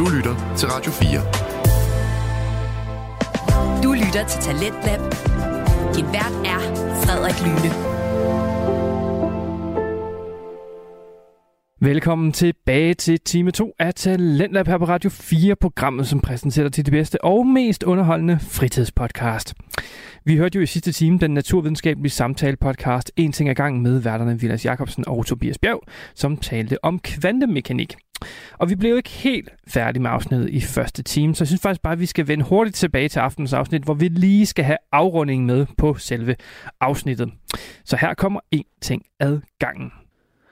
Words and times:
Du 0.00 0.08
lytter 0.16 0.54
til 0.56 0.68
Radio 0.68 0.92
4. 0.92 1.20
Du 3.82 3.92
lytter 3.92 4.26
til 4.28 4.40
Talentlab. 4.40 5.00
Din 5.96 6.04
vært 6.04 6.34
er 6.52 6.60
Frederik 7.02 7.40
Lyne. 7.44 7.70
Velkommen 11.80 12.32
tilbage 12.32 12.94
til 12.94 13.20
time 13.20 13.50
2 13.50 13.72
af 13.78 13.94
Talentlab 13.94 14.66
her 14.66 14.78
på 14.78 14.84
Radio 14.84 15.10
4, 15.10 15.56
programmet 15.56 16.06
som 16.06 16.20
præsenterer 16.20 16.64
dig 16.64 16.72
til 16.72 16.86
det 16.86 16.92
bedste 16.92 17.24
og 17.24 17.46
mest 17.46 17.82
underholdende 17.82 18.38
fritidspodcast. 18.40 19.54
Vi 20.24 20.36
hørte 20.36 20.56
jo 20.56 20.62
i 20.62 20.66
sidste 20.66 20.92
time 20.92 21.18
den 21.18 21.34
naturvidenskabelige 21.34 22.12
samtale-podcast 22.12 23.10
En 23.16 23.32
ting 23.32 23.48
ad 23.48 23.54
gangen 23.54 23.82
med 23.82 23.98
værterne 23.98 24.40
Vilas 24.40 24.64
Jacobsen 24.64 25.04
og 25.06 25.26
Tobias 25.26 25.58
Bjerg, 25.58 25.82
som 26.14 26.36
talte 26.36 26.84
om 26.84 26.98
kvantemekanik. 26.98 27.96
Og 28.58 28.70
vi 28.70 28.74
blev 28.74 28.96
ikke 28.96 29.10
helt 29.10 29.48
færdige 29.68 30.02
med 30.02 30.10
afsnittet 30.10 30.48
i 30.50 30.60
første 30.60 31.02
time, 31.02 31.34
så 31.34 31.44
jeg 31.44 31.48
synes 31.48 31.62
faktisk 31.62 31.82
bare, 31.82 31.92
at 31.92 32.00
vi 32.00 32.06
skal 32.06 32.28
vende 32.28 32.44
hurtigt 32.44 32.76
tilbage 32.76 33.08
til 33.08 33.18
aftens 33.18 33.52
afsnit, 33.52 33.82
hvor 33.82 33.94
vi 33.94 34.08
lige 34.08 34.46
skal 34.46 34.64
have 34.64 34.78
afrundingen 34.92 35.46
med 35.46 35.66
på 35.78 35.94
selve 35.94 36.36
afsnittet. 36.80 37.30
Så 37.84 37.96
her 37.96 38.14
kommer 38.14 38.40
en 38.50 38.64
ting 38.80 39.02
ad 39.20 39.38
gangen. 39.58 39.92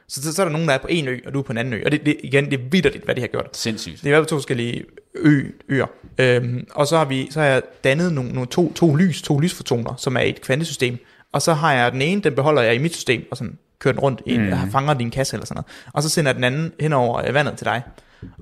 Så, 0.08 0.22
så, 0.22 0.34
så 0.34 0.42
er 0.42 0.46
der 0.46 0.52
nogen, 0.52 0.68
der 0.68 0.74
er 0.74 0.78
på 0.78 0.86
en 0.90 1.08
ø, 1.08 1.18
og 1.26 1.34
du 1.34 1.38
er 1.38 1.42
på 1.42 1.52
en 1.52 1.58
anden 1.58 1.74
ø. 1.74 1.82
Og 1.84 1.92
det, 1.92 2.06
det, 2.06 2.16
igen, 2.24 2.44
det 2.44 2.60
er 2.60 2.64
vidderligt, 2.70 3.04
hvad 3.04 3.14
de 3.14 3.20
har 3.20 3.28
gjort. 3.28 3.56
Sindssygt. 3.56 3.96
Det 3.96 4.02
er 4.02 4.06
i 4.06 4.10
hvert 4.10 4.20
fald 4.20 4.28
to 4.28 4.36
forskellige 4.36 4.84
ø, 5.14 5.42
øer. 5.68 5.86
Øhm, 6.18 6.66
og 6.74 6.86
så 6.86 6.98
har, 6.98 7.04
vi, 7.04 7.28
så 7.30 7.40
har 7.40 7.46
jeg 7.46 7.62
dannet 7.84 8.12
nogle, 8.12 8.32
nogle 8.32 8.46
to, 8.46 8.72
to 8.72 8.94
lys, 8.94 9.22
to 9.22 9.38
lysfotoner, 9.38 9.94
som 9.96 10.16
er 10.16 10.20
et 10.20 10.40
kvantesystem. 10.40 10.98
Og 11.32 11.42
så 11.42 11.52
har 11.52 11.72
jeg 11.72 11.92
den 11.92 12.02
ene, 12.02 12.20
den 12.22 12.34
beholder 12.34 12.62
jeg 12.62 12.74
i 12.74 12.78
mit 12.78 12.94
system, 12.94 13.24
og 13.30 13.36
sådan 13.36 13.58
kører 13.80 13.92
den 13.92 14.00
rundt, 14.00 14.22
i, 14.26 14.38
mm. 14.38 14.70
fanger 14.70 14.94
din 14.94 15.10
kasse 15.10 15.36
eller 15.36 15.46
sådan 15.46 15.56
noget. 15.56 15.92
Og 15.94 16.02
så 16.02 16.08
sender 16.08 16.32
den 16.32 16.44
anden 16.44 16.72
hen 16.80 16.92
over 16.92 17.22
øh, 17.26 17.34
vandet 17.34 17.56
til 17.56 17.64
dig. 17.64 17.82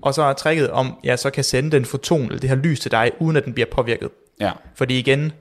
Og 0.02 0.14
så 0.14 0.22
er 0.22 0.32
tricket 0.32 0.70
om, 0.70 0.94
jeg 1.04 1.18
så 1.18 1.30
kan 1.30 1.44
sende 1.44 1.70
den 1.70 1.84
foton, 1.84 2.22
eller 2.26 2.38
det 2.38 2.50
her 2.50 2.56
lys 2.56 2.80
til 2.80 2.90
dig, 2.90 3.10
uden 3.20 3.36
at 3.36 3.44
den 3.44 3.52
bliver 3.52 3.66
påvirket. 3.72 4.08
Ja. 4.40 4.50
Fordi 4.74 4.98
igen, 4.98 5.32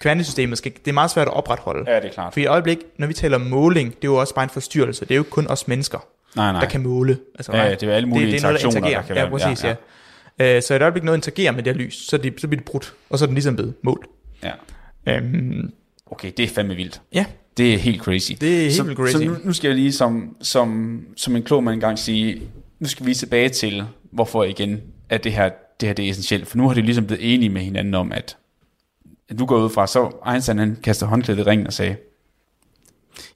kvantesystemet 0.00 0.58
skal, 0.58 0.72
det 0.84 0.88
er 0.88 0.92
meget 0.92 1.10
svært 1.10 1.26
at 1.28 1.34
opretholde. 1.34 1.90
Ja, 1.90 1.96
det 1.96 2.04
er 2.04 2.12
klart. 2.12 2.32
For 2.32 2.40
i 2.40 2.46
øjeblik, 2.46 2.78
når 2.98 3.06
vi 3.06 3.12
taler 3.14 3.38
måling, 3.38 3.88
det 3.88 4.04
er 4.08 4.12
jo 4.12 4.16
også 4.16 4.34
bare 4.34 4.42
en 4.44 4.50
forstyrrelse. 4.50 5.04
Det 5.04 5.10
er 5.10 5.14
jo 5.14 5.20
ikke 5.20 5.30
kun 5.30 5.46
os 5.50 5.68
mennesker, 5.68 5.98
Nej, 6.36 6.52
nej. 6.52 6.60
der 6.60 6.68
kan 6.68 6.82
måle. 6.82 7.18
Altså, 7.34 7.52
Ja, 7.52 7.58
nej. 7.58 7.74
det 7.74 7.82
er 7.88 7.92
alle 7.94 8.08
mulige 8.08 8.26
det, 8.26 8.32
det 8.32 8.38
er 8.38 8.42
noget, 8.48 8.60
der 8.62 8.66
interagerer. 8.66 9.00
der 9.00 9.06
kan 9.06 9.16
ja, 9.16 9.22
være. 9.22 9.30
præcis, 9.30 9.64
Ja, 9.64 9.68
ja. 9.68 10.46
ja. 10.46 10.56
Øh, 10.56 10.62
så 10.62 10.74
i 10.74 10.76
et 10.76 10.82
øjeblik 10.82 11.04
noget 11.04 11.18
interagerer 11.18 11.52
med 11.52 11.62
det 11.62 11.76
her 11.76 11.82
lys, 11.82 12.08
så, 12.08 12.16
det, 12.18 12.40
så 12.40 12.48
bliver 12.48 12.60
det 12.60 12.64
brudt, 12.64 12.94
og 13.10 13.18
så 13.18 13.24
er 13.24 13.26
den 13.26 13.34
ligesom 13.34 13.56
blevet 13.56 13.74
målt. 13.82 14.06
Ja. 14.42 14.50
Øhm, 15.06 15.72
Okay, 16.10 16.32
det 16.36 16.44
er 16.44 16.48
fandme 16.48 16.74
vildt. 16.74 17.00
ja, 17.12 17.24
Det 17.56 17.74
er 17.74 17.78
helt 17.78 18.02
crazy. 18.02 18.32
Det 18.40 18.56
er 18.56 18.60
helt 18.62 18.74
så, 18.74 18.94
crazy. 18.96 19.12
Så 19.16 19.24
nu, 19.24 19.36
nu 19.44 19.52
skal 19.52 19.68
jeg 19.68 19.76
lige 19.76 19.92
som, 19.92 20.36
som, 20.42 21.00
som 21.16 21.36
en 21.36 21.42
klog 21.42 21.64
mand 21.64 21.74
engang 21.74 21.98
sige, 21.98 22.42
nu 22.80 22.88
skal 22.88 23.06
vi 23.06 23.14
tilbage 23.14 23.48
til, 23.48 23.84
hvorfor 24.12 24.44
igen, 24.44 24.80
at 25.08 25.24
det 25.24 25.32
her, 25.32 25.50
det 25.80 25.86
her 25.88 25.94
det 25.94 26.06
er 26.06 26.10
essentielt. 26.10 26.46
For 26.48 26.56
nu 26.58 26.66
har 26.68 26.74
de 26.74 26.82
ligesom 26.82 27.06
blevet 27.06 27.34
enige 27.34 27.48
med 27.50 27.62
hinanden 27.62 27.94
om, 27.94 28.12
at, 28.12 28.36
at 29.28 29.38
du 29.38 29.46
går 29.46 29.58
ud 29.64 29.70
fra, 29.70 29.86
så 29.86 30.10
Einstein 30.32 30.58
han 30.58 30.76
kaster 30.82 31.06
håndklædet 31.06 31.40
i 31.40 31.42
ringen 31.42 31.66
og 31.66 31.72
sagde, 31.72 31.96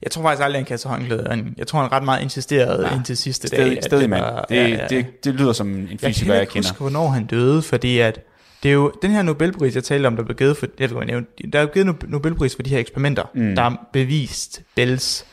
jeg 0.03 0.11
tror 0.11 0.21
faktisk 0.23 0.43
aldrig, 0.43 0.59
han 0.59 0.65
kaster 0.65 0.89
håndklædet. 0.89 1.27
Han- 1.27 1.55
Jeg 1.57 1.67
tror, 1.67 1.81
han 1.81 1.91
ret 1.91 2.03
meget 2.03 2.23
insisterede 2.23 2.87
Ja. 2.87 2.95
indtil 2.95 3.17
sidste 3.17 3.47
dag. 3.47 3.83
stadig, 3.83 4.09
mand. 4.09 4.23
Det, 4.49 4.55
ja, 4.55 4.67
ja. 4.67 4.87
det, 4.89 5.23
det 5.25 5.33
lyder 5.35 5.53
som 5.53 5.69
en 5.73 5.89
Jeg 5.91 5.99
fysiker, 5.99 6.25
kan 6.25 6.33
jeg, 6.33 6.41
ikke 6.41 6.53
kender. 6.53 6.69
huske, 6.69 6.79
hvornår 6.81 7.07
han 7.07 7.25
døde, 7.25 7.61
fordi 7.61 7.99
at 7.99 8.19
det 8.63 8.69
er 8.69 8.73
jo 8.73 8.91
den 9.01 9.11
her 9.11 9.21
Nobelpris, 9.21 9.75
jeg 9.75 9.83
talte 9.83 10.07
om, 10.07 10.15
der 10.15 10.23
blev 10.23 10.37
givet 10.37 10.57
for, 10.57 10.67
jeg 10.79 10.91
ved, 10.95 11.05
nævnte, 11.05 11.47
der 11.53 11.59
er 11.59 11.65
givet 11.65 11.85
no- 11.87 12.07
Nobelpris 12.11 12.55
for 12.55 12.63
de 12.63 12.69
her 12.69 12.79
eksperimenter, 12.79 13.23
mm. 13.33 13.55
der 13.55 13.61
har 13.61 13.89
bevist 13.93 14.61
Bells 14.75 15.25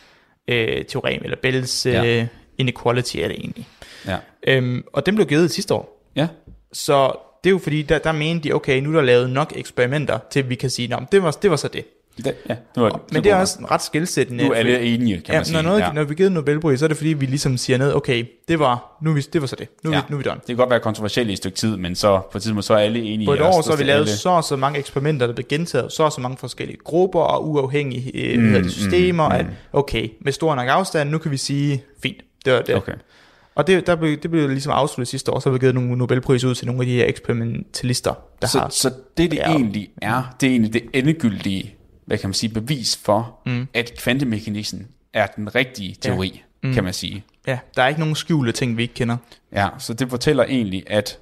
øh, 0.49 0.85
teorem, 0.85 1.21
eller 1.25 1.37
Bells 1.43 1.87
øh, 1.87 1.93
Ja. 1.93 2.27
inequality 2.59 3.17
er 3.17 3.29
det 3.29 3.37
egentlig. 3.39 3.67
Ja. 4.07 4.17
Øhm, 4.47 4.85
og 4.93 5.07
den 5.07 5.15
blev 5.15 5.27
givet 5.27 5.51
sidste 5.51 5.75
år. 5.75 6.11
ja, 6.17 6.29
Så 6.73 7.13
det 7.45 7.51
er 7.51 7.53
jo 7.53 7.59
fordi, 7.59 7.83
der, 7.83 7.99
der 7.99 8.13
mente 8.13 8.49
de, 8.49 8.53
okay, 8.55 8.81
nu 8.81 8.91
er 8.91 8.95
der 8.95 9.03
lavet 9.03 9.31
nok 9.31 9.53
eksperimenter, 9.57 10.19
til 10.31 10.41
at 10.41 10.51
vi 10.51 10.55
kan 10.55 10.71
sige, 10.71 10.89
"Nå, 10.89 10.97
det 11.13 11.23
var, 11.23 11.31
det 11.31 11.51
var 11.51 11.57
så 11.57 11.69
det. 11.69 11.85
Det, 12.23 12.35
ja 12.49 12.57
nu 12.77 12.85
er, 12.85 12.91
Men 13.13 13.25
det 13.25 13.33
er 13.33 13.37
også 13.37 13.59
ret 13.71 13.83
skilsættende. 13.83 14.45
Nu 14.45 14.51
er 14.51 14.55
alle 14.57 14.81
enige, 14.81 15.21
kan 15.21 15.33
ja, 15.35 15.39
man 15.39 15.45
sige. 15.45 15.55
Når, 15.55 15.63
noget, 15.63 15.81
ja. 15.81 15.93
når 15.93 16.05
vi 16.05 16.15
giver 16.15 16.29
Nobelpris, 16.29 16.79
så 16.79 16.87
er 16.87 16.89
det 16.89 16.97
fordi, 16.97 17.13
vi 17.13 17.27
ligesom 17.27 17.57
siger 17.57 17.79
ned, 17.79 17.95
okay, 17.95 18.25
det 18.49 18.59
var, 18.59 18.99
nu 19.03 19.13
vi, 19.13 19.21
det 19.21 19.41
var 19.41 19.47
så 19.47 19.57
det. 19.57 19.69
Nu, 19.85 19.91
Ja. 19.91 19.97
vi, 19.97 20.03
nu 20.09 20.17
er 20.17 20.19
vi 20.19 20.23
done. 20.25 20.37
Det 20.41 20.47
kan 20.47 20.57
godt 20.57 20.71
være 20.71 20.81
kontroversielt 20.81 21.29
i 21.31 21.33
et 21.33 21.39
stykke 21.39 21.57
tid, 21.57 21.77
men 21.77 21.95
så 21.95 22.21
på 22.33 22.39
et 22.39 22.43
tidspunkt 22.43 22.65
så 22.65 22.75
er 22.75 22.79
alle 22.79 23.01
enige. 23.01 23.27
På 23.27 23.33
et 23.35 23.41
år, 23.43 23.63
så 23.63 23.71
har 23.71 23.77
vi 23.77 23.85
lavet 23.85 24.01
alle- 24.01 24.11
så 24.17 24.29
og 24.29 24.45
så 24.45 24.57
mange 24.57 24.79
eksperimenter, 24.79 25.27
der 25.27 25.35
bliver 25.35 25.49
gentaget, 25.49 25.93
så 25.93 26.03
og 26.03 26.13
så 26.13 26.21
mange 26.21 26.37
forskellige 26.37 26.79
grupper 26.85 27.21
og 27.21 27.49
uafhængige 27.49 28.11
øh, 28.35 28.43
mm, 28.43 28.53
det, 28.53 28.73
systemer, 28.73 29.29
mm, 29.29 29.35
at 29.35 29.47
okay, 29.73 30.09
med 30.21 30.33
stor 30.33 30.55
nok 30.55 30.69
afstand, 30.69 31.11
nu 31.11 31.19
kan 31.19 31.31
vi 31.31 31.37
sige, 31.37 31.83
fint, 32.03 32.17
det 32.45 32.53
var 32.53 32.61
det. 32.63 32.75
Okay. 32.77 32.93
Og 33.55 33.67
det, 33.67 33.87
der 33.87 33.97
blev, 33.97 34.17
det 34.17 34.31
blev 34.31 34.49
ligesom 34.49 34.73
afsluttet 34.73 35.09
sidste 35.09 35.33
år, 35.33 35.39
så 35.41 35.51
vi 35.51 35.59
givet 35.59 35.75
nogle 35.75 35.97
Nobelpris 35.97 36.45
ud 36.45 36.55
til 36.55 36.67
nogle 36.67 36.81
af 36.83 36.87
de 36.87 36.93
her 36.93 37.05
eksperimentalister, 37.07 38.15
der 38.43 38.49
Så, 38.49 38.59
har... 38.59 38.69
så 38.69 38.89
det, 39.17 39.31
det 39.31 39.37
Ja. 39.37 39.51
egentlig 39.51 39.89
er, 40.03 40.35
det 40.41 40.47
er 40.47 40.51
egentlig 40.51 40.73
det 40.73 40.83
endegyldige, 40.95 41.75
hvad 42.09 42.19
kan 42.19 42.29
man 42.29 42.35
sige, 42.35 42.55
bevis 42.55 42.97
for, 42.97 43.39
mm. 43.47 43.69
at 43.75 43.95
kvantemekanikken 43.99 44.87
er 45.13 45.27
den 45.27 45.55
rigtige 45.55 45.97
teori, 46.01 46.43
ja. 46.63 46.69
mm. 46.69 46.75
kan 46.75 46.85
man 46.85 46.93
sige. 46.93 47.25
Ja, 47.47 47.59
der 47.77 47.83
er 47.83 47.89
ikke 47.89 48.01
nogen 48.01 48.17
skjulte 48.17 48.53
ting, 48.53 48.77
vi 48.77 48.83
ikke 48.83 48.95
kender. 48.95 49.17
Ja, 49.53 49.69
så 49.79 49.95
det 49.95 50.11
fortæller 50.11 50.45
egentlig, 50.45 50.85
at 50.87 51.19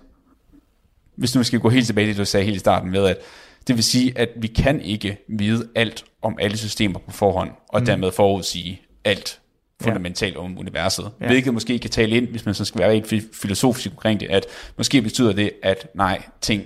hvis 1.17 1.35
nu 1.35 1.43
skal 1.43 1.61
gå 1.61 1.69
helt 1.69 1.87
tilbage 1.87 2.07
til 2.07 2.15
det, 2.15 2.21
du 2.21 2.25
sagde 2.25 2.45
helt 2.45 2.57
i 2.57 2.59
starten 2.59 2.91
med, 2.91 3.07
at 3.07 3.19
det 3.67 3.77
vil 3.77 3.85
sige, 3.85 4.19
at 4.19 4.29
vi 4.37 4.47
kan 4.47 4.81
ikke 4.81 5.19
vide 5.29 5.69
alt 5.75 6.05
om 6.23 6.37
alle 6.41 6.57
systemer 6.57 6.99
på 6.99 7.11
forhånd, 7.11 7.51
og 7.69 7.81
mm. 7.81 7.87
dermed 7.87 8.13
forudsige 8.13 8.81
alt 9.05 9.41
fundamentalt 9.81 10.37
om 10.37 10.59
universet. 10.59 11.05
Ja. 11.05 11.25
Ja. 11.25 11.31
Hvilket 11.31 11.55
måske 11.55 11.79
kan 11.79 11.91
tale 11.91 12.17
ind, 12.17 12.29
hvis 12.29 12.45
man 12.47 12.55
så 12.55 12.65
skal 12.65 12.81
være 12.81 12.99
fi- 12.99 13.29
filosofisk 13.33 13.91
omkring 13.91 14.21
det, 14.21 14.27
at 14.31 14.47
måske 14.77 15.03
betyder 15.03 15.33
det, 15.33 15.53
at 15.63 15.89
nej, 15.95 16.23
ting 16.41 16.65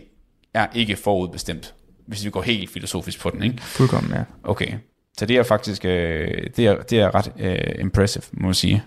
er 0.54 0.66
ikke 0.74 0.96
forudbestemt, 0.96 1.74
hvis 2.10 2.24
vi 2.24 2.30
går 2.30 2.42
helt 2.42 2.70
filosofisk 2.70 3.20
på 3.20 3.30
den, 3.30 3.42
ikke? 3.42 3.62
Fuldkommen, 3.62 4.12
ja. 4.12 4.22
Okay, 4.44 4.72
så 5.18 5.26
det 5.26 5.36
er 5.36 5.42
faktisk, 5.42 5.84
øh, 5.84 6.46
det, 6.56 6.66
er, 6.66 6.82
det 6.82 7.00
er 7.00 7.14
ret 7.14 7.32
øh, 7.38 7.74
impressive, 7.78 8.22
må 8.32 8.44
man 8.46 8.54
sige. 8.54 8.82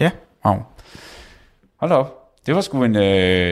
Ja, 0.00 0.10
Wow. 0.46 0.56
Hold 1.76 1.92
op. 1.92 2.14
Det 2.46 2.54
var 2.54 2.60
sgu 2.60 2.84
en, 2.84 2.96
øh, 2.96 3.02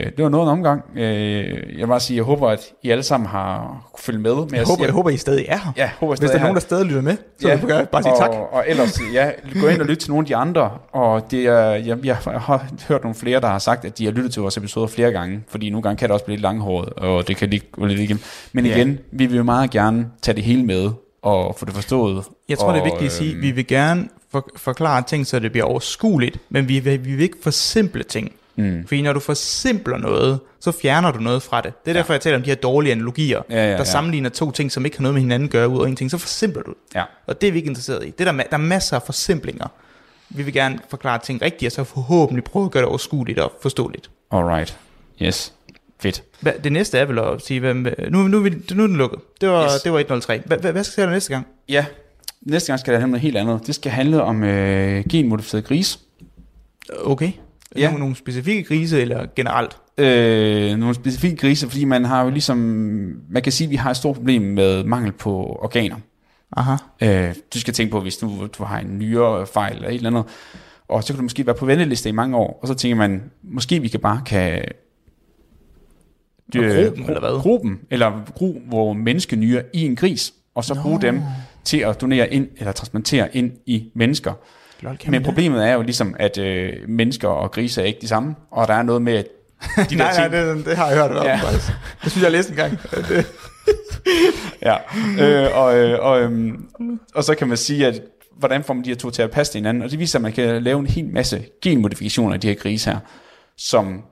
det 0.06 0.22
var 0.22 0.28
noget 0.28 0.44
en 0.47 0.50
omgang. 0.50 0.82
Øh, 0.97 1.78
jeg 1.78 1.88
bare 1.88 2.00
sige, 2.00 2.16
jeg 2.16 2.24
håber, 2.24 2.48
at 2.48 2.60
I 2.82 2.91
alle 2.91 3.02
sammen 3.02 3.26
har 3.28 3.82
kunne 3.92 4.02
følge 4.02 4.19
med. 4.19 4.34
Men 4.34 4.54
jeg, 4.54 4.64
håber, 4.64 4.84
jeg 4.84 4.92
håber, 4.92 5.10
I 5.10 5.16
stadig 5.16 5.44
er 5.48 5.56
her. 5.58 5.72
Ja, 5.76 5.82
jeg 5.82 5.91
håber, 6.00 6.12
Hvis 6.12 6.19
stadig 6.19 6.32
der 6.32 6.38
er 6.38 6.41
er 6.41 6.44
nogen, 6.44 6.54
der 6.54 6.60
stadig 6.60 6.86
lytter 6.86 7.00
med, 7.02 7.16
så 7.41 7.48
ja. 7.48 7.58
jeg 7.76 7.88
bare 7.88 8.02
sige 8.02 8.12
og, 8.12 8.19
tak. 8.19 8.30
Og 8.30 8.64
ellers, 8.66 9.00
ja, 9.12 9.30
gå 9.60 9.69
ind 9.69 9.80
og 9.80 9.86
lyt 9.86 9.98
til 9.98 10.10
nogle 10.10 10.22
af 10.24 10.26
de 10.26 10.36
andre. 10.36 10.70
Og 10.92 11.30
det 11.30 11.47
er, 11.47 11.60
jeg, 11.70 11.98
jeg 12.04 12.16
har 12.16 12.64
hørt 12.88 13.02
nogle 13.02 13.14
flere, 13.14 13.41
der 13.41 13.48
har 13.48 13.58
sagt, 13.58 13.84
at 13.84 13.98
de 13.98 14.04
har 14.04 14.12
lyttet 14.12 14.32
til 14.32 14.42
vores 14.42 14.56
episoder 14.56 14.86
flere 14.86 15.12
gange. 15.12 15.41
Fordi 15.48 15.70
nogle 15.70 15.82
gange 15.82 15.97
kan 15.98 16.08
det 16.08 16.12
også 16.12 16.24
blive 16.24 16.36
lidt 16.36 16.42
langhåret, 16.42 16.88
og 16.88 17.28
det 17.28 17.36
kan 17.36 17.50
lige 17.50 17.62
lidt 17.78 18.00
igennem. 18.00 18.22
Men 18.53 18.66
Ja. 18.66 18.76
igen, 18.76 18.98
vi 19.12 19.26
vil 19.26 19.36
jo 19.36 19.42
meget 19.42 19.70
gerne 19.70 20.06
tage 20.22 20.34
det 20.36 20.44
hele 20.44 20.64
med, 20.64 20.91
og 21.22 21.56
få 21.58 21.64
det 21.64 21.74
forstået. 21.74 22.24
Jeg 22.48 22.58
tror, 22.58 22.68
og, 22.68 22.74
det 22.74 22.80
er 22.80 22.84
vigtigt 22.84 23.06
at 23.06 23.12
sige, 23.12 23.34
at 23.36 23.42
vi 23.42 23.50
vil 23.50 23.66
gerne 23.66 24.08
for, 24.32 24.48
forklare 24.56 25.03
ting, 25.03 25.26
så 25.26 25.38
det 25.38 25.53
bliver 25.53 25.64
overskueligt, 25.64 26.38
men 26.50 26.68
vi 26.68 26.78
vil, 26.78 27.04
vi 27.04 27.12
vil 27.14 27.22
ikke 27.22 27.36
forsimple 27.42 28.03
ting. 28.03 28.32
Mm. 28.56 28.87
Fordi 28.87 29.03
når 29.03 29.12
du 29.12 29.21
forsimpler 29.21 29.99
noget, 29.99 30.41
så 30.61 30.72
fjerner 30.72 31.12
du 31.12 31.19
noget 31.19 31.43
fra 31.43 31.61
det. 31.61 31.84
Det 31.84 31.91
er 31.91 31.94
ja. 31.94 31.99
derfor, 31.99 32.12
jeg 32.12 32.21
taler 32.21 32.37
om 32.37 32.43
de 32.43 32.50
her 32.50 32.55
dårlige 32.56 32.93
analogier, 32.93 33.43
Ja, 33.50 33.56
ja, 33.56 33.71
der 33.71 33.77
ja. 33.77 33.84
sammenligner 33.84 34.28
to 34.31 34.50
ting, 34.50 34.72
som 34.72 34.84
ikke 34.84 34.97
har 34.97 35.03
noget 35.03 35.15
med 35.15 35.22
hinanden 35.22 35.47
at 35.47 35.53
gøre 35.53 35.69
ud 35.69 35.77
over 35.78 35.87
en 35.87 35.97
ting, 35.97 36.11
så 36.11 36.19
forsimpler 36.19 36.62
du. 36.62 36.75
Ja. 36.95 37.03
Og 37.27 37.41
det 37.41 37.47
er 37.49 37.53
vi 37.53 37.59
ikke 37.59 37.69
interesseret 37.69 38.05
i. 38.06 38.11
Det 38.11 38.27
er 38.28 38.33
der, 38.33 38.43
der 38.43 38.45
er 38.53 38.56
masser 38.56 38.97
af 38.97 39.03
forsimplinger. 39.03 39.66
Vi 40.28 40.43
vil 40.43 40.55
gerne 40.55 40.78
forklare 40.89 41.19
ting 41.19 41.43
rigtigt, 41.43 41.66
og 41.69 41.72
så 41.72 41.84
forhåbentlig 41.95 42.45
prøve 42.45 42.65
at 42.65 42.71
gøre 42.71 42.81
det 42.83 42.89
overskueligt 42.89 43.39
og 43.39 43.53
forståeligt. 43.62 44.11
Alright. 44.31 44.78
Yes. 45.22 45.53
Fedt. 46.00 46.22
Hvad, 46.41 46.53
det 46.65 46.72
næste 46.72 46.99
er 46.99 47.05
vel 47.05 47.19
at 47.19 47.43
sige, 47.43 47.61
hvad, 47.61 47.75
nu, 47.75 48.22
nu, 48.22 48.37
er 48.39 48.43
vi- 48.43 48.62
nu 48.75 48.83
er 48.83 48.87
den 48.87 48.97
lukket. 48.97 49.19
Det 49.41 49.49
var, 49.49 49.65
Yes. 49.75 49.83
det 49.83 49.93
var 49.93 49.99
103. 49.99 50.43
Hvad, 50.47 50.59
hvad, 50.59 50.72
hvad 50.72 50.84
skal 50.84 51.05
der 51.05 51.11
næste 51.11 51.33
gang? 51.33 51.47
Ja, 51.69 51.84
næste 52.43 52.66
gang 52.72 52.81
skal 52.81 52.93
det 52.93 53.00
handle 53.00 53.05
om 53.06 53.11
noget 53.11 53.22
helt 53.22 53.37
andet. 53.37 53.66
Det 53.66 53.75
skal 53.75 53.93
handle 53.93 54.22
om 54.22 54.45
øh, 54.45 55.05
genmodificeret 55.11 55.65
gris. 55.65 55.99
Okay. 57.05 57.33
Ja. 57.77 57.84
Nogle, 57.84 57.99
nogle 57.99 58.16
specifikke 58.16 58.65
grise, 58.65 59.00
eller 59.00 59.27
generelt? 59.36 59.77
Øh, 59.98 60.77
nogle 60.77 60.95
specifikke 60.95 61.36
grise, 61.36 61.68
fordi 61.68 61.84
man 61.84 62.04
har 62.04 62.24
jo 62.24 62.30
ligesom, 62.30 62.57
man 63.30 63.42
kan 63.42 63.53
sige, 63.53 63.66
at 63.66 63.71
vi 63.71 63.77
har 63.77 63.91
et 63.91 63.97
stort 63.97 64.16
problem 64.16 64.42
med 64.42 64.84
mangel 64.84 65.13
på 65.13 65.59
organer. 65.63 65.97
Aha. 66.57 66.77
Øh, 67.03 67.34
du 67.54 67.60
skal 67.60 67.74
tænke 67.74 67.91
på, 67.91 68.01
hvis 68.01 68.16
du, 68.16 68.48
du 68.59 68.65
har 68.65 68.78
en 68.78 68.98
nyrefejl 68.98 69.77
eller 69.77 69.89
et 69.89 69.95
eller 69.95 70.10
andet, 70.10 70.24
og 70.89 71.04
så 71.04 71.13
kan 71.13 71.16
du 71.16 71.22
måske 71.22 71.47
være 71.47 71.54
på 71.54 71.66
venteliste 71.66 72.09
i 72.09 72.13
mange 72.13 72.36
år, 72.36 72.59
og 72.63 72.68
så 72.68 72.74
tænker 72.74 72.97
man, 72.97 73.22
måske 73.42 73.80
vi 73.80 73.89
kan 73.89 74.01
bare 74.01 74.22
kan 74.27 74.65
gro 76.53 76.60
dem, 76.60 77.04
eller 77.07 77.21
hvad? 77.21 77.60
Dem, 77.63 77.86
eller 77.91 78.33
gro 78.34 78.63
vores 78.71 78.98
menneskenyre 78.98 79.63
i 79.72 79.84
en 79.86 79.97
gris, 79.97 80.34
og 80.54 80.65
så 80.65 80.78
bruge 80.83 81.01
dem 81.01 81.21
til 81.65 81.78
at 81.78 82.01
donere 82.01 82.33
ind, 82.33 82.48
eller 82.57 82.72
transplantere 82.72 83.36
ind 83.36 83.53
i 83.66 83.91
mennesker. 83.95 84.33
Lol, 84.81 84.99
Men 85.09 85.23
problemet 85.23 85.67
er 85.69 85.73
jo 85.73 85.83
ligesom, 85.83 86.15
at 86.19 86.39
øh, 86.39 86.73
mennesker 86.89 87.28
og 87.28 87.51
grise 87.53 87.81
er 87.83 87.87
ikke 87.87 88.01
de 88.01 88.09
samme, 88.09 88.34
og 88.51 88.69
der 88.69 88.75
er 88.75 88.83
noget 88.83 89.03
med, 89.03 89.13
at 89.15 89.27
de 89.77 89.83
der 89.91 89.97
nej, 89.97 90.28
nej, 90.28 90.28
ting, 90.28 90.57
det, 90.59 90.67
det 90.67 90.77
har 90.77 90.89
jeg 90.89 90.97
hørt 90.97 91.11
om, 91.17 91.27
Ja. 91.27 91.37
faktisk. 91.37 91.73
Det 92.05 92.11
synes 92.13 92.17
jeg, 92.17 92.23
jeg 92.23 92.33
læste 92.33 92.51
en 92.53 92.57
gang. 92.57 92.78
Ja. 94.63 94.77
øh, 95.21 95.59
og, 95.59 95.78
øh, 95.78 95.99
og, 96.05 96.21
øhm, 96.23 96.69
og 97.15 97.25
så 97.25 97.34
kan 97.34 97.49
man 97.49 97.57
sige, 97.57 97.87
at 97.87 98.03
hvordan 98.39 98.65
får 98.65 98.75
man 98.75 98.84
de 98.84 98.89
her 98.89 98.97
to 98.97 99.11
til 99.11 99.23
at 99.23 99.31
passe 99.31 99.53
til 99.53 99.59
hinanden, 99.59 99.83
og 99.83 99.91
det 99.91 99.99
viser, 99.99 100.19
at 100.19 100.23
man 100.23 100.33
kan 100.33 100.63
lave 100.63 100.78
en 100.81 100.87
hel 100.87 101.07
masse 101.07 101.45
genmodifikationer 101.63 102.34
af 102.34 102.41
de 102.41 102.49
her 102.49 102.55
grise 102.55 102.91
her, 102.91 102.99
som 103.57 104.03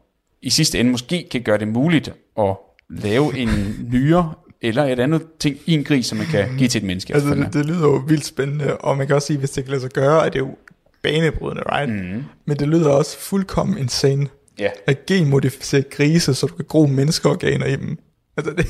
i 0.42 0.50
sidste 0.50 0.80
ende 0.80 0.90
måske 0.90 1.28
kan 1.30 1.42
gøre 1.42 1.58
det 1.58 1.68
muligt 1.68 2.12
at 2.38 2.56
lave 2.90 3.36
en 3.38 3.48
nyre 3.92 4.32
eller 4.68 4.84
et 4.84 5.00
andet 5.00 5.26
ting 5.40 5.56
i 5.66 5.74
en 5.74 5.84
gris, 5.84 6.06
som 6.06 6.18
man 6.18 6.26
kan 6.26 6.56
give 6.56 6.68
til 6.68 6.78
et 6.78 6.86
menneske. 6.86 7.14
Altså, 7.14 7.34
det, 7.34 7.52
det 7.52 7.66
lyder 7.66 7.80
jo 7.88 8.02
vildt 8.08 8.24
spændende, 8.26 8.76
og 8.76 8.96
man 8.96 9.06
kan 9.06 9.16
også 9.16 9.26
sige, 9.26 9.38
hvis 9.38 9.50
det 9.50 9.64
kan 9.64 9.70
lade 9.70 9.80
sig 9.80 9.90
gøre, 9.90 10.26
at 10.26 10.32
det 10.32 10.38
er 10.38 10.44
jo 10.46 10.56
banebrydende, 11.02 11.62
right? 11.72 11.92
Mm. 12.14 12.24
Men 12.44 12.56
det 12.58 12.68
lyder 12.68 12.90
også 12.90 13.18
fuldkommen 13.18 13.78
insane. 13.78 14.28
Ja. 14.58 14.70
At 14.86 15.06
genmodificere 15.06 15.82
grise, 15.82 16.34
så 16.34 16.46
du 16.46 16.54
kan 16.54 16.64
gro 16.68 16.86
menneskeorganer 16.86 17.66
i 17.66 17.76
dem. 17.76 17.98
Altså, 18.36 18.52
det 18.52 18.66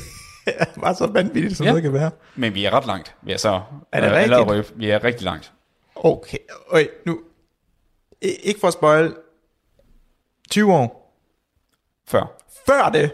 er 0.47 0.65
bare 0.83 0.95
så 0.95 1.07
vanvittigt, 1.07 1.57
som 1.57 1.65
Ja. 1.65 1.73
det 1.75 1.81
kan 1.81 1.93
være. 1.93 2.11
Men 2.35 2.53
vi 2.53 2.65
er 2.65 2.73
ret 2.73 2.85
langt. 2.87 3.15
Vi 3.23 3.31
er 3.31 3.37
så 3.37 3.61
Er 3.91 4.01
det 4.01 4.07
øh, 4.07 4.13
rigtigt? 4.13 4.33
allerede. 4.33 4.63
Vi 4.75 4.89
er 4.89 5.03
rigtig 5.03 5.23
langt. 5.25 5.51
Okay, 5.95 6.37
okay 6.69 6.87
nu... 7.05 7.19
I- 8.21 8.27
Ikke 8.43 8.59
for 8.59 8.67
at 8.67 8.73
spoil. 8.73 9.13
20 10.51 10.73
år. 10.73 11.17
Før. 12.07 12.37
Før 12.67 12.89
det. 12.93 13.11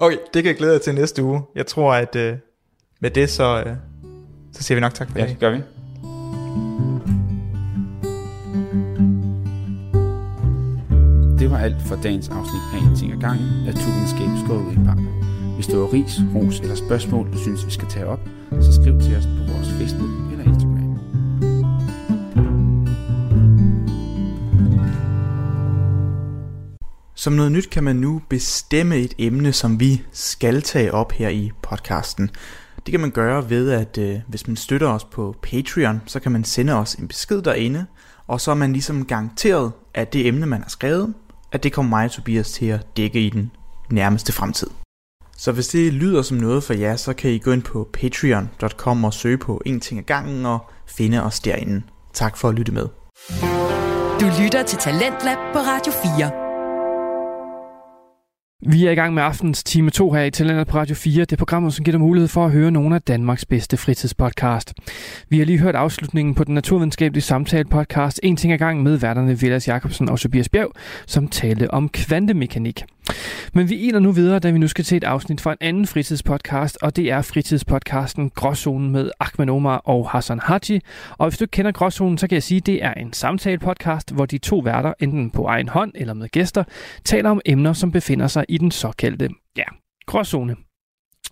Okay, 0.00 0.16
det 0.34 0.42
kan 0.42 0.48
jeg 0.50 0.56
glæde 0.56 0.72
jer 0.72 0.78
til 0.78 0.94
næste 0.94 1.22
uge. 1.22 1.42
Jeg 1.54 1.66
tror, 1.66 1.94
at 1.94 2.16
øh, 2.16 2.36
med 3.00 3.10
det, 3.10 3.30
så, 3.30 3.62
øh, 3.66 3.76
så 4.52 4.62
siger 4.62 4.76
vi 4.76 4.80
nok 4.80 4.94
tak 4.94 5.10
for 5.10 5.18
Ja, 5.18 5.26
det 5.26 5.38
gør 5.38 5.50
vi. 5.50 5.60
Det 11.38 11.50
var 11.50 11.58
alt 11.58 11.82
for 11.86 11.96
dagens 12.02 12.28
afsnit 12.28 12.62
af 12.74 12.90
En 12.90 12.96
ting 12.96 13.12
ad 13.12 13.20
gangen 13.20 13.68
af 13.68 13.74
Tubenskab 13.74 14.28
skåret 14.44 14.66
ud 14.66 14.72
i 14.72 14.84
pap. 14.86 14.98
Hvis 15.54 15.66
du 15.66 15.80
har 15.80 15.92
ris, 15.92 16.20
ros 16.34 16.60
eller 16.60 16.74
spørgsmål, 16.74 17.32
du 17.32 17.38
synes, 17.38 17.66
vi 17.66 17.70
skal 17.70 17.88
tage 17.88 18.06
op, 18.06 18.20
så 18.60 18.72
skriv 18.72 19.00
til 19.00 19.16
os 19.16 19.26
på 19.26 19.52
vores 19.52 19.68
Facebook 19.68 20.21
Som 27.22 27.32
noget 27.32 27.52
nyt 27.52 27.70
kan 27.70 27.84
man 27.84 27.96
nu 27.96 28.22
bestemme 28.28 28.96
et 28.96 29.14
emne, 29.18 29.52
som 29.52 29.80
vi 29.80 30.02
skal 30.12 30.62
tage 30.62 30.94
op 30.94 31.12
her 31.12 31.28
i 31.28 31.50
podcasten. 31.62 32.30
Det 32.76 32.92
kan 32.92 33.00
man 33.00 33.10
gøre 33.10 33.50
ved, 33.50 33.70
at 33.70 33.98
øh, 33.98 34.18
hvis 34.28 34.46
man 34.46 34.56
støtter 34.56 34.88
os 34.88 35.04
på 35.04 35.36
Patreon, 35.42 36.00
så 36.06 36.20
kan 36.20 36.32
man 36.32 36.44
sende 36.44 36.72
os 36.72 36.94
en 36.94 37.08
besked 37.08 37.42
derinde, 37.42 37.86
og 38.26 38.40
så 38.40 38.50
er 38.50 38.54
man 38.54 38.72
ligesom 38.72 39.04
garanteret, 39.04 39.72
at 39.94 40.12
det 40.12 40.26
emne, 40.26 40.46
man 40.46 40.62
har 40.62 40.68
skrevet, 40.68 41.14
at 41.52 41.62
det 41.62 41.72
kommer 41.72 41.90
mig 41.90 42.04
og 42.04 42.10
Tobias 42.10 42.52
til 42.52 42.66
at 42.66 42.96
dække 42.96 43.26
i 43.26 43.30
den 43.30 43.50
nærmeste 43.90 44.32
fremtid. 44.32 44.70
Så 45.36 45.52
hvis 45.52 45.68
det 45.68 45.92
lyder 45.92 46.22
som 46.22 46.36
noget 46.36 46.64
for 46.64 46.74
jer, 46.74 46.96
så 46.96 47.12
kan 47.12 47.30
I 47.30 47.38
gå 47.38 47.52
ind 47.52 47.62
på 47.62 47.88
patreon.com 47.92 49.04
og 49.04 49.14
søge 49.14 49.38
på 49.38 49.62
en 49.66 49.80
ting 49.80 50.00
ad 50.00 50.04
gangen 50.04 50.46
og 50.46 50.58
finde 50.86 51.22
os 51.22 51.40
derinde. 51.40 51.82
Tak 52.12 52.36
for 52.36 52.48
at 52.48 52.54
lytte 52.54 52.72
med. 52.72 52.86
Du 54.20 54.42
lytter 54.42 54.62
til 54.66 54.78
Talentlab 54.78 55.38
på 55.52 55.58
Radio 55.58 55.92
4. 56.18 56.41
Vi 58.66 58.86
er 58.86 58.90
i 58.90 58.94
gang 58.94 59.14
med 59.14 59.22
aftens 59.22 59.64
time 59.64 59.90
2 59.90 60.12
her 60.12 60.22
i 60.22 60.30
Talentet 60.30 60.66
på 60.66 60.76
Radio 60.76 60.94
4. 60.94 61.20
Det 61.20 61.32
er 61.32 61.36
programmet, 61.36 61.74
som 61.74 61.84
giver 61.84 61.92
dig 61.92 62.00
mulighed 62.00 62.28
for 62.28 62.44
at 62.44 62.50
høre 62.52 62.70
nogle 62.70 62.94
af 62.94 63.02
Danmarks 63.02 63.44
bedste 63.44 63.76
fritidspodcast. 63.76 64.74
Vi 65.28 65.38
har 65.38 65.44
lige 65.44 65.58
hørt 65.58 65.74
afslutningen 65.74 66.34
på 66.34 66.44
den 66.44 66.54
naturvidenskabelige 66.54 67.22
samtale 67.22 67.64
podcast 67.64 68.20
En 68.22 68.36
ting 68.36 68.52
ad 68.52 68.58
gang 68.58 68.82
med 68.82 68.96
værterne 68.96 69.40
Vilas 69.40 69.68
Jacobsen 69.68 70.08
og 70.08 70.20
Tobias 70.20 70.48
Bjerg, 70.48 70.72
som 71.06 71.28
talte 71.28 71.70
om 71.70 71.88
kvantemekanik. 71.88 72.84
Men 73.52 73.68
vi 73.68 73.74
iler 73.74 73.98
nu 73.98 74.12
videre, 74.12 74.38
da 74.38 74.50
vi 74.50 74.58
nu 74.58 74.68
skal 74.68 74.84
til 74.84 74.96
et 74.96 75.04
afsnit 75.04 75.40
fra 75.40 75.52
en 75.52 75.58
anden 75.60 75.86
fritidspodcast, 75.86 76.78
og 76.82 76.96
det 76.96 77.10
er 77.10 77.22
fritidspodcasten 77.22 78.30
Gråzonen 78.30 78.90
med 78.90 79.10
Ahmed 79.20 79.48
Omar 79.48 79.76
og 79.76 80.10
Hassan 80.10 80.40
Haji. 80.42 80.80
Og 81.10 81.28
hvis 81.28 81.38
du 81.38 81.44
ikke 81.44 81.50
kender 81.50 81.72
Gråzonen, 81.72 82.18
så 82.18 82.28
kan 82.28 82.34
jeg 82.34 82.42
sige, 82.42 82.58
at 82.58 82.66
det 82.66 82.84
er 82.84 82.94
en 82.94 83.12
samtale-podcast, 83.12 84.14
hvor 84.14 84.26
de 84.26 84.38
to 84.38 84.58
værter, 84.58 84.94
enten 85.00 85.30
på 85.30 85.44
egen 85.44 85.68
hånd 85.68 85.92
eller 85.94 86.14
med 86.14 86.28
gæster, 86.28 86.64
taler 87.04 87.30
om 87.30 87.40
emner, 87.46 87.72
som 87.72 87.92
befinder 87.92 88.26
sig 88.26 88.44
i 88.48 88.58
den 88.58 88.70
såkaldte, 88.70 89.28
ja, 89.56 89.64
gråzone. 90.06 90.56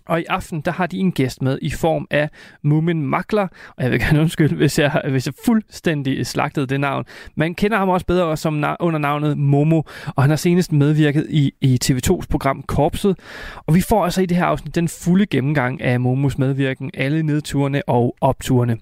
Og 0.07 0.19
i 0.21 0.25
aften, 0.29 0.61
der 0.61 0.71
har 0.71 0.87
de 0.87 0.97
en 0.97 1.11
gæst 1.11 1.41
med 1.41 1.59
i 1.61 1.69
form 1.69 2.07
af 2.11 2.29
Mumin 2.63 3.01
Makler, 3.01 3.47
og 3.77 3.83
jeg 3.83 3.91
vil 3.91 3.99
gerne 3.99 4.19
undskylde, 4.21 4.55
hvis 4.55 4.79
jeg, 4.79 5.01
hvis 5.09 5.25
jeg 5.25 5.33
fuldstændig 5.45 6.27
slagtede 6.27 6.67
det 6.67 6.79
navn. 6.79 7.05
Man 7.35 7.55
kender 7.55 7.77
ham 7.77 7.89
også 7.89 8.05
bedre 8.05 8.37
som 8.37 8.63
na- 8.63 8.75
under 8.79 8.99
navnet 8.99 9.37
Momo, 9.37 9.81
og 10.15 10.23
han 10.23 10.29
har 10.29 10.37
senest 10.37 10.71
medvirket 10.71 11.27
i, 11.29 11.53
i 11.61 11.79
TV2's 11.85 12.25
program 12.29 12.63
Korpset. 12.67 13.17
Og 13.55 13.75
vi 13.75 13.81
får 13.81 14.03
altså 14.03 14.21
i 14.21 14.25
det 14.25 14.37
her 14.37 14.45
afsnit 14.45 14.75
den 14.75 14.87
fulde 14.87 15.25
gennemgang 15.25 15.81
af 15.81 15.99
Momos 15.99 16.37
medvirken, 16.37 16.91
alle 16.93 17.23
nedturene 17.23 17.81
og 17.87 18.15
opturene. 18.21 18.77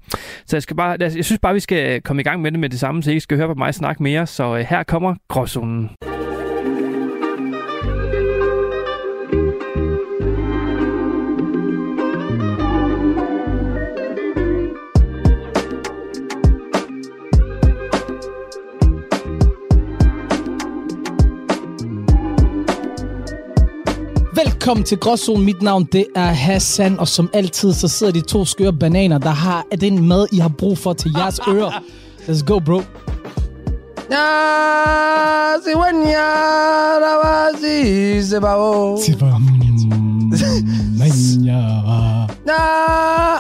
Så 0.45 0.56
jeg, 0.56 0.63
skal 0.63 0.75
bare, 0.75 0.98
jeg 1.00 1.25
synes 1.25 1.39
bare, 1.42 1.54
vi 1.54 1.60
skal 1.60 2.01
komme 2.01 2.22
i 2.22 2.24
gang 2.24 2.42
med 2.42 2.51
det 2.51 2.60
med 2.60 2.69
det 2.69 2.80
samme, 2.80 3.04
så 3.04 3.10
I 3.10 3.13
ikke 3.13 3.22
skal 3.22 3.38
høre 3.38 3.48
på 3.48 3.54
mig 3.54 3.74
snakke 3.75 4.04
mere. 4.04 4.27
Så 4.27 4.57
øh, 4.57 4.65
her 4.69 4.83
kommer 4.83 5.15
Gråzonen. 5.27 5.89
Velkommen 24.69 24.86
til 24.86 24.98
Gråzonen. 24.98 25.45
Mit 25.45 25.62
navn 25.62 25.83
det 25.92 26.06
er 26.16 26.25
Hassan, 26.25 27.00
og 27.00 27.07
som 27.07 27.30
altid 27.33 27.74
så 27.74 27.88
sidder 27.88 28.13
de 28.13 28.21
to 28.21 28.45
skøre 28.45 28.74
bananer, 28.74 29.18
der 29.18 29.30
har 29.30 29.66
den 29.81 30.07
mad, 30.07 30.27
I 30.31 30.38
har 30.38 30.50
brug 30.50 30.77
for 30.77 30.94
til 30.94 31.12
jeres 31.18 31.39
ører. 31.54 31.71
Let's 32.27 32.45
go, 32.45 32.60
bro. 32.60 32.81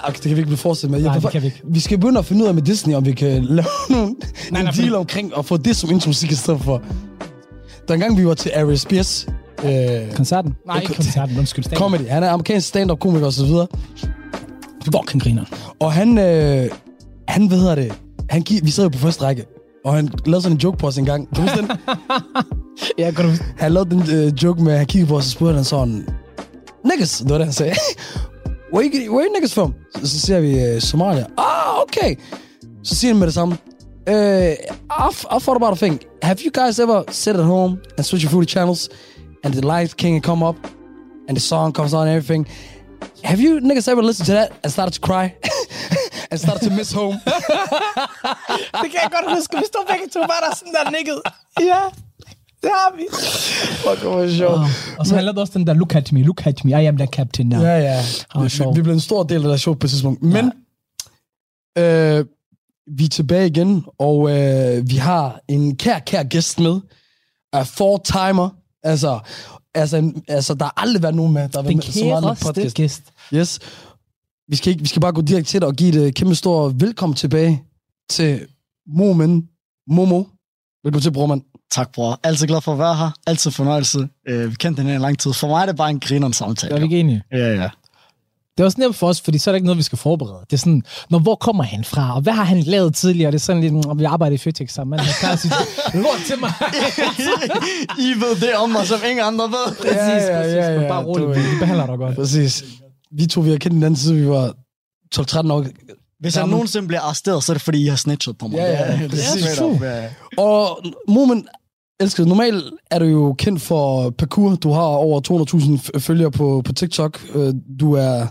Okay, 0.03 0.15
det 0.15 0.21
kan 0.21 0.31
vi 0.31 0.37
ikke 0.37 0.43
blive 0.45 0.57
fortsat 0.57 0.89
med. 0.89 0.99
Jeg 0.99 1.07
Nej, 1.11 1.19
det 1.19 1.31
kan 1.31 1.41
vi 1.41 1.47
ikke. 1.47 1.61
Vi 1.63 1.79
skal 1.79 1.97
begynde 1.97 2.19
at 2.19 2.25
finde 2.25 2.43
ud 2.43 2.47
af 2.47 2.53
med 2.53 2.61
Disney, 2.63 2.95
om 2.95 3.05
vi 3.05 3.11
kan 3.11 3.45
lave 3.45 3.65
nogle, 3.89 4.15
nej, 4.51 4.61
en 4.61 4.67
for- 4.67 4.81
deal 4.81 4.95
omkring 4.95 5.31
at 5.37 5.45
få 5.45 5.57
det 5.57 5.75
som 5.75 5.91
intromusik 5.91 6.31
i 6.31 6.35
stedet 6.35 6.61
for. 6.61 6.81
Dengang 7.87 8.17
vi 8.17 8.25
var 8.27 8.33
til 8.33 8.51
Ari 8.55 8.77
Spears 8.77 9.27
øh, 9.65 10.13
Koncerten? 10.15 10.55
Nej, 10.67 10.81
ikke 10.81 10.93
koncerten. 10.93 11.37
Undskyld. 11.37 11.63
stand-up. 11.63 11.81
comedy, 11.83 12.07
han 12.09 12.23
er 12.23 12.29
amerikansk 12.29 12.67
stand-up 12.67 12.99
komiker 12.99 13.25
og 13.25 13.33
så 13.33 13.45
videre. 13.45 13.67
Fucking 14.85 15.23
griner. 15.23 15.45
Og 15.79 15.93
han, 15.93 16.17
øh, 16.17 16.69
han 17.27 17.47
hvad 17.47 17.57
hedder 17.57 17.75
det, 17.75 17.93
han, 18.29 18.41
gi- 18.41 18.59
vi 18.63 18.71
sad 18.71 18.83
jo 18.83 18.89
på 18.89 18.97
første 18.97 19.23
række, 19.23 19.45
og 19.85 19.93
han 19.93 20.09
lavede 20.25 20.41
sådan 20.41 20.55
en 20.57 20.61
joke 20.61 20.77
på 20.77 20.87
os 20.87 20.97
en 20.97 21.05
gang. 21.05 21.27
Kan 21.27 21.35
du 21.35 21.41
huske 21.41 21.57
den? 21.57 21.71
Ja, 22.97 23.11
kan 23.11 23.25
du... 23.25 23.31
Han 23.57 23.71
lavede 23.71 23.89
den 23.89 24.03
øh, 24.15 24.33
joke 24.43 24.63
med, 24.63 24.71
at 24.71 24.77
han 24.77 24.87
kiggede 24.87 25.09
på 25.09 25.17
os 25.17 25.25
og 25.25 25.31
spurgte 25.31 25.55
han 25.55 25.63
sådan, 25.63 26.07
Niggas, 26.85 27.17
det 27.17 27.29
var 27.29 27.37
det, 27.37 27.45
han 27.45 27.53
sagde. 27.53 27.73
where, 28.73 28.89
you, 28.93 29.13
where 29.15 29.25
you 29.27 29.33
niggas 29.33 29.53
from? 29.53 29.73
Så, 29.95 30.07
så 30.07 30.19
siger 30.19 30.39
vi, 30.39 30.63
øh, 30.63 30.81
Somalia. 30.81 31.25
Ah, 31.37 31.81
okay. 31.81 32.15
Så 32.83 32.95
siger 32.95 33.13
han 33.13 33.19
med 33.19 33.27
det 33.27 33.33
samme. 33.33 33.57
Uh, 34.09 34.15
I, 34.15 34.55
f- 35.13 35.37
I 35.37 35.39
thought 35.39 35.63
about 35.63 35.71
a 35.71 35.85
thing. 35.85 35.99
Have 36.23 36.37
you 36.45 36.65
guys 36.65 36.79
ever 36.79 37.03
sit 37.11 37.35
at 37.35 37.43
home 37.45 37.77
and 37.97 38.03
switch 38.05 38.25
your 38.25 38.31
food 38.31 38.45
channels 38.45 38.89
and 39.43 39.53
the 39.53 39.61
light 39.61 39.97
king 39.97 40.23
come 40.23 40.43
up 40.49 40.55
and 41.27 41.37
the 41.37 41.41
song 41.41 41.73
comes 41.73 41.93
on 41.93 42.07
and 42.07 42.15
everything? 42.17 42.47
Have 43.23 43.39
you 43.41 43.59
niggas 43.59 43.87
ever 43.91 44.01
listened 44.01 44.27
to 44.27 44.33
that 44.33 44.49
and 44.63 44.71
started 44.71 44.93
to 44.93 45.01
cry? 45.07 45.25
and 46.31 46.39
started 46.39 46.69
to 46.69 46.75
miss 46.75 46.91
home? 46.91 47.15
Det 48.81 48.89
kan 48.91 48.99
jeg 49.03 49.09
godt 49.11 49.35
huske. 49.37 49.57
Vi 49.57 49.63
stod 49.67 49.85
begge 49.87 50.07
to 50.13 50.19
bare 50.19 50.41
der 50.49 50.55
sådan 50.55 50.73
der 50.73 50.91
nikket. 50.97 51.21
Ja, 51.59 51.81
det 52.63 52.69
har 52.79 52.95
vi. 52.97 53.05
Fuck, 53.83 54.01
hvor 54.01 54.15
var 54.15 54.21
det 54.21 54.35
sjovt. 54.35 54.59
Og 54.99 55.07
så 55.07 55.15
han 55.15 55.23
lavede 55.23 55.41
også 55.41 55.53
den 55.59 55.67
der, 55.67 55.73
look 55.73 55.95
at 55.95 56.11
me, 56.11 56.23
look 56.23 56.45
at 56.47 56.65
me, 56.65 56.71
I 56.83 56.85
am 56.85 56.97
the 56.97 57.07
captain 57.07 57.47
now. 57.49 57.61
Ja, 57.61 57.77
ja. 57.79 58.01
var 58.35 58.43
Vi, 58.43 58.49
sjov. 58.49 58.75
vi 58.75 58.81
blev 58.81 58.93
en 58.93 58.99
stor 58.99 59.23
del 59.23 59.43
af 59.45 59.49
det 59.49 59.59
show 59.61 59.73
på 59.73 59.87
et 59.87 59.91
tidspunkt. 59.91 60.23
Men 60.23 60.45
øh, 61.77 62.25
vi 62.97 63.05
er 63.05 63.09
tilbage 63.09 63.47
igen, 63.47 63.85
og 63.99 64.29
øh, 64.37 64.89
vi 64.89 64.95
har 64.95 65.39
en 65.47 65.75
kær, 65.77 65.99
kær 65.99 66.23
gæst 66.23 66.59
med. 66.59 66.79
Er 67.53 67.63
four-timer. 67.63 68.49
Altså, 68.83 69.19
altså, 69.73 70.13
altså, 70.27 70.53
der 70.53 70.65
har 70.65 70.73
aldrig 70.77 71.03
været 71.03 71.15
nogen 71.15 71.33
med, 71.33 71.49
der 71.49 71.57
har 71.57 71.63
været 71.63 71.75
med 71.75 71.83
så 71.83 72.05
meget 72.05 72.23
med 72.23 72.35
podcast. 72.45 72.75
gæst. 72.75 73.03
Yes. 73.33 73.59
Vi 74.47 74.55
skal, 74.55 74.69
ikke, 74.71 74.81
vi 74.81 74.87
skal 74.87 75.01
bare 75.01 75.13
gå 75.13 75.21
direkte 75.21 75.51
til 75.51 75.61
det 75.61 75.67
og 75.67 75.75
give 75.75 76.07
et 76.07 76.15
kæmpe 76.15 76.35
stor 76.35 76.69
velkommen 76.69 77.15
tilbage 77.15 77.63
til 78.09 78.47
Momen. 78.87 79.49
Momo. 79.87 80.23
Velkommen 80.83 81.01
til, 81.01 81.11
brormand. 81.11 81.41
Tak, 81.71 81.91
bror. 81.91 82.19
Altid 82.23 82.47
glad 82.47 82.61
for 82.61 82.71
at 82.71 82.79
være 82.79 82.95
her. 82.95 83.11
Altid 83.27 83.51
fornøjelse. 83.51 84.09
Øh, 84.27 84.51
vi 84.51 84.55
kendte 84.55 84.81
hinanden 84.81 85.01
i 85.01 85.03
lang 85.03 85.19
tid. 85.19 85.33
For 85.33 85.47
mig 85.47 85.61
er 85.61 85.65
det 85.65 85.75
bare 85.75 85.89
en 85.89 85.99
grineren 85.99 86.33
samtale. 86.33 86.75
Er 86.75 86.77
vi 86.77 86.83
ikke 86.83 86.99
enige? 86.99 87.23
Ja, 87.31 87.53
ja. 87.53 87.69
Det 88.59 88.63
er 88.63 88.65
også 88.65 88.79
nemt 88.81 88.95
for 88.95 89.07
os, 89.07 89.21
fordi 89.21 89.37
så 89.37 89.49
er 89.49 89.51
der 89.51 89.55
ikke 89.55 89.65
noget, 89.65 89.77
vi 89.77 89.83
skal 89.83 89.97
forberede. 89.97 90.37
Det 90.45 90.53
er 90.53 90.57
sådan, 90.57 90.81
når, 91.09 91.19
hvor 91.19 91.35
kommer 91.35 91.63
han 91.63 91.83
fra, 91.83 92.15
og 92.15 92.21
hvad 92.21 92.33
har 92.33 92.43
han 92.43 92.59
lavet 92.59 92.95
tidligere? 92.95 93.31
Det 93.31 93.37
er 93.37 93.39
sådan 93.39 93.61
lidt, 93.61 93.73
mm, 93.73 93.99
vi 93.99 94.03
arbejder 94.03 94.33
i 94.33 94.37
Føtex 94.37 94.71
sammen. 94.73 94.97
Man 94.97 95.05
kan 95.21 95.37
sige, 95.37 95.53
lort 95.93 96.19
til 96.27 96.39
mig. 96.39 96.51
I 98.07 98.09
ved 98.21 98.35
det 98.41 98.55
om 98.63 98.69
mig, 98.69 98.87
som 98.87 98.99
ingen 99.09 99.25
andre 99.25 99.43
ved. 99.45 99.75
præcis, 99.75 99.95
Ja, 99.95 100.15
ja, 100.35 100.41
præcis. 100.41 100.55
ja, 100.55 100.71
Men 100.73 100.81
ja, 100.81 100.87
bare 100.87 101.03
roligt, 101.05 101.27
du- 101.27 101.33
vi 101.33 101.59
behandler 101.59 101.85
dig 101.85 101.97
godt. 101.97 102.15
Præcis. 102.15 102.63
Vi 103.11 103.25
to, 103.25 103.41
vi 103.41 103.49
har 103.49 103.57
kendt 103.57 103.73
hinanden 103.75 103.95
siden 103.95 104.21
vi 104.21 104.27
var 104.29 104.53
12-13 105.15 105.51
år. 105.51 105.65
Hvis 106.19 106.35
jeg 106.37 106.47
nogensinde 106.47 106.87
bliver 106.87 107.01
arresteret, 107.01 107.43
så 107.43 107.51
er 107.51 107.53
det 107.53 107.61
fordi, 107.61 107.83
I 107.83 107.87
har 107.87 107.95
snitchet 107.95 108.37
på 108.37 108.47
mig. 108.47 108.57
Ja, 108.57 108.65
ja, 108.65 108.93
det 108.93 109.03
er, 109.03 109.07
det 109.07 109.59
er 109.59 109.63
up, 109.63 109.81
ja, 109.81 110.01
ja. 110.03 110.09
Og 110.37 110.79
Momen, 111.07 111.47
elsker. 111.99 112.25
Normalt 112.25 112.63
er 112.91 112.99
du 112.99 113.05
jo 113.05 113.33
kendt 113.37 113.61
for 113.61 114.09
parkour. 114.09 114.55
Du 114.55 114.71
har 114.71 114.81
over 114.81 115.21
200.000 115.21 115.95
f- 115.95 115.99
følgere 115.99 116.31
på, 116.31 116.61
på 116.65 116.73
TikTok. 116.73 117.21
Øh, 117.35 117.53
Du 117.79 117.93
er 117.93 118.27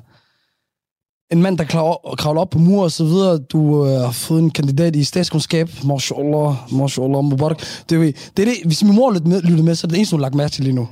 en 1.30 1.42
mand, 1.42 1.58
der 1.58 1.64
kravler, 1.64 2.40
op 2.40 2.50
på 2.50 2.58
mur 2.58 2.82
og 2.82 2.92
så 2.92 3.04
videre. 3.04 3.38
Du 3.38 3.86
øh, 3.86 4.00
har 4.00 4.10
fået 4.10 4.42
en 4.42 4.50
kandidat 4.50 4.96
i 4.96 5.04
statskundskab. 5.04 5.70
Mashallah, 5.84 6.54
mashallah, 6.72 7.24
mubarak. 7.24 7.58
Det 7.90 7.96
er, 7.96 8.12
det 8.36 8.42
er 8.42 8.46
det, 8.46 8.56
hvis 8.64 8.84
min 8.84 8.94
mor 8.94 9.12
lytter 9.12 9.28
med, 9.28 9.42
lytter 9.42 9.64
med, 9.64 9.74
så 9.74 9.86
er 9.86 9.88
det 9.88 9.96
eneste, 9.96 10.16
hun 10.16 10.20
har 10.20 10.24
lagt 10.24 10.34
mærke 10.34 10.52
til 10.52 10.64
lige 10.64 10.74
nu. 10.74 10.82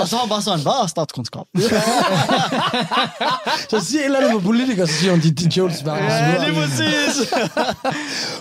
Og 0.00 0.08
så 0.08 0.16
han 0.16 0.28
bare 0.28 0.42
sådan, 0.42 0.62
hvad 0.62 0.72
er 0.82 0.86
statskundskab? 0.86 1.42
så 3.70 3.80
siger 3.80 4.00
et 4.00 4.04
eller 4.04 4.18
andet 4.18 4.34
med 4.34 4.42
politikere, 4.42 4.86
så 4.86 4.94
siger 4.94 5.10
hun, 5.10 5.20
de, 5.20 5.30
de 5.30 5.50
jokes 5.56 5.82
bare. 5.82 5.96
Ja, 5.96 6.48
lige 6.48 6.60
præcis. 6.60 7.32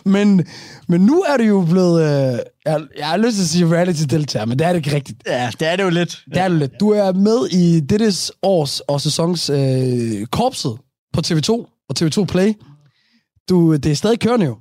men, 0.06 0.46
men 0.90 1.02
nu 1.02 1.22
er 1.22 1.38
du 1.38 1.44
jo 1.44 1.66
blevet, 1.70 2.02
øh, 2.02 2.40
jeg, 2.66 2.82
jeg 2.98 3.08
har 3.08 3.18
lyst 3.18 3.36
til 3.36 3.44
at 3.44 3.48
sige 3.48 3.68
reality-deltager, 3.76 4.46
men 4.46 4.60
det 4.60 4.68
er 4.68 4.74
det 4.74 4.78
ikke 4.86 4.96
rigtigt. 4.96 5.24
ja, 5.28 5.52
det 5.60 5.68
er 5.68 5.76
det 5.76 5.84
jo 5.84 5.90
lidt. 5.90 6.24
Det 6.34 6.38
er 6.38 6.48
du 6.48 6.56
lidt. 6.56 6.80
Du 6.80 6.90
er 6.90 7.12
med 7.12 7.48
i 7.52 7.80
dette 7.80 8.12
års 8.44 8.80
og 8.80 9.02
sæsons 9.02 9.50
øh, 9.50 10.26
korpset 10.26 10.78
på 11.14 11.22
TV2 11.28 11.52
og 11.90 11.96
TV2 12.00 12.26
Play. 12.26 12.54
Du, 13.50 13.76
det 13.76 13.86
er 13.92 13.96
stadig 13.96 14.20
kørende 14.20 14.46
jo. 14.46 14.58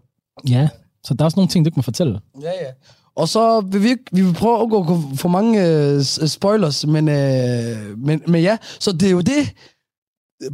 Ja, 0.48 0.68
så 1.04 1.14
der 1.14 1.22
er 1.22 1.24
også 1.24 1.36
nogle 1.36 1.48
ting, 1.48 1.64
du 1.64 1.68
ikke 1.68 1.76
må 1.78 1.82
fortælle. 1.82 2.20
Ja, 2.42 2.50
ja. 2.50 2.70
Og 3.16 3.28
så 3.28 3.60
vil 3.60 3.82
vi, 3.82 3.96
vi 4.12 4.22
vil 4.22 4.34
prøve 4.34 4.56
at 4.58 4.62
undgå 4.62 5.00
for 5.16 5.28
mange 5.28 5.66
øh, 5.68 6.00
s- 6.02 6.30
spoilers, 6.32 6.86
men, 6.86 7.08
øh, 7.08 7.98
men, 7.98 8.22
men 8.26 8.42
ja, 8.42 8.56
så 8.80 8.92
det 8.92 9.02
er 9.06 9.10
jo 9.12 9.20
det, 9.20 9.52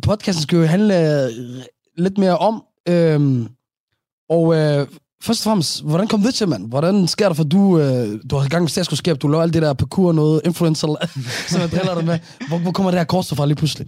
podcasten 0.02 0.42
skal 0.42 0.56
jo 0.58 0.64
handle 0.64 1.24
øh, 1.24 1.30
lidt 1.98 2.18
mere 2.18 2.38
om. 2.38 2.62
Øhm, 2.88 3.48
og 4.28 4.54
øh, 4.56 4.86
først 5.24 5.40
og 5.40 5.44
fremmest, 5.44 5.82
hvordan 5.82 6.08
kom 6.08 6.22
det 6.22 6.34
til, 6.34 6.48
mand? 6.48 6.68
Hvordan 6.68 7.08
sker 7.08 7.28
det 7.28 7.36
for, 7.36 7.44
du, 7.44 7.78
øh, 7.78 8.20
du 8.30 8.36
har 8.36 8.44
i 8.44 8.48
gang 8.48 8.62
med 8.62 8.68
statskundskab, 8.70 9.22
du 9.22 9.28
laver 9.28 9.42
alt 9.42 9.54
det 9.54 9.62
der 9.62 9.72
parkour 9.72 10.12
noget, 10.12 10.40
influencer, 10.44 10.86
som 11.50 11.60
jeg 11.60 11.70
driller 11.70 11.94
dig 11.94 12.04
med. 12.04 12.18
Hvor, 12.48 12.58
hvor 12.58 12.72
kommer 12.72 12.90
det 12.90 13.00
her 13.00 13.04
kors 13.04 13.28
fra 13.34 13.46
lige 13.46 13.56
pludselig? 13.56 13.86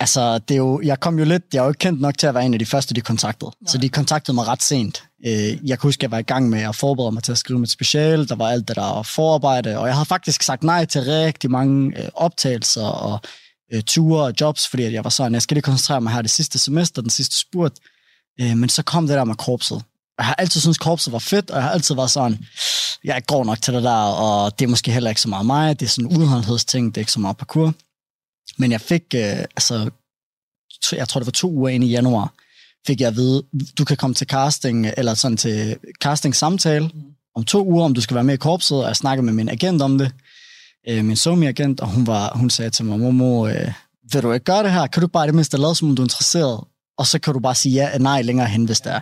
Altså, 0.00 0.38
det 0.38 0.54
er 0.54 0.58
jo, 0.58 0.80
jeg 0.84 1.00
kom 1.00 1.18
jo 1.18 1.24
lidt, 1.24 1.42
jeg 1.52 1.58
er 1.60 1.64
jo 1.64 1.70
ikke 1.70 1.78
kendt 1.78 2.00
nok 2.00 2.18
til 2.18 2.26
at 2.26 2.34
være 2.34 2.46
en 2.46 2.52
af 2.52 2.58
de 2.58 2.66
første, 2.66 2.94
de 2.94 3.00
kontaktede. 3.00 3.50
Nej. 3.60 3.70
Så 3.70 3.78
de 3.78 3.88
kontaktede 3.88 4.34
mig 4.34 4.46
ret 4.48 4.62
sent. 4.62 5.02
Øh, 5.26 5.32
Jeg 5.68 5.78
kan 5.78 5.78
huske, 5.82 5.98
at 6.00 6.02
jeg 6.02 6.10
var 6.10 6.18
i 6.18 6.22
gang 6.22 6.48
med 6.48 6.62
at 6.62 6.76
forberede 6.76 7.12
mig 7.12 7.22
til 7.22 7.32
at 7.32 7.38
skrive 7.38 7.58
mit 7.58 7.70
special. 7.70 8.28
Der 8.28 8.34
var 8.34 8.48
alt 8.48 8.68
det 8.68 8.76
der 8.76 9.02
forarbejde, 9.02 9.78
og 9.78 9.86
jeg 9.86 9.94
havde 9.94 10.06
faktisk 10.06 10.42
sagt 10.42 10.62
nej 10.62 10.84
til 10.84 11.00
rigtig 11.00 11.50
mange 11.50 11.98
øh, 12.02 12.08
optagelser 12.14 12.82
og 12.86 13.18
øh, 13.74 13.82
ture 13.82 14.24
og 14.24 14.34
jobs, 14.40 14.68
fordi 14.68 14.92
jeg 14.92 15.04
var 15.04 15.10
sådan, 15.10 15.34
jeg 15.34 15.42
skal 15.42 15.54
lige 15.54 15.62
koncentrere 15.62 16.00
mig 16.00 16.12
her 16.12 16.22
det 16.22 16.30
sidste 16.30 16.58
semester, 16.58 17.02
den 17.02 17.10
sidste 17.10 17.38
spurt. 17.38 17.72
Men 18.38 18.68
så 18.68 18.82
kom 18.82 19.06
det 19.06 19.16
der 19.16 19.24
med 19.24 19.34
korpset. 19.34 19.82
Jeg 20.18 20.26
har 20.26 20.34
altid 20.34 20.60
syntes, 20.60 20.78
korpset 20.78 21.12
var 21.12 21.18
fedt, 21.18 21.50
og 21.50 21.56
jeg 21.56 21.64
har 21.64 21.70
altid 21.70 21.94
været 21.94 22.10
sådan, 22.10 22.44
jeg 23.04 23.16
er 23.16 23.20
god 23.20 23.46
nok 23.46 23.62
til 23.62 23.74
det 23.74 23.82
der, 23.82 24.04
og 24.04 24.58
det 24.58 24.64
er 24.64 24.68
måske 24.68 24.92
heller 24.92 25.10
ikke 25.10 25.20
så 25.20 25.28
meget 25.28 25.46
mig. 25.46 25.80
Det 25.80 25.86
er 25.86 25.90
sådan 25.90 26.10
en 26.10 26.16
udholdenhedsting, 26.16 26.94
det 26.94 26.96
er 26.96 27.02
ikke 27.02 27.12
så 27.12 27.20
meget 27.20 27.36
parkour. 27.36 27.74
Men 28.58 28.72
jeg 28.72 28.80
fik, 28.80 29.02
øh, 29.14 29.38
altså, 29.38 29.90
jeg 30.92 31.08
tror 31.08 31.20
det 31.20 31.26
var 31.26 31.32
to 31.32 31.50
uger 31.50 31.68
inde 31.68 31.86
i 31.86 31.90
januar, 31.90 32.32
fik 32.86 33.00
jeg 33.00 33.08
at 33.08 33.16
vide, 33.16 33.42
du 33.78 33.84
kan 33.84 33.96
komme 33.96 34.14
til 34.14 34.26
casting, 34.26 34.86
eller 34.96 35.14
sådan 35.14 35.36
til 35.36 35.76
casting 36.02 36.36
samtale 36.36 36.90
om 37.36 37.44
to 37.44 37.64
uger, 37.66 37.84
om 37.84 37.94
du 37.94 38.00
skal 38.00 38.14
være 38.14 38.24
med 38.24 38.34
i 38.34 38.36
korpset, 38.36 38.78
og 38.78 38.86
jeg 38.86 38.96
snakkede 38.96 39.24
med 39.24 39.32
min 39.32 39.48
agent 39.48 39.82
om 39.82 39.98
det, 39.98 40.12
øh, 40.88 41.04
min 41.04 41.16
somi-agent, 41.16 41.80
og 41.80 41.88
hun, 41.88 42.06
var, 42.06 42.32
hun 42.36 42.50
sagde 42.50 42.70
til 42.70 42.84
mig, 42.84 42.98
Momo, 42.98 43.46
øh, 43.48 43.72
vil 44.12 44.22
du 44.22 44.32
ikke 44.32 44.44
gøre 44.44 44.62
det 44.62 44.72
her? 44.72 44.86
Kan 44.86 45.00
du 45.00 45.06
bare 45.06 45.26
det 45.26 45.34
mindste 45.34 45.56
lade, 45.56 45.74
som 45.74 45.88
om 45.88 45.96
du 45.96 46.02
er 46.02 46.06
interesseret? 46.06 46.64
Og 46.98 47.06
så 47.06 47.18
kan 47.18 47.34
du 47.34 47.40
bare 47.40 47.54
sige 47.54 47.74
ja 47.74 47.94
eller 47.94 48.02
nej 48.02 48.22
længere 48.22 48.46
hen, 48.46 48.64
hvis 48.64 48.80
det 48.80 48.92
er. 48.92 49.00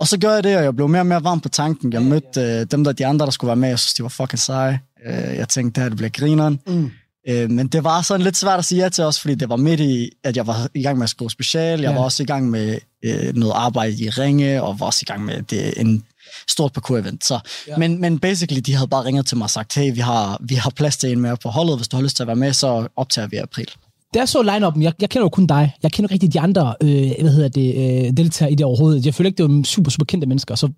Og 0.00 0.08
så 0.08 0.18
gør 0.18 0.34
jeg 0.34 0.44
det, 0.44 0.56
og 0.56 0.62
jeg 0.64 0.76
blev 0.76 0.88
mere 0.88 1.02
og 1.02 1.06
mere 1.06 1.24
varm 1.24 1.40
på 1.40 1.48
tanken. 1.48 1.92
Jeg 1.92 2.02
mødte 2.02 2.40
øh, 2.40 2.66
dem, 2.70 2.84
der 2.84 2.92
de 2.92 3.06
andre, 3.06 3.26
der 3.26 3.32
skulle 3.32 3.48
være 3.48 3.56
med, 3.56 3.68
jeg 3.68 3.78
synes, 3.78 3.94
de 3.94 4.02
var 4.02 4.08
fucking 4.08 4.38
seje. 4.38 4.80
Øh, 5.06 5.36
jeg 5.36 5.48
tænkte, 5.48 5.74
det 5.74 5.82
her 5.82 5.88
det 5.88 5.96
bliver 5.96 6.10
grineren. 6.10 6.60
Mm. 6.66 6.90
Øh, 7.28 7.50
men 7.50 7.66
det 7.68 7.84
var 7.84 8.02
sådan 8.02 8.24
lidt 8.24 8.36
svært 8.36 8.58
at 8.58 8.64
sige 8.64 8.82
ja 8.82 8.88
til 8.88 9.04
også, 9.04 9.20
fordi 9.20 9.34
det 9.34 9.48
var 9.48 9.56
midt 9.56 9.80
i, 9.80 10.10
at 10.24 10.36
jeg 10.36 10.46
var 10.46 10.68
i 10.74 10.82
gang 10.82 10.98
med 10.98 11.04
at 11.04 11.10
skrive 11.10 11.30
special. 11.30 11.80
Jeg 11.80 11.90
Ja. 11.90 11.94
var 11.96 12.02
også 12.04 12.22
i 12.22 12.26
gang 12.26 12.50
med 12.50 12.78
øh, 13.04 13.34
noget 13.34 13.52
arbejde 13.56 13.92
i 14.04 14.08
Ringe, 14.10 14.62
og 14.62 14.80
var 14.80 14.86
også 14.86 14.98
i 15.02 15.08
gang 15.10 15.24
med 15.24 15.42
det, 15.42 15.74
en 15.80 16.04
stort 16.48 16.72
parkour-event. 16.72 17.24
Så, 17.26 17.38
ja. 17.68 17.76
men, 17.76 18.00
men 18.00 18.18
basically, 18.18 18.60
de 18.66 18.74
havde 18.74 18.88
bare 18.88 19.04
ringet 19.04 19.26
til 19.26 19.36
mig 19.36 19.44
og 19.44 19.50
sagt, 19.50 19.74
hey, 19.74 19.94
vi 19.94 20.00
har, 20.00 20.38
vi 20.40 20.54
har 20.54 20.70
plads 20.70 20.96
til 20.96 21.12
en 21.12 21.20
mere 21.20 21.36
på 21.36 21.48
holdet. 21.48 21.76
Hvis 21.76 21.88
du 21.88 21.96
har 21.96 22.02
lyst 22.02 22.16
til 22.16 22.22
at 22.22 22.26
være 22.26 22.36
med, 22.36 22.52
så 22.52 22.88
optager 22.96 23.28
vi 23.28 23.36
i 23.36 23.40
april. 23.40 23.68
Da 24.14 24.18
jeg 24.18 24.28
så 24.28 24.42
line-up'en, 24.42 24.82
jeg, 24.82 24.92
jeg 25.00 25.10
kender 25.10 25.24
jo 25.24 25.28
kun 25.28 25.46
dig. 25.46 25.74
Jeg 25.82 25.92
kender 25.92 26.06
ikke 26.06 26.12
rigtig 26.14 26.32
de 26.32 26.40
andre 26.40 26.74
øh, 26.82 27.12
hvad 27.20 27.32
hedder 27.32 27.48
det, 27.48 27.74
øh, 27.76 28.16
deltagere 28.16 28.52
i 28.52 28.54
det 28.54 28.66
overhovedet. 28.66 29.06
Jeg 29.06 29.14
føler 29.14 29.28
ikke, 29.28 29.42
det 29.42 29.50
var 29.50 29.62
super, 29.62 29.90
super 29.90 30.04
kendte 30.04 30.26
mennesker. 30.26 30.54
Så 30.54 30.68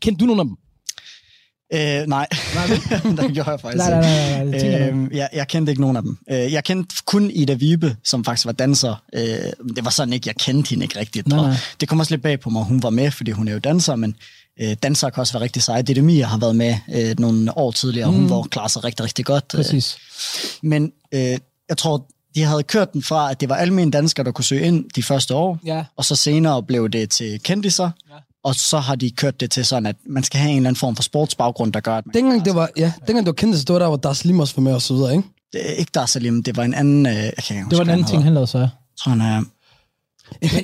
kendte 0.00 0.20
du 0.20 0.26
nogen 0.26 0.40
af 0.40 0.44
dem? 0.44 0.56
Øh, 1.72 2.06
nej, 2.06 2.26
det 3.18 3.34
gjorde 3.34 3.50
jeg 3.50 3.60
faktisk 3.60 3.76
Nej, 3.76 3.90
nej, 3.90 4.00
nej, 4.00 4.44
nej, 4.44 4.44
det 4.44 4.60
tænker 4.60 5.08
jeg 5.12 5.28
jeg, 5.32 5.48
kendte 5.48 5.72
ikke 5.72 5.80
nogen 5.80 5.96
af 5.96 6.02
dem. 6.02 6.18
Øh, 6.30 6.52
jeg 6.52 6.64
kendte 6.64 6.94
kun 7.06 7.30
Ida 7.30 7.54
Vibe, 7.54 7.96
som 8.04 8.24
faktisk 8.24 8.46
var 8.46 8.52
danser. 8.52 9.02
Øh, 9.14 9.22
det 9.76 9.84
var 9.84 9.90
sådan 9.90 10.12
ikke, 10.12 10.28
jeg 10.28 10.34
kendte 10.36 10.70
hende 10.70 10.84
ikke 10.84 10.98
rigtigt. 10.98 11.28
Nej, 11.28 11.40
nej. 11.40 11.56
Det 11.80 11.88
kom 11.88 12.00
også 12.00 12.12
lidt 12.12 12.22
bag 12.22 12.40
på 12.40 12.50
mig, 12.50 12.64
hun 12.64 12.82
var 12.82 12.90
med, 12.90 13.10
fordi 13.10 13.30
hun 13.30 13.48
er 13.48 13.52
jo 13.52 13.58
danser, 13.58 13.96
men 13.96 14.16
øh, 14.60 14.76
danser 14.82 15.10
kan 15.10 15.20
også 15.20 15.32
være 15.32 15.42
rigtig 15.42 15.62
seje. 15.62 15.82
Ditte 15.82 16.02
Mia 16.02 16.26
har 16.26 16.38
været 16.38 16.56
med 16.56 16.76
øh, 16.94 17.14
nogle 17.18 17.58
år 17.58 17.70
tidligere, 17.70 18.08
og 18.08 18.12
hun 18.12 18.30
var 18.30 18.42
klarer 18.42 18.68
sig 18.68 18.84
rigtig, 18.84 19.04
rigtig 19.04 19.24
godt. 19.24 19.44
Øh, 19.54 19.58
Præcis. 19.58 19.98
men 20.62 20.92
øh, 21.14 21.38
jeg 21.68 21.78
tror, 21.78 22.06
de 22.34 22.42
havde 22.42 22.62
kørt 22.62 22.92
den 22.92 23.02
fra, 23.02 23.30
at 23.30 23.40
det 23.40 23.48
var 23.48 23.54
almindelige 23.56 23.90
danskere, 23.98 24.24
der 24.24 24.32
kunne 24.32 24.44
søge 24.44 24.66
ind 24.66 24.84
de 24.96 25.02
første 25.02 25.34
år, 25.34 25.58
Ja. 25.66 25.84
og 25.96 26.04
så 26.04 26.16
senere 26.16 26.62
blev 26.62 26.88
det 26.88 27.10
til 27.10 27.40
kendiser, 27.42 27.90
ja. 28.10 28.14
og 28.44 28.54
så 28.54 28.78
har 28.78 28.94
de 28.94 29.10
kørt 29.10 29.40
det 29.40 29.50
til 29.50 29.64
sådan, 29.64 29.86
at 29.86 29.96
man 30.06 30.22
skal 30.22 30.40
have 30.40 30.50
en 30.50 30.56
eller 30.56 30.68
anden 30.68 30.78
form 30.80 30.96
for 30.96 31.02
sportsbaggrund, 31.02 31.72
der 31.72 31.80
gør, 31.80 31.96
at 31.96 32.06
man 32.06 32.14
Dengang 32.14 32.44
det 32.44 32.54
var, 32.54 32.68
ja, 32.76 32.92
dengang 33.06 33.26
det 33.26 33.30
var 33.30 33.32
kendt, 33.32 33.56
så 33.58 33.64
det 33.64 33.72
var 33.72 33.78
der, 33.78 33.86
hvor 33.88 33.96
Das 33.96 34.24
Limos 34.24 34.56
var 34.56 34.60
med 34.62 34.74
og 34.74 34.82
så 34.82 34.94
videre, 34.94 35.12
ikke? 35.16 35.28
det 35.52 35.70
er 35.70 35.74
ikke 35.74 35.90
Dar 35.94 36.06
Salim, 36.06 36.42
det 36.42 36.56
var 36.56 36.62
en 36.64 36.74
anden... 36.74 37.06
Øh, 37.06 37.12
jeg 37.14 37.32
kan 37.46 37.56
ikke 37.56 37.70
Det 37.70 37.78
var 37.78 37.84
en 37.84 37.90
anden 37.90 38.06
ting, 38.06 38.24
han 38.24 38.34
lavede 38.34 38.46
så. 38.46 38.58
Jeg 38.58 38.68
tror, 38.98 39.10
han 39.10 39.20
er... 39.20 39.42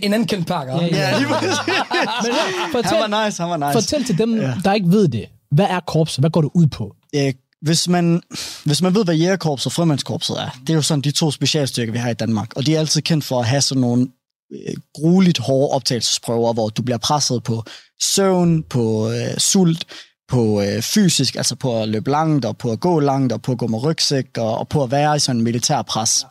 En 0.03 0.15
anden 0.15 0.27
kendt 0.27 0.47
pakker. 0.47 0.75
Ja, 0.83 0.87
ja. 0.87 1.19
lige 1.19 1.29
præcis. 1.29 1.57
Men 2.25 2.33
fortæl, 2.73 2.99
Han 2.99 3.11
var 3.13 3.27
nice, 3.27 3.43
han 3.43 3.51
var 3.51 3.57
nice. 3.57 3.73
fortæl 3.73 4.05
til 4.05 4.19
dem, 4.19 4.37
der 4.65 4.73
ikke 4.73 4.91
ved 4.91 5.09
det. 5.09 5.27
Hvad 5.51 5.67
er 5.71 5.81
korpset? 5.81 6.23
Hvad 6.23 6.31
går 6.31 6.41
det 6.41 6.51
ud 6.55 6.67
på? 6.67 6.95
Øh, 7.15 7.33
hvis, 7.63 7.89
man, 7.89 8.23
hvis 8.65 8.83
man 8.83 8.95
ved, 8.95 9.05
hvad 9.05 9.15
jægerkorpset 9.15 9.67
og 9.67 9.73
frømandskorpset 9.73 10.41
er, 10.41 10.51
det 10.61 10.71
er 10.71 10.75
jo 10.75 10.83
sådan 10.83 11.03
de 11.03 11.11
to 11.11 11.31
specialstyrker, 11.31 11.93
vi 11.93 11.99
har 11.99 12.11
i 12.11 12.15
Danmark. 12.15 12.57
Og 12.57 12.67
de 12.67 12.75
er 12.75 12.79
altid 12.79 13.03
kendt 13.03 13.25
for 13.25 13.41
at 13.41 13.47
have 13.47 13.61
sådan 13.61 13.81
nogle 13.81 14.09
øh, 14.53 14.75
grueligt 14.95 15.39
hårde 15.39 15.75
optagelsesprøver, 15.75 16.53
hvor 16.53 16.69
du 16.69 16.83
bliver 16.83 16.99
presset 16.99 17.43
på 17.43 17.65
søvn, 18.03 18.63
på 18.63 19.11
øh, 19.11 19.39
sult, 19.39 19.87
på 20.29 20.63
øh, 20.63 20.83
fysisk, 20.83 21.37
altså 21.37 21.55
på 21.55 21.83
at 21.83 21.89
løbe 21.89 22.11
langt, 22.11 22.45
og 22.45 22.59
på 22.59 22.73
at 22.73 22.81
gå 22.81 23.01
langt, 23.01 23.33
og 23.33 23.43
på 23.43 23.53
at 23.53 23.59
gå 23.59 23.67
med 23.67 23.83
rygsæk, 23.83 24.39
og, 24.39 24.59
og 24.59 24.69
på 24.69 24.83
at 24.83 24.91
være 24.91 25.17
i 25.17 25.19
sådan 25.19 25.37
en 25.37 25.45
militær 25.45 25.83
pres. 25.83 26.27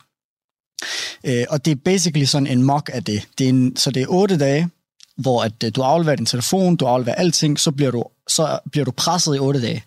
Øh, 1.24 1.44
og 1.50 1.64
det 1.64 1.70
er 1.70 1.76
basically 1.84 2.24
sådan 2.24 2.46
en 2.46 2.62
mock 2.62 2.90
af 2.92 3.04
det. 3.04 3.28
det 3.38 3.44
er 3.44 3.48
en, 3.48 3.76
så 3.76 3.90
det 3.90 4.02
er 4.02 4.06
otte 4.08 4.38
dage, 4.38 4.68
hvor 5.16 5.42
at, 5.42 5.64
øh, 5.64 5.72
du 5.76 5.82
afleverer 5.82 6.16
din 6.16 6.26
telefon, 6.26 6.76
du 6.76 6.86
afleverer 6.86 7.16
alting, 7.16 7.60
så 7.60 7.70
bliver 7.70 7.90
du, 7.90 8.04
så 8.28 8.58
bliver 8.72 8.84
du 8.84 8.90
presset 8.90 9.36
i 9.36 9.38
otte 9.38 9.62
dage. 9.62 9.84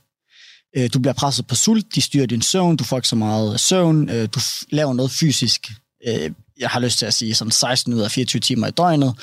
Øh, 0.78 0.90
du 0.94 1.00
bliver 1.00 1.14
presset 1.14 1.48
på 1.48 1.56
sult, 1.56 1.96
de 1.96 2.02
styrer 2.02 2.26
din 2.26 2.42
søvn, 2.42 2.76
du 2.76 2.84
får 2.84 2.98
ikke 2.98 3.08
så 3.08 3.16
meget 3.16 3.60
søvn, 3.60 4.10
øh, 4.10 4.28
du 4.36 4.40
laver 4.70 4.94
noget 4.94 5.12
fysisk. 5.12 5.72
Øh, 6.08 6.32
jeg 6.60 6.70
har 6.70 6.80
lyst 6.80 7.00
til 7.00 7.06
at 7.06 7.14
sige 7.14 7.34
sådan 7.34 7.52
16 7.52 7.94
ud 7.94 8.02
af 8.02 8.12
24 8.12 8.40
timer 8.40 8.68
i 8.68 8.72
døgnet. 8.72 9.16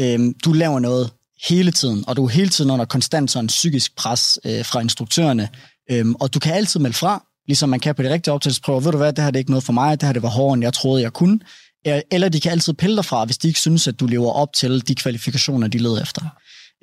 Øh, 0.00 0.20
du 0.44 0.52
laver 0.52 0.78
noget 0.78 1.10
hele 1.48 1.72
tiden, 1.72 2.04
og 2.06 2.16
du 2.16 2.24
er 2.24 2.28
hele 2.28 2.48
tiden 2.48 2.70
under 2.70 2.84
konstant 2.84 3.30
sådan 3.30 3.46
psykisk 3.46 3.96
pres 3.96 4.38
øh, 4.44 4.64
fra 4.64 4.80
instruktørerne. 4.80 5.48
Øh, 5.90 6.06
og 6.20 6.34
du 6.34 6.38
kan 6.38 6.54
altid 6.54 6.80
melde 6.80 6.96
fra, 6.96 7.24
ligesom 7.46 7.68
man 7.68 7.80
kan 7.80 7.94
på 7.94 8.02
de 8.02 8.12
rigtige 8.12 8.34
optagelsesprøver. 8.34 8.80
Ved 8.80 8.92
du 8.92 8.98
hvad, 8.98 9.12
det 9.12 9.24
her 9.24 9.30
det 9.30 9.36
er 9.36 9.40
ikke 9.40 9.50
noget 9.50 9.64
for 9.64 9.72
mig, 9.72 10.00
det 10.00 10.06
her 10.06 10.12
det 10.12 10.22
var 10.22 10.28
hårdere, 10.28 10.54
end 10.54 10.62
jeg 10.62 10.72
troede, 10.72 11.02
jeg 11.02 11.12
kunne. 11.12 11.40
Øh, 11.86 12.00
eller 12.10 12.28
de 12.28 12.40
kan 12.40 12.52
altid 12.52 12.72
pille 12.72 12.96
dig 12.96 13.04
fra, 13.04 13.24
hvis 13.24 13.38
de 13.38 13.48
ikke 13.48 13.60
synes, 13.60 13.88
at 13.88 14.00
du 14.00 14.06
lever 14.06 14.32
op 14.32 14.52
til 14.52 14.88
de 14.88 14.94
kvalifikationer, 14.94 15.68
de 15.68 15.78
leder 15.78 16.02
efter. 16.02 16.22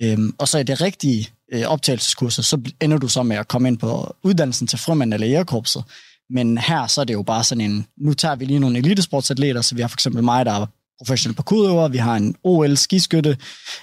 Øhm, 0.01 0.33
og 0.37 0.47
så 0.47 0.57
i 0.57 0.63
det 0.63 0.81
rigtige 0.81 1.29
øh, 1.53 1.63
optagelseskurser, 1.67 2.43
så 2.43 2.61
ender 2.81 2.97
du 2.97 3.07
så 3.07 3.23
med 3.23 3.37
at 3.37 3.47
komme 3.47 3.67
ind 3.67 3.77
på 3.77 4.15
uddannelsen 4.23 4.67
til 4.67 4.79
frømand 4.79 5.13
eller 5.13 5.27
jægerkorpset. 5.27 5.83
Men 6.29 6.57
her 6.57 6.87
så 6.87 7.01
er 7.01 7.05
det 7.05 7.13
jo 7.13 7.23
bare 7.23 7.43
sådan 7.43 7.71
en, 7.71 7.85
nu 7.97 8.13
tager 8.13 8.35
vi 8.35 8.45
lige 8.45 8.59
nogle 8.59 8.77
elitesportsatleter, 8.77 9.61
så 9.61 9.75
vi 9.75 9.81
har 9.81 9.87
for 9.87 9.95
eksempel 9.95 10.23
mig, 10.23 10.45
der 10.45 10.51
er 10.51 10.65
professionel 10.97 11.35
parkourøver, 11.35 11.87
vi 11.87 11.97
har 11.97 12.15
en 12.15 12.35
OL 12.43 12.77
skiskytte, 12.77 13.37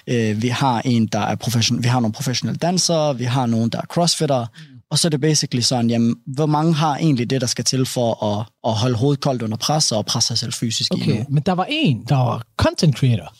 øh, 0.07 0.41
vi 0.41 0.47
har 0.47 0.81
en, 0.85 1.05
der 1.07 1.19
er 1.19 1.35
professionel, 1.35 1.83
vi 1.83 1.87
har 1.87 1.99
nogle 1.99 2.13
professionelle 2.13 2.57
dansere, 2.57 3.17
vi 3.17 3.23
har 3.23 3.45
nogen, 3.45 3.69
der 3.69 3.77
er 3.77 3.85
crossfitter, 3.85 4.45
mm. 4.45 4.79
og 4.89 4.99
så 4.99 5.07
er 5.07 5.09
det 5.09 5.21
basically 5.21 5.61
sådan, 5.61 5.89
jamen, 5.89 6.15
hvor 6.25 6.45
mange 6.45 6.73
har 6.73 6.97
egentlig 6.97 7.29
det, 7.29 7.41
der 7.41 7.47
skal 7.47 7.65
til 7.65 7.85
for 7.85 8.23
at, 8.23 8.45
at 8.67 8.73
holde 8.73 8.95
hovedet 8.95 9.21
koldt 9.21 9.41
under 9.41 9.57
pres 9.57 9.91
og 9.91 10.05
presse 10.05 10.27
sig 10.27 10.37
selv 10.37 10.53
fysisk 10.53 10.91
i 10.91 11.01
Okay, 11.01 11.17
nu? 11.17 11.25
men 11.29 11.43
der 11.43 11.51
var 11.51 11.65
en, 11.69 12.05
der 12.09 12.15
var 12.15 12.43
content 12.57 12.97
creator. 12.97 13.35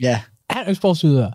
Ja, 0.00 0.20
Han 0.50 0.64
er 0.64 0.68
ikke 0.68 0.78
sportsudøver. 0.78 1.30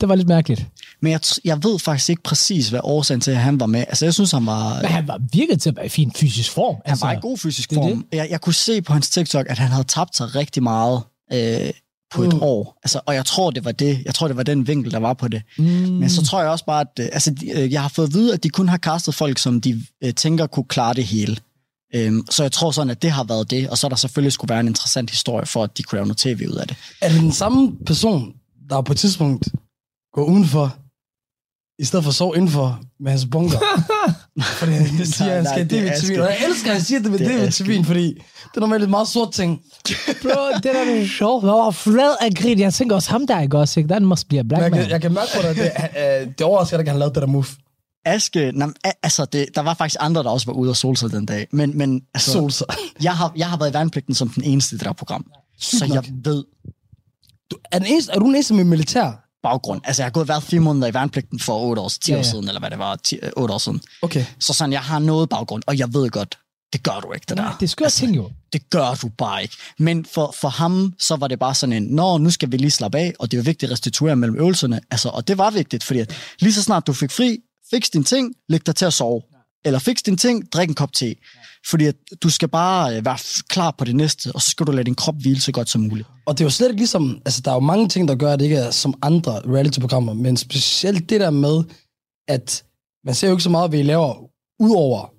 Det 0.00 0.08
var 0.08 0.14
lidt 0.14 0.28
mærkeligt. 0.28 0.66
men 1.00 1.12
jeg, 1.12 1.20
jeg 1.44 1.64
ved 1.64 1.78
faktisk 1.78 2.10
ikke 2.10 2.22
præcis, 2.22 2.68
hvad 2.68 2.80
årsagen 2.82 3.20
til, 3.20 3.30
at 3.30 3.36
han 3.36 3.60
var 3.60 3.66
med. 3.66 3.80
Altså, 3.80 4.04
jeg 4.06 4.14
synes, 4.14 4.32
han 4.32 4.46
var... 4.46 4.80
Men 4.82 4.90
han 4.90 5.08
var 5.08 5.20
virket 5.32 5.62
til 5.62 5.68
at 5.70 5.76
være 5.76 5.86
i 5.86 5.88
fin 5.88 6.12
fysisk 6.16 6.50
form. 6.50 6.76
Altså, 6.84 7.06
Han 7.06 7.14
var 7.14 7.18
i 7.18 7.22
god 7.22 7.38
fysisk 7.38 7.70
det 7.70 7.76
form. 7.76 8.04
Jeg, 8.12 8.26
jeg 8.30 8.40
kunne 8.40 8.54
se 8.54 8.82
på 8.82 8.92
hans 8.92 9.10
TikTok, 9.10 9.46
at 9.48 9.58
han 9.58 9.68
havde 9.68 9.84
tabt 9.84 10.16
sig 10.16 10.34
rigtig 10.34 10.62
meget 10.62 11.02
øh, 11.32 11.70
på 12.14 12.22
et 12.22 12.34
år. 12.40 12.78
Altså, 12.84 13.00
og 13.06 13.14
jeg 13.14 13.24
tror, 13.26 13.50
det 13.50 13.64
var 13.64 13.72
det. 13.72 14.02
Jeg 14.04 14.14
tror, 14.14 14.28
det 14.28 14.36
var 14.36 14.42
den 14.42 14.66
vinkel, 14.66 14.92
der 14.92 14.98
var 14.98 15.14
på 15.14 15.28
det. 15.28 15.42
Mm. 15.58 15.64
Men 15.64 16.10
så 16.10 16.24
tror 16.26 16.40
jeg 16.40 16.50
også 16.50 16.64
bare, 16.64 16.80
at 16.80 17.04
øh, 17.04 17.08
altså, 17.12 17.34
øh, 17.54 17.72
jeg 17.72 17.82
har 17.82 17.88
fået 17.88 18.06
at 18.06 18.14
vide, 18.14 18.34
at 18.34 18.42
de 18.42 18.48
kun 18.48 18.68
har 18.68 18.78
castet 18.78 19.14
folk, 19.14 19.38
som 19.38 19.60
de 19.60 19.82
øh, 20.04 20.14
tænker 20.14 20.46
kunne 20.46 20.64
klare 20.64 20.94
det 20.94 21.04
hele. 21.04 21.36
Øhm, 21.94 22.26
så 22.30 22.42
jeg 22.44 22.52
tror 22.52 22.70
sådan, 22.70 22.90
at 22.90 23.02
det 23.02 23.10
har 23.10 23.24
været 23.24 23.50
det, 23.50 23.68
og 23.68 23.78
så 23.78 23.86
er 23.86 23.88
der 23.88 23.96
selvfølgelig 23.96 24.32
skulle 24.32 24.48
være 24.48 24.60
en 24.60 24.68
interessant 24.68 25.10
historie 25.10 25.46
for, 25.46 25.64
at 25.64 25.78
de 25.78 25.82
kunne 25.82 25.96
lave 25.96 26.06
noget 26.06 26.18
tv 26.18 26.46
ud 26.50 26.54
af 26.54 26.68
det. 26.68 26.76
Er 27.00 27.08
det 27.08 27.20
den 27.20 27.32
samme 27.32 27.72
person, 27.86 28.32
der 28.70 28.80
på 28.82 28.92
et 28.92 28.98
tidspunkt 28.98 29.48
går 30.14 30.24
udenfor, 30.24 30.76
i 31.78 31.84
stedet 31.84 32.04
for 32.04 32.10
at 32.10 32.14
sove 32.14 32.36
indenfor 32.36 32.80
med 33.00 33.10
hans 33.10 33.26
bunker? 33.30 33.58
fordi 34.58 34.72
han 34.72 35.06
siger, 35.06 35.30
at 35.30 35.36
han 35.36 35.44
skal 35.44 35.68
have 35.70 35.86
er 35.88 35.90
D-vitamin. 35.90 35.92
Aske. 35.92 36.22
Og 36.22 36.28
jeg 36.28 36.38
elsker, 36.48 36.70
at 36.70 36.76
han 36.76 36.84
siger 36.84 37.00
det 37.00 37.10
med 37.10 37.18
Det 37.18 37.34
er 37.34 37.46
D-vitamin, 37.46 37.84
fordi 37.84 38.06
det 38.14 38.56
er 38.56 38.60
normalt 38.60 38.82
et 38.82 38.90
meget 38.90 39.08
sort 39.08 39.32
ting. 39.32 39.60
Bro, 40.22 40.30
det 40.54 40.64
der 40.64 40.70
er 41.02 41.06
sjovt. 41.06 41.44
Jeg 41.44 41.52
var 41.52 41.70
flad 41.70 42.14
af 42.20 42.34
grin. 42.34 42.58
Jeg 42.58 42.74
tænker 42.74 42.96
også 42.96 43.10
ham 43.10 43.26
der, 43.26 43.40
ikke 43.40 43.58
også? 43.58 43.80
Ikke? 43.80 43.94
Den 43.94 44.04
must 44.06 44.28
be 44.28 44.38
a 44.38 44.42
Men 44.42 44.48
black 44.48 44.62
jeg, 44.62 44.70
man. 44.70 44.80
kan, 44.80 44.90
jeg 44.90 45.00
kan 45.00 45.12
mærke 45.12 45.30
på 45.36 45.42
dig, 45.42 45.56
det, 45.56 45.72
øh, 46.22 46.28
det 46.38 46.40
overrasker 46.40 46.76
dig, 46.76 46.84
at 46.86 46.88
han 46.90 46.98
lavede 46.98 47.14
det 47.14 47.22
der 47.22 47.28
move. 47.28 47.44
Aske, 48.06 48.52
a- 48.84 48.90
altså, 49.02 49.24
det, 49.24 49.46
der 49.54 49.60
var 49.60 49.74
faktisk 49.74 49.96
andre, 50.00 50.22
der 50.22 50.30
også 50.30 50.46
var 50.46 50.52
ude 50.52 50.70
og 50.70 50.76
solse 50.76 51.08
den 51.08 51.26
dag. 51.26 51.46
Men, 51.52 51.78
men 51.78 52.02
altså, 52.14 52.32
Sol 52.32 52.50
sig. 52.52 52.66
jeg, 53.02 53.16
har, 53.16 53.32
jeg 53.36 53.50
har 53.50 53.56
været 53.56 53.70
i 53.70 53.74
værnepligten 53.74 54.14
som 54.14 54.28
den 54.28 54.44
eneste 54.44 54.74
i 54.74 54.78
det 54.78 54.86
der 54.86 54.92
program. 54.92 55.26
Så 55.58 55.84
jeg 55.92 56.04
ved 56.24 56.44
Du, 57.50 57.56
er, 57.72 57.78
den 57.78 57.86
eneste, 57.88 58.12
er 58.12 58.18
du 58.18 58.24
den 58.24 58.34
eneste 58.34 58.54
med 58.54 58.64
militær? 58.64 59.23
Baggrund. 59.44 59.80
Altså, 59.84 60.02
jeg 60.02 60.06
har 60.06 60.10
gået 60.10 60.28
været 60.28 60.42
fire 60.42 60.60
måneder 60.60 60.86
i 60.88 60.94
værnepligten 60.94 61.40
for 61.40 61.58
otte 61.58 61.82
år, 61.82 61.88
10 61.88 62.10
Ja, 62.10 62.14
år 62.14 62.18
ja. 62.18 62.22
siden, 62.22 62.48
eller 62.48 62.60
hvad 62.60 62.70
det 62.70 62.78
var, 62.78 62.96
10, 62.96 63.18
øh, 63.22 63.30
otte 63.36 63.54
år 63.54 63.58
siden. 63.58 63.80
Okay. 64.02 64.24
Så 64.40 64.52
sådan, 64.52 64.72
jeg 64.72 64.80
har 64.80 64.98
noget 64.98 65.28
baggrund, 65.28 65.62
og 65.66 65.78
jeg 65.78 65.94
ved 65.94 66.10
godt, 66.10 66.38
det 66.72 66.82
gør 66.82 67.00
du 67.00 67.12
ikke, 67.12 67.24
det 67.28 67.36
Nej, 67.36 67.44
der. 67.48 67.56
det 67.60 67.66
er 67.66 67.68
skørt 67.68 67.92
ting 67.92 68.16
jo. 68.16 68.30
Det 68.52 68.70
gør 68.70 68.94
du 69.02 69.08
bare 69.08 69.42
ikke. 69.42 69.56
Men 69.78 70.04
for, 70.14 70.34
for 70.40 70.48
ham, 70.48 70.92
så 70.98 71.16
var 71.16 71.28
det 71.28 71.38
bare 71.38 71.54
sådan 71.54 71.72
en, 71.72 71.82
nå, 71.82 72.18
nu 72.18 72.30
skal 72.30 72.52
vi 72.52 72.56
lige 72.56 72.70
slappe 72.70 72.98
af, 72.98 73.12
og 73.18 73.30
det 73.30 73.36
er 73.36 73.40
jo 73.40 73.44
vigtigt 73.44 73.70
at 73.70 73.72
restituere 73.72 74.16
mellem 74.16 74.36
øvelserne. 74.38 74.80
Altså, 74.90 75.08
og 75.08 75.28
det 75.28 75.38
var 75.38 75.50
vigtigt, 75.50 75.84
fordi 75.84 76.00
at 76.00 76.14
lige 76.40 76.52
så 76.52 76.62
snart 76.62 76.86
du 76.86 76.92
fik 76.92 77.10
fri, 77.10 77.38
fix 77.70 77.90
din 77.92 78.04
ting, 78.04 78.34
læg 78.48 78.66
dig 78.66 78.76
til 78.76 78.84
at 78.84 78.92
sove. 78.92 79.22
Eller 79.64 79.78
fix 79.78 80.02
din 80.02 80.16
ting, 80.16 80.52
drik 80.52 80.68
en 80.68 80.74
kop 80.74 80.92
te. 80.92 81.14
Fordi 81.70 81.84
at 81.84 81.94
du 82.22 82.30
skal 82.30 82.48
bare 82.48 82.96
øh, 82.96 83.04
være 83.04 83.18
klar 83.48 83.70
på 83.70 83.84
det 83.84 83.96
næste, 83.96 84.32
og 84.34 84.42
så 84.42 84.50
skal 84.50 84.66
du 84.66 84.72
lade 84.72 84.84
din 84.84 84.94
krop 84.94 85.14
hvile 85.20 85.40
så 85.40 85.52
godt 85.52 85.68
som 85.68 85.80
muligt. 85.80 86.08
Og 86.26 86.38
det 86.38 86.44
er 86.44 86.46
jo 86.46 86.50
slet 86.50 86.68
ikke 86.68 86.80
ligesom, 86.80 87.22
altså 87.24 87.40
der 87.40 87.50
er 87.50 87.54
jo 87.54 87.60
mange 87.60 87.88
ting, 87.88 88.08
der 88.08 88.14
gør, 88.14 88.32
at 88.32 88.38
det 88.38 88.44
ikke 88.44 88.56
er 88.56 88.70
som 88.70 88.94
andre 89.02 89.32
reality-programmer, 89.32 90.12
men 90.14 90.36
specielt 90.36 91.10
det 91.10 91.20
der 91.20 91.30
med, 91.30 91.64
at 92.28 92.64
man 93.04 93.14
ser 93.14 93.28
jo 93.28 93.34
ikke 93.34 93.42
så 93.42 93.50
meget, 93.50 93.70
hvad 93.70 93.78
I 93.78 93.82
laver, 93.82 94.14
ud 94.60 94.76
over 94.76 95.10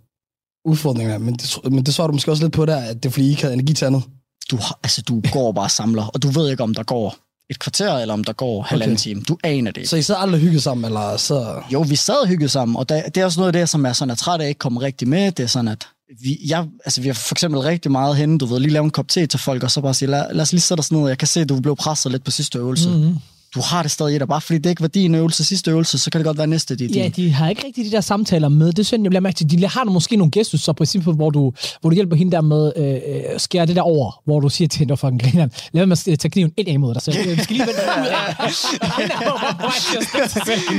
udfordringer, 0.65 1.17
men 1.17 1.33
det, 1.33 1.71
men 1.71 1.85
det 1.85 1.93
svarer 1.93 2.07
du 2.07 2.13
måske 2.13 2.31
også 2.31 2.43
lidt 2.43 2.53
på 2.53 2.65
der, 2.65 2.77
at 2.77 3.03
det 3.03 3.09
er 3.09 3.13
fordi, 3.13 3.27
I 3.27 3.29
ikke 3.29 3.41
havde 3.41 3.53
energi 3.53 3.73
til 3.73 3.85
andet. 3.85 4.03
du, 4.51 4.59
altså, 4.83 5.01
du 5.01 5.21
går 5.31 5.51
bare 5.51 5.65
og 5.65 5.71
samler, 5.71 6.05
og 6.05 6.23
du 6.23 6.29
ved 6.29 6.51
ikke, 6.51 6.63
om 6.63 6.73
der 6.73 6.83
går 6.83 7.15
et 7.49 7.59
kvarter, 7.59 7.93
eller 7.93 8.13
om 8.13 8.23
der 8.23 8.33
går 8.33 8.61
halvanden 8.61 8.95
Okay. 8.95 9.01
time. 9.01 9.21
Du 9.21 9.37
aner 9.43 9.71
det 9.71 9.77
ikke. 9.77 9.89
Så 9.89 9.95
I 9.95 10.01
sad 10.01 10.15
aldrig 10.19 10.41
hygget 10.41 10.63
sammen, 10.63 10.85
eller 10.85 11.17
så... 11.17 11.61
Jo, 11.73 11.81
vi 11.81 11.95
sad 11.95 12.21
og 12.21 12.27
hyggede 12.27 12.49
sammen, 12.49 12.77
og 12.77 12.89
der, 12.89 13.01
det 13.01 13.21
er 13.21 13.25
også 13.25 13.39
noget 13.39 13.55
af 13.55 13.59
det, 13.61 13.69
som 13.69 13.85
er 13.85 13.93
sådan, 13.93 14.11
at 14.11 14.17
træt 14.17 14.41
af 14.41 14.47
ikke 14.47 14.59
kommer 14.59 14.81
rigtig 14.81 15.07
med. 15.07 15.31
Det 15.31 15.43
er 15.43 15.47
sådan, 15.47 15.67
at 15.67 15.87
vi, 16.21 16.39
jeg, 16.47 16.67
altså, 16.85 17.01
vi 17.01 17.07
har 17.07 17.13
for 17.13 17.33
eksempel 17.35 17.59
rigtig 17.61 17.91
meget 17.91 18.15
henne, 18.17 18.37
du 18.37 18.45
ved, 18.45 18.59
lige 18.59 18.71
lave 18.73 18.83
en 18.83 18.89
kop 18.91 19.07
te 19.07 19.25
til 19.27 19.39
folk, 19.39 19.63
og 19.63 19.71
så 19.71 19.81
bare 19.81 19.93
sige, 19.93 20.09
lad, 20.09 20.33
lad 20.33 20.41
os 20.41 20.51
lige 20.51 20.61
sætte 20.61 20.79
os 20.79 20.91
ned. 20.91 21.07
Jeg 21.07 21.17
kan 21.17 21.27
se, 21.27 21.41
at 21.41 21.49
du 21.49 21.59
blev 21.61 21.75
presset 21.75 22.11
lidt 22.11 22.23
på 22.23 22.31
sidste 22.31 22.59
øvelse. 22.59 22.89
Mm-hmm. 22.89 23.15
Du 23.55 23.61
har 23.61 23.81
det 23.81 23.91
stadig 23.91 24.15
i 24.15 24.19
dig. 24.19 24.27
Bare 24.27 24.41
fordi 24.41 24.59
det 24.59 24.69
ikke 24.69 24.81
var 24.81 24.87
din 24.87 25.15
øvelse 25.15 25.43
sidste 25.45 25.71
øvelse, 25.71 25.99
så 25.99 26.11
kan 26.11 26.19
det 26.19 26.25
godt 26.25 26.37
være 26.37 26.47
næste, 26.47 26.75
det 26.75 26.85
er 26.85 26.87
din. 26.87 26.97
Ja, 26.97 27.07
de 27.07 27.31
har 27.31 27.49
ikke 27.49 27.65
rigtig 27.65 27.85
de 27.85 27.91
der 27.91 28.01
samtaler 28.01 28.49
med. 28.49 28.71
Det 28.71 28.85
synes 28.85 29.03
jeg, 29.03 29.09
bliver 29.09 29.21
mærke 29.21 29.35
til. 29.35 29.49
De 29.49 29.67
har 29.67 29.83
måske 29.83 30.15
nogle 30.15 30.31
gestus, 30.31 30.61
så 30.61 30.73
på 30.73 30.83
eksempel, 30.83 31.13
hvor 31.13 31.29
du, 31.29 31.53
hvor 31.81 31.89
du 31.89 31.93
hjælper 31.93 32.15
hende 32.15 32.31
der 32.31 32.41
med 32.41 32.71
øh, 32.75 32.85
øh, 32.93 33.39
skære 33.39 33.65
det 33.65 33.75
der 33.75 33.81
over, 33.81 34.21
hvor 34.25 34.39
du 34.39 34.49
siger 34.49 34.67
til 34.67 34.79
hende, 34.79 34.97
fucking 34.97 35.21
griner, 35.21 35.47
lad 35.71 35.81
være 35.81 35.87
med 35.87 35.97
at 36.13 36.19
tage 36.19 36.29
kniven 36.31 36.51
ind 36.57 36.67
imod 36.69 36.93
dig 36.93 37.01
selv. 37.01 37.17
Vi 37.37 37.43
skal 37.43 37.55
lige 37.55 37.67
vende 37.67 37.81
ud 38.01 38.07
af. 38.07 38.15
Er 38.39 39.07
på 39.29 39.33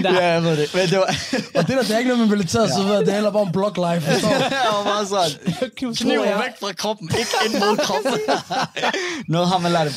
at. 0.05 0.15
Ja, 0.15 0.27
jeg 0.33 0.43
ved 0.43 0.57
det. 0.57 0.75
Men 0.75 0.83
det 0.89 0.99
var, 0.99 1.15
Og 1.55 1.67
det 1.67 1.77
der, 1.77 1.83
det 1.83 1.91
er 1.95 1.99
ikke 1.99 2.09
noget 2.11 2.29
med 2.29 2.37
militæret, 2.37 2.71
så 2.71 2.83
ved 2.83 2.99
det 3.07 3.13
handler 3.13 3.31
bare 3.31 3.43
om 3.43 3.53
block 3.53 3.77
life. 3.77 4.11
du? 4.21 4.27
jeg 4.29 4.73
var 4.77 4.85
bare 4.85 5.07
sådan, 5.07 5.31
kniven 5.95 6.23
væk 6.45 6.55
fra 6.61 6.73
kroppen, 6.73 7.11
ikke 7.19 7.31
ind 7.47 7.55
mod 7.65 7.77
kroppen. 7.77 8.13
noget 9.35 9.49
har 9.49 9.59
man 9.59 9.73
lært 9.73 9.87
i. 9.91 9.95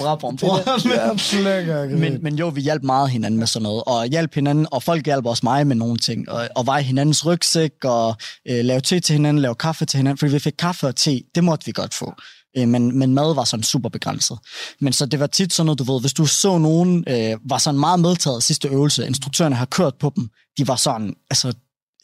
Ja, 0.95 1.13
flækker. 1.17 1.86
Men, 1.97 2.17
men 2.23 2.36
jo, 2.36 2.47
vi 2.47 2.62
hjalp 2.69 2.84
meget 2.84 3.10
hinanden 3.10 3.39
med 3.39 3.47
sådan 3.47 3.63
noget, 3.63 3.84
og 3.86 4.05
hjalp 4.05 4.36
hinanden, 4.36 4.67
og 4.71 4.84
folk 4.84 5.05
hjalp 5.05 5.25
også 5.25 5.41
mig 5.43 5.67
med 5.67 5.75
nogle 5.75 5.97
ting, 5.97 6.29
og, 6.29 6.47
og 6.55 6.65
veje 6.65 6.84
hinandens 6.84 7.25
rygsæk, 7.25 7.71
og 7.84 8.15
øh, 8.49 8.65
lave 8.65 8.82
te 8.82 8.99
til 8.99 9.13
hinanden, 9.13 9.41
lave 9.41 9.55
kaffe 9.55 9.86
til 9.86 9.97
hinanden, 9.97 10.17
fordi 10.17 10.32
vi 10.32 10.39
fik 10.39 10.53
kaffe 10.60 10.88
og 10.88 10.95
te, 10.95 11.21
det 11.36 11.43
måtte 11.43 11.65
vi 11.65 11.71
godt 11.71 11.93
få. 11.93 12.13
Øh, 12.58 12.67
men, 12.67 12.99
men 12.99 13.13
mad 13.13 13.36
var 13.36 13.43
sådan 13.43 13.63
super 13.63 13.89
begrænset. 13.89 14.38
Men 14.82 14.93
så 14.93 15.05
det 15.05 15.19
var 15.19 15.27
tit 15.27 15.53
sådan 15.53 15.65
noget, 15.65 15.79
du 15.79 15.93
ved, 15.93 16.01
hvis 16.01 16.13
du 16.13 16.25
så 16.25 16.58
nogen, 16.58 17.03
øh, 17.08 17.38
var 17.49 17.58
sådan 17.58 17.79
meget 17.79 17.99
medtaget 17.99 18.43
sidste 18.43 18.67
øvelse, 18.67 19.08
instruktørerne 19.08 19.55
har 19.55 19.65
kørt 19.65 19.93
på 19.99 20.12
dem, 20.15 20.29
de 20.58 20.67
var 20.67 20.75
sådan, 20.75 21.13
altså, 21.29 21.53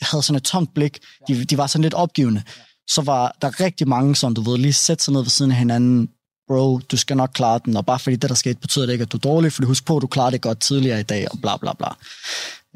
havde 0.02 0.24
sådan 0.24 0.38
et 0.38 0.44
tomt 0.44 0.74
blik, 0.74 1.00
de, 1.28 1.46
de 1.46 1.58
var 1.58 1.68
sådan 1.68 1.84
lidt 1.84 1.94
opgivende, 1.94 2.44
så 2.88 3.02
var 3.02 3.36
der 3.42 3.60
rigtig 3.60 3.88
mange, 3.88 4.16
som 4.16 4.36
du 4.36 4.42
ved, 4.42 4.58
lige 4.58 4.74
sætte 4.74 5.04
sig 5.04 5.14
ned 5.14 5.22
ved 5.22 5.30
siden 5.30 5.52
af 5.52 5.58
hinanden, 5.58 6.10
bro, 6.48 6.78
du 6.78 6.98
skal 6.98 7.18
nok 7.18 7.30
klare 7.34 7.60
den, 7.66 7.78
og 7.78 7.86
bare 7.86 8.00
fordi 8.00 8.16
det, 8.16 8.30
der 8.30 8.36
skete, 8.36 8.60
betyder 8.60 8.86
det 8.86 8.94
ikke, 8.94 9.04
at 9.04 9.12
du 9.12 9.18
er 9.18 9.22
dårlig, 9.22 9.52
fordi 9.54 9.66
husk 9.66 9.86
på, 9.86 9.98
at 9.98 10.02
du 10.02 10.08
klarede 10.08 10.32
det 10.32 10.42
godt 10.42 10.60
tidligere 10.60 11.00
i 11.00 11.04
dag, 11.04 11.28
og 11.32 11.40
bla 11.42 11.58
bla 11.58 11.74
bla. 11.74 11.88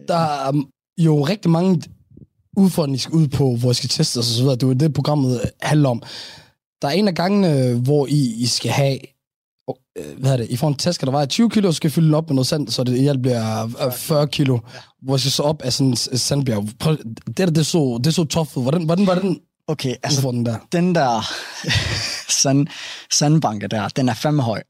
Der 0.08 0.16
er 0.16 0.64
jo 0.98 1.22
rigtig 1.22 1.52
mange 1.52 1.82
udfordringer, 2.58 3.00
skal 3.00 3.14
ud 3.14 3.28
på, 3.28 3.56
hvor 3.56 3.72
I 3.72 3.74
skal 3.74 3.90
teste 3.90 4.18
og 4.18 4.24
så 4.24 4.42
videre. 4.42 4.56
Det 4.56 4.64
er 4.64 4.68
jo 4.68 4.74
det, 4.74 4.94
programmet 4.94 5.52
handler 5.62 5.90
om. 5.90 6.04
Der 6.82 6.88
er 6.88 6.92
en 6.92 7.08
af 7.08 7.16
gangene, 7.16 7.74
hvor 7.74 8.08
I, 8.08 8.36
I 8.38 8.46
skal 8.46 8.72
have 8.72 9.00
øh, 9.96 10.20
hvad 10.20 10.34
er 10.34 10.38
det, 10.38 10.50
I 10.50 10.56
får 10.56 10.68
en 10.68 10.76
taske, 10.76 11.06
der 11.06 11.12
vejer 11.12 11.26
20 11.26 11.50
kilo, 11.50 11.68
og 11.68 11.74
skal 11.74 11.92
fylde 11.92 12.08
den 12.08 12.16
op 12.16 12.30
med 12.30 12.36
noget 12.36 12.48
sand, 12.48 12.68
så 12.68 12.84
det 12.84 12.98
i 12.98 13.08
alt 13.08 13.22
bliver 13.22 13.92
40 13.98 14.28
kilo, 14.28 14.60
hvor 15.02 15.16
I 15.16 15.20
skal 15.20 15.32
så 15.32 15.44
op 15.44 15.62
af 15.62 15.74
sådan 15.74 15.88
en 15.88 15.96
sandbjerg. 15.96 16.68
Prøv, 16.80 16.98
det 17.28 17.38
der, 17.38 17.46
det 17.46 17.66
så, 17.66 18.00
det 18.04 18.14
så 18.14 18.24
tough 18.24 18.58
ud. 18.58 18.64
Hvordan, 18.64 18.84
hvordan 18.86 19.08
var 19.08 19.20
den 19.20 19.40
Okay, 19.70 19.96
altså 20.04 20.20
udfordring 20.20 20.46
der? 20.46 20.58
den 20.72 20.96
der 20.96 21.22
sand, 22.42 22.68
sandbanke 23.12 23.68
der, 23.68 23.88
den 23.88 24.10
er 24.10 24.14
fandme 24.14 24.42
høj. 24.44 24.64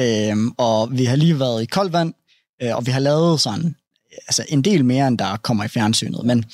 Øhm, 0.00 0.50
og 0.58 0.98
vi 0.98 1.04
har 1.04 1.16
lige 1.16 1.40
været 1.40 1.62
i 1.62 1.66
koldt 1.66 1.92
vand, 1.92 2.14
øh, 2.62 2.76
og 2.76 2.86
vi 2.86 2.90
har 2.90 3.00
lavet 3.00 3.40
sådan, 3.40 3.76
altså 4.12 4.44
en 4.48 4.62
del 4.62 4.84
mere, 4.84 5.08
end 5.08 5.18
der 5.18 5.36
kommer 5.36 5.64
i 5.64 5.68
fjernsynet, 5.68 6.24
men 6.24 6.44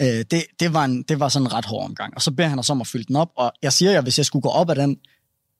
øh, 0.00 0.06
det, 0.06 0.44
det, 0.60 0.72
var 0.72 0.84
en, 0.84 1.02
det 1.02 1.20
var 1.20 1.28
sådan 1.28 1.46
en 1.46 1.52
ret 1.52 1.64
hård 1.64 1.84
omgang. 1.84 2.14
Og 2.14 2.22
så 2.22 2.30
beder 2.30 2.48
han 2.48 2.58
os 2.58 2.70
om 2.70 2.80
at 2.80 2.86
fylde 2.86 3.04
den 3.04 3.16
op, 3.16 3.30
og 3.36 3.52
jeg 3.62 3.72
siger 3.72 3.92
jer, 3.92 4.00
hvis 4.00 4.18
jeg 4.18 4.26
skulle 4.26 4.42
gå 4.42 4.48
op 4.48 4.70
af 4.70 4.76
den, 4.76 4.96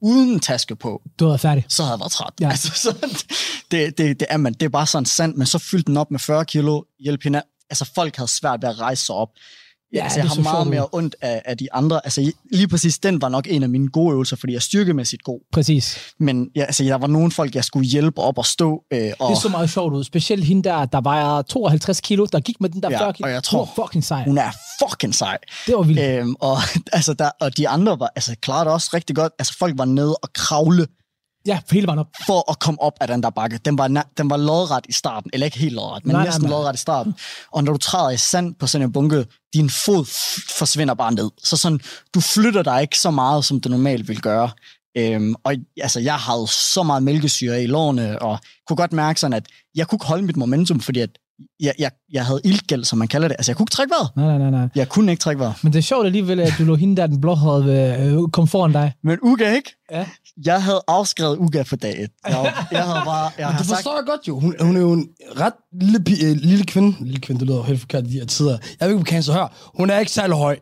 uden 0.00 0.40
taske 0.40 0.76
på, 0.76 1.02
Du 1.18 1.28
er 1.28 1.36
færdig. 1.36 1.64
så 1.68 1.82
havde 1.82 1.92
jeg 1.92 2.00
været 2.00 2.12
træt. 2.12 2.32
Ja. 2.40 2.46
Ja. 2.46 2.50
Altså, 2.50 2.68
så, 2.74 2.96
det, 3.70 3.98
det, 3.98 4.20
det, 4.20 4.26
er 4.30 4.36
man. 4.36 4.52
det 4.52 4.62
er 4.62 4.68
bare 4.68 4.86
sådan 4.86 5.06
sand, 5.06 5.34
men 5.34 5.46
så 5.46 5.58
fyldte 5.58 5.86
den 5.86 5.96
op 5.96 6.10
med 6.10 6.18
40 6.18 6.44
kilo, 6.44 6.82
hjælp 6.98 7.22
hende. 7.22 7.42
Altså 7.70 7.90
folk 7.94 8.16
havde 8.16 8.28
svært 8.28 8.62
ved 8.62 8.68
at 8.68 8.80
rejse 8.80 9.06
sig 9.06 9.14
op. 9.14 9.28
Ja, 9.94 10.02
altså, 10.04 10.18
jeg 10.20 10.30
så 10.30 10.42
har 10.42 10.52
meget 10.52 10.66
mere 10.66 10.86
ondt 10.92 11.16
af, 11.20 11.42
af 11.44 11.58
de 11.58 11.72
andre. 11.72 12.00
Altså 12.04 12.32
lige 12.52 12.68
præcis 12.68 12.98
den 12.98 13.22
var 13.22 13.28
nok 13.28 13.46
en 13.50 13.62
af 13.62 13.68
mine 13.68 13.88
gode 13.88 14.12
øvelser, 14.12 14.36
fordi 14.36 14.52
jeg 14.52 14.56
er 14.56 14.60
styrkemæssigt 14.60 15.22
god. 15.24 15.40
Præcis. 15.52 15.98
Men 16.18 16.48
ja, 16.56 16.62
altså, 16.62 16.84
der 16.84 16.94
var 16.94 17.06
nogle 17.06 17.30
folk, 17.30 17.54
jeg 17.54 17.64
skulle 17.64 17.86
hjælpe 17.88 18.20
op 18.20 18.38
og 18.38 18.46
stå. 18.46 18.82
Øh, 18.92 19.12
og 19.18 19.30
Det 19.30 19.38
så 19.38 19.48
meget 19.48 19.70
sjovt 19.70 19.94
ud. 19.94 20.04
Specielt 20.04 20.44
hende 20.44 20.62
der, 20.62 20.84
der 20.84 21.00
vejer 21.00 21.42
52 21.42 22.00
kilo, 22.00 22.26
der 22.32 22.40
gik 22.40 22.60
med 22.60 22.68
den 22.70 22.82
der 22.82 22.90
Ja, 22.90 22.98
40 23.00 23.12
kilo. 23.12 23.26
og 23.26 23.32
jeg 23.32 23.42
tror- 23.42 23.58
Hun 23.58 23.68
var 23.76 23.84
fucking 23.86 24.04
sej. 24.04 24.24
hun 24.24 24.38
er 24.38 24.50
fucking 24.82 25.14
sej. 25.14 25.38
Det 25.66 25.74
var 25.76 25.82
vildt. 25.82 26.00
Øhm, 26.00 26.34
og, 26.40 26.56
altså, 26.92 27.14
der, 27.14 27.30
og 27.40 27.56
de 27.56 27.68
andre 27.68 27.98
var, 27.98 28.10
altså, 28.16 28.36
klarede 28.42 28.70
også 28.72 28.90
rigtig 28.94 29.16
godt. 29.16 29.32
Altså 29.38 29.54
folk 29.58 29.74
var 29.78 29.84
nede 29.84 30.16
og 30.16 30.32
kravle 30.32 30.86
Ja, 31.46 31.60
hele 31.70 31.86
vejen 31.86 31.98
op. 31.98 32.06
for 32.26 32.50
at 32.50 32.58
komme 32.58 32.80
op 32.82 32.92
af 33.00 33.08
den 33.08 33.22
der 33.22 33.30
bakke. 33.30 33.58
Den 33.64 33.78
var, 33.78 34.06
den 34.18 34.30
var 34.30 34.36
lodret 34.36 34.86
i 34.88 34.92
starten, 34.92 35.30
eller 35.32 35.44
ikke 35.44 35.58
helt 35.58 35.74
lodret, 35.74 36.04
men 36.04 36.12
Nej, 36.12 36.18
nej, 36.18 36.24
nej, 36.24 36.26
næsten 36.26 36.48
nej. 36.48 36.58
lodret 36.58 36.74
i 36.74 36.78
starten. 36.78 37.14
Og 37.52 37.64
når 37.64 37.72
du 37.72 37.78
træder 37.78 38.10
i 38.10 38.16
sand 38.16 38.54
på 38.54 38.66
sådan 38.66 38.86
en 38.86 38.92
bunke, 38.92 39.26
din 39.54 39.70
fod 39.70 40.04
forsvinder 40.58 40.94
bare 40.94 41.14
ned. 41.14 41.30
Så 41.42 41.56
sådan, 41.56 41.80
du 42.14 42.20
flytter 42.20 42.62
dig 42.62 42.82
ikke 42.82 42.98
så 42.98 43.10
meget, 43.10 43.44
som 43.44 43.60
du 43.60 43.68
normalt 43.68 44.08
vil 44.08 44.20
gøre. 44.20 44.50
Øhm, 44.96 45.34
og 45.44 45.54
altså, 45.80 46.00
jeg 46.00 46.14
havde 46.14 46.46
så 46.48 46.82
meget 46.82 47.02
mælkesyre 47.02 47.62
i 47.62 47.66
lårene, 47.66 48.22
og 48.22 48.38
kunne 48.68 48.76
godt 48.76 48.92
mærke 48.92 49.20
sådan, 49.20 49.32
at 49.34 49.46
jeg 49.74 49.88
kunne 49.88 49.96
ikke 49.96 50.06
holde 50.06 50.22
mit 50.22 50.36
momentum, 50.36 50.80
fordi 50.80 51.00
at 51.00 51.10
jeg, 51.60 51.72
jeg, 51.78 51.90
jeg 52.12 52.26
havde 52.26 52.40
ildgæld, 52.44 52.84
som 52.84 52.98
man 52.98 53.08
kalder 53.08 53.28
det. 53.28 53.34
Altså, 53.38 53.52
jeg 53.52 53.56
kunne 53.56 53.64
ikke 53.64 53.70
trække 53.70 53.90
vejret. 53.90 54.10
Nej, 54.16 54.26
nej, 54.26 54.38
nej, 54.38 54.50
nej. 54.50 54.68
Jeg 54.74 54.88
kunne 54.88 55.12
ikke 55.12 55.20
trække 55.20 55.40
vejret. 55.40 55.54
Men 55.62 55.72
det 55.72 55.78
er 55.78 55.82
sjovt 55.82 56.06
alligevel, 56.06 56.40
at 56.40 56.54
du 56.58 56.64
lå 56.64 56.74
hende 56.74 56.96
der, 56.96 57.06
den 57.06 57.20
blåhårede, 57.20 57.96
øh, 58.00 58.28
kom 58.28 58.46
foran 58.46 58.72
dig. 58.72 58.92
Men 59.04 59.18
Uga 59.22 59.54
ikke? 59.54 59.76
Ja. 59.92 60.06
Jeg 60.44 60.62
havde 60.62 60.82
afskrevet 60.88 61.36
Uga 61.36 61.62
på 61.62 61.76
dag 61.76 62.02
et. 62.02 62.10
Jeg, 62.28 62.54
jeg 62.72 62.84
havde 62.84 63.02
bare... 63.04 63.30
Jeg 63.38 63.48
Men 63.48 63.58
det 63.58 63.66
sagt, 63.66 63.76
forstår 63.76 63.96
jeg 63.96 64.04
godt 64.06 64.28
jo. 64.28 64.40
Hun, 64.40 64.54
hun 64.60 64.76
er 64.76 64.80
jo 64.80 64.92
en 64.92 65.08
ret 65.40 65.52
lille, 65.80 66.04
øh, 66.28 66.36
lille 66.36 66.64
kvinde. 66.64 66.96
Lille 67.00 67.20
kvinde, 67.20 67.40
det 67.40 67.48
lyder 67.48 67.58
jo 67.58 67.62
helt 67.62 67.80
forkert 67.80 68.04
i 68.06 68.10
de 68.10 68.18
her 68.18 68.26
tider. 68.26 68.58
Jeg 68.80 68.88
ved 68.88 68.88
ikke, 68.88 68.98
om 68.98 69.04
kan 69.04 69.22
så 69.22 69.32
høre. 69.32 69.48
Hun 69.78 69.90
er 69.90 69.98
ikke 69.98 70.12
særlig 70.12 70.36
høj 70.36 70.58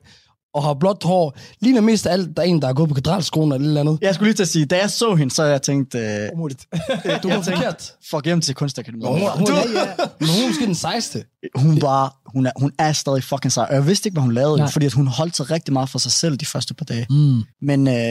og 0.55 0.63
har 0.63 0.75
blåt 0.75 1.03
hår. 1.05 1.37
Ligner 1.61 1.81
mest 1.81 2.07
af 2.07 2.13
alt, 2.13 2.37
der 2.37 2.43
er 2.43 2.47
en, 2.47 2.63
der 2.63 2.69
er 2.69 2.73
gået 2.73 2.89
på 2.89 2.95
katedralskolen 2.95 3.53
eller 3.53 3.65
et 3.65 3.69
eller 3.69 3.81
andet. 3.81 3.99
jeg 4.03 4.15
skulle 4.15 4.29
lige 4.29 4.37
til 4.37 4.43
at 4.43 4.49
sige, 4.49 4.65
da 4.67 4.79
jeg 4.79 4.91
så 4.91 5.15
hende, 5.15 5.35
så 5.35 5.45
jeg 5.45 5.63
tænkte, 5.63 5.99
øh, 5.99 6.29
Umuligt. 6.33 6.67
Du 7.23 7.29
var 7.29 7.43
forkert. 7.43 7.93
fuck 8.11 8.25
hjem 8.25 8.41
til 8.41 8.55
kunstakademiet. 8.55 9.09
Hun, 9.09 9.21
hun, 9.21 9.47
Du- 9.47 9.53
ja, 9.53 9.59
ja. 9.81 9.87
Men 10.21 10.29
hun 10.29 10.43
er 10.43 10.49
måske 10.49 10.67
den 10.67 10.75
sejste. 10.75 11.25
hun, 11.55 11.83
var, 11.83 12.17
hun, 12.27 12.47
er, 12.47 12.51
hun 12.57 12.73
er 12.79 12.93
stadig 12.93 13.25
fucking 13.25 13.53
sej. 13.53 13.67
Og 13.69 13.75
jeg 13.75 13.87
vidste 13.87 14.07
ikke, 14.07 14.15
hvad 14.15 14.23
hun 14.23 14.33
lavede, 14.35 14.59
Nej. 14.59 14.71
fordi 14.71 14.87
at 14.87 14.93
hun 14.93 15.07
holdt 15.07 15.37
sig 15.37 15.51
rigtig 15.51 15.73
meget 15.73 15.89
for 15.89 15.99
sig 15.99 16.13
selv 16.13 16.37
de 16.37 16.47
første 16.47 16.75
par 16.75 16.85
dage. 16.85 17.07
Mm. 17.11 17.43
Men 17.63 17.89
øh, 17.89 18.09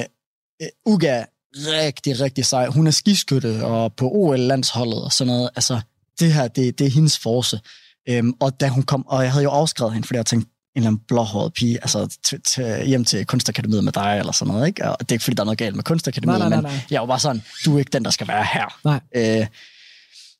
øh, 0.61 0.67
Uga, 0.85 1.23
rigtig, 1.55 2.19
rigtig 2.19 2.45
sej. 2.45 2.67
Hun 2.67 2.87
er 2.87 2.91
skiskytte 2.91 3.65
og 3.65 3.93
på 3.93 4.09
OL-landsholdet 4.11 5.03
og 5.03 5.11
sådan 5.11 5.33
noget. 5.33 5.49
Altså, 5.55 5.81
det 6.19 6.33
her, 6.33 6.47
det, 6.47 6.79
det 6.79 6.87
er 6.87 6.91
hendes 6.91 7.17
force. 7.19 7.59
Øhm, 8.09 8.33
og 8.39 8.59
da 8.59 8.67
hun 8.67 8.83
kom, 8.83 9.07
og 9.07 9.23
jeg 9.23 9.31
havde 9.31 9.43
jo 9.43 9.49
afskrevet 9.49 9.93
hende, 9.93 10.07
fordi 10.07 10.17
jeg 10.17 10.25
tænkte, 10.25 10.50
en 10.75 10.79
eller 10.81 10.87
anden 10.89 11.01
blåhåret 11.07 11.53
pige, 11.53 11.77
altså 11.81 12.17
hjem 12.85 13.05
til 13.05 13.25
kunstakademiet 13.25 13.83
med 13.83 13.91
dig, 13.91 14.17
eller 14.19 14.31
sådan 14.31 14.53
noget, 14.53 14.67
ikke? 14.67 14.89
Og 14.89 14.99
det 14.99 15.11
er 15.11 15.13
ikke, 15.13 15.23
fordi 15.23 15.35
der 15.35 15.43
er 15.43 15.45
noget 15.45 15.57
galt 15.57 15.75
med 15.75 15.83
kunstakademiet, 15.83 16.39
Nej, 16.39 16.49
nej, 16.49 16.61
nej, 16.61 16.71
men 16.71 16.71
nej. 16.71 16.85
jeg 16.91 17.01
var 17.01 17.07
bare 17.07 17.19
sådan, 17.19 17.43
du 17.65 17.75
er 17.75 17.79
ikke 17.79 17.89
den, 17.93 18.05
der 18.05 18.11
skal 18.11 18.27
være 18.27 18.45
her. 18.53 18.79
Nej. 18.85 18.99
Øh, 19.15 19.47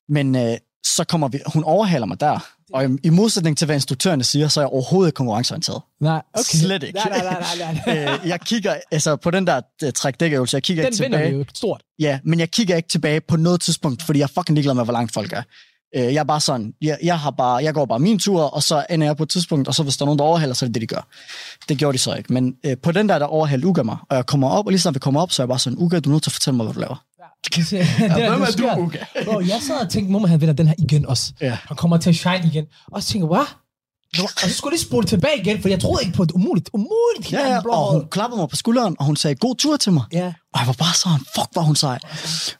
men 0.09 0.35
øh, 0.35 0.57
så 0.85 1.03
kommer 1.03 1.27
vi, 1.27 1.39
hun 1.53 1.63
overhaler 1.63 2.05
mig 2.05 2.19
der, 2.19 2.39
og 2.73 2.85
i, 2.85 2.87
i 3.03 3.09
modsætning 3.09 3.57
til, 3.57 3.65
hvad 3.65 3.75
instruktørerne 3.75 4.23
siger, 4.23 4.47
så 4.47 4.59
er 4.59 4.61
jeg 4.61 4.69
overhovedet 4.69 5.09
ikke 5.09 5.15
konkurrenceorienteret. 5.15 5.81
Nej, 6.01 6.21
okay. 6.33 6.43
Slet 6.43 6.83
ikke. 6.83 6.99
Nej, 6.99 7.09
nej, 7.09 7.23
nej, 7.23 7.73
nej, 7.85 7.95
nej. 7.95 8.13
øh, 8.23 8.27
jeg 8.27 8.41
kigger, 8.41 8.75
altså 8.91 9.15
på 9.15 9.31
den 9.31 9.47
der 9.47 9.61
uh, 9.85 9.89
træk 9.91 10.21
jeg 10.21 10.63
kigger 10.63 10.83
Den 10.83 10.93
ikke 10.93 11.03
vinder 11.03 11.17
tilbage. 11.17 11.31
vi 11.31 11.37
jo 11.37 11.45
stort. 11.55 11.83
Ja, 11.99 12.19
men 12.23 12.39
jeg 12.39 12.51
kigger 12.51 12.75
ikke 12.75 12.89
tilbage 12.89 13.21
på 13.21 13.37
noget 13.37 13.61
tidspunkt, 13.61 14.03
fordi 14.03 14.19
jeg 14.19 14.29
fucking 14.29 14.55
ligeglad 14.55 14.73
med, 14.73 14.83
hvor 14.83 14.93
langt 14.93 15.13
folk 15.13 15.33
er. 15.33 15.41
Øh, 15.95 16.03
jeg 16.03 16.15
er 16.15 16.23
bare 16.23 16.39
sådan, 16.39 16.73
jeg, 16.81 16.97
jeg, 17.03 17.19
har 17.19 17.31
bare, 17.31 17.55
jeg 17.55 17.73
går 17.73 17.85
bare 17.85 17.99
min 17.99 18.19
tur, 18.19 18.43
og 18.43 18.63
så 18.63 18.85
ender 18.89 19.07
jeg 19.07 19.17
på 19.17 19.23
et 19.23 19.29
tidspunkt, 19.29 19.67
og 19.67 19.75
så 19.75 19.83
hvis 19.83 19.97
der 19.97 20.03
er 20.03 20.05
nogen, 20.05 20.19
der 20.19 20.25
overhaler, 20.25 20.53
så 20.53 20.65
er 20.65 20.67
det 20.67 20.73
det, 20.73 20.81
de 20.81 20.87
gør. 20.87 21.07
Det 21.69 21.77
gjorde 21.77 21.93
de 21.93 22.01
så 22.01 22.15
ikke. 22.15 22.33
Men 22.33 22.55
øh, 22.65 22.77
på 22.83 22.91
den 22.91 23.09
der, 23.09 23.19
der 23.19 23.25
overhalede 23.25 23.67
Uga 23.67 23.83
mig, 23.83 23.97
og 24.09 24.15
jeg 24.15 24.25
kommer 24.25 24.49
op, 24.49 24.65
og 24.65 24.71
lige 24.71 24.79
snart 24.79 24.95
vi 24.95 24.99
kommer 24.99 25.21
op, 25.21 25.31
så 25.31 25.41
er 25.41 25.43
jeg 25.43 25.49
bare 25.49 25.59
sådan, 25.59 25.77
Uga, 25.79 25.99
du 25.99 26.09
er 26.09 26.13
nødt 26.13 26.23
til 26.23 26.29
at 26.29 26.33
fortælle 26.33 26.57
mig, 26.57 26.63
hvad 26.65 26.73
du 26.73 26.79
laver. 26.79 27.03
det 28.15 28.23
er, 28.23 28.29
hvem 28.29 28.41
er 28.41 28.75
du. 28.75 28.81
Uga? 28.81 28.97
Bro, 29.25 29.39
jeg 29.39 29.59
sad 29.67 29.75
og 29.81 29.89
tænkte, 29.89 30.11
må 30.11 30.27
han 30.27 30.41
vinder 30.41 30.53
den 30.53 30.67
her 30.67 30.75
igen 30.77 31.05
også. 31.05 31.33
Ja. 31.41 31.57
Han 31.67 31.77
kommer 31.77 31.97
til 31.97 32.09
at 32.09 32.15
shine 32.15 32.41
igen. 32.45 32.65
Og 32.91 33.03
så 33.03 33.09
tænker 33.09 33.27
jeg, 33.27 33.37
hvad? 33.37 33.45
Og 34.19 34.29
så 34.49 34.53
skulle 34.57 34.71
jeg 34.73 34.77
lige 34.79 34.87
spole 34.87 35.07
tilbage 35.07 35.39
igen, 35.41 35.61
for 35.61 35.69
jeg 35.69 35.79
troede 35.81 36.03
ikke 36.03 36.15
på 36.17 36.25
det. 36.25 36.31
Umuligt, 36.31 36.69
umuligt. 36.73 37.31
Ja, 37.31 37.47
ja, 37.53 37.59
og 37.69 37.91
hun 37.93 38.07
klappede 38.11 38.39
mig 38.39 38.49
på 38.49 38.55
skulderen, 38.55 38.95
og 38.99 39.05
hun 39.05 39.15
sagde, 39.15 39.35
god 39.35 39.55
tur 39.55 39.77
til 39.77 39.91
mig. 39.93 40.03
Ja. 40.11 40.33
Og 40.53 40.59
jeg 40.59 40.67
var 40.67 40.73
bare 40.73 40.93
sådan, 40.93 41.19
fuck, 41.35 41.47
var 41.55 41.61
hun 41.61 41.75
sej. 41.75 41.99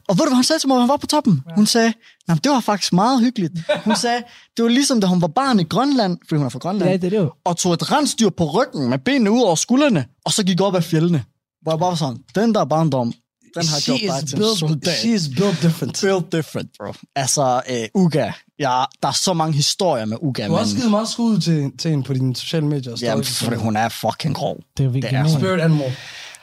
Og 0.09 0.17
ved 0.17 0.23
du, 0.25 0.29
hvad 0.29 0.35
hun 0.35 0.43
sagde 0.43 0.59
til 0.59 0.67
mig, 0.67 0.79
hun 0.79 0.89
var 0.89 0.97
på 0.97 1.07
toppen? 1.07 1.41
Hun 1.55 1.65
sagde, 1.65 1.93
"Nå, 2.27 2.33
men 2.33 2.37
det 2.43 2.51
var 2.51 2.59
faktisk 2.59 2.93
meget 2.93 3.19
hyggeligt. 3.21 3.53
Hun 3.85 3.95
sagde, 3.95 4.23
det 4.57 4.63
var 4.63 4.69
ligesom, 4.69 5.01
da 5.01 5.07
hun 5.07 5.21
var 5.21 5.27
barn 5.27 5.59
i 5.59 5.63
Grønland, 5.63 6.17
fordi 6.27 6.37
hun 6.37 6.45
er 6.45 6.49
fra 6.49 6.59
Grønland, 6.59 6.89
Ja, 6.91 6.97
det 6.97 7.03
er 7.05 7.09
det 7.09 7.17
jo. 7.17 7.31
og 7.45 7.57
tog 7.57 7.73
et 7.73 7.91
rensdyr 7.91 8.29
på 8.29 8.43
ryggen 8.51 8.89
med 8.89 8.99
benene 8.99 9.31
ud 9.31 9.41
over 9.41 9.55
skuldrene, 9.55 10.05
og 10.25 10.31
så 10.33 10.43
gik 10.43 10.61
op 10.61 10.75
ad 10.75 10.81
fjellene. 10.81 11.23
Hvor 11.61 11.71
jeg 11.71 11.79
bare 11.79 11.89
var 11.89 11.95
sådan, 11.95 12.17
den 12.35 12.55
der 12.55 12.65
barndom, 12.65 13.13
den 13.55 13.67
har 13.67 13.79
She 13.79 13.91
gjort 13.91 13.99
dig 14.01 14.23
is, 14.23 14.29
til 14.29 14.35
en 14.35 14.39
built, 14.41 14.59
soldat. 14.59 14.97
she 14.97 15.13
is 15.13 15.29
built 15.37 15.61
different. 15.61 16.01
Built 16.01 16.31
different, 16.31 16.69
bro. 16.79 16.93
Altså, 17.15 17.61
uh, 17.95 18.01
Uga. 18.01 18.31
Ja, 18.59 18.83
der 19.01 19.07
er 19.07 19.11
så 19.27 19.33
mange 19.33 19.53
historier 19.55 20.05
med 20.05 20.17
Uga, 20.21 20.47
Du 20.47 20.51
har 20.53 20.59
også 20.59 20.75
givet 20.75 20.91
meget 20.91 21.09
skud 21.09 21.39
til, 21.39 21.71
til 21.77 21.91
hende 21.91 22.03
på 22.03 22.13
dine 22.13 22.35
sociale 22.35 22.65
medier. 22.65 22.95
jamen, 23.01 23.23
for 23.25 23.55
hun 23.55 23.75
er 23.77 23.89
fucking 23.89 24.35
grov. 24.35 24.57
Det 24.77 24.85
er 24.85 24.89
virkelig 24.89 25.25
Det 25.25 25.33
er. 25.33 25.39
Spirit 25.39 25.61
animal. 25.61 25.91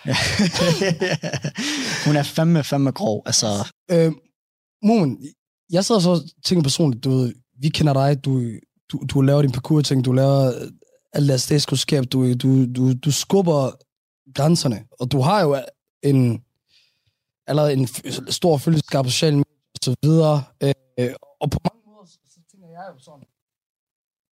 hun 2.07 2.16
er 2.16 2.23
fandme, 2.23 2.64
fandme 2.64 2.92
grov. 2.92 3.23
Altså, 3.27 3.47
Øh, 3.90 4.12
Moon, 4.83 5.16
jeg 5.71 5.85
sidder 5.85 6.01
så 6.01 6.11
og 6.11 6.21
tænker 6.44 6.62
personligt, 6.62 7.05
du 7.05 7.11
ved, 7.11 7.33
vi 7.62 7.68
kender 7.68 7.92
dig, 7.92 8.25
du, 8.25 8.42
du, 8.92 8.99
du 9.09 9.21
laver 9.21 9.42
din 9.42 9.53
parkour-ting, 9.53 10.05
du 10.05 10.12
laver 10.12 10.47
øh, 10.47 10.68
alt 11.12 11.29
det 11.29 11.40
statskundskab, 11.40 12.05
du, 12.12 12.35
du, 12.35 12.66
du, 12.73 12.92
du 12.92 13.12
skubber 13.12 13.71
grænserne, 14.35 14.81
og 15.01 15.12
du 15.12 15.21
har 15.21 15.40
jo 15.42 15.59
en, 16.03 16.40
allerede 17.48 17.72
en 17.72 17.88
stor 18.30 18.58
følgeskab 18.58 19.04
på 19.04 19.11
sociale 19.11 19.37
medier 19.37 19.70
og 19.74 19.80
så 19.84 19.94
videre, 20.02 20.44
øh, 20.62 20.74
øh, 20.98 21.14
og 21.40 21.50
på 21.50 21.58
mange 21.64 21.80
måder, 21.87 22.06
så, 22.06 22.18
så 22.34 22.40
tænker 22.50 22.68
jeg 22.68 22.84
jo 22.94 22.98
sådan, 22.98 23.24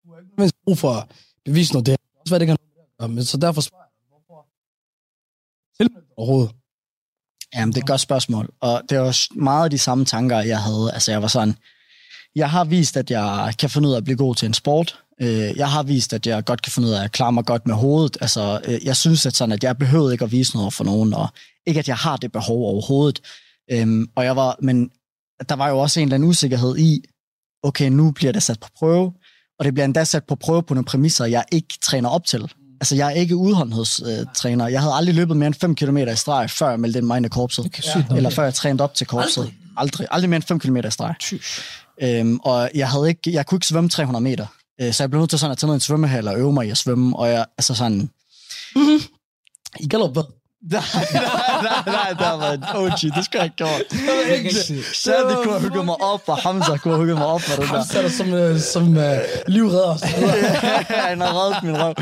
du 0.03 0.13
har 0.13 0.19
ikke 0.19 0.31
nødvendigvis 0.31 0.65
brug 0.65 0.79
for 0.79 0.93
at 0.93 1.05
bevise 1.45 1.73
noget, 1.73 1.87
det 1.87 1.93
er 1.93 1.97
også, 2.21 2.33
hvad 2.33 2.41
det 2.41 2.49
kan 2.49 2.57
gøre, 2.99 3.09
men 3.09 3.25
så 3.25 3.37
derfor 3.37 3.61
spørger 3.61 3.85
jeg, 3.85 4.07
hvorfor 4.09 4.47
tilmeldt 5.77 6.09
overhovedet? 6.17 6.55
Jamen, 7.55 7.73
det 7.73 7.79
er 7.79 7.83
et 7.83 7.89
godt 7.89 8.01
spørgsmål. 8.01 8.49
Og 8.61 8.83
det 8.89 8.97
er 8.97 9.01
også 9.01 9.29
meget 9.35 9.65
af 9.65 9.71
de 9.71 9.79
samme 9.79 10.05
tanker, 10.05 10.41
jeg 10.41 10.63
havde. 10.63 10.91
Altså, 10.93 11.11
jeg 11.13 11.23
var 11.23 11.29
sådan, 11.29 11.55
jeg 12.35 12.51
har 12.51 12.65
vist, 12.65 12.97
at 12.97 13.11
jeg 13.11 13.55
kan 13.59 13.71
finde 13.71 13.89
ud 13.89 13.93
af 13.93 13.97
at 13.97 14.05
blive 14.05 14.17
god 14.17 14.35
til 14.35 14.47
en 14.47 14.55
sport. 14.55 14.99
Øh, 15.21 15.57
jeg 15.57 15.71
har 15.71 15.83
vist, 15.83 16.13
at 16.13 16.27
jeg 16.27 16.45
godt 16.45 16.63
kan 16.63 16.73
finde 16.73 16.89
ud 16.89 16.93
af 16.93 17.05
at 17.05 17.13
klare 17.13 17.33
mig 17.33 17.45
godt 17.45 17.67
med 17.67 17.75
hovedet. 17.75 18.17
Altså, 18.21 18.61
øh, 18.65 18.85
jeg 18.85 18.97
synes, 18.97 19.27
at, 19.27 19.37
sådan, 19.37 19.53
at 19.53 19.65
jeg 19.65 19.79
behøvede 19.79 20.13
ikke 20.13 20.25
at 20.25 20.33
vise 20.33 20.57
noget 20.57 20.73
for 20.73 20.85
nogen, 20.85 21.15
og 21.15 21.29
ikke, 21.67 21.81
at 21.81 21.89
jeg 21.89 21.97
har 21.97 22.17
det 22.17 22.33
behov 22.33 22.57
overhovedet. 22.63 23.21
Øhm, 23.71 24.07
Og 24.17 24.25
jeg 24.25 24.37
var, 24.37 24.57
men 24.63 24.91
der 25.49 25.55
var 25.55 25.69
jo 25.69 25.79
også 25.79 26.01
en 26.01 26.07
eller 26.07 26.15
anden 26.15 26.29
usikkerhed 26.29 26.79
i, 26.79 27.03
okay, 27.63 27.89
nu 27.89 28.11
bliver 28.11 28.33
det 28.33 28.43
sat 28.43 28.61
på 28.61 28.69
prøve, 28.79 29.13
og 29.59 29.65
det 29.65 29.75
bliver 29.75 29.85
endda 29.85 30.05
sat 30.05 30.25
på 30.25 30.35
prøve 30.35 30.63
på 30.63 30.75
nogle 30.75 30.85
præmisser, 30.85 31.25
jeg 31.25 31.45
ikke 31.53 31.75
træner 31.83 32.09
op 32.09 32.27
til. 32.27 32.53
Altså, 32.81 32.97
jeg 32.97 33.07
er 33.07 33.11
ikke 33.11 33.37
udholdenhedstræner. 33.37 34.69
Jeg 34.69 34.81
havde 34.81 34.95
aldrig 34.95 35.15
løbet 35.15 35.37
mere 35.37 35.47
end 35.47 35.55
5 35.55 35.75
km 35.75 35.97
i 35.97 36.17
streg, 36.17 36.51
før 36.51 36.71
jeg 36.71 36.81
meldte 36.81 37.03
mig 37.03 37.17
ind 37.17 37.27
i 37.27 37.29
korpset. 37.29 37.65
Okay. 37.67 37.83
Eller 38.17 38.31
før 38.31 38.45
jeg 38.45 38.55
trænede 38.55 38.85
op 38.85 38.95
til 38.95 39.07
korpset. 39.07 39.43
Aldrig. 39.43 39.55
Aldrig, 39.77 40.07
aldrig 40.11 40.31
mere 40.31 40.37
end 40.37 40.45
5 40.45 40.61
km 40.61 40.77
i 40.77 40.91
streg. 40.91 41.15
Øhm, 42.03 42.39
og 42.43 42.71
jeg, 42.75 42.89
havde 42.91 43.09
ikke, 43.09 43.33
jeg 43.33 43.47
kunne 43.47 43.57
ikke 43.57 43.67
svømme 43.67 43.91
300 43.91 44.23
meter. 44.23 44.47
Øh, 44.81 44.93
så 44.93 45.03
jeg 45.03 45.11
blev 45.11 45.21
nødt 45.21 45.31
til 45.31 45.39
sådan 45.39 45.53
at 45.53 45.59
tage 45.59 45.69
ned 45.69 45.75
i 45.75 45.77
en 45.77 45.81
svømmehal 45.81 46.29
og 46.29 46.39
øve 46.39 46.53
mig 46.53 46.67
i 46.67 46.71
at 46.71 46.77
svømme. 46.79 47.17
Og 47.17 47.29
jeg, 47.29 47.47
altså 47.59 47.75
sådan... 47.75 48.11
I 49.81 49.89
Gallup, 49.89 50.17
nej, 50.71 50.83
nej, 51.63 51.83
nej, 51.87 52.11
der 52.19 52.33
var 52.37 52.53
en 52.53 52.65
OG. 52.75 52.91
Det 52.91 53.25
skulle 53.25 53.39
jeg 53.39 53.45
ikke 53.45 53.57
gjort. 53.57 53.83
Det 53.91 55.37
kunne 55.43 55.53
have 55.53 55.61
hygget 55.61 55.85
mig 55.85 56.03
op, 56.03 56.23
og 56.27 56.37
Hamza 56.37 56.77
kunne 56.77 56.95
have 56.95 57.01
hygget 57.03 57.19
mig 57.19 57.27
op 57.27 57.41
for 57.41 57.63
det 57.63 57.71
der. 57.71 57.77
Han 57.77 57.85
sætter 57.87 58.11
som, 58.11 58.35
øh, 58.35 58.61
som 58.61 58.97
øh, 58.97 59.19
livredder 59.49 59.97
han 61.09 61.21
har 61.21 61.45
reddet 61.45 61.63
min 61.63 61.83
røv. 61.83 61.95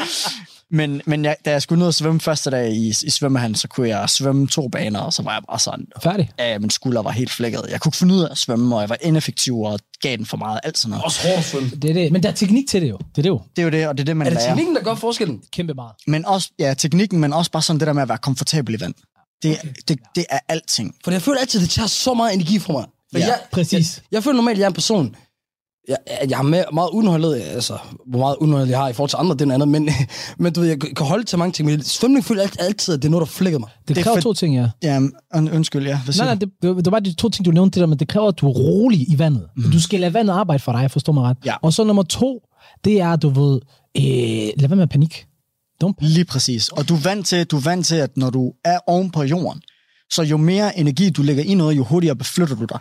Men, 0.73 1.01
men 1.07 1.25
jeg, 1.25 1.37
da 1.45 1.51
jeg 1.51 1.63
skulle 1.63 1.79
ned 1.79 1.87
og 1.87 1.95
svømme 1.95 2.21
første 2.21 2.51
dag 2.51 2.73
i, 2.73 2.89
i 3.05 3.11
svømmehallen, 3.11 3.55
så 3.55 3.69
kunne 3.69 3.89
jeg 3.89 4.11
svømme 4.11 4.47
to 4.47 4.69
baner, 4.69 5.01
og 5.01 5.13
så 5.13 5.23
var 5.23 5.33
jeg 5.33 5.43
bare 5.51 5.59
sådan, 5.59 5.87
Færdig. 6.03 6.31
ja, 6.39 6.59
min 6.59 6.71
skulder 6.71 7.03
var 7.03 7.11
helt 7.11 7.31
flækket. 7.31 7.61
Jeg 7.71 7.81
kunne 7.81 7.89
ikke 7.89 7.97
finde 7.99 8.15
ud 8.15 8.21
af 8.23 8.29
at 8.31 8.39
svømme, 8.39 8.75
og 8.77 8.81
jeg 8.81 8.89
var 8.89 8.97
ineffektiv 9.03 9.59
og 9.61 9.79
gav 10.03 10.17
den 10.17 10.27
for 10.27 10.37
meget, 10.37 10.61
alt 10.65 10.79
sådan 10.79 10.91
noget. 10.91 11.05
Også 11.05 11.23
hårdt 11.29 11.39
at 11.39 11.45
svømme. 11.45 11.71
Det 11.71 11.91
er 11.91 11.95
det. 11.95 12.13
Men 12.13 12.23
der 12.23 12.29
er 12.29 12.33
teknik 12.33 12.69
til 12.69 12.83
det 12.83 12.89
jo. 12.91 12.99
Det 12.99 13.19
er 13.19 13.23
det 13.23 13.29
jo. 13.29 13.41
Det 13.57 13.63
er 13.63 13.65
jo 13.67 13.71
det, 13.71 13.89
og 13.89 13.97
det 13.97 14.01
er 14.03 14.05
det, 14.05 14.17
man 14.17 14.27
Er 14.27 14.31
det 14.31 14.39
lærer. 14.39 14.49
teknikken, 14.49 14.75
der 14.77 14.83
gør 14.83 14.95
forskellen? 14.95 15.41
Kæmpe 15.53 15.75
meget. 15.75 15.93
Men 16.07 16.27
også, 16.27 16.51
ja, 16.59 16.75
teknikken, 16.75 17.21
men 17.21 17.33
også 17.33 17.51
bare 17.51 17.63
sådan 17.63 17.81
det 17.81 17.87
der 17.87 17.93
med 17.93 18.03
at 18.03 18.09
være 18.09 18.19
komfortabel 18.19 18.75
i 18.75 18.81
vand. 18.81 18.95
Det, 19.43 19.59
det, 19.89 19.99
det 20.15 20.25
er 20.31 20.39
alting. 20.49 20.95
For 21.05 21.11
jeg 21.11 21.23
føler 21.23 21.41
altid, 21.41 21.61
det 21.61 21.71
tager 21.71 21.87
så 21.87 22.15
meget 22.15 22.35
energi 22.35 22.59
fra 22.59 22.73
mig. 22.73 22.85
For 23.13 23.19
Ja, 23.19 23.27
jeg, 23.27 23.39
præcis. 23.53 23.97
Jeg, 23.97 24.03
jeg 24.13 24.25
føler 24.25 24.37
normalt, 24.37 24.57
at 24.57 24.59
jeg 24.59 24.65
er 24.65 24.69
en 24.71 24.75
person, 24.75 25.17
jeg, 25.88 25.97
jeg 26.29 26.37
har 26.38 26.42
med, 26.42 26.64
meget 26.73 26.88
udenholdet, 26.92 27.35
altså, 27.35 27.79
hvor 28.07 28.18
meget 28.18 28.37
udenholdet 28.40 28.68
jeg 28.71 28.79
har 28.79 28.88
i 28.88 28.92
forhold 28.92 29.09
til 29.11 29.16
andre, 29.16 29.35
det 29.35 29.40
er 29.40 29.47
noget 29.47 29.62
andet, 29.62 29.68
men, 29.68 29.88
men 30.45 30.53
du 30.53 30.61
ved, 30.61 30.68
jeg 30.68 30.81
kan 30.81 31.07
holde 31.07 31.25
til 31.25 31.38
mange 31.38 31.53
ting, 31.53 31.68
men 31.68 31.83
svømning 31.83 32.25
føler 32.25 32.42
jeg 32.42 32.51
alt- 32.59 32.68
altid, 32.68 32.95
at 32.95 33.03
det 33.03 33.09
er 33.09 33.11
noget, 33.11 33.27
der 33.27 33.33
flækker 33.33 33.59
mig. 33.59 33.68
Det 33.79 33.88
Det 33.88 33.99
er 33.99 34.03
kræver 34.03 34.16
fedt. 34.16 34.23
to 34.23 34.33
ting, 34.33 34.55
ja. 34.55 34.71
Ja, 34.83 34.97
und, 35.35 35.51
undskyld, 35.51 35.87
ja. 35.87 36.01
Hvad 36.05 36.14
Nej, 36.18 36.27
nej, 36.27 36.35
det, 36.35 36.49
det, 36.62 36.77
var 36.85 36.90
bare 36.90 37.01
de 37.01 37.12
to 37.14 37.29
ting, 37.29 37.45
du 37.47 37.51
nævnte, 37.51 37.75
det 37.75 37.81
der, 37.81 37.87
men 37.87 37.99
det 37.99 38.09
kræver, 38.09 38.29
at 38.29 38.40
du 38.40 38.49
er 38.49 38.53
rolig 38.53 39.12
i 39.12 39.18
vandet. 39.18 39.47
Mm. 39.57 39.71
Du 39.71 39.81
skal 39.81 40.01
lade 40.01 40.14
vandet 40.14 40.35
arbejde 40.35 40.62
for 40.62 40.73
dig, 40.73 40.90
forstår 40.90 41.12
mig 41.12 41.23
ret. 41.25 41.37
Ja. 41.45 41.55
Og 41.62 41.73
så 41.73 41.85
nummer 41.85 42.03
to, 42.03 42.40
det 42.85 43.01
er, 43.01 43.16
du 43.16 43.29
ved, 43.29 43.61
øh, 43.97 44.03
lad 44.61 44.68
være 44.68 44.77
med 44.77 44.87
panik. 44.87 45.27
Don't 45.85 45.92
panic. 45.92 46.14
Lige 46.14 46.25
præcis. 46.25 46.68
Og 46.68 46.88
du 46.88 46.95
er, 46.95 46.99
vant 46.99 47.27
til, 47.27 47.45
du 47.47 47.57
er 47.57 47.61
vant 47.61 47.87
til, 47.87 47.95
at 47.97 48.16
når 48.16 48.31
du 48.31 48.53
er 48.64 48.79
oven 48.87 49.11
på 49.11 49.23
jorden, 49.23 49.62
så 50.12 50.23
jo 50.23 50.37
mere 50.37 50.79
energi 50.79 51.11
du 51.11 51.23
lægger 51.23 51.45
i 51.45 51.55
noget, 51.55 51.77
jo 51.77 51.85
hurtigere 51.85 52.16
beflytter 52.16 52.57
du 52.57 52.64
dig. 52.64 52.79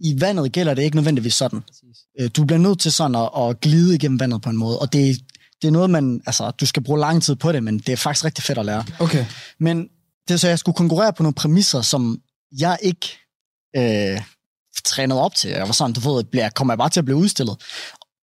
I 0.00 0.20
vandet 0.20 0.52
gælder 0.52 0.74
det 0.74 0.82
ikke 0.82 0.96
nødvendigvis 0.96 1.34
sådan. 1.34 1.58
Øh, 1.58 1.94
Du 2.36 2.44
bliver 2.44 2.58
nødt 2.58 2.80
til 2.80 2.92
sådan 2.92 3.14
at, 3.14 3.30
at 3.38 3.60
glide 3.60 3.94
igennem 3.94 4.20
vandet 4.20 4.42
på 4.42 4.50
en 4.50 4.56
måde, 4.56 4.78
og 4.78 4.92
det, 4.92 5.18
det 5.62 5.68
er 5.68 5.72
noget, 5.72 5.90
man, 5.90 6.20
altså, 6.26 6.50
du 6.50 6.66
skal 6.66 6.82
bruge 6.82 7.00
lang 7.00 7.22
tid 7.22 7.36
på 7.36 7.52
det, 7.52 7.62
men 7.62 7.78
det 7.78 7.88
er 7.88 7.96
faktisk 7.96 8.24
rigtig 8.24 8.44
fedt 8.44 8.58
at 8.58 8.66
lære. 8.66 8.84
Okay. 8.98 9.26
Men 9.58 9.88
det 10.28 10.40
så, 10.40 10.48
jeg 10.48 10.58
skulle 10.58 10.76
konkurrere 10.76 11.12
på 11.12 11.22
nogle 11.22 11.34
præmisser, 11.34 11.82
som 11.82 12.20
jeg 12.58 12.78
ikke 12.82 13.18
øh, 13.76 14.20
trænede 14.84 15.20
op 15.20 15.34
til. 15.34 15.50
Jeg 15.50 15.66
var 15.66 15.72
sådan, 15.72 15.92
du 15.92 16.14
ved, 16.14 16.24
bliver, 16.24 16.48
kommer 16.48 16.74
jeg 16.74 16.78
bare 16.78 16.90
til 16.90 17.00
at 17.00 17.04
blive 17.04 17.16
udstillet. 17.16 17.56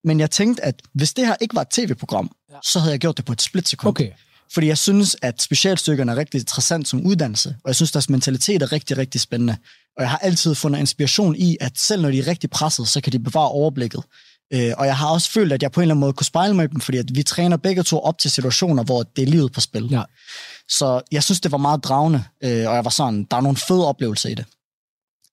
Men 0.03 0.19
jeg 0.19 0.31
tænkte, 0.31 0.65
at 0.65 0.81
hvis 0.93 1.13
det 1.13 1.27
her 1.27 1.35
ikke 1.41 1.55
var 1.55 1.61
et 1.61 1.69
tv-program, 1.69 2.31
ja. 2.51 2.55
så 2.63 2.79
havde 2.79 2.91
jeg 2.91 2.99
gjort 2.99 3.17
det 3.17 3.25
på 3.25 3.33
et 3.33 3.41
splitsekund. 3.41 3.89
Okay. 3.89 4.11
Fordi 4.53 4.67
jeg 4.67 4.77
synes, 4.77 5.15
at 5.21 5.41
specialstykkerne 5.41 6.11
er 6.11 6.15
rigtig 6.15 6.39
interessant 6.39 6.87
som 6.87 7.05
uddannelse, 7.05 7.49
og 7.49 7.67
jeg 7.67 7.75
synes, 7.75 7.91
deres 7.91 8.09
mentalitet 8.09 8.61
er 8.61 8.71
rigtig, 8.71 8.97
rigtig 8.97 9.21
spændende. 9.21 9.57
Og 9.97 10.03
jeg 10.03 10.09
har 10.09 10.17
altid 10.17 10.55
fundet 10.55 10.79
inspiration 10.79 11.35
i, 11.35 11.57
at 11.59 11.71
selv 11.79 12.01
når 12.01 12.11
de 12.11 12.19
er 12.19 12.27
rigtig 12.27 12.49
presset, 12.49 12.87
så 12.87 13.01
kan 13.01 13.13
de 13.13 13.19
bevare 13.19 13.49
overblikket. 13.49 14.03
Øh, 14.53 14.73
og 14.77 14.85
jeg 14.85 14.97
har 14.97 15.09
også 15.09 15.31
følt, 15.31 15.53
at 15.53 15.63
jeg 15.63 15.71
på 15.71 15.79
en 15.79 15.81
eller 15.81 15.93
anden 15.93 15.99
måde 15.99 16.13
kunne 16.13 16.25
spejle 16.25 16.53
mig 16.53 16.63
i 16.63 16.67
dem, 16.67 16.79
fordi 16.81 16.97
at 16.97 17.05
vi 17.15 17.23
træner 17.23 17.57
begge 17.57 17.83
to 17.83 17.99
op 17.99 18.17
til 18.17 18.31
situationer, 18.31 18.83
hvor 18.83 19.03
det 19.03 19.21
er 19.21 19.27
livet 19.27 19.51
på 19.51 19.61
spil. 19.61 19.87
Ja. 19.91 20.03
Så 20.69 21.01
jeg 21.11 21.23
synes, 21.23 21.41
det 21.41 21.51
var 21.51 21.57
meget 21.57 21.83
dragende, 21.83 22.23
øh, 22.43 22.69
og 22.69 22.75
jeg 22.75 22.85
var 22.85 22.89
sådan, 22.89 23.27
der 23.31 23.37
er 23.37 23.41
nogle 23.41 23.57
fede 23.57 23.87
oplevelser 23.87 24.29
i 24.29 24.33
det. 24.33 24.45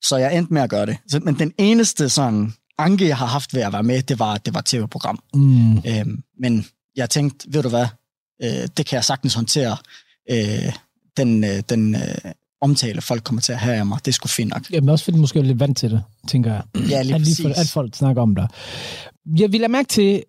Så 0.05 0.17
jeg 0.17 0.37
endte 0.37 0.55
med 0.55 0.63
at 0.63 0.71
gøre 0.71 0.87
det. 0.87 0.97
Så, 1.09 1.19
men 1.19 1.39
den 1.39 1.53
eneste 1.59 2.09
sådan 2.09 2.53
anke, 2.79 3.09
jeg 3.09 3.17
har 3.17 3.27
haft 3.27 3.55
ved 3.55 3.63
at 3.63 3.73
være 3.73 3.83
med, 3.83 4.03
det 4.03 4.19
var, 4.19 4.37
det 4.37 4.55
var 4.55 4.63
tv-program. 4.67 5.19
Mm. 5.35 5.79
Øhm, 5.79 6.23
men 6.41 6.67
jeg 6.97 7.11
tænkte, 7.11 7.47
ved 7.53 7.63
du 7.63 7.69
hvad, 7.69 7.87
øh, 8.43 8.69
det 8.77 8.87
kan 8.87 8.97
jeg 8.97 9.05
sagtens 9.05 9.35
håndtere. 9.35 9.77
Øh, 10.31 10.73
den 11.17 11.45
øh, 11.45 11.63
den 11.69 11.95
øh, 11.95 12.33
omtale, 12.61 13.01
folk 13.01 13.25
kommer 13.25 13.43
til 13.43 13.53
at 13.53 13.59
have 13.59 13.77
af 13.77 13.87
mig, 13.87 13.99
det 14.05 14.15
sgu 14.15 14.29
fint 14.29 14.51
nok. 14.51 14.71
Jamen 14.71 14.89
også 14.89 15.05
fordi 15.05 15.19
måske 15.19 15.39
er 15.39 15.43
lidt 15.43 15.61
vant 15.61 15.79
til 15.79 15.91
det, 15.91 16.03
tænker 16.29 16.53
jeg. 16.53 16.63
Ja, 16.91 17.03
lige 17.03 17.15
at, 17.15 17.21
præcis. 17.21 17.43
for, 17.43 17.49
at 17.49 17.67
folk 17.73 17.95
snakker 17.95 18.23
om 18.23 18.35
dig. 18.35 18.49
Jeg 19.39 19.53
vil 19.53 19.61
have 19.61 19.69
mærke 19.69 19.89
til, 19.89 20.23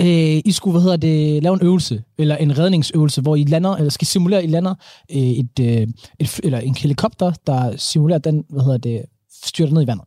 øh, 0.00 0.40
I 0.44 0.52
skulle, 0.52 0.72
hvad 0.72 0.82
hedder 0.82 0.96
det, 0.96 1.42
lave 1.42 1.54
en 1.54 1.62
øvelse, 1.62 2.02
eller 2.18 2.36
en 2.36 2.58
redningsøvelse, 2.58 3.20
hvor 3.20 3.36
I 3.36 3.44
lander, 3.44 3.76
eller 3.76 3.90
skal 3.90 4.06
simulere, 4.06 4.44
I 4.44 4.46
lander 4.46 4.74
øh, 5.10 5.18
et, 5.18 5.60
øh, 5.60 5.86
et, 6.18 6.40
eller 6.42 6.58
en 6.58 6.74
helikopter, 6.74 7.32
der 7.46 7.76
simulerer, 7.76 8.18
den, 8.18 8.44
hvad 8.48 8.62
hedder 8.62 8.78
det, 8.78 9.02
styrter 9.44 9.72
ned 9.72 9.82
i 9.82 9.86
vandet. 9.86 10.04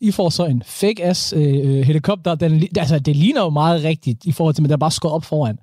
I 0.00 0.10
får 0.10 0.28
så 0.28 0.44
en 0.44 0.62
fake-ass 0.66 1.32
øh, 1.36 1.84
helikopter. 1.86 2.34
Den, 2.34 2.62
altså, 2.78 2.98
det 2.98 3.16
ligner 3.16 3.42
jo 3.42 3.50
meget 3.50 3.84
rigtigt 3.84 4.24
i 4.24 4.32
forhold 4.32 4.54
til, 4.54 4.62
men 4.62 4.68
der 4.68 4.76
er 4.76 4.78
bare 4.78 4.90
skåret 4.90 5.14
op 5.14 5.24
foran. 5.24 5.58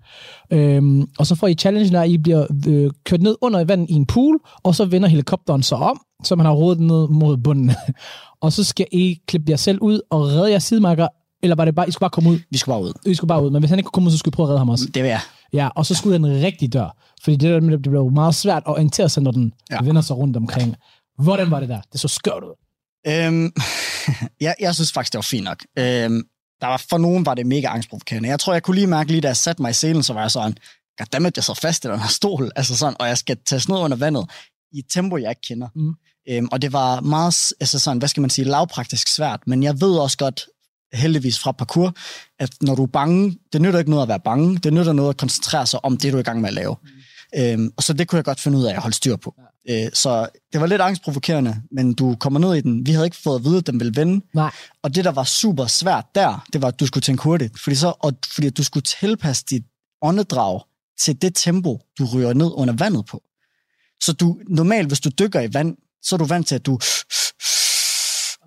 Øhm, 0.51 1.07
og 1.19 1.27
så 1.27 1.35
får 1.35 1.47
I 1.47 1.53
challengen, 1.53 1.93
der 1.93 2.03
I 2.03 2.17
bliver 2.17 2.45
øh, 2.67 2.91
kørt 3.03 3.21
ned 3.21 3.35
under 3.41 3.63
vandet 3.63 3.89
i 3.89 3.93
en 3.93 4.05
pool, 4.05 4.39
og 4.63 4.75
så 4.75 4.85
vender 4.85 5.09
helikopteren 5.09 5.63
så 5.63 5.75
om, 5.75 6.01
så 6.23 6.35
man 6.35 6.45
har 6.45 6.53
rodet 6.53 6.79
ned 6.79 7.07
mod 7.07 7.37
bunden. 7.37 7.71
og 8.41 8.53
så 8.53 8.63
skal 8.63 8.87
I 8.91 9.19
klippe 9.27 9.51
jer 9.51 9.57
selv 9.57 9.79
ud 9.81 9.99
og 10.09 10.21
redde 10.21 10.49
jeres 10.49 10.63
sidemarker, 10.63 11.07
eller 11.43 11.55
var 11.55 11.65
det 11.65 11.75
bare, 11.75 11.87
I 11.87 11.91
skulle 11.91 12.05
bare 12.05 12.09
komme 12.09 12.29
ud? 12.29 12.39
Vi 12.51 12.57
skal 12.57 12.71
bare 12.71 12.81
ud. 12.81 12.93
I 13.05 13.13
skulle 13.13 13.29
bare 13.29 13.45
ud, 13.45 13.49
men 13.51 13.61
hvis 13.61 13.69
han 13.69 13.79
ikke 13.79 13.87
kunne 13.87 13.91
komme 13.91 14.07
ud, 14.07 14.11
så 14.11 14.17
skulle 14.17 14.33
I 14.33 14.35
prøve 14.35 14.45
at 14.45 14.49
redde 14.49 14.59
ham 14.59 14.69
også. 14.69 14.85
Det 14.93 15.03
vil 15.03 15.09
jeg. 15.09 15.19
Ja, 15.53 15.69
og 15.75 15.85
så 15.85 15.95
skulle 15.95 16.15
den 16.15 16.43
rigtig 16.43 16.73
dør. 16.73 16.97
Fordi 17.23 17.35
det, 17.35 17.63
der, 17.63 17.69
det 17.69 17.81
blev 17.81 18.11
meget 18.11 18.35
svært 18.35 18.63
at 18.65 18.71
orientere 18.71 19.09
sig, 19.09 19.23
når 19.23 19.31
den 19.31 19.53
ja. 19.71 19.75
Ja. 19.75 19.81
vender 19.81 20.01
sig 20.01 20.17
rundt 20.17 20.37
omkring. 20.37 20.75
Hvordan 21.19 21.51
var 21.51 21.59
det 21.59 21.69
der? 21.69 21.79
Det 21.91 21.99
så 21.99 22.07
skørt 22.07 22.43
ud. 22.43 22.64
Øhm, 23.07 23.53
jeg, 24.41 24.55
jeg 24.59 24.75
synes 24.75 24.91
faktisk, 24.91 25.13
det 25.13 25.17
var 25.17 25.21
fint 25.21 25.43
nok. 25.43 25.65
Øhm, 25.77 26.23
der 26.61 26.67
var, 26.67 26.83
for 26.89 26.97
nogen 26.97 27.25
var 27.25 27.33
det 27.33 27.45
mega 27.45 27.67
angstprovokerende. 27.67 28.29
Jeg 28.29 28.39
tror, 28.39 28.53
jeg 28.53 28.63
kunne 28.63 28.75
lige 28.75 28.87
mærke 28.87 29.11
lige, 29.11 29.21
da 29.21 29.27
jeg 29.27 29.37
satte 29.37 29.61
mig 29.61 29.69
i 29.69 29.73
selen, 29.73 30.03
så 30.03 30.13
var 30.13 30.21
jeg 30.21 30.31
sådan, 30.31 30.57
goddammit, 30.97 31.37
jeg 31.37 31.43
sidder 31.43 31.59
fast 31.59 31.85
i 31.85 31.87
den 31.87 31.99
her 31.99 32.07
stol, 32.07 32.51
altså 32.55 32.77
sådan, 32.77 32.95
og 32.99 33.07
jeg 33.07 33.17
skal 33.17 33.37
tage 33.45 33.71
ned 33.71 33.79
under 33.79 33.97
vandet 33.97 34.25
i 34.71 34.79
et 34.79 34.85
tempo, 34.89 35.17
jeg 35.17 35.29
ikke 35.29 35.41
kender. 35.41 35.67
Mm. 35.75 35.93
Øhm, 36.29 36.47
og 36.51 36.61
det 36.61 36.73
var 36.73 37.01
meget, 37.01 37.53
altså 37.59 37.79
sådan, 37.79 37.97
hvad 37.97 38.09
skal 38.09 38.21
man 38.21 38.29
sige, 38.29 38.45
lavpraktisk 38.45 39.07
svært, 39.07 39.39
men 39.47 39.63
jeg 39.63 39.81
ved 39.81 39.97
også 39.97 40.17
godt, 40.17 40.45
heldigvis 40.93 41.39
fra 41.39 41.51
parkour, 41.51 41.93
at 42.39 42.49
når 42.61 42.75
du 42.75 42.83
er 42.83 42.87
bange, 42.87 43.37
det 43.53 43.61
nytter 43.61 43.79
ikke 43.79 43.91
noget 43.91 44.03
at 44.03 44.09
være 44.09 44.19
bange, 44.19 44.57
det 44.57 44.73
nytter 44.73 44.93
noget 44.93 45.09
at 45.09 45.17
koncentrere 45.17 45.65
sig 45.65 45.85
om 45.85 45.97
det, 45.97 46.11
du 46.11 46.17
er 46.17 46.21
i 46.21 46.23
gang 46.23 46.41
med 46.41 46.49
at 46.49 46.53
lave. 46.53 46.75
Mm. 46.83 46.89
Øhm, 47.37 47.71
og 47.77 47.83
så 47.83 47.93
det 47.93 48.07
kunne 48.07 48.17
jeg 48.17 48.25
godt 48.25 48.39
finde 48.39 48.57
ud 48.57 48.65
af 48.65 48.73
at 48.73 48.81
holde 48.81 48.95
styr 48.95 49.15
på. 49.15 49.35
Ja. 49.67 49.85
Øh, 49.85 49.91
så 49.93 50.27
det 50.53 50.61
var 50.61 50.67
lidt 50.67 50.81
angstprovokerende, 50.81 51.61
men 51.71 51.93
du 51.93 52.15
kommer 52.19 52.39
ned 52.39 52.55
i 52.55 52.61
den. 52.61 52.85
Vi 52.85 52.91
havde 52.91 53.05
ikke 53.05 53.17
fået 53.23 53.39
at 53.39 53.45
vide, 53.45 53.57
at 53.57 53.67
den 53.67 53.79
ville 53.79 53.95
vende. 53.95 54.25
Nej. 54.33 54.51
Og 54.83 54.95
det, 54.95 55.05
der 55.05 55.11
var 55.11 55.23
super 55.23 55.65
svært 55.65 56.05
der, 56.15 56.45
det 56.53 56.61
var, 56.61 56.67
at 56.67 56.79
du 56.79 56.87
skulle 56.87 57.01
tænke 57.01 57.23
hurtigt. 57.23 57.59
Fordi, 57.59 57.75
så, 57.75 57.93
og, 57.99 58.13
fordi 58.33 58.49
du 58.49 58.63
skulle 58.63 58.83
tilpasse 58.83 59.45
dit 59.49 59.63
åndedrag 60.01 60.61
til 60.99 61.21
det 61.21 61.35
tempo, 61.35 61.79
du 61.99 62.05
ryger 62.13 62.33
ned 62.33 62.51
under 62.53 62.73
vandet 62.73 63.05
på. 63.05 63.23
Så 64.01 64.13
du, 64.13 64.37
normalt, 64.49 64.87
hvis 64.87 64.99
du 64.99 65.09
dykker 65.19 65.41
i 65.41 65.53
vand, 65.53 65.77
så 66.03 66.15
er 66.15 66.17
du 66.17 66.25
vant 66.25 66.47
til, 66.47 66.55
at 66.55 66.65
du... 66.65 66.79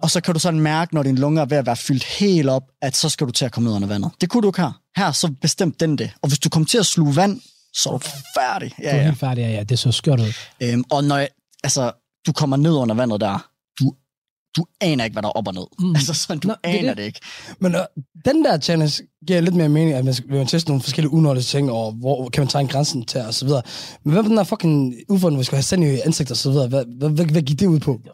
Og 0.03 0.11
så 0.11 0.21
kan 0.21 0.35
du 0.35 0.41
sådan 0.41 0.61
mærke, 0.61 0.95
når 0.95 1.03
din 1.03 1.19
lunger 1.19 1.43
er 1.43 1.47
ved 1.47 1.57
at 1.57 1.67
være 1.67 1.77
fyldt 1.77 2.05
helt 2.05 2.49
op, 2.49 2.63
at 2.83 2.97
så 2.97 3.09
skal 3.09 3.27
du 3.27 3.33
til 3.33 3.45
at 3.45 3.53
komme 3.53 3.69
ned 3.69 3.77
under 3.77 3.89
vandet. 3.89 4.11
Det 4.21 4.29
kunne 4.29 4.43
du 4.43 4.49
ikke 4.49 4.61
her. 4.61 4.81
Her 4.97 5.13
så 5.13 5.35
bestemt 5.41 5.81
den 5.81 5.99
det. 5.99 6.11
Og 6.23 6.29
hvis 6.29 6.39
du 6.39 6.49
kommer 6.49 6.67
til 6.67 6.79
at 6.79 6.87
sluge 6.87 7.17
vand, 7.17 7.41
så 7.83 7.89
er 7.91 7.99
du 7.99 8.09
færdig. 8.37 8.73
Ja, 8.83 8.97
ja. 8.97 9.03
helt 9.03 9.19
færdig, 9.19 9.43
ja, 9.43 9.51
ja. 9.51 9.63
Det 9.63 9.79
så 9.79 9.93
skørt 9.93 10.21
ud. 10.21 10.33
Øhm, 10.63 10.85
og 10.91 11.05
når 11.05 11.17
jeg, 11.17 11.29
altså, 11.65 11.93
du 12.27 12.33
kommer 12.33 12.57
ned 12.57 12.73
under 12.73 12.95
vandet 12.95 13.21
der, 13.21 13.49
du, 13.81 13.93
du 14.57 14.65
aner 14.81 15.05
ikke, 15.05 15.15
hvad 15.15 15.23
der 15.23 15.29
er 15.29 15.33
op 15.33 15.49
og 15.49 15.55
ned. 15.55 15.67
Mm. 15.79 15.95
Altså 15.99 16.15
sådan, 16.15 16.39
du 16.39 16.49
Nå, 16.49 16.55
er 16.63 16.69
aner 16.69 16.81
det. 16.81 16.89
det. 16.89 16.97
det 16.97 17.03
ikke. 17.03 17.21
Men 17.59 17.75
øh, 17.75 17.81
den 18.25 18.45
der 18.45 18.59
challenge 18.59 19.03
giver 19.27 19.41
lidt 19.41 19.55
mere 19.55 19.69
mening, 19.69 19.97
at 19.97 20.05
man 20.05 20.15
skal, 20.15 20.31
man 20.31 20.47
teste 20.47 20.71
nogle 20.71 20.83
forskellige 20.83 21.13
unødige 21.13 21.43
ting, 21.43 21.71
og 21.71 21.93
hvor 21.93 22.29
kan 22.29 22.41
man 22.41 22.49
tage 22.49 22.69
grænsen 22.69 23.05
til, 23.05 23.21
og 23.21 23.35
så 23.35 23.45
videre. 23.45 23.63
Men 24.05 24.13
hvad 24.13 24.23
med 24.23 24.31
den 24.31 24.37
der 24.37 24.45
fucking 24.45 24.95
udfordring, 25.09 25.39
vi 25.39 25.45
skal 25.45 25.57
have 25.57 25.63
sand 25.63 25.85
i 25.85 26.01
ansigt, 26.01 26.31
og 26.31 26.37
så 26.37 26.51
videre? 26.51 26.69
Hvad, 26.69 26.85
hvad, 26.99 27.11
hvad, 27.11 27.25
hvad 27.25 27.43
gik 27.43 27.61
det 27.61 27.67
ud 27.67 27.81
på? 27.81 28.01
Det 28.05 28.11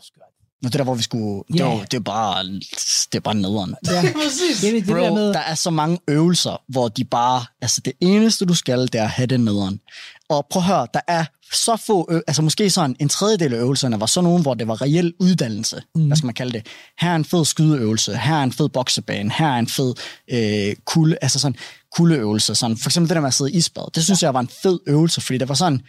Nå, 0.64 0.68
det 0.68 0.79
der, 0.79 0.85
hvor 0.85 0.94
vi 0.94 1.03
skulle... 1.03 1.42
Det, 1.53 1.59
Ja. 1.59 1.64
var, 1.64 1.85
det 1.85 1.94
er 1.94 2.00
bare, 2.00 2.44
det 2.44 3.14
er 3.14 3.20
bare 3.20 3.35
nederen. 3.35 3.74
Ja, 3.87 4.03
præcis. 4.24 4.61
Det, 4.61 4.72
det, 4.72 4.81
det 4.87 4.88
der 4.96 5.09
Bro, 5.09 5.14
med, 5.14 5.29
der 5.29 5.38
er 5.40 5.55
så 5.55 5.70
mange 5.70 5.98
øvelser, 6.09 6.62
hvor 6.68 6.88
de 6.88 7.05
bare... 7.05 7.44
Altså, 7.61 7.81
det 7.85 7.92
eneste, 8.00 8.44
du 8.44 8.55
skal, 8.55 8.81
det 8.83 8.94
er 8.94 9.03
at 9.05 9.11
have 9.11 9.27
det 9.27 9.40
nederen. 9.40 9.81
Og 10.29 10.46
prøv 10.50 10.61
at 10.61 10.66
høre, 10.66 10.87
der 10.94 11.00
er 11.09 11.24
så 11.53 11.77
få... 11.87 12.09
Ø- 12.11 12.20
altså, 12.27 12.42
måske 12.42 12.70
sådan 12.70 12.96
en 13.00 13.09
tredjedel 13.09 13.55
af 13.55 13.59
øvelserne 13.59 14.00
var 14.00 14.07
sådan 14.07 14.24
nogle, 14.24 14.42
hvor 14.42 14.55
det 14.55 14.68
var 14.68 14.83
reel 14.83 15.14
uddannelse. 15.20 15.83
Mm. 15.94 16.07
Hvad 16.07 16.16
skal 16.16 16.27
man 16.27 16.35
kalde 16.35 16.53
det? 16.53 16.66
Her 17.00 17.11
er 17.11 17.16
en 17.16 17.24
fed 17.24 17.44
skydeøvelse. 17.44 18.16
Her 18.16 18.35
er 18.37 18.42
en 18.42 18.53
fed 18.53 18.68
boksebane. 18.68 19.33
Her 19.33 19.46
er 19.48 19.59
en 19.59 19.68
fed 19.68 19.94
øh, 20.31 20.77
kulde... 20.87 21.16
Altså 21.22 21.38
sådan 21.38 21.57
kuldeøvelse. 21.96 22.55
Sådan, 22.55 22.77
for 22.77 22.88
eksempel 22.88 23.09
det 23.09 23.14
der 23.14 23.20
med 23.20 23.29
at 23.29 23.35
sidde 23.35 23.53
i 23.53 23.57
isbad. 23.57 23.92
Det 23.94 24.05
synes 24.05 24.22
jeg 24.22 24.35
var 24.35 24.40
en 24.40 24.50
fed 24.62 24.79
øvelse, 24.87 25.20
fordi 25.20 25.38
det 25.38 25.48
var 25.48 25.55
sådan... 25.55 25.81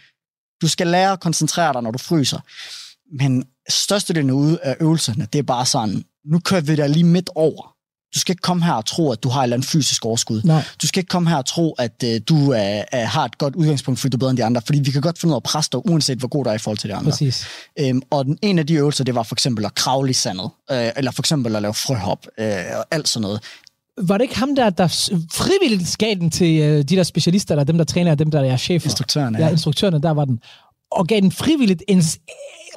Du 0.62 0.68
skal 0.68 0.86
lære 0.86 1.12
at 1.12 1.20
koncentrere 1.20 1.72
dig, 1.72 1.82
når 1.82 1.90
du 1.90 1.98
fryser. 1.98 2.40
Men 3.18 3.44
størstedelen 3.68 4.30
ude 4.30 4.58
af 4.62 4.76
øvelserne, 4.80 5.28
det 5.32 5.38
er 5.38 5.42
bare 5.42 5.66
sådan, 5.66 6.04
nu 6.24 6.38
kører 6.38 6.60
vi 6.60 6.76
dig 6.76 6.90
lige 6.90 7.04
midt 7.04 7.30
over. 7.34 7.76
Du 8.14 8.20
skal 8.20 8.32
ikke 8.32 8.42
komme 8.42 8.64
her 8.64 8.72
og 8.72 8.84
tro, 8.86 9.12
at 9.12 9.22
du 9.22 9.28
har 9.28 9.40
et 9.40 9.44
eller 9.44 9.56
andet 9.56 9.68
fysisk 9.68 10.04
overskud. 10.04 10.42
Nej. 10.44 10.62
Du 10.82 10.86
skal 10.86 11.00
ikke 11.00 11.08
komme 11.08 11.28
her 11.28 11.36
og 11.36 11.46
tro, 11.46 11.72
at 11.72 12.04
øh, 12.04 12.20
du 12.28 12.54
øh, 12.54 12.82
har 12.92 13.24
et 13.24 13.38
godt 13.38 13.56
udgangspunkt, 13.56 14.00
fordi 14.00 14.10
du 14.10 14.16
er 14.16 14.18
bedre 14.18 14.30
end 14.30 14.38
de 14.38 14.44
andre. 14.44 14.62
Fordi 14.66 14.80
vi 14.80 14.90
kan 14.90 15.00
godt 15.02 15.18
finde 15.18 15.32
ud 15.32 15.34
af 15.34 15.38
at 15.38 15.42
presse 15.42 15.70
dig, 15.72 15.90
uanset 15.90 16.18
hvor 16.18 16.28
god 16.28 16.44
du 16.44 16.50
er 16.50 16.54
i 16.54 16.58
forhold 16.58 16.78
til 16.78 16.90
de 16.90 16.94
andre. 16.94 17.10
præcis. 17.10 17.46
Øhm, 17.80 18.02
og 18.10 18.24
den, 18.24 18.38
en 18.42 18.58
af 18.58 18.66
de 18.66 18.74
øvelser, 18.74 19.04
det 19.04 19.14
var 19.14 19.22
for 19.22 19.34
eksempel 19.34 19.64
at 19.64 19.74
kravle 19.74 20.10
i 20.10 20.12
sandet. 20.12 20.50
Øh, 20.70 20.90
eller 20.96 21.10
for 21.10 21.22
eksempel 21.22 21.56
at 21.56 21.62
lave 21.62 21.74
frøhop. 21.74 22.26
Øh, 22.38 22.46
og 22.76 22.86
alt 22.90 23.08
sådan 23.08 23.22
noget. 23.22 23.40
Var 24.02 24.18
det 24.18 24.24
ikke 24.24 24.38
ham 24.38 24.54
der, 24.56 24.70
der 24.70 24.86
frivilligt 25.32 25.98
gav 25.98 26.14
den 26.14 26.30
til 26.30 26.60
øh, 26.60 26.78
de 26.78 26.96
der 26.96 27.02
specialister, 27.02 27.54
eller 27.54 27.64
dem, 27.64 27.78
der 27.78 27.84
træner, 27.84 28.10
og 28.10 28.18
dem, 28.18 28.30
der 28.30 28.40
er 28.40 28.56
chefer? 28.56 28.86
Instruktørerne. 28.86 29.38
Ja, 29.38 29.48
instruktørerne, 29.48 30.02
der 30.02 30.10
var 30.10 30.24
den. 30.24 30.40
Og 30.92 31.06
gav 31.06 31.20
den 31.20 31.32
frivilligt 31.32 31.82
en 31.88 32.02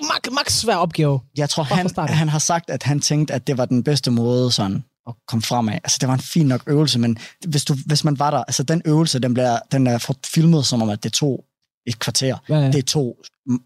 max, 0.01 0.31
max 0.31 0.51
svær 0.51 0.75
opgave. 0.75 1.19
Jeg 1.37 1.49
tror, 1.49 1.63
han, 1.63 1.89
han 2.09 2.29
har 2.29 2.39
sagt, 2.39 2.69
at 2.69 2.83
han 2.83 2.99
tænkte, 2.99 3.33
at 3.33 3.47
det 3.47 3.57
var 3.57 3.65
den 3.65 3.83
bedste 3.83 4.11
måde 4.11 4.51
sådan 4.51 4.83
at 5.07 5.13
komme 5.27 5.43
fremad. 5.43 5.73
Altså, 5.73 5.97
det 6.01 6.07
var 6.07 6.13
en 6.13 6.19
fin 6.19 6.47
nok 6.47 6.63
øvelse, 6.67 6.99
men 6.99 7.17
hvis, 7.47 7.65
du, 7.65 7.75
hvis 7.85 8.03
man 8.03 8.19
var 8.19 8.31
der, 8.31 8.43
altså 8.43 8.63
den 8.63 8.81
øvelse, 8.85 9.19
den, 9.19 9.33
bliver, 9.33 9.59
den 9.71 9.87
er 9.87 10.15
filmet 10.25 10.65
som 10.65 10.81
om, 10.81 10.89
at 10.89 11.03
det 11.03 11.13
tog 11.13 11.45
et 11.85 11.99
kvarter. 11.99 12.37
Ja, 12.49 12.55
ja. 12.55 12.71
Det 12.71 12.85
tog 12.85 13.17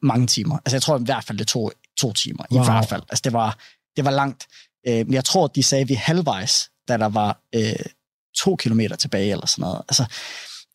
mange 0.01 0.27
timer. 0.27 0.57
Altså, 0.57 0.75
jeg 0.75 0.81
tror 0.81 0.99
i 0.99 1.03
hvert 1.03 1.23
fald, 1.23 1.37
det 1.37 1.47
tog 1.47 1.71
to 1.97 2.13
timer. 2.13 2.43
Wow. 2.51 2.61
I 2.61 2.65
hvert 2.65 2.89
fald. 2.89 3.01
Altså, 3.09 3.21
det 3.23 3.33
var, 3.33 3.57
det 3.95 4.05
var 4.05 4.11
langt. 4.11 4.47
Øh, 4.87 5.13
jeg 5.13 5.25
tror, 5.25 5.47
de 5.47 5.63
sagde, 5.63 5.81
at 5.81 5.89
vi 5.89 5.93
halvvejs, 5.93 6.69
da 6.87 6.97
der 6.97 7.09
var 7.09 7.39
øh, 7.55 7.85
to 8.37 8.55
kilometer 8.55 8.95
tilbage, 8.95 9.31
eller 9.31 9.45
sådan 9.45 9.61
noget. 9.61 9.81
Altså, 9.89 10.05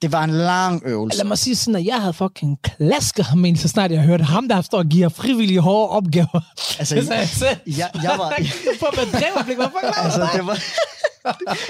det 0.02 0.12
var 0.12 0.24
en 0.24 0.30
lang 0.30 0.82
øvelse. 0.84 1.18
Lad 1.18 1.24
mig 1.24 1.38
sige 1.38 1.56
sådan, 1.56 1.76
at 1.76 1.84
jeg 1.86 2.00
havde 2.00 2.12
fucking 2.12 2.58
klasket 2.62 3.24
ham 3.24 3.44
ind, 3.44 3.56
så 3.56 3.68
snart 3.68 3.90
jeg 3.90 4.02
hørte 4.02 4.24
ham, 4.24 4.48
der 4.48 4.62
står 4.62 4.78
og 4.78 4.86
giver 4.86 5.08
frivillige 5.08 5.60
hårde 5.60 5.90
opgaver. 5.90 6.40
Altså, 6.78 6.94
jeg 6.94 7.28
selv. 7.28 7.56
jeg, 7.66 7.90
jeg 8.02 8.14
var... 8.18 8.28
På 8.80 8.86
med 8.96 9.20
drevblik, 9.20 9.56
hvad 9.56 9.66
fuck 9.66 9.96
altså, 10.04 10.28
det 10.36 10.46
var... 10.46 10.58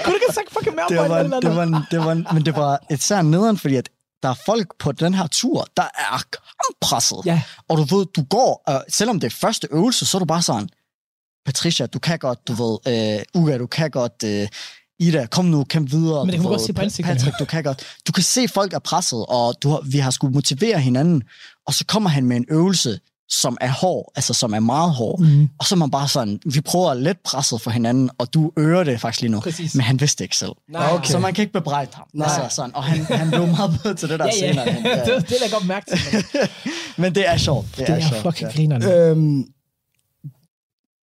Kunne 0.03 0.13
du 0.13 0.13
ikke 0.13 0.25
have 0.35 0.45
fucking 0.51 0.75
mere 0.75 0.85
det 0.89 0.97
var, 0.97 1.23
det 1.39 1.55
var, 1.55 1.63
en- 1.63 1.83
det 1.91 1.99
var, 2.05 2.11
en- 2.11 2.27
men 2.33 2.45
det 2.45 2.55
var 2.55 2.79
et 2.91 3.03
særligt 3.03 3.31
nederen, 3.31 3.57
fordi 3.57 3.75
at 3.75 3.89
der 4.23 4.29
er 4.29 4.35
folk 4.45 4.67
på 4.79 4.91
den 4.91 5.13
her 5.13 5.27
tur, 5.27 5.67
der 5.77 5.83
er 5.83 6.21
presset. 6.81 7.17
Ja. 7.25 7.41
Og 7.69 7.77
du 7.77 7.97
ved, 7.97 8.05
du 8.15 8.23
går, 8.23 8.63
øh, 8.69 8.79
selvom 8.89 9.19
det 9.19 9.27
er 9.33 9.35
første 9.41 9.67
øvelse, 9.71 10.05
så 10.05 10.17
er 10.17 10.19
du 10.19 10.25
bare 10.25 10.41
sådan, 10.41 10.69
Patricia, 11.45 11.85
du 11.85 11.99
kan 11.99 12.19
godt, 12.19 12.47
du 12.47 12.53
ved, 12.53 12.77
øh, 13.17 13.41
Uga, 13.41 13.57
du 13.57 13.67
kan 13.67 13.91
godt, 13.91 14.23
øh, 14.25 14.47
Ida, 14.99 15.25
kom 15.25 15.45
nu, 15.45 15.63
kæmp 15.63 15.91
videre. 15.91 16.25
Men 16.25 16.31
det 16.31 16.35
kan 16.39 16.43
du 16.43 16.49
godt 16.49 16.61
se 16.61 16.73
på 16.73 16.81
ansigterne. 16.81 17.19
Patrick, 17.19 17.39
du 17.39 17.45
kan 17.45 17.63
godt. 17.63 17.83
Du 18.07 18.11
kan 18.11 18.23
se, 18.23 18.47
folk 18.47 18.73
er 18.73 18.79
presset, 18.79 19.25
og 19.29 19.55
du 19.63 19.69
har, 19.69 19.81
vi 19.85 19.97
har 19.97 20.11
skulle 20.11 20.33
motivere 20.33 20.79
hinanden, 20.79 21.23
og 21.67 21.73
så 21.73 21.85
kommer 21.85 22.09
han 22.09 22.25
med 22.25 22.37
en 22.37 22.45
øvelse, 22.49 22.99
som 23.31 23.57
er 23.61 23.69
hård, 23.71 24.11
altså 24.15 24.33
som 24.33 24.53
er 24.53 24.59
meget 24.59 24.91
hård. 24.91 25.19
Mhm. 25.19 25.49
Og 25.59 25.65
så 25.65 25.75
er 25.75 25.77
man 25.77 25.91
bare 25.91 26.07
sådan, 26.07 26.39
vi 26.53 26.61
prøver 26.61 26.89
at 26.91 26.97
lette 26.97 27.21
presset 27.25 27.61
for 27.61 27.71
hinanden, 27.71 28.09
og 28.17 28.33
du 28.33 28.51
øger 28.57 28.83
det 28.83 29.01
faktisk 29.01 29.21
lige 29.21 29.31
nu. 29.31 29.39
Præcis. 29.39 29.75
Men 29.75 29.81
han 29.83 29.99
vidste 30.01 30.23
ikke 30.23 30.37
selv. 30.37 30.51
Nej, 30.71 30.93
okay. 30.93 31.11
Så 31.11 31.19
man 31.19 31.33
kan 31.33 31.41
ikke 31.41 31.53
bebrejde 31.53 31.91
ham. 31.93 32.05
Nej. 32.13 32.27
Altså, 32.39 32.55
sådan, 32.55 32.75
og 32.75 32.83
han, 32.83 33.05
han 33.05 33.29
blev 33.29 33.47
meget 33.47 33.79
bedre 33.83 33.95
til 33.95 34.09
det 34.09 34.19
der 34.19 34.25
Ja, 34.41 34.45
ja, 34.45 34.51
senere. 34.51 34.71
hen. 34.71 34.83
det, 35.05 35.05
det 35.05 35.29
lader 35.29 35.43
jeg 35.43 35.51
godt 35.51 35.65
mærke 35.67 35.85
til. 35.91 36.25
Men 37.01 37.15
det 37.15 37.29
er 37.29 37.37
sjovt. 37.37 37.67
Det, 37.77 37.77
Det 37.77 37.89
er, 37.89 37.93
er 37.95 37.99
sjovt. 38.09 38.21
fucking 38.21 38.49
ja. 38.51 38.55
grinerne. 38.55 38.93
Øhm, 38.93 39.43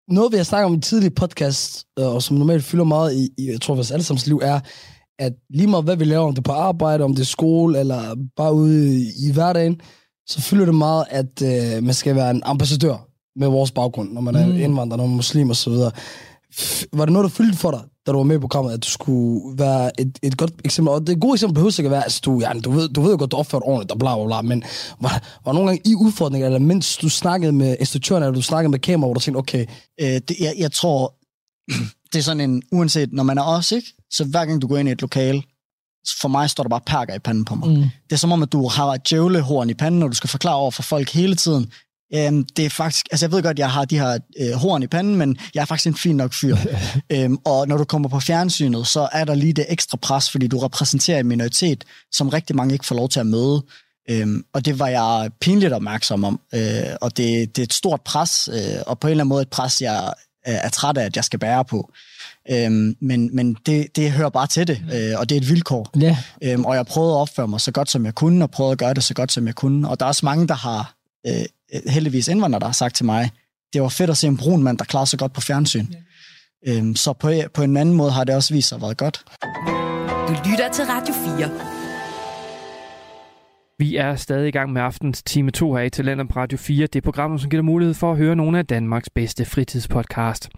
noget, 0.09 0.31
vi 0.31 0.37
har 0.37 0.43
snakket 0.43 0.65
om 0.65 0.73
i 0.73 0.79
tidligere 0.81 1.13
podcast, 1.13 1.85
øh, 1.99 2.05
og 2.07 2.23
som 2.23 2.37
normalt 2.37 2.63
fylder 2.63 2.83
meget 2.83 3.13
i, 3.13 3.29
i 3.37 3.51
jeg 3.51 3.61
tror, 3.61 3.75
vores 3.75 3.91
allesammens 3.91 4.27
liv, 4.27 4.39
er, 4.43 4.59
at 5.19 5.33
lige 5.49 5.67
meget 5.67 5.83
hvad 5.85 5.95
vi 5.95 6.03
laver, 6.05 6.25
om 6.27 6.33
det 6.33 6.37
er 6.39 6.43
på 6.43 6.51
arbejde, 6.51 7.03
om 7.03 7.15
det 7.15 7.21
er 7.21 7.25
skole, 7.25 7.79
eller 7.79 8.15
bare 8.35 8.53
ude 8.53 9.01
i, 9.27 9.31
hverdagen, 9.33 9.79
så 10.27 10.41
fylder 10.41 10.65
det 10.65 10.75
meget, 10.75 11.05
at 11.09 11.41
øh, 11.41 11.83
man 11.83 11.93
skal 11.93 12.15
være 12.15 12.31
en 12.31 12.41
ambassadør 12.45 13.07
med 13.39 13.47
vores 13.47 13.71
baggrund, 13.71 14.11
når 14.13 14.21
man 14.21 14.35
er 14.35 14.45
Mm. 14.45 14.55
indvandrer, 14.55 14.97
når 14.97 15.03
man 15.05 15.11
er 15.13 15.15
muslim 15.15 15.49
og 15.49 15.55
så 15.55 15.69
videre. 15.69 15.91
F- 16.55 16.85
Var 16.93 17.05
det 17.05 17.13
noget, 17.13 17.23
der 17.23 17.29
fyldte 17.29 17.57
for 17.57 17.71
dig, 17.71 17.81
da 18.05 18.11
du 18.11 18.17
var 18.17 18.23
med 18.23 18.35
i 18.35 18.39
programmet, 18.39 18.73
at 18.73 18.83
du 18.83 18.89
skulle 18.89 19.57
være 19.57 20.01
et, 20.01 20.19
et 20.23 20.37
godt 20.37 20.53
eksempel? 20.65 20.93
Og 20.93 21.07
det 21.07 21.19
gode 21.19 21.33
eksempel 21.33 21.53
behøver 21.53 21.79
ikke 21.79 21.87
at 21.87 21.91
være, 21.91 22.03
altså 22.03 22.21
du, 22.25 22.39
ja, 22.39 22.51
du, 22.63 22.71
ved, 22.71 22.89
du 22.89 23.01
ved 23.01 23.11
jo 23.11 23.17
godt, 23.17 23.31
du 23.31 23.37
opførte 23.37 23.63
ordentligt 23.63 23.91
og 23.91 23.99
bla 23.99 24.15
bla 24.15 24.25
bla, 24.25 24.41
men 24.41 24.63
var, 25.01 25.23
var 25.45 25.53
nogle 25.53 25.67
gange 25.67 25.81
i 25.85 25.95
udfordringer, 25.95 26.45
eller 26.45 26.59
mens 26.59 26.97
du 26.97 27.09
snakkede 27.09 27.51
med 27.51 27.77
instruktøren, 27.79 28.23
eller 28.23 28.35
du 28.35 28.41
snakkede 28.41 28.71
med 28.71 28.79
kamera, 28.79 29.07
hvor 29.07 29.13
du 29.13 29.19
tænkte, 29.19 29.39
okay, 29.39 29.65
Øh, 30.01 30.21
det, 30.27 30.35
jeg, 30.39 30.53
jeg 30.57 30.71
tror, 30.71 31.15
det 32.13 32.19
er 32.19 32.23
sådan 32.23 32.49
en, 32.49 32.63
uanset 32.71 33.13
når 33.13 33.23
man 33.23 33.37
er 33.37 33.43
os, 33.43 33.71
ikke? 33.71 33.93
så 34.11 34.23
hver 34.23 34.45
gang 34.45 34.61
du 34.61 34.67
går 34.67 34.77
ind 34.77 34.89
i 34.89 34.91
et 34.91 35.01
lokale, 35.01 35.43
for 36.21 36.27
mig 36.27 36.49
står 36.49 36.63
der 36.63 36.69
bare 36.69 36.81
perker 36.85 37.13
i 37.13 37.19
panden 37.19 37.45
på 37.45 37.55
mig. 37.55 37.69
Mm. 37.69 37.83
Det 38.09 38.11
er 38.11 38.15
som 38.15 38.31
om, 38.31 38.43
at 38.43 38.51
du 38.51 38.67
har 38.67 38.87
et 38.87 39.09
djævlehorn 39.09 39.69
i 39.69 39.73
panden, 39.73 40.03
og 40.03 40.09
du 40.09 40.15
skal 40.15 40.29
forklare 40.29 40.55
over 40.55 40.71
for 40.71 40.83
folk 40.83 41.09
hele 41.09 41.35
tiden, 41.35 41.71
Øhm, 42.13 42.45
det 42.57 42.65
er 42.65 42.69
faktisk, 42.69 43.05
altså 43.11 43.25
jeg 43.25 43.31
ved 43.31 43.43
godt, 43.43 43.59
jeg 43.59 43.71
har 43.71 43.85
de 43.85 43.99
her 43.99 44.17
øh, 44.39 44.51
horn 44.51 44.83
i 44.83 44.87
panden, 44.87 45.15
men 45.15 45.37
jeg 45.55 45.61
er 45.61 45.65
faktisk 45.65 45.87
en 45.87 45.95
fin 45.95 46.15
nok 46.15 46.33
fyr. 46.33 46.57
øhm, 47.13 47.37
og 47.45 47.67
når 47.67 47.77
du 47.77 47.83
kommer 47.83 48.09
på 48.09 48.19
fjernsynet, 48.19 48.87
så 48.87 49.09
er 49.11 49.25
der 49.25 49.35
lige 49.35 49.53
det 49.53 49.65
ekstra 49.69 49.97
pres, 49.97 50.31
fordi 50.31 50.47
du 50.47 50.59
repræsenterer 50.59 51.19
en 51.19 51.27
minoritet, 51.27 51.83
som 52.11 52.29
rigtig 52.29 52.55
mange 52.55 52.73
ikke 52.73 52.85
får 52.85 52.95
lov 52.95 53.09
til 53.09 53.19
at 53.19 53.27
møde. 53.27 53.63
Øhm, 54.09 54.43
og 54.53 54.65
det 54.65 54.79
var 54.79 54.87
jeg 54.87 55.29
pinligt 55.41 55.73
opmærksom 55.73 56.23
om. 56.23 56.39
Øh, 56.53 56.61
og 57.01 57.17
det, 57.17 57.55
det 57.55 57.61
er 57.61 57.65
et 57.65 57.73
stort 57.73 58.01
pres, 58.01 58.49
øh, 58.53 58.81
og 58.87 58.99
på 58.99 59.07
en 59.07 59.11
eller 59.11 59.23
anden 59.23 59.29
måde 59.29 59.41
et 59.41 59.49
pres, 59.49 59.81
jeg 59.81 60.13
er, 60.45 60.59
er 60.59 60.69
træt 60.69 60.97
af, 60.97 61.05
at 61.05 61.15
jeg 61.15 61.23
skal 61.23 61.39
bære 61.39 61.65
på. 61.65 61.91
Øhm, 62.51 62.95
men 63.01 63.35
men 63.35 63.57
det, 63.65 63.95
det 63.95 64.11
hører 64.11 64.29
bare 64.29 64.47
til 64.47 64.67
det, 64.67 64.81
øh, 64.93 65.19
og 65.19 65.29
det 65.29 65.35
er 65.35 65.41
et 65.41 65.49
vilkår. 65.49 65.89
Ja. 65.99 66.17
Øhm, 66.43 66.65
og 66.65 66.75
jeg 66.75 66.85
prøvede 66.85 67.13
at 67.13 67.17
opføre 67.17 67.47
mig 67.47 67.61
så 67.61 67.71
godt, 67.71 67.91
som 67.91 68.05
jeg 68.05 68.15
kunne, 68.15 68.45
og 68.45 68.51
prøvede 68.51 68.71
at 68.71 68.77
gøre 68.77 68.93
det 68.93 69.03
så 69.03 69.13
godt, 69.13 69.31
som 69.31 69.47
jeg 69.47 69.55
kunne. 69.55 69.89
Og 69.89 69.99
der 69.99 70.05
er 70.05 70.07
også 70.07 70.25
mange, 70.25 70.47
der 70.47 70.53
har, 70.53 70.95
øh, 71.27 71.45
heldigvis 71.87 72.27
indvandrere, 72.27 72.59
der 72.59 72.65
har 72.65 72.73
sagt 72.73 72.95
til 72.95 73.05
mig, 73.05 73.31
det 73.73 73.81
var 73.81 73.89
fedt 73.89 74.09
at 74.09 74.17
se 74.17 74.27
en 74.27 74.37
brun 74.37 74.63
mand, 74.63 74.77
der 74.77 74.85
klarer 74.85 75.05
sig 75.05 75.19
godt 75.19 75.33
på 75.33 75.41
fjernsyn. 75.41 75.85
Øhm, 76.67 76.95
så 76.95 77.13
på, 77.13 77.31
på 77.53 77.63
en 77.63 77.77
anden 77.77 77.95
måde 77.95 78.11
har 78.11 78.23
det 78.23 78.35
også 78.35 78.53
vist 78.53 78.69
sig 78.69 78.75
at 78.75 78.81
være 78.81 78.93
godt. 78.93 79.25
Du 80.27 80.49
lytter 80.49 80.69
til 80.73 80.85
Radio 80.85 81.13
4. 81.37 81.74
Vi 83.79 83.95
er 83.95 84.15
stadig 84.15 84.47
i 84.47 84.51
gang 84.51 84.73
med 84.73 84.81
aftens 84.81 85.23
time 85.23 85.51
2 85.51 85.73
her 85.73 85.81
i 85.81 85.89
Talenter 85.89 86.25
på 86.25 86.39
Radio 86.39 86.57
4. 86.57 86.87
Det 86.87 86.95
er 86.95 87.01
programmet, 87.01 87.41
som 87.41 87.49
giver 87.49 87.61
dig 87.61 87.65
mulighed 87.65 87.93
for 87.93 88.11
at 88.11 88.17
høre 88.17 88.35
nogle 88.35 88.59
af 88.59 88.65
Danmarks 88.65 89.09
bedste 89.09 89.45
fritidspodcast. 89.45 90.49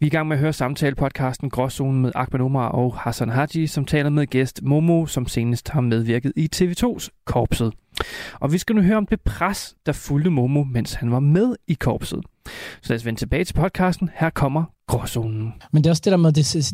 Vi 0.00 0.06
er 0.06 0.10
i 0.10 0.10
gang 0.10 0.28
med 0.28 0.36
at 0.36 0.40
høre 0.40 0.52
samtale-podcasten 0.52 1.50
Gråzonen 1.50 2.02
med 2.02 2.12
Ahmed 2.14 2.40
Omar 2.40 2.68
og 2.68 2.98
Hassan 2.98 3.28
Haji, 3.28 3.66
som 3.66 3.84
taler 3.84 4.10
med 4.10 4.26
gæst 4.26 4.62
Momo, 4.62 5.06
som 5.06 5.26
senest 5.26 5.68
har 5.68 5.80
medvirket 5.80 6.32
i 6.36 6.48
TV2's 6.56 7.08
Korpset. 7.24 7.72
Og 8.40 8.52
vi 8.52 8.58
skal 8.58 8.76
nu 8.76 8.82
høre 8.82 8.96
om 8.96 9.06
det 9.06 9.20
pres, 9.20 9.74
der 9.86 9.92
fulgte 9.92 10.30
Momo, 10.30 10.64
mens 10.64 10.94
han 10.94 11.12
var 11.12 11.20
med 11.20 11.56
i 11.68 11.74
Korpset. 11.74 12.20
Så 12.82 12.88
lad 12.88 12.96
os 12.96 13.04
vende 13.04 13.20
tilbage 13.20 13.44
til 13.44 13.54
podcasten. 13.54 14.10
Her 14.14 14.30
kommer 14.30 14.64
Gråzonen. 14.88 15.52
Men 15.72 15.84
det 15.84 15.88
er 15.88 15.92
også 15.92 16.02
det 16.04 16.10
der 16.10 16.16
med, 16.16 16.32
det, 16.32 16.72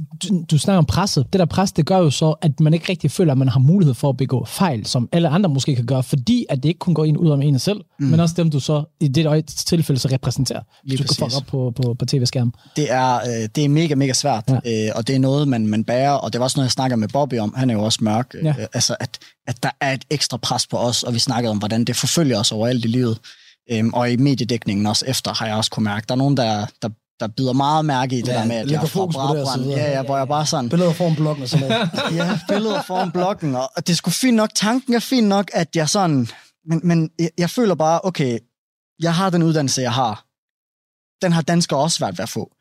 du, 0.51 0.59
snakker 0.59 0.79
om 0.79 0.85
presset. 0.85 1.27
Det 1.33 1.39
der 1.39 1.45
pres, 1.45 1.73
det 1.73 1.87
gør 1.87 1.99
jo 1.99 2.11
så, 2.11 2.35
at 2.43 2.61
man 2.61 2.75
ikke 2.75 2.87
rigtig 2.89 3.11
føler, 3.11 3.33
at 3.33 3.39
man 3.39 3.49
har 3.49 3.61
mulighed 3.61 3.95
for 3.95 4.09
at 4.09 4.17
begå 4.17 4.45
fejl, 4.45 4.87
som 4.87 5.09
alle 5.13 5.29
andre 5.29 5.51
måske 5.51 5.77
kan 5.77 5.87
gøre, 5.87 6.03
fordi 6.03 6.47
at 6.49 6.63
det 6.63 6.69
ikke 6.69 6.79
kun 6.79 6.95
går 6.95 7.05
ind 7.05 7.19
ud 7.19 7.31
om 7.31 7.43
en 7.43 7.59
selv, 7.59 7.81
mm. 7.99 8.07
men 8.07 8.21
også 8.21 8.35
dem, 8.39 8.51
du 8.51 8.61
så 8.61 8.85
i 9.01 9.09
det 9.09 9.47
tilfælde 9.47 10.01
så 10.01 10.09
repræsenterer. 10.09 10.61
Lige 10.85 10.99
du 10.99 11.15
kan 11.19 11.31
op 11.37 11.47
på, 11.47 11.73
på, 11.83 11.95
på 11.95 12.07
tv-skærmen. 12.07 12.53
Det 12.77 12.93
er, 12.93 13.15
øh, 13.15 13.49
det 13.57 13.65
er 13.65 13.69
mega, 13.69 13.95
mega 13.95 14.13
svært, 14.13 14.45
ja. 14.49 14.87
øh, 14.87 14.93
og 14.95 15.07
det 15.07 15.15
er 15.15 15.21
noget, 15.21 15.49
man, 15.49 15.67
man 15.67 15.85
bærer, 15.85 16.13
og 16.13 16.33
det 16.33 16.39
var 16.39 16.45
også 16.45 16.59
noget, 16.59 16.67
jeg 16.67 16.73
snakker 16.73 16.97
med 16.97 17.09
Bobby 17.09 17.39
om. 17.39 17.55
Han 17.57 17.71
er 17.71 17.75
jo 17.75 17.83
også 17.83 17.99
mørk. 18.03 18.35
Ja. 18.43 18.49
Øh, 18.49 18.67
altså, 18.75 18.97
at, 19.01 19.19
at 19.47 19.63
der 19.63 19.71
er 19.81 19.93
et 19.93 20.05
ekstra 20.11 20.37
pres 20.37 20.67
på 20.67 20.77
os, 20.77 21.03
og 21.03 21.15
vi 21.15 21.19
snakkede 21.19 21.51
om, 21.51 21.59
hvordan 21.59 21.85
det 21.85 21.97
forfølger 21.97 22.39
os 22.39 22.53
overalt 22.53 22.85
i 22.85 22.89
livet. 22.89 23.19
Øhm, 23.70 23.94
og 23.94 24.11
i 24.11 24.16
mediedækningen 24.16 24.87
også 24.87 25.05
efter, 25.07 25.35
har 25.35 25.46
jeg 25.46 25.57
også 25.57 25.70
kunne 25.70 25.85
mærke. 25.85 26.05
Der 26.09 26.14
er 26.14 26.18
nogen, 26.18 26.37
der, 26.37 26.66
der, 26.83 26.88
der 27.20 27.29
bider 27.29 27.53
meget 27.53 27.85
mærke 27.85 28.18
i 28.18 28.20
det 28.20 28.29
Ja, 28.29 28.35
der 28.35 28.44
med, 28.44 28.57
at 28.57 28.70
jeg 28.70 28.83
er 28.83 28.87
fra 28.87 29.07
Brabrand. 29.07 29.64
Ja, 29.64 29.90
ja, 29.90 30.03
hvor 30.03 30.16
jeg 30.16 30.29
bare 30.29 30.46
sådan, 30.46 30.68
Billeder 30.68 30.92
foran 30.92 31.16
bloggen 31.16 31.42
og 31.42 31.48
sådan 31.48 31.68
noget. 31.68 31.90
ja, 32.18 32.38
billeder 32.48 32.83
foran 32.83 33.11
bloggen, 33.12 33.57
og 33.57 33.70
og 33.77 33.87
det 33.87 33.96
skulle 33.96 34.14
fint 34.14 34.37
nok, 34.37 34.51
tanken 34.55 34.94
er 34.94 34.98
fint 34.98 35.29
nok, 35.29 35.51
at 35.53 35.77
jeg 35.77 35.88
sådan, 35.88 36.29
men, 36.66 36.81
men 36.85 37.11
jeg, 37.18 37.31
jeg 37.38 37.51
føler 37.51 37.75
bare, 37.75 38.01
okay, 38.05 38.38
jeg 39.03 39.14
har 39.14 39.31
den 39.31 39.42
uddannelse, 39.42 39.83
jeg 39.83 39.92
har. 39.92 40.25
Den 41.25 41.33
har 41.33 41.42
danskere 41.42 41.81
også 41.81 41.96
svært 41.96 42.18
ved 42.18 42.22
at 42.22 42.29
få. 42.29 42.53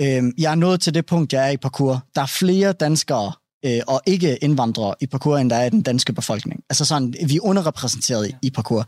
Øhm, 0.00 0.32
jeg 0.38 0.50
er 0.50 0.54
nået 0.54 0.80
til 0.80 0.94
det 0.94 1.06
punkt, 1.06 1.32
jeg 1.32 1.46
er 1.46 1.50
i 1.50 1.56
parkour. 1.56 2.02
Der 2.14 2.22
er 2.22 2.26
flere 2.26 2.72
danskere 2.72 3.32
øh, 3.64 3.80
og 3.86 4.00
ikke 4.06 4.36
indvandrere 4.44 4.94
i 5.00 5.06
parkour, 5.06 5.38
end 5.38 5.50
der 5.50 5.56
er 5.56 5.64
i 5.64 5.70
den 5.70 5.82
danske 5.82 6.12
befolkning. 6.12 6.60
Altså 6.70 6.84
sådan, 6.84 7.14
vi 7.26 7.36
er 7.36 7.40
underrepræsenteret 7.44 8.28
i, 8.28 8.34
i 8.42 8.50
parkour. 8.50 8.86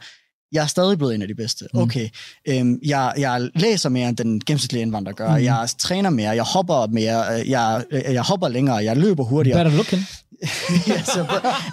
Jeg 0.53 0.63
er 0.63 0.67
stadig 0.67 0.99
blevet 0.99 1.15
en 1.15 1.23
af 1.23 1.29
de 1.29 1.35
bedste. 1.35 1.65
Okay. 1.75 2.09
Øhm, 2.49 2.79
jeg, 2.85 3.13
jeg 3.19 3.49
læser 3.55 3.89
mere, 3.89 4.09
end 4.09 4.17
den 4.17 4.41
gennemsnitlige 4.47 4.83
indvandrer 4.83 5.13
gør. 5.13 5.37
Mm. 5.39 5.45
Jeg 5.45 5.69
træner 5.79 6.11
mere, 6.11 6.31
jeg 6.31 6.43
hopper 6.45 6.87
mere, 6.87 7.19
jeg, 7.49 7.85
øh, 7.91 8.03
jeg 8.15 8.23
hopper 8.23 8.49
længere, 8.49 8.77
jeg 8.77 8.97
løber 8.97 9.25
hurtigere. 9.25 9.65
Better 9.65 9.77
looking. 9.77 10.03
ja, 10.89 11.03
så, 11.05 11.27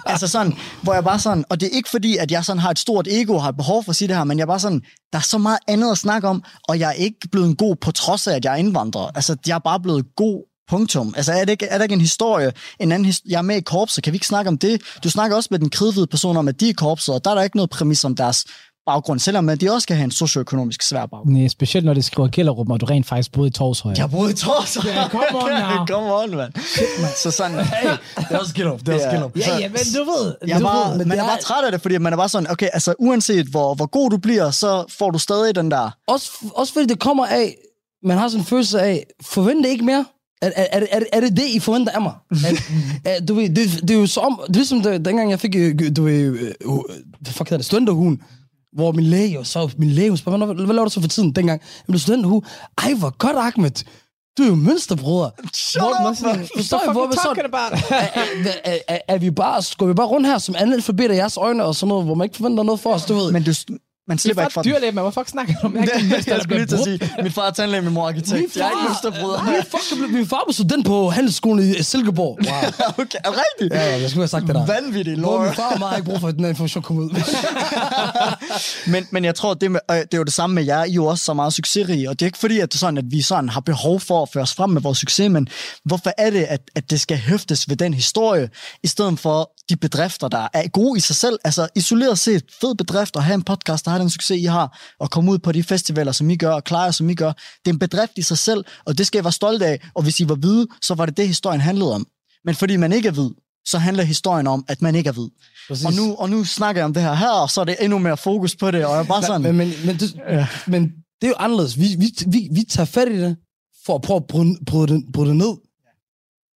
altså 0.06 0.26
sådan, 0.28 0.52
hvor 0.82 0.94
jeg 0.94 1.04
bare 1.04 1.18
sådan, 1.18 1.44
og 1.48 1.60
det 1.60 1.66
er 1.72 1.76
ikke 1.76 1.88
fordi, 1.90 2.16
at 2.16 2.30
jeg 2.30 2.44
sådan 2.44 2.60
har 2.60 2.70
et 2.70 2.78
stort 2.78 3.08
ego 3.10 3.34
og 3.34 3.42
har 3.42 3.48
et 3.48 3.56
behov 3.56 3.84
for 3.84 3.90
at 3.90 3.96
sige 3.96 4.08
det 4.08 4.16
her, 4.16 4.24
men 4.24 4.38
jeg 4.38 4.42
er 4.42 4.46
bare 4.46 4.60
sådan, 4.60 4.82
der 5.12 5.18
er 5.18 5.22
så 5.22 5.38
meget 5.38 5.58
andet 5.68 5.90
at 5.92 5.98
snakke 5.98 6.28
om, 6.28 6.42
og 6.68 6.78
jeg 6.78 6.88
er 6.88 6.92
ikke 6.92 7.28
blevet 7.32 7.46
en 7.48 7.56
god 7.56 7.76
på 7.76 7.90
trods 7.90 8.26
af, 8.26 8.34
at 8.36 8.44
jeg 8.44 8.52
er 8.52 8.56
indvandrer. 8.56 9.10
Altså, 9.14 9.36
jeg 9.46 9.54
er 9.54 9.58
bare 9.58 9.80
blevet 9.80 10.04
god 10.16 10.44
Punktum. 10.70 11.14
Altså, 11.16 11.32
er, 11.32 11.44
det 11.44 11.50
ikke, 11.50 11.66
er 11.66 11.78
der 11.78 11.82
ikke 11.82 11.92
en 11.92 12.00
historie, 12.00 12.52
en 12.80 12.92
anden 12.92 13.08
his- 13.12 13.22
Jeg 13.28 13.38
er 13.38 13.42
med 13.42 13.56
i 13.56 13.60
korpset, 13.60 14.04
kan 14.04 14.12
vi 14.12 14.16
ikke 14.16 14.26
snakke 14.26 14.48
om 14.48 14.58
det? 14.58 14.82
Du 15.04 15.10
snakker 15.10 15.36
også 15.36 15.48
med 15.50 15.58
den 15.58 15.70
kridhvide 15.70 16.06
person 16.06 16.36
om, 16.36 16.48
at 16.48 16.60
de 16.60 16.68
er 16.68 16.74
korpset, 16.74 17.14
og 17.14 17.24
der 17.24 17.30
er 17.30 17.34
der 17.34 17.42
ikke 17.42 17.56
noget 17.56 17.70
præmis 17.70 18.04
om 18.04 18.16
deres 18.16 18.44
baggrund, 18.88 19.18
selvom 19.20 19.58
de 19.58 19.72
også 19.72 19.86
kan 19.86 19.96
have 19.96 20.04
en 20.04 20.10
socioøkonomisk 20.10 20.82
svær 20.82 21.06
baggrund. 21.06 21.34
Nej, 21.36 21.48
specielt 21.48 21.86
når 21.86 21.94
det 21.94 22.04
skriver 22.04 22.28
Gellerup, 22.32 22.70
og 22.70 22.80
du 22.80 22.86
rent 22.86 23.06
faktisk 23.06 23.32
boede 23.32 23.48
i 23.48 23.50
Torshøj. 23.50 23.94
Jeg 23.98 24.10
boede 24.10 24.30
i 24.30 24.34
Tors. 24.34 24.76
Ja, 24.84 25.08
come 25.08 25.24
on 25.34 25.50
now. 25.76 25.86
Come 25.86 26.14
on, 26.14 26.36
mand. 26.36 26.52
Så 27.22 27.30
sådan, 27.30 27.56
hey, 27.64 27.88
Det 28.16 28.26
er 28.30 28.38
også 28.38 28.50
skill 28.50 28.68
up. 28.68 28.80
Det 28.80 28.88
er 28.88 28.92
også 28.94 29.06
Ja. 29.06 29.10
skill 29.10 29.24
up. 29.24 29.36
Ja, 29.36 29.58
ja, 29.58 29.68
men 29.68 29.78
du 29.96 30.04
ved. 30.10 30.34
Jeg 30.46 30.54
er 30.54 30.58
du 30.58 30.64
bare, 30.64 30.90
ved, 30.90 30.98
man 30.98 31.10
det 31.10 31.18
er 31.18 31.22
er- 31.22 31.26
bare 31.28 31.38
træt 31.40 31.64
af 31.64 31.72
det, 31.72 31.82
fordi 31.82 31.98
man 31.98 32.12
er 32.12 32.16
bare 32.16 32.28
sådan, 32.28 32.50
okay, 32.50 32.68
altså 32.72 32.94
uanset 32.98 33.46
hvor, 33.46 33.74
hvor 33.74 33.86
god 33.86 34.10
du 34.10 34.16
bliver, 34.16 34.50
så 34.50 34.84
får 34.98 35.10
du 35.10 35.18
stadig 35.18 35.54
den 35.54 35.70
der, 35.70 35.90
Også, 36.08 36.30
også 36.54 36.72
fordi 36.72 36.86
det 36.86 36.98
kommer 37.00 37.26
af, 37.26 37.54
man 38.04 38.18
har 38.18 38.28
sådan 38.28 38.40
en 38.40 38.46
følelse 38.46 38.80
af, 38.80 39.06
forvente 39.22 39.68
ikke 39.68 39.84
mere. 39.84 40.04
Er, 40.42 40.50
er, 40.56 40.66
er, 40.72 40.86
er, 40.92 41.00
er 41.12 41.20
det 41.20 41.36
det, 41.36 41.44
I 41.48 41.58
forventer 41.60 41.92
af 41.92 42.02
mig? 42.02 42.12
Er, 42.44 42.52
er, 43.04 43.20
du 43.28 43.34
ved, 43.34 43.48
det, 43.48 43.80
det 43.82 43.90
er 43.90 43.94
jo 44.00 44.06
som, 44.06 44.40
det 44.46 44.48
er 44.56 44.58
ligesom 44.58 44.82
det, 44.82 45.04
dengang 45.04 45.30
jeg 45.30 45.40
fik, 45.40 45.54
øh, 45.56 45.96
du 45.96 46.02
ved, 46.04 46.12
øh, 46.14 46.42
øh, 46.42 46.50
hvad 47.20 47.32
fuck 47.32 47.38
hedder 47.48 47.56
det, 47.56 47.66
studenterhuen, 47.66 48.20
hvor 48.72 48.92
min 48.92 49.04
læge, 49.04 49.34
jo 49.34 49.44
så 49.44 49.70
min 49.78 49.90
læge, 49.90 50.10
hun 50.10 50.16
spørger, 50.16 50.46
hvad, 50.46 50.54
hvad 50.54 50.74
laver 50.74 50.84
du 50.84 50.90
så 50.90 51.00
for 51.00 51.08
tiden 51.08 51.32
dengang? 51.32 51.60
Jamen, 51.60 51.92
du 51.92 51.96
er 51.96 51.98
studenterhue. 51.98 52.42
Ej, 52.78 52.94
hvor 52.94 53.16
godt, 53.18 53.36
Ahmed. 53.36 53.84
Du 54.38 54.42
er 54.42 54.46
jo 54.46 54.54
mønsterbruder. 54.54 55.30
Hvor, 55.78 56.10
up, 56.10 56.36
man. 56.36 56.48
forstår 56.56 56.80
I, 56.88 56.92
hvor 56.92 57.06
vi 57.06 57.12
sådan, 57.22 57.50
er, 57.90 58.60
er, 58.64 58.78
er, 58.88 58.98
er, 59.08 59.18
vi 59.18 59.30
bare, 59.30 59.62
går 59.78 59.86
vi 59.86 59.94
bare 59.94 60.06
rundt 60.06 60.26
her 60.26 60.38
som 60.38 60.54
analfabeter 60.58 61.14
i 61.14 61.16
jeres 61.16 61.36
øjne 61.36 61.64
og 61.64 61.74
sådan 61.74 61.88
noget, 61.88 62.04
hvor 62.04 62.14
man 62.14 62.24
ikke 62.24 62.36
forventer 62.36 62.62
noget 62.62 62.80
for 62.80 62.94
os, 62.94 63.04
du 63.04 63.14
ved. 63.14 63.32
men 63.32 63.42
du, 63.42 63.52
man 64.08 64.18
slipper 64.18 64.42
ikke 64.42 64.52
fra 64.52 64.62
den. 64.62 64.72
dyrlæge. 64.72 64.92
Hvad 64.92 65.12
fuck 65.12 65.28
snakker 65.28 65.54
du 65.62 65.66
om? 65.66 65.76
Jeg 65.76 65.82
Det, 65.82 65.92
den 66.02 66.10
jeg 66.34 66.40
skulle 66.42 66.56
lige 66.58 66.66
til 66.66 66.76
at 66.76 66.84
sige, 66.84 67.00
min 67.22 67.32
far 67.32 67.46
er 67.46 67.50
tandlæge, 67.50 67.82
min 67.82 67.92
mor 67.94 68.02
er 68.04 68.08
arkitekt. 68.08 68.32
Min 68.32 68.50
Jeg 68.56 68.62
er 68.66 68.70
ikke 68.70 68.78
far- 68.80 68.88
mønsterbruder. 68.88 69.42
Min 69.44 69.62
far, 69.70 69.96
blev- 69.96 70.08
min 70.10 70.26
far 70.26 70.42
var 70.46 70.52
student 70.52 70.86
på 70.86 71.10
handelsskolen 71.10 71.74
i 71.74 71.82
Silkeborg. 71.82 72.38
Wow. 72.48 72.54
okay, 73.04 73.18
er 73.24 73.30
det 73.30 73.40
rigtigt? 73.50 73.74
Ja, 73.80 73.86
ja, 73.90 74.00
jeg 74.00 74.10
skulle 74.10 74.22
have 74.22 74.28
sagt 74.28 74.46
det 74.46 74.54
der. 74.54 74.66
Vanvittig 74.66 75.16
lore. 75.18 75.44
min 75.46 75.54
far 75.54 75.72
og 75.72 75.78
mig 75.78 75.88
har 75.88 75.96
ikke 75.96 76.08
brug 76.10 76.20
for, 76.20 76.28
at 76.28 76.34
den 76.34 76.44
her 76.44 76.48
information 76.48 76.82
kom 76.82 76.96
ud. 76.98 77.10
men, 78.92 79.06
men 79.10 79.24
jeg 79.24 79.34
tror, 79.34 79.54
det, 79.54 79.70
med, 79.70 79.80
øh, 79.90 79.96
det 79.96 80.14
er 80.14 80.18
jo 80.18 80.24
det 80.24 80.32
samme 80.32 80.54
med 80.54 80.64
jer. 80.64 80.84
I 80.84 80.90
er 80.90 80.94
jo 80.94 81.06
også 81.06 81.24
så 81.24 81.34
meget 81.34 81.52
succesrige, 81.52 82.08
og 82.10 82.20
det 82.20 82.24
er 82.24 82.28
ikke 82.28 82.38
fordi, 82.38 82.58
at, 82.60 82.68
det 82.68 82.74
er 82.74 82.78
sådan, 82.78 82.98
at 82.98 83.04
vi 83.10 83.22
sådan 83.22 83.48
har 83.48 83.60
behov 83.60 84.00
for 84.00 84.22
at 84.22 84.28
føre 84.32 84.42
os 84.42 84.54
frem 84.54 84.70
med 84.70 84.82
vores 84.82 84.98
succes, 84.98 85.30
men 85.30 85.48
hvorfor 85.84 86.10
er 86.18 86.30
det, 86.30 86.42
at, 86.44 86.60
at 86.76 86.90
det 86.90 87.00
skal 87.00 87.16
hæftes 87.16 87.68
ved 87.68 87.76
den 87.76 87.94
historie, 87.94 88.50
i 88.82 88.86
stedet 88.86 89.20
for 89.20 89.50
de 89.70 89.76
bedrifter, 89.76 90.28
der 90.28 90.48
er 90.54 90.68
gode 90.68 90.96
i 90.98 91.00
sig 91.00 91.16
selv? 91.16 91.38
Altså 91.44 91.68
isoleret 91.74 92.18
set, 92.18 92.42
fed 92.60 92.74
bedrift 92.74 93.16
at 93.16 93.22
have 93.24 93.34
en 93.34 93.42
podcast, 93.42 93.84
der 93.84 93.90
har 93.98 94.04
den 94.04 94.10
succes, 94.10 94.40
I 94.40 94.44
har, 94.44 94.78
og 95.00 95.10
komme 95.10 95.30
ud 95.30 95.38
på 95.38 95.52
de 95.52 95.62
festivaler, 95.62 96.12
som 96.12 96.30
I 96.30 96.36
gør, 96.36 96.50
og 96.50 96.64
klare 96.64 96.92
som 96.92 97.10
I 97.10 97.14
gør. 97.14 97.32
Det 97.32 97.70
er 97.70 97.72
en 97.72 97.78
bedrift 97.78 98.12
i 98.16 98.22
sig 98.22 98.38
selv, 98.38 98.64
og 98.84 98.98
det 98.98 99.06
skal 99.06 99.18
jeg 99.18 99.24
være 99.24 99.32
stolt 99.32 99.62
af, 99.62 99.80
og 99.94 100.02
hvis 100.02 100.20
I 100.20 100.28
var 100.28 100.34
hvide, 100.34 100.66
så 100.82 100.94
var 100.94 101.06
det 101.06 101.16
det, 101.16 101.26
historien 101.26 101.60
handlede 101.60 101.94
om. 101.94 102.06
Men 102.44 102.54
fordi 102.54 102.76
man 102.76 102.92
ikke 102.92 103.08
er 103.08 103.12
hvid, 103.12 103.30
så 103.64 103.78
handler 103.78 104.04
historien 104.04 104.46
om, 104.46 104.64
at 104.68 104.82
man 104.82 104.94
ikke 104.94 105.08
er 105.08 105.12
hvid. 105.12 105.28
Og 105.86 105.92
nu, 105.94 106.14
og 106.14 106.30
nu 106.30 106.44
snakker 106.44 106.80
jeg 106.80 106.84
om 106.84 106.94
det 106.94 107.02
her 107.02 107.14
her, 107.14 107.30
og 107.30 107.50
så 107.50 107.60
er 107.60 107.64
det 107.64 107.76
endnu 107.80 107.98
mere 107.98 108.16
fokus 108.16 108.56
på 108.56 108.70
det, 108.70 108.84
og 108.84 108.92
jeg 108.92 109.00
er 109.00 109.04
bare 109.04 109.22
sådan... 109.22 109.42
men, 109.42 109.56
men, 109.56 109.72
men, 109.86 109.96
det, 109.96 110.20
men 110.66 110.82
det 111.20 111.26
er 111.26 111.28
jo 111.28 111.34
anderledes. 111.38 111.78
Vi, 111.78 111.96
vi, 111.98 112.14
vi, 112.26 112.48
vi 112.52 112.64
tager 112.68 112.86
fat 112.86 113.08
i 113.08 113.18
det, 113.20 113.36
for 113.86 113.94
at 113.94 114.02
prøve 114.02 114.16
at 114.16 114.26
bryde, 114.26 114.58
bryde, 114.66 114.94
det, 114.94 115.04
bryde 115.12 115.28
det 115.28 115.36
ned. 115.36 115.67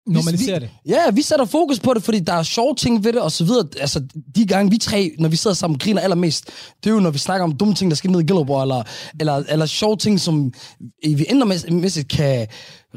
Normalisere 0.08 0.60
vi, 0.60 0.66
det. 0.66 0.72
Ja, 0.86 1.12
vi 1.12 1.22
sætter 1.22 1.46
fokus 1.46 1.80
på 1.80 1.94
det, 1.94 2.04
fordi 2.04 2.20
der 2.20 2.34
er 2.34 2.44
sjove 2.44 2.76
ting 2.76 3.04
ved 3.04 3.14
det, 3.14 3.22
og 3.22 3.32
så 3.32 3.44
videre. 3.44 3.68
Altså, 3.80 4.04
de 4.36 4.46
gange 4.46 4.72
vi 4.72 4.78
tre, 4.78 5.12
når 5.20 5.30
vi 5.30 5.36
sidder 5.36 5.56
sammen, 5.56 5.80
griner 5.80 6.02
allermest, 6.02 6.46
det 6.84 6.90
er 6.90 6.94
jo, 6.94 7.00
når 7.00 7.10
vi 7.10 7.18
snakker 7.18 7.44
om 7.44 7.52
dumme 7.52 7.74
ting, 7.76 7.92
der 7.92 7.96
sker 7.96 8.10
ned 8.10 8.20
i 8.20 8.24
Gellerborg, 8.24 8.62
eller, 8.62 8.84
eller, 9.20 9.44
eller 9.50 9.66
sjove 9.66 9.98
ting, 9.98 10.20
som 10.20 10.54
vi 11.04 11.26
endermæssigt 11.30 12.08
kan 12.08 12.48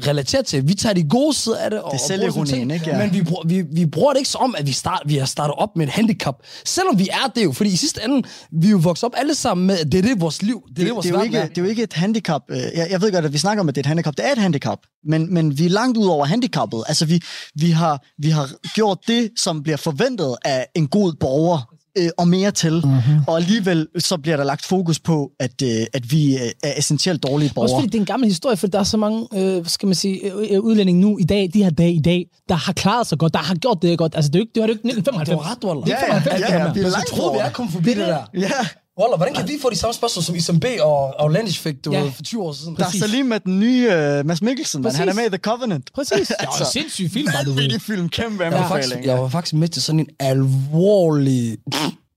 relatere 0.07 0.43
til. 0.43 0.67
Vi 0.67 0.73
tager 0.73 0.93
de 0.93 1.03
gode 1.03 1.33
sider 1.33 1.57
af 1.57 1.69
det. 1.69 1.81
Og, 1.81 1.91
Det 1.91 1.99
er 2.11 2.43
ting, 2.45 2.73
ikke? 2.73 2.89
Ja. 2.89 2.97
Men 2.97 3.13
vi, 3.13 3.23
bruger, 3.23 3.47
vi, 3.47 3.61
vi 3.71 3.85
bruger 3.85 4.13
det 4.13 4.19
ikke 4.19 4.29
så 4.29 4.37
om, 4.37 4.55
at 4.57 4.67
vi, 4.67 4.71
start, 4.71 5.01
vi 5.05 5.15
har 5.15 5.25
startet 5.25 5.55
op 5.57 5.69
med 5.75 5.87
et 5.87 5.93
handicap. 5.93 6.35
Selvom 6.65 6.99
vi 6.99 7.07
er 7.11 7.31
det 7.35 7.43
jo, 7.43 7.51
fordi 7.51 7.69
i 7.69 7.75
sidste 7.75 8.01
ende, 8.05 8.27
vi 8.51 8.67
er 8.67 8.71
jo 8.71 8.77
vokset 8.77 9.03
op 9.03 9.13
alle 9.17 9.35
sammen 9.35 9.67
med, 9.67 9.77
at 9.77 9.91
det 9.91 9.97
er 9.97 10.01
det 10.01 10.21
vores 10.21 10.41
liv. 10.41 10.61
Det 10.61 10.69
er 10.69 10.73
det, 10.75 10.85
det, 10.85 10.93
vores 10.95 11.05
det, 11.05 11.13
er 11.13 11.17
jo 11.17 11.23
ikke, 11.23 11.41
det 11.41 11.57
er 11.57 11.61
jo 11.61 11.67
ikke 11.69 11.83
et 11.83 11.93
handicap. 11.93 12.41
Øh, 12.49 12.57
Jeg, 12.57 12.87
jeg 12.89 13.01
ved 13.01 13.11
godt, 13.11 13.25
at 13.25 13.33
vi 13.33 13.37
snakker 13.37 13.61
om, 13.61 13.69
at 13.69 13.75
det 13.75 13.79
er 13.79 13.83
et 13.83 13.87
handicap. 13.87 14.17
Det 14.17 14.25
er 14.25 14.31
et 14.31 14.37
handicap, 14.37 14.79
men, 15.07 15.33
men 15.33 15.57
vi 15.59 15.65
er 15.65 15.69
langt 15.69 15.97
ud 15.97 16.07
over 16.07 16.25
handicappet. 16.25 16.83
Altså, 16.87 17.05
vi, 17.05 17.21
vi, 17.55 17.71
har, 17.71 18.03
vi 18.21 18.29
har 18.29 18.49
gjort 18.73 18.97
det, 19.07 19.29
som 19.37 19.63
bliver 19.63 19.77
forventet 19.77 20.35
af 20.45 20.67
en 20.75 20.87
god 20.87 21.13
borger, 21.19 21.74
øh, 21.97 22.09
og 22.17 22.27
mere 22.27 22.51
til. 22.51 22.73
Mhm. 22.73 22.85
Mm-hmm. 22.93 23.21
Og 23.27 23.37
alligevel 23.37 23.87
så 23.99 24.17
bliver 24.17 24.37
der 24.37 24.43
lagt 24.43 24.65
fokus 24.65 24.99
på, 24.99 25.31
at, 25.39 25.61
øh, 25.63 25.69
at 25.93 26.11
vi 26.11 26.35
øh, 26.35 26.41
er 26.63 26.73
essentielt 26.77 27.23
dårlige 27.23 27.45
Også 27.47 27.53
borgere. 27.55 27.75
fordi 27.81 27.87
det 27.87 27.95
er 27.95 27.99
en 28.01 28.05
gammel 28.05 28.29
historie, 28.29 28.57
for 28.57 28.67
der 28.67 28.79
er 28.79 28.83
så 28.83 28.97
mange, 28.97 29.27
øh, 29.35 29.65
skal 29.65 29.87
man 29.87 29.95
sige, 29.95 30.19
øh, 30.33 30.47
øh, 30.51 30.59
udlændinge 30.61 31.01
nu 31.01 31.17
i 31.17 31.23
dag, 31.23 31.49
de 31.53 31.63
her 31.63 31.69
dage 31.69 31.93
i 31.93 31.99
dag, 32.01 32.25
der 32.49 32.55
har 32.55 32.73
klaret 32.73 33.07
sig 33.07 33.17
godt, 33.17 33.33
der 33.33 33.39
har 33.39 33.55
gjort 33.55 33.77
det 33.81 33.97
godt. 33.97 34.15
Altså, 34.15 34.29
det, 34.31 34.35
er 34.35 34.39
jo 34.39 34.43
ikke, 34.43 34.51
det 34.55 34.61
var 34.61 34.67
det 34.67 34.73
jo 34.73 34.77
ikke 34.77 34.87
1995. 34.87 35.29
Du 35.29 35.43
har 35.43 35.51
ret, 35.51 35.63
Wallah. 35.63 35.85
Det 35.85 35.93
er 35.93 35.97
Ja, 36.05 36.13
ja, 36.13 36.19
95, 36.19 36.41
ja, 36.41 36.47
det 36.47 36.59
ja, 36.59 36.65
med. 36.65 36.73
vi 36.73 36.79
er 36.79 36.83
Jeg 36.83 36.91
langt 36.91 37.07
troede, 37.09 37.33
vi 37.33 37.39
er 37.39 37.49
kommet 37.49 37.73
forbi 37.73 37.89
det 37.89 38.07
der. 38.07 38.23
Ja, 38.33 38.51
Wallah, 38.99 39.17
hvordan 39.17 39.33
kan 39.35 39.47
vi 39.47 39.53
få 39.61 39.69
de 39.69 39.75
samme 39.75 39.93
spørgsmål, 39.93 40.23
som 40.23 40.35
ISMB 40.35 40.65
og 40.81 41.13
Outlandish 41.19 41.61
fik, 41.61 41.85
du 41.85 41.91
Ja. 41.91 42.03
for 42.15 42.23
20 42.23 42.43
år 42.43 42.53
siden? 42.53 42.75
Der 42.75 42.85
er 42.85 42.89
så 42.89 43.07
lige 43.07 43.23
med 43.23 43.39
den 43.39 43.59
nye 43.59 43.87
uh, 44.19 44.25
Mads 44.25 44.41
Mikkelsen, 44.41 44.81
man. 44.81 44.95
Han 44.95 45.09
er 45.09 45.13
med 45.13 45.25
i 45.25 45.29
The 45.29 45.37
Covenant. 45.37 45.89
Præcis. 45.95 46.11
Det 46.27 46.35
var 46.39 46.45
en 46.45 46.47
Altså, 46.59 46.71
sindssyg 46.71 47.09
film, 47.13 47.27
var 47.37 47.43
du 47.43 47.51
ved. 47.51 47.79
Film, 47.79 48.09
kæmpe 48.09 48.43
Jeg 48.43 48.51
var, 48.51 48.57
faktisk, 48.67 48.73
anbefaling. 48.93 49.05
jeg 49.05 49.21
var 49.21 49.29
faktisk 49.29 49.53
med 49.53 49.67
til 49.67 49.81
sådan 49.81 49.99
en 49.99 50.07
alvorlig 50.19 51.57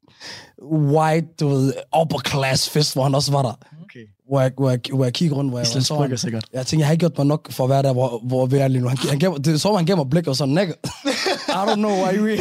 white, 0.95 1.27
du 1.41 1.49
ved, 1.49 1.73
upper 2.01 2.19
class 2.29 2.71
fest, 2.71 2.93
hvor 2.95 3.03
han 3.03 3.15
også 3.15 3.33
var 3.33 3.43
der. 3.43 3.53
Hvor 4.29 4.41
jeg, 4.41 4.53
hvor 4.57 4.71
jeg, 4.71 4.81
hvor 4.93 5.05
jeg 5.05 5.13
kiggede 5.13 5.39
rundt, 5.39 5.51
hvor 5.51 5.59
jeg, 5.59 5.67
Islands 5.69 5.87
så 5.87 5.95
Brygge 5.95 6.17
sikkert. 6.17 6.45
Jeg 6.53 6.67
tænkte, 6.67 6.81
jeg 6.81 6.87
har 6.87 6.93
ikke 6.93 7.01
gjort 7.01 7.19
mig 7.19 7.27
nok 7.27 7.53
for 7.53 7.65
at 7.65 7.71
være 7.71 7.83
der, 7.83 7.93
hvor, 7.93 8.21
hvor 8.25 8.47
vi 8.47 8.57
er 8.57 8.69
lige 8.69 8.83
nu. 8.83 8.89
Han, 8.89 8.99
han 8.99 9.19
gav, 9.19 9.39
det 9.45 9.61
så, 9.61 9.77
han 9.77 9.87
gav 9.87 9.97
mig 9.97 10.11
blik 10.11 10.27
og 10.27 10.37
sådan, 10.37 10.55
nigga, 10.55 10.73
I 11.49 11.51
don't 11.51 11.75
know 11.75 11.91
why 11.91 12.19
you 12.19 12.27
Jeg 12.27 12.39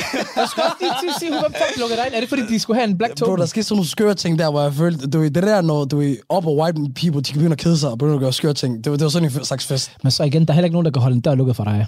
skulle 0.50 0.66
også 0.66 0.78
lige 0.82 0.92
til 1.02 1.08
at 1.08 1.20
sige, 1.20 1.32
hvem 1.32 1.54
fuck 1.54 1.80
lukkede 1.80 1.98
dig 2.00 2.06
ind. 2.08 2.16
Er 2.16 2.20
det 2.20 2.30
fordi, 2.30 2.42
de 2.48 2.60
skulle 2.60 2.80
have 2.80 2.90
en 2.90 2.98
black 2.98 3.20
Bro, 3.20 3.26
token? 3.26 3.40
der 3.40 3.46
skete 3.46 3.64
sådan 3.64 3.76
nogle 3.76 3.90
skøre 3.90 4.14
ting 4.14 4.40
der, 4.40 4.52
hvor 4.52 4.62
jeg 4.62 4.74
følte, 4.74 5.08
du 5.08 5.20
ved, 5.20 5.32
det 5.32 5.44
der, 5.44 5.62
når 5.62 5.86
du 5.86 6.02
er 6.02 6.16
upper 6.38 6.52
white 6.52 6.80
people, 6.96 7.22
de 7.22 7.32
kan 7.32 7.34
begynde 7.40 7.54
at 7.54 7.60
kede 7.60 7.78
sig 7.78 7.90
og 7.90 7.98
begynde 7.98 8.16
at 8.16 8.22
gøre 8.22 8.34
skøre 8.34 8.54
ting. 8.54 8.84
Det 8.84 8.92
var, 8.92 8.98
det 8.98 9.04
var 9.04 9.10
sådan 9.10 9.30
en 9.30 9.46
slags 9.46 9.66
fest. 9.66 9.92
Men 10.04 10.12
så 10.12 10.24
igen, 10.24 10.46
der 10.46 10.52
er 10.52 10.56
heller 10.56 10.66
ikke 10.66 10.74
nogen, 10.76 10.86
der 10.86 10.92
kan 10.92 11.02
holde 11.02 11.16
en 11.16 11.22
dør 11.22 11.36
lukket 11.36 11.56
for 11.56 11.64
dig. 11.64 11.86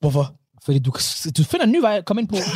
Hvorfor? 0.00 0.34
Fordi 0.64 0.78
du, 0.78 0.90
du 1.38 1.44
finder 1.44 1.66
en 1.66 1.72
ny 1.72 1.80
vej 1.80 1.96
at 1.96 2.04
komme 2.04 2.20
ind 2.22 2.28
på. 2.28 2.36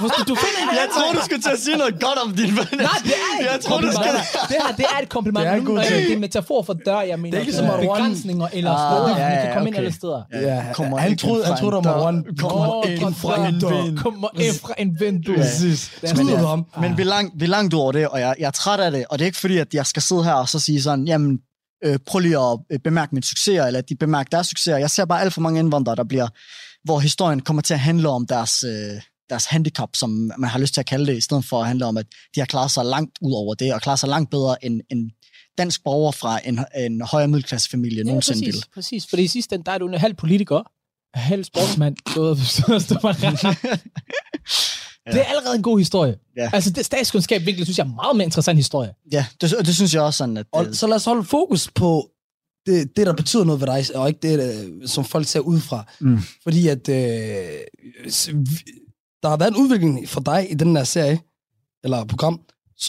Du, 0.00 0.06
du 0.28 0.34
finder 0.34 0.60
en 0.62 0.76
Jeg 0.82 0.88
tror, 0.94 1.12
du 1.12 1.20
skulle 1.24 1.42
til 1.42 1.50
at 1.50 1.58
sige 1.58 1.76
noget 1.76 1.94
godt 2.00 2.18
om 2.24 2.34
din 2.36 2.46
ven. 2.46 2.56
Nej, 2.56 2.88
det 3.04 3.12
er 3.12 3.38
ikke 3.38 3.50
Jeg 3.50 3.54
et 3.56 3.60
tror, 3.64 3.80
du 3.80 3.86
kompliment. 3.86 4.26
skal... 4.26 4.40
Det 4.48 4.56
her, 4.66 4.76
det 4.76 4.84
er 4.94 5.02
et 5.02 5.08
kompliment. 5.08 5.44
Det 5.46 5.52
er 5.52 5.60
Nu. 5.62 5.76
Det 5.76 6.10
er 6.10 6.14
en 6.14 6.20
metafor 6.20 6.62
for 6.62 6.72
dør, 6.86 7.00
jeg 7.00 7.18
mener. 7.18 7.30
Det 7.30 7.36
er 7.36 7.40
ikke 7.40 7.52
som 7.52 7.64
at 7.66 7.72
one- 7.74 7.80
Begrænsninger 7.80 8.48
eller 8.52 8.70
Ah, 8.70 8.78
steder, 8.92 9.18
ja, 9.18 9.34
ja, 9.34 9.44
kan 9.44 9.52
komme 9.54 9.68
ind 9.68 9.76
alle 9.76 9.92
steder. 9.92 10.22
Ja, 10.32 10.64
kommer 10.74 10.98
han 10.98 11.16
troede, 11.18 11.44
han 11.44 11.56
troede, 11.58 11.76
en 11.78 11.84
der 11.84 11.90
var 11.90 11.98
dør. 12.00 12.06
one. 12.06 12.24
Kommer 12.38 12.86
ind 12.86 13.14
fra 13.14 13.46
en 13.48 13.54
vind. 13.54 13.98
Kommer 13.98 14.28
ind 14.34 14.54
fra 14.60 14.74
en 14.78 15.00
vindue. 15.00 15.36
Præcis. 15.36 15.90
Det 16.00 16.10
er 16.10 16.14
Skud 16.14 16.24
det. 16.24 16.32
ud 16.32 16.46
ham. 16.46 16.66
Men 16.80 16.96
vi 16.96 17.02
er, 17.02 17.06
langt, 17.06 17.32
vi 17.40 17.44
er 17.44 17.48
langt 17.48 17.74
over 17.74 17.92
det, 17.92 18.08
og 18.08 18.20
jeg, 18.20 18.34
jeg 18.38 18.46
er 18.46 18.50
træt 18.50 18.80
af 18.80 18.90
det. 18.90 19.04
Og 19.10 19.18
det 19.18 19.24
er 19.24 19.26
ikke 19.26 19.38
fordi, 19.38 19.58
at 19.58 19.74
jeg 19.74 19.86
skal 19.86 20.02
sidde 20.02 20.24
her 20.24 20.32
og 20.32 20.48
så 20.48 20.58
sige 20.58 20.82
sådan, 20.82 21.04
jamen, 21.04 21.38
øh, 21.84 21.98
prøv 22.06 22.18
lige 22.18 22.38
at 22.38 22.58
øh, 22.72 22.78
bemærke 22.84 23.14
mine 23.14 23.24
succeser, 23.24 23.64
eller 23.66 23.78
at 23.78 23.88
de 23.88 23.96
bemærker 23.96 24.28
deres 24.30 24.46
succeser. 24.46 24.76
Jeg 24.76 24.90
ser 24.90 25.04
bare 25.04 25.20
alt 25.20 25.32
for 25.32 25.40
mange 25.40 25.60
indvandrere, 25.60 25.96
der 25.96 26.04
bliver, 26.04 26.28
hvor 26.84 26.98
historien 26.98 27.40
kommer 27.40 27.62
til 27.62 27.74
at 27.74 27.80
handle 27.80 28.08
om 28.08 28.26
deres, 28.26 28.64
øh, 28.64 29.00
deres 29.30 29.44
handicap, 29.44 29.88
som 29.96 30.10
man 30.38 30.50
har 30.50 30.58
lyst 30.58 30.74
til 30.74 30.80
at 30.80 30.86
kalde 30.86 31.06
det, 31.06 31.16
i 31.16 31.20
stedet 31.20 31.44
for 31.44 31.60
at 31.60 31.66
handle 31.66 31.86
om, 31.86 31.96
at 31.96 32.06
de 32.34 32.40
har 32.40 32.46
klaret 32.46 32.70
sig 32.70 32.84
langt 32.84 33.18
ud 33.20 33.32
over 33.32 33.54
det, 33.54 33.74
og 33.74 33.80
klaret 33.82 33.98
sig 33.98 34.08
langt 34.08 34.30
bedre 34.30 34.64
end 34.64 34.80
en 34.90 35.10
dansk 35.58 35.84
borger 35.84 36.12
fra 36.12 36.40
en, 36.44 36.60
en 36.76 37.00
højere 37.02 37.28
middelklassefamilie 37.28 37.98
Ja, 37.98 38.02
nogensinde 38.02 38.38
præcis, 38.40 38.46
ville. 38.46 38.62
præcis. 38.74 39.06
Fordi 39.10 39.22
i 39.22 39.26
sidste 39.28 39.54
ende, 39.54 39.64
der 39.64 39.72
er 39.72 39.78
du 39.78 39.88
en 39.88 39.94
halv 39.94 40.14
politiker, 40.14 40.62
halv 41.14 41.44
sportsmand. 41.44 41.96
Så 42.46 42.78
står 42.78 43.02
man 43.02 43.36
Det 45.14 45.20
er 45.20 45.24
allerede 45.24 45.56
en 45.56 45.62
god 45.62 45.78
historie. 45.78 46.16
Ja. 46.36 46.50
Altså, 46.52 46.70
det 46.70 46.84
statskundskab 46.86 47.46
virkelig, 47.46 47.66
synes 47.66 47.78
jeg 47.78 47.84
er 47.84 47.88
en 47.88 47.94
meget 47.94 48.16
mere 48.16 48.24
interessant 48.24 48.58
historie. 48.58 48.92
Ja, 49.12 49.26
det, 49.40 49.54
og 49.54 49.66
det 49.66 49.74
synes 49.74 49.94
jeg 49.94 50.02
også 50.02 50.18
sådan, 50.18 50.36
at... 50.36 50.46
Og 50.52 50.66
så 50.72 50.86
lad 50.86 50.96
os 50.96 51.04
holde 51.04 51.24
fokus 51.24 51.70
på 51.74 52.10
det, 52.66 52.96
det, 52.96 53.06
der 53.06 53.12
betyder 53.12 53.44
noget 53.44 53.60
ved 53.60 53.66
dig, 53.66 53.96
og 53.96 54.08
ikke 54.08 54.20
det, 54.22 54.38
der, 54.38 54.86
som 54.86 55.04
folk 55.04 55.26
ser 55.26 55.40
udefra. 55.40 55.84
Mm. 56.00 56.18
Fordi 56.42 56.68
at 56.68 56.88
øh, 56.88 56.94
der 59.22 59.28
har 59.28 59.36
været 59.36 59.50
en 59.50 59.62
udvikling 59.62 60.08
for 60.08 60.20
dig 60.20 60.50
i 60.50 60.54
den 60.54 60.76
her 60.76 60.84
serie, 60.84 61.20
eller 61.84 62.04
program, 62.04 62.40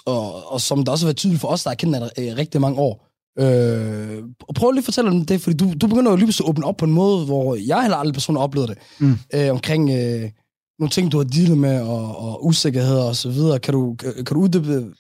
og, 0.06 0.52
og 0.52 0.62
som 0.62 0.86
der 0.86 0.92
også 0.92 1.06
har 1.06 1.08
været 1.08 1.18
tydeligt 1.18 1.42
for 1.42 1.48
os, 1.48 1.64
der 1.64 1.70
har 1.70 1.76
kendt 1.76 2.12
dig 2.16 2.26
i 2.26 2.34
rigtig 2.34 2.62
mange 2.62 2.80
år. 2.80 3.08
Øh, 3.40 4.24
og 4.42 4.56
prøv 4.56 4.72
lige 4.72 4.80
at 4.80 4.86
fortælle 4.86 5.10
om 5.10 5.26
det, 5.26 5.42
fordi 5.42 5.58
du, 5.58 5.74
du 5.82 5.88
begynder 5.88 6.12
jo 6.12 6.18
lige 6.18 6.30
at 6.30 6.42
åbne 6.42 6.66
op 6.66 6.78
på 6.78 6.86
en 6.86 6.92
måde, 6.92 7.26
hvor 7.26 7.56
jeg 7.56 7.82
heller 7.82 7.98
aldrig 7.98 8.14
personligt 8.14 8.44
oplevede 8.44 8.68
det. 8.68 8.78
Mm. 9.00 9.18
Øh, 9.34 9.52
omkring 9.52 9.90
øh, 9.90 10.32
nogle 10.80 10.92
ting, 10.92 11.12
du 11.12 11.18
har 11.18 11.24
dealet 11.24 11.58
med, 11.58 11.82
og, 11.82 12.18
og 12.18 12.46
usikkerheder 12.46 13.04
og 13.04 13.16
så 13.16 13.30
videre. 13.30 13.60
Kan 13.60 13.74
du, 13.74 13.96
kan, 14.00 14.14
kan 14.14 14.36
du 14.36 14.42
uddybe 14.42 14.94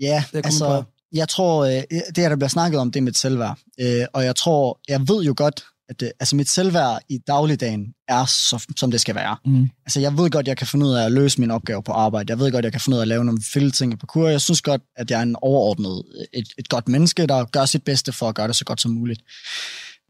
Ja, 0.00 0.24
Det 0.32 0.46
altså, 0.46 0.64
kommet 0.64 0.84
jeg 1.14 1.28
tror, 1.28 1.64
øh, 1.64 1.82
det 1.90 2.18
her, 2.18 2.28
der 2.28 2.36
bliver 2.36 2.48
snakket 2.48 2.80
om, 2.80 2.90
det 2.90 3.00
er 3.00 3.04
mit 3.04 3.18
selvværd. 3.18 3.58
Øh, 3.80 4.06
og 4.12 4.24
jeg 4.24 4.36
tror, 4.36 4.80
jeg 4.88 5.08
ved 5.08 5.24
jo 5.24 5.34
godt, 5.36 5.64
at 5.88 6.00
det, 6.00 6.12
altså 6.20 6.36
mit 6.36 6.48
selvværd 6.48 7.02
i 7.08 7.18
dagligdagen 7.18 7.86
er, 8.08 8.24
så, 8.24 8.64
som 8.76 8.90
det 8.90 9.00
skal 9.00 9.14
være. 9.14 9.36
Mm. 9.44 9.68
Altså, 9.86 10.00
jeg 10.00 10.18
ved 10.18 10.30
godt, 10.30 10.48
jeg 10.48 10.56
kan 10.56 10.66
finde 10.66 10.86
ud 10.86 10.94
af 10.94 11.04
at 11.04 11.12
løse 11.12 11.40
mine 11.40 11.54
opgaver 11.54 11.80
på 11.80 11.92
arbejde. 11.92 12.30
Jeg 12.30 12.38
ved 12.38 12.52
godt, 12.52 12.64
jeg 12.64 12.72
kan 12.72 12.80
finde 12.80 12.96
ud 12.96 13.00
af 13.00 13.04
at 13.04 13.08
lave 13.08 13.24
nogle 13.24 13.42
fælde 13.52 13.70
ting 13.70 13.98
på 13.98 14.06
kur. 14.06 14.28
Jeg 14.28 14.40
synes 14.40 14.62
godt, 14.62 14.82
at 14.96 15.10
jeg 15.10 15.18
er 15.18 15.22
en 15.22 15.36
overordnet, 15.42 16.02
et, 16.32 16.48
et 16.58 16.68
godt 16.68 16.88
menneske, 16.88 17.26
der 17.26 17.44
gør 17.44 17.64
sit 17.64 17.82
bedste 17.84 18.12
for 18.12 18.28
at 18.28 18.34
gøre 18.34 18.48
det 18.48 18.56
så 18.56 18.64
godt 18.64 18.80
som 18.80 18.90
muligt. 18.90 19.20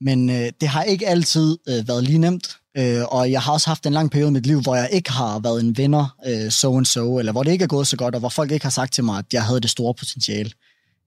Men 0.00 0.30
øh, 0.30 0.52
det 0.60 0.68
har 0.68 0.82
ikke 0.82 1.08
altid 1.08 1.58
øh, 1.68 1.88
været 1.88 2.04
lige 2.04 2.18
nemt, 2.18 2.56
øh, 2.76 3.02
og 3.04 3.30
jeg 3.30 3.42
har 3.42 3.52
også 3.52 3.70
haft 3.70 3.86
en 3.86 3.92
lang 3.92 4.10
periode 4.10 4.28
i 4.28 4.32
mit 4.32 4.46
liv, 4.46 4.60
hvor 4.60 4.76
jeg 4.76 4.88
ikke 4.92 5.10
har 5.10 5.38
været 5.38 5.60
en 5.60 5.76
vinder, 5.76 6.16
øh, 6.26 6.50
so 6.50 6.76
and 6.76 6.86
so, 6.86 7.18
eller 7.18 7.32
hvor 7.32 7.42
det 7.42 7.52
ikke 7.52 7.62
er 7.62 7.68
gået 7.68 7.86
så 7.86 7.96
godt, 7.96 8.14
og 8.14 8.18
hvor 8.18 8.28
folk 8.28 8.50
ikke 8.50 8.64
har 8.64 8.70
sagt 8.70 8.92
til 8.92 9.04
mig, 9.04 9.18
at 9.18 9.24
jeg 9.32 9.44
havde 9.44 9.60
det 9.60 9.70
store 9.70 9.94
potentiale. 9.94 10.50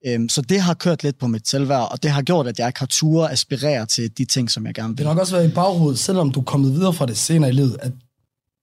Øhm, 0.07 0.29
så 0.29 0.41
det 0.41 0.61
har 0.61 0.73
kørt 0.73 1.03
lidt 1.03 1.17
på 1.19 1.27
mit 1.27 1.47
selvværd, 1.47 1.91
og 1.91 2.03
det 2.03 2.11
har 2.11 2.21
gjort, 2.21 2.47
at 2.47 2.59
jeg 2.59 2.67
ikke 2.67 2.79
har 2.79 2.85
ture 2.85 3.31
aspirere 3.31 3.85
til 3.85 4.17
de 4.17 4.25
ting, 4.25 4.51
som 4.51 4.65
jeg 4.65 4.73
gerne 4.73 4.89
Det 4.89 4.97
vil. 4.97 5.07
har 5.07 5.13
nok 5.13 5.21
også 5.21 5.35
været 5.35 5.49
i 5.49 5.53
baghovedet, 5.53 5.99
selvom 5.99 6.31
du 6.31 6.39
er 6.39 6.43
kommet 6.43 6.73
videre 6.73 6.93
fra 6.93 7.05
det 7.05 7.17
senere 7.17 7.49
i 7.49 7.53
livet, 7.53 7.77
at 7.81 7.91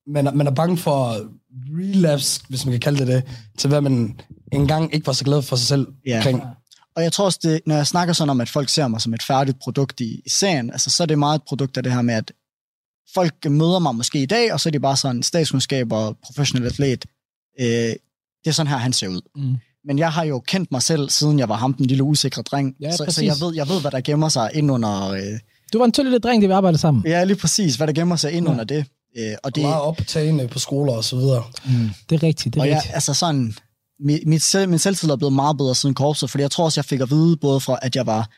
man 0.07 0.27
er, 0.27 0.33
man 0.33 0.47
er 0.47 0.51
bange 0.51 0.77
for 0.77 1.17
relapse, 1.79 2.41
hvis 2.49 2.65
man 2.67 2.73
kan 2.73 2.81
kalde 2.81 2.99
det 2.99 3.07
det, 3.09 3.23
til 3.59 3.69
hvad 3.69 3.81
man 3.81 4.21
engang 4.53 4.95
ikke 4.95 5.07
var 5.07 5.13
så 5.13 5.25
glad 5.25 5.43
for 5.43 5.57
sig 5.57 5.67
selv 5.67 5.87
Ja. 6.07 6.17
omkring. 6.17 6.43
Og 6.97 7.03
jeg 7.03 7.13
tror 7.13 7.25
også, 7.25 7.39
det, 7.43 7.61
når 7.67 7.75
jeg 7.77 7.87
snakker 7.87 8.15
sådan 8.15 8.31
om, 8.31 8.41
at 8.41 8.49
folk 8.49 8.69
ser 8.69 8.89
mig 8.89 9.01
som 9.01 9.15
et 9.15 9.23
færdigt 9.23 9.59
produkt 9.61 10.01
i, 10.01 10.21
i 10.27 10.29
serien, 10.29 10.71
altså, 10.71 10.91
så 10.91 11.03
er 11.03 11.07
det 11.07 11.19
meget 11.19 11.39
et 11.39 11.43
produkt 11.49 11.77
af 11.77 11.83
det 11.83 11.93
her 11.93 12.03
med, 12.03 12.15
at 12.15 12.33
folk 13.15 13.45
møder 13.51 13.79
mig 13.79 13.95
måske 13.95 14.23
i 14.23 14.27
dag, 14.27 14.53
og 14.53 14.61
så 14.61 14.69
er 14.69 14.71
de 14.71 14.81
bare 14.81 14.97
sådan 14.97 15.23
statskundskab 15.23 15.93
og 15.93 16.17
professionel 16.25 16.67
atlet. 16.67 17.05
Øh, 17.61 17.67
det 17.67 17.97
er 18.47 18.51
sådan 18.51 18.71
her, 18.71 18.77
han 18.77 18.93
ser 18.93 19.09
ud. 19.09 19.21
Mm. 19.37 19.57
Men 19.87 19.99
jeg 19.99 20.13
har 20.13 20.25
jo 20.25 20.41
kendt 20.41 20.73
mig 20.73 20.83
selv, 20.83 21.11
siden 21.11 21.39
jeg 21.39 21.49
var 21.49 21.55
ham, 21.57 21.75
den 21.75 21.87
lille 21.87 22.03
usikre 22.03 22.43
dreng. 22.43 22.75
Ja, 22.81 22.91
så, 22.91 22.97
så 22.97 23.05
præcis. 23.05 23.23
jeg, 23.25 23.35
ved, 23.41 23.55
jeg 23.55 23.69
ved, 23.69 23.81
hvad 23.81 23.91
der 23.91 24.01
gemmer 24.01 24.29
sig 24.29 24.51
ind 24.55 24.71
under... 24.71 25.09
Øh, 25.11 25.21
Du 25.73 25.79
var 25.79 25.85
en 25.85 25.93
lille 25.97 26.19
dreng, 26.19 26.43
det 26.43 26.49
vi 26.49 26.53
arbejdede 26.53 26.81
sammen. 26.81 27.03
ja, 27.07 27.25
lige 27.25 27.37
præcis, 27.37 27.77
hvad 27.77 27.87
der 27.87 27.93
gemmer 27.93 28.17
sig 28.17 28.33
ind 28.33 28.47
Ja. 28.47 28.53
under 28.53 28.65
det. 28.65 28.85
Øh, 29.19 29.33
og 29.45 29.49
Det 29.51 29.55
det, 29.55 29.63
meget 29.63 29.83
optagende 29.83 30.49
på 30.49 30.59
skoler 30.59 30.93
og 30.93 31.05
så 31.05 31.17
videre. 31.17 31.43
Det 32.11 32.15
er 32.15 32.23
rigtigt, 32.23 32.55
det 32.55 32.61
er 32.61 32.65
og 32.65 32.69
jeg, 32.69 32.77
rigtigt. 32.77 32.95
altså 32.95 33.15
sådan, 33.15 33.55
mit, 34.01 34.21
mit, 34.27 34.43
selv, 34.43 34.69
min 34.69 34.79
selvtillid 34.79 35.13
er 35.13 35.17
blevet 35.17 35.33
meget 35.33 35.57
bedre 35.57 35.75
siden 35.75 35.95
korpset, 35.95 36.31
fordi 36.31 36.43
jeg 36.43 36.51
tror 36.51 36.65
også, 36.65 36.81
jeg 36.81 36.85
fik 36.85 37.01
at 37.01 37.11
vide, 37.11 37.37
både 37.37 37.61
fra, 37.61 37.79
at 37.83 37.97
jeg 37.97 38.07
var 38.07 38.29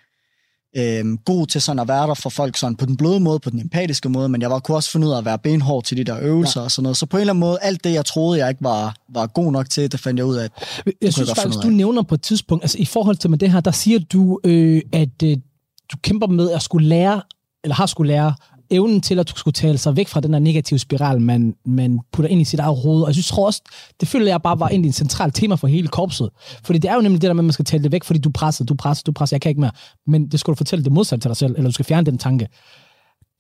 øhm, 0.77 1.19
god 1.19 1.47
til 1.47 1.61
sådan 1.61 1.79
at 1.79 1.89
være 1.89 2.07
der 2.07 2.15
for 2.15 2.31
folk 2.31 2.57
sådan 2.57 2.77
på 2.77 2.87
den 2.87 2.97
bløde 2.97 3.21
måde, 3.21 3.39
på 3.39 3.51
den 3.51 3.61
empatiske 3.61 4.09
måde, 4.09 4.29
men 4.29 4.43
jeg 4.43 4.51
var, 4.51 4.59
kunne 4.59 4.77
også 4.77 4.91
finde 4.91 5.07
ud 5.07 5.13
af 5.13 5.19
at 5.19 5.25
være 5.25 5.39
benhård 5.39 5.85
til 5.85 5.97
de 5.97 6.05
der 6.05 6.19
øvelser 6.21 6.61
ja. 6.61 6.65
og 6.65 6.71
sådan 6.71 6.83
noget. 6.83 6.97
Så 6.97 7.07
på 7.07 7.17
en 7.17 7.21
eller 7.21 7.33
anden 7.33 7.41
måde, 7.41 7.59
alt 7.63 7.85
det, 7.85 7.93
jeg 7.93 8.05
troede, 8.05 8.39
jeg 8.39 8.49
ikke 8.49 8.65
var, 8.65 8.97
var 9.09 9.27
god 9.27 9.53
nok 9.53 9.71
til, 9.71 9.93
det 9.93 10.01
fandt 10.01 10.19
jeg 10.19 10.27
ud 10.27 10.37
af. 10.37 10.49
Jeg 11.03 11.13
synes 11.13 11.17
finde 11.17 11.41
faktisk, 11.41 11.63
du 11.63 11.69
nævner 11.69 12.03
på 12.03 12.15
et 12.15 12.23
tidspunkt, 12.23 12.65
altså 12.65 12.79
i 12.79 12.85
forhold 12.85 13.17
til 13.17 13.31
med 13.31 13.39
det 13.39 13.53
her, 13.53 13.61
der 13.61 13.71
siger 13.71 13.99
du, 13.99 14.41
øh, 14.45 14.83
at 14.93 15.23
øh, 15.25 15.37
du 15.93 15.97
kæmper 16.03 16.27
med 16.27 16.51
at 16.51 16.63
skulle 16.63 16.89
lære, 16.89 17.23
eller 17.65 17.75
har 17.75 17.87
skulle 17.87 18.13
lære, 18.13 18.35
evnen 18.71 19.01
til, 19.01 19.19
at 19.19 19.33
skulle 19.37 19.53
tale 19.53 19.79
sig 19.79 19.97
væk 19.97 20.09
fra 20.09 20.21
den 20.21 20.33
der 20.33 20.39
negative 20.39 20.79
spiral, 20.79 21.21
man, 21.21 21.55
man 21.67 22.01
putter 22.13 22.31
ind 22.31 22.41
i 22.41 22.45
sit 22.45 22.61
eget 22.61 22.77
hoved. 22.77 23.03
Og 23.03 23.09
jeg 23.09 23.15
synes 23.15 23.29
tror 23.29 23.47
også, 23.47 23.63
det 24.01 24.09
føler 24.09 24.27
jeg 24.27 24.43
bare 24.43 24.61
var 24.61 24.69
egentlig 24.69 24.89
en 24.89 24.93
central 24.93 25.33
tema 25.33 25.55
for 25.55 25.67
hele 25.67 25.89
korpset. 25.89 26.31
Fordi 26.65 26.79
det 26.79 26.91
er 26.91 26.95
jo 26.95 27.01
nemlig 27.01 27.23
det 27.23 27.29
der 27.29 27.35
med, 27.35 27.41
at 27.41 27.45
man 27.45 27.53
skal 27.53 27.65
tale 27.65 27.83
det 27.83 27.93
væk, 27.93 28.05
fordi 28.05 28.19
du 28.19 28.31
presser, 28.31 28.65
du 28.65 28.75
presser, 28.75 29.03
du 29.05 29.13
presser, 29.13 29.37
jeg 29.37 29.41
kan 29.41 29.49
ikke 29.49 29.61
mere. 29.61 29.71
Men 30.07 30.29
det 30.29 30.41
skal 30.41 30.51
du 30.51 30.57
fortælle 30.57 30.85
det 30.85 30.93
modsatte 30.93 31.23
til 31.23 31.29
dig 31.29 31.37
selv, 31.37 31.55
eller 31.57 31.69
du 31.69 31.73
skal 31.73 31.85
fjerne 31.85 32.07
den 32.07 32.19
tanke. 32.19 32.49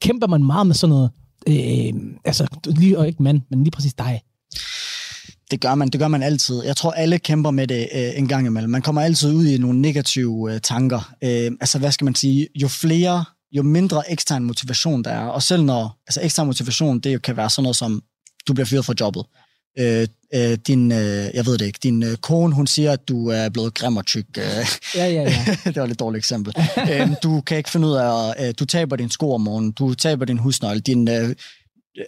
Kæmper 0.02 0.26
man 0.26 0.44
meget 0.44 0.66
med 0.66 0.74
sådan 0.74 0.90
noget, 0.90 1.10
øh, 1.48 1.92
altså 2.24 2.46
lige, 2.66 2.98
og 2.98 3.06
ikke 3.06 3.22
mand, 3.22 3.40
men 3.50 3.64
lige 3.64 3.70
præcis 3.70 3.94
dig. 3.94 4.20
det 5.50 5.60
gør 5.60 5.74
man, 5.74 5.88
det 5.88 6.00
gør 6.00 6.08
man 6.08 6.22
altid. 6.22 6.64
Jeg 6.64 6.76
tror, 6.76 6.90
alle 6.90 7.18
kæmper 7.18 7.50
med 7.50 7.66
det 7.66 7.88
øh, 7.94 8.18
en 8.18 8.28
gang 8.28 8.46
imellem. 8.46 8.70
Man 8.70 8.82
kommer 8.82 9.02
altid 9.02 9.34
ud 9.34 9.46
i 9.46 9.58
nogle 9.58 9.80
negative 9.80 10.54
øh, 10.54 10.60
tanker. 10.60 11.14
Øh, 11.24 11.50
altså, 11.60 11.78
hvad 11.78 11.92
skal 11.92 12.04
man 12.04 12.14
sige? 12.14 12.48
Jo 12.54 12.68
flere, 12.68 13.24
jo 13.56 13.62
mindre 13.62 14.10
ekstern 14.10 14.44
motivation 14.44 15.04
der 15.04 15.10
er. 15.10 15.26
Og 15.26 15.42
selv 15.42 15.62
når, 15.62 15.98
altså 16.06 16.20
ekstern 16.22 16.46
motivation, 16.46 17.00
det 17.00 17.14
jo 17.14 17.18
kan 17.18 17.36
være 17.36 17.50
sådan 17.50 17.62
noget 17.62 17.76
som, 17.76 18.02
du 18.48 18.52
bliver 18.54 18.66
fyret 18.66 18.84
fra 18.84 18.94
jobbet. 19.00 19.24
Øh, 19.78 20.06
øh, 20.34 20.58
din, 20.66 20.92
øh, 20.92 21.30
jeg 21.34 21.46
ved 21.46 21.58
det 21.58 21.66
ikke, 21.66 21.78
din 21.82 22.02
øh, 22.02 22.16
kone, 22.16 22.54
hun 22.54 22.66
siger, 22.66 22.92
at 22.92 23.08
du 23.08 23.28
er 23.28 23.48
blevet 23.48 23.74
grim 23.74 23.96
og 23.96 24.06
tyk. 24.06 24.26
Øh, 24.38 24.44
Ja, 24.94 25.06
ja, 25.08 25.22
ja. 25.22 25.44
det 25.64 25.76
var 25.76 25.82
et 25.82 25.88
lidt 25.88 26.00
dårligt 26.00 26.20
eksempel. 26.20 26.54
øhm, 26.92 27.14
du 27.22 27.40
kan 27.40 27.56
ikke 27.56 27.70
finde 27.70 27.86
ud 27.86 27.92
af, 27.92 28.34
at 28.36 28.48
øh, 28.48 28.54
du 28.58 28.64
taber 28.64 28.96
din 28.96 29.10
sko 29.10 29.32
om 29.32 29.40
morgenen, 29.40 29.72
du 29.72 29.94
taber 29.94 30.24
din 30.24 30.38
husnøgle, 30.38 30.80
din 30.80 31.08
øh, 31.08 31.34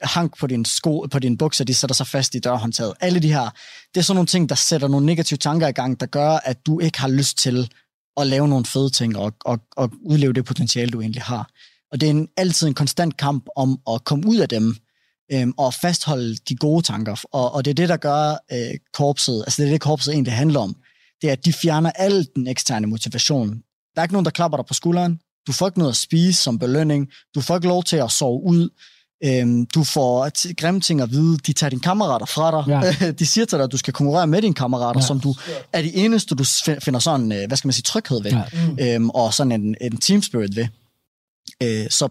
hank 0.03 0.39
på 0.39 0.47
din 0.47 0.65
sko, 0.65 1.07
på 1.11 1.19
dine 1.19 1.39
bukser, 1.39 1.65
de 1.65 1.75
sætter 1.75 1.95
sig 1.95 2.07
fast 2.07 2.35
i 2.35 2.39
dørhåndtaget. 2.39 2.95
Alle 3.01 3.21
de 3.21 3.33
her, 3.33 3.51
det 3.95 4.01
er 4.01 4.05
sådan 4.05 4.17
nogle 4.17 4.27
ting, 4.27 4.49
der 4.49 4.55
sætter 4.55 4.89
nogle 4.89 5.07
negative 5.07 5.39
tanker 5.39 5.69
i 5.69 5.73
gang, 5.73 6.01
der 6.01 6.07
gør, 6.07 6.31
at 6.31 6.67
du 6.67 6.81
ikke 6.81 7.01
har 7.01 7.09
lyst 7.09 7.39
til 7.39 7.71
at 8.21 8.27
lave 8.27 8.49
nogle 8.49 8.65
fede 8.65 8.91
ting 8.91 9.17
og, 9.17 9.33
og, 9.41 9.59
og 9.77 9.91
udleve 10.03 10.33
det 10.33 10.45
potentiale, 10.45 10.91
du 10.91 11.01
egentlig 11.01 11.23
har. 11.23 11.51
Og 11.93 12.01
det 12.01 12.07
er 12.07 12.11
en, 12.11 12.29
altid 12.37 12.67
en 12.67 12.75
konstant 12.75 13.17
kamp 13.17 13.47
om 13.57 13.81
at 13.91 14.05
komme 14.05 14.27
ud 14.27 14.37
af 14.37 14.49
dem, 14.49 14.77
øhm, 15.33 15.53
og 15.57 15.75
fastholde 15.75 16.37
de 16.49 16.57
gode 16.57 16.83
tanker. 16.83 17.25
Og, 17.33 17.55
og 17.55 17.65
det 17.65 17.71
er 17.71 17.75
det, 17.75 17.89
der 17.89 17.97
gør 17.97 18.31
øh, 18.53 18.79
korpset, 18.93 19.45
altså 19.47 19.63
det 19.63 19.69
er 19.69 19.73
det, 19.73 19.81
korpset 19.81 20.13
egentlig 20.15 20.33
handler 20.33 20.61
om. 20.61 20.77
Det 21.23 21.29
er, 21.29 21.33
at 21.33 21.45
de 21.45 21.53
fjerner 21.53 21.91
al 21.91 22.29
den 22.37 22.47
eksterne 22.47 22.87
motivation. 22.87 23.49
Der 23.95 24.01
er 24.01 24.03
ikke 24.03 24.15
nogen, 24.15 24.25
der 24.25 24.31
klapper 24.31 24.59
dig 24.59 24.67
på 24.67 24.75
skulderen. 24.75 25.21
Du 25.47 25.53
får 25.53 25.67
ikke 25.67 25.79
noget 25.79 25.93
at 25.93 25.97
spise 25.97 26.43
som 26.43 26.59
belønning. 26.59 27.09
Du 27.35 27.41
får 27.41 27.57
ikke 27.57 27.69
lov 27.69 27.85
til 27.85 27.97
at 27.97 28.11
sove 28.11 28.43
ud. 28.43 28.69
Øhm, 29.25 29.67
du 29.67 29.85
får 29.85 30.31
t- 30.39 30.53
grimme 30.53 30.81
ting 30.81 31.01
at 31.01 31.11
vide. 31.11 31.39
De 31.39 31.53
tager 31.53 31.71
dine 31.71 31.83
kammerater 31.83 32.27
fra 32.27 32.51
dig. 32.51 32.95
Ja. 33.01 33.11
de 33.19 33.27
siger 33.27 33.45
til 33.45 33.59
dig, 33.59 33.65
at 33.65 33.73
du 33.73 33.77
skal 33.77 33.95
konkurrere 33.95 34.27
med 34.27 34.43
dine 34.43 34.55
kammerater, 34.55 35.01
ja. 35.01 35.07
som 35.07 35.21
du 35.21 35.35
er 35.73 35.83
de 35.83 35.97
eneste, 35.97 36.35
du 36.35 36.45
finder 36.83 37.01
sådan, 37.01 37.33
øh, 37.33 37.47
hvad 37.47 37.57
skal 37.57 37.69
man 37.69 37.73
sige, 37.73 37.83
tryghed 37.83 38.23
ved. 38.23 38.33
Ja. 38.79 38.95
Øhm, 38.95 39.11
og 39.11 39.35
sådan 39.35 39.53
en, 39.53 39.77
en 39.81 39.97
team 39.97 40.23
spirit 40.23 40.57
ved. 40.57 40.67
Øh, 41.63 41.91
så 41.91 42.09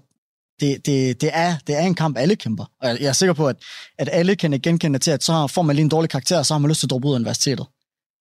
det, 0.60 0.86
det, 0.86 1.22
det, 1.22 1.30
er, 1.34 1.56
det 1.68 1.76
er 1.76 1.82
en 1.82 1.96
kamp, 1.96 2.18
alle 2.18 2.36
kæmper. 2.36 2.66
Og 2.82 2.88
jeg 2.90 2.98
jeg 3.02 3.08
er 3.08 3.14
sikker 3.14 3.34
på, 3.34 3.48
at, 3.48 3.56
at 3.98 4.10
alle 4.12 4.36
kan 4.36 4.52
genkende 4.52 5.00
til, 5.00 5.12
at 5.12 5.24
så 5.24 5.48
får 5.48 5.62
man 5.62 5.76
lige 5.76 5.84
en 5.84 5.90
dårlig 5.90 6.10
karakter, 6.10 6.38
og 6.38 6.46
så 6.46 6.54
har 6.54 6.60
man 6.60 6.70
lyst 6.70 6.80
til 6.80 6.88
at 6.88 6.92
droppe 6.92 7.08
ud 7.08 7.14
af 7.14 7.20
universitetet. 7.20 7.66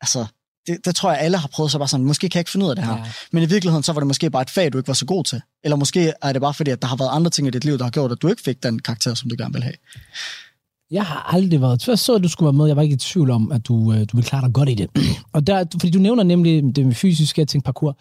Altså, 0.01 0.27
det, 0.67 0.77
det 0.85 0.95
tror 0.95 1.11
jeg, 1.13 1.21
alle 1.21 1.37
har 1.37 1.49
prøvet 1.49 1.73
så 1.73 1.79
bare 1.79 1.89
sådan, 1.89 2.07
måske 2.07 2.29
kan 2.29 2.37
jeg 2.39 2.41
ikke 2.41 2.51
finde 2.51 2.67
ud 2.67 2.71
af 2.71 2.77
det 2.77 2.85
her. 2.85 2.97
Ja. 2.97 3.05
Men 3.33 3.43
i 3.43 3.47
virkeligheden, 3.47 3.83
så 3.83 3.93
var 3.93 4.01
det 4.01 4.07
måske 4.07 4.31
bare 4.31 4.43
et 4.43 4.51
fag, 4.51 4.73
du 4.73 4.79
ikke 4.79 4.89
var 4.89 4.95
så 4.95 5.05
god 5.07 5.25
til. 5.25 5.41
Eller 5.65 5.77
måske 5.77 6.13
er 6.23 6.33
det 6.33 6.43
bare 6.43 6.55
fordi, 6.55 6.71
at 6.71 6.83
der 6.83 6.89
har 6.89 6.97
været 6.97 7.11
andre 7.13 7.31
ting 7.31 7.49
i 7.49 7.51
dit 7.51 7.65
liv, 7.65 7.79
der 7.79 7.85
har 7.85 7.91
gjort, 7.91 8.13
at 8.13 8.23
du 8.23 8.29
ikke 8.29 8.43
fik 8.43 8.63
den 8.63 8.79
karakter, 8.79 9.15
som 9.15 9.31
du 9.31 9.37
gerne 9.39 9.53
vil 9.55 9.63
have. 9.63 9.75
Jeg 10.91 11.05
har 11.05 11.35
aldrig 11.35 11.61
været... 11.61 11.83
Først 11.83 12.05
så, 12.05 12.15
at 12.15 12.23
du 12.23 12.29
skulle 12.29 12.47
være 12.47 12.53
med. 12.53 12.67
Jeg 12.67 12.77
var 12.77 12.83
ikke 12.83 12.95
i 12.95 12.99
tvivl 12.99 13.31
om, 13.31 13.53
at 13.53 13.69
du, 13.69 13.93
øh, 13.93 13.99
du 14.01 14.07
ville 14.17 14.29
klare 14.29 14.43
dig 14.47 14.53
godt 14.55 14.69
i 14.69 14.75
det. 14.75 14.91
og 15.35 15.47
der, 15.47 15.65
fordi 15.73 15.91
du 15.91 15.99
nævner 15.99 16.23
nemlig 16.23 16.77
det 16.77 16.87
med 16.87 16.95
fysiske 16.95 17.45
ting, 17.45 17.65
parkour. 17.65 17.99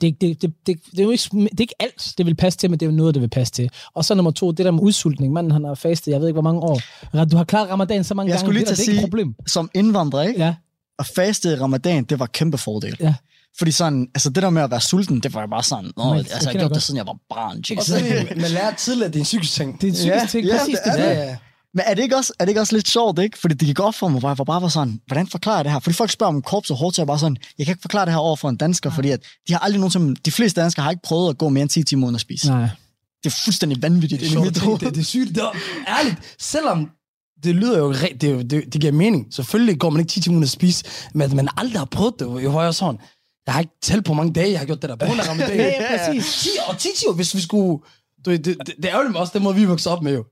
Det, 0.00 0.20
det, 0.20 0.42
det, 0.42 0.52
det, 0.66 0.76
det, 0.90 0.98
er 1.00 1.04
jo 1.04 1.10
ikke, 1.10 1.22
det 1.32 1.42
er 1.42 1.60
ikke 1.60 1.74
alt, 1.80 2.14
det 2.18 2.26
vil 2.26 2.34
passe 2.34 2.58
til, 2.58 2.70
men 2.70 2.80
det 2.80 2.86
er 2.86 2.90
jo 2.90 2.96
noget, 2.96 3.14
det 3.14 3.20
vil 3.22 3.28
passe 3.28 3.52
til. 3.52 3.70
Og 3.94 4.04
så 4.04 4.14
nummer 4.14 4.30
to, 4.30 4.50
det 4.50 4.64
der 4.64 4.70
med 4.70 4.82
udsultning. 4.82 5.32
Manden, 5.32 5.52
han 5.52 5.64
har 5.64 5.74
fastet, 5.74 6.12
jeg 6.12 6.20
ved 6.20 6.28
ikke, 6.28 6.40
hvor 6.40 6.42
mange 6.42 6.60
år. 6.60 6.80
Du 7.24 7.36
har 7.36 7.44
klaret 7.44 7.70
ramadan 7.70 8.04
så 8.04 8.14
mange 8.14 8.30
Jeg 8.30 8.38
gange. 8.38 8.46
skulle 8.46 8.58
lige 8.58 8.64
det, 8.66 8.72
er 8.72 8.74
til 8.76 8.78
da- 8.78 8.82
at 8.82 8.86
det 8.86 8.94
sige, 8.94 8.94
ikke 8.94 9.04
et 9.06 9.10
problem. 9.10 9.34
som 9.46 9.70
indvandrer, 9.74 10.22
ikke? 10.22 10.44
Ja. 10.44 10.54
At 11.00 11.06
faste 11.06 11.52
i 11.52 11.54
ramadan, 11.54 12.04
det 12.04 12.18
var 12.18 12.26
kæmpe 12.26 12.58
fordel. 12.58 12.96
Ja. 13.00 13.14
Fordi 13.58 13.70
sådan, 13.70 14.08
altså 14.14 14.30
det 14.30 14.42
der 14.42 14.50
med 14.50 14.62
at 14.62 14.70
være 14.70 14.80
sulten, 14.80 15.20
det 15.20 15.34
var 15.34 15.40
jo 15.40 15.46
bare 15.46 15.62
sådan, 15.62 15.90
Nå, 15.96 16.04
Men, 16.04 16.18
altså, 16.18 16.22
det 16.24 16.30
jeg 16.30 16.36
har 16.38 16.52
kender 16.52 16.60
gjort 16.60 16.70
jeg 16.70 16.74
det, 16.74 16.82
siden 16.82 16.98
jeg 16.98 17.06
var 17.06 17.16
barn. 17.34 17.64
Og 17.78 17.84
så 17.84 17.96
er 17.96 18.00
det, 18.00 18.36
man 18.42 18.50
lærer 18.50 18.74
tidligere, 18.74 19.06
at 19.06 19.12
det 19.12 19.18
er 19.18 19.22
en 19.22 19.24
psykisk 19.24 19.52
ting. 19.52 19.80
Det 19.80 19.86
er 19.86 19.88
en 19.88 19.94
psykisk 19.94 20.14
Ja, 20.22 20.26
ting, 20.26 20.46
ja, 20.46 20.58
præcis 20.58 20.78
det 20.84 20.92
det. 20.94 21.00
er 21.02 21.08
det. 21.08 21.16
Ja, 21.16 21.24
ja. 21.30 21.36
Men 21.74 21.82
er 21.86 21.94
det, 21.94 22.02
ikke 22.02 22.16
også, 22.16 22.32
er 22.38 22.44
det 22.44 22.50
ikke 22.50 22.60
også 22.60 22.74
lidt 22.76 22.88
sjovt, 22.88 23.18
ikke? 23.18 23.38
Fordi 23.38 23.54
det 23.54 23.66
gik 23.66 23.80
op 23.80 23.94
for 23.94 24.08
mig, 24.08 24.20
hvor 24.20 24.28
jeg 24.28 24.38
var 24.38 24.44
bare 24.44 24.62
var 24.62 24.68
sådan, 24.68 25.00
hvordan 25.06 25.26
forklarer 25.26 25.56
jeg 25.56 25.64
det 25.64 25.72
her? 25.72 25.78
Fordi 25.80 25.94
folk 25.94 26.10
spørger 26.10 26.32
om 26.34 26.42
korps 26.42 26.70
og 26.70 26.76
hårdt, 26.76 26.96
så 26.96 27.02
er 27.02 27.04
jeg 27.04 27.06
bare 27.06 27.18
sådan, 27.18 27.36
jeg 27.58 27.66
kan 27.66 27.72
ikke 27.72 27.80
forklare 27.82 28.04
det 28.06 28.12
her 28.12 28.18
over 28.18 28.36
for 28.36 28.48
en 28.48 28.56
dansker, 28.56 28.90
fordi 28.90 29.10
at 29.10 29.20
de 29.48 29.52
har 29.52 29.60
aldrig 29.60 29.80
nogensinde, 29.80 30.16
de 30.24 30.30
fleste 30.30 30.60
danskere 30.60 30.82
har 30.82 30.90
ikke 30.90 31.02
prøvet 31.02 31.30
at 31.30 31.38
gå 31.38 31.48
mere 31.48 31.62
end 31.62 31.70
10 31.70 31.82
timer 31.82 32.06
uden 32.06 32.14
at 32.14 32.20
spise. 32.20 32.50
Nej. 32.50 32.68
Det 33.24 33.30
er 33.32 33.36
fuldstændig 33.44 33.82
vanvittigt 33.82 34.20
Det 34.20 34.30
i 34.30 34.34
er, 34.34 34.40
mit 34.40 34.56
sjovt, 34.56 34.64
hoved. 34.66 34.78
det, 34.78 34.86
det, 34.86 34.94
det 34.94 35.00
er 35.00 35.04
sygt. 35.04 35.34
Det 35.34 35.42
er, 35.42 35.50
ærligt, 35.98 36.16
selvom 36.40 36.90
det 37.44 37.54
lyder 37.54 37.78
jo 37.78 37.92
det, 37.92 38.50
det, 38.50 38.72
det 38.72 38.80
giver 38.80 38.92
mening. 38.92 39.26
Selvfølgelig 39.30 39.78
går 39.78 39.90
man 39.90 40.00
ikke 40.00 40.10
10 40.10 40.20
timer 40.20 40.34
uden 40.34 40.42
at 40.42 40.50
spise, 40.50 40.84
men 41.14 41.22
at 41.22 41.32
man 41.32 41.48
aldrig 41.56 41.80
har 41.80 41.84
prøvet 41.84 42.14
det 42.18 42.42
i 42.42 42.44
højere 42.44 42.72
sådan. 42.72 43.00
Jeg 43.46 43.54
har 43.54 43.60
ikke 43.60 43.72
talt 43.82 44.04
på 44.04 44.14
mange 44.14 44.32
dage, 44.32 44.50
jeg 44.50 44.58
har 44.58 44.66
gjort 44.66 44.82
det 44.82 44.90
der. 44.90 44.96
På 44.96 45.04
af 45.04 45.28
ramadan. 45.28 45.56
Ja, 45.56 45.66
ja, 45.66 45.96
præcis. 45.96 46.40
10 46.42 46.48
og 46.68 46.78
10 46.78 46.88
timer, 46.96 47.14
hvis 47.14 47.34
vi 47.34 47.40
skulle... 47.40 47.82
Du, 48.24 48.30
det, 48.30 48.44
det, 48.44 48.74
det 48.82 48.84
er 48.84 49.02
jo 49.02 49.12
også 49.14 49.32
den 49.34 49.42
måde, 49.42 49.56
vi 49.56 49.64
voksede 49.64 49.96
op 49.96 50.02
med 50.02 50.14
jo. 50.14 50.24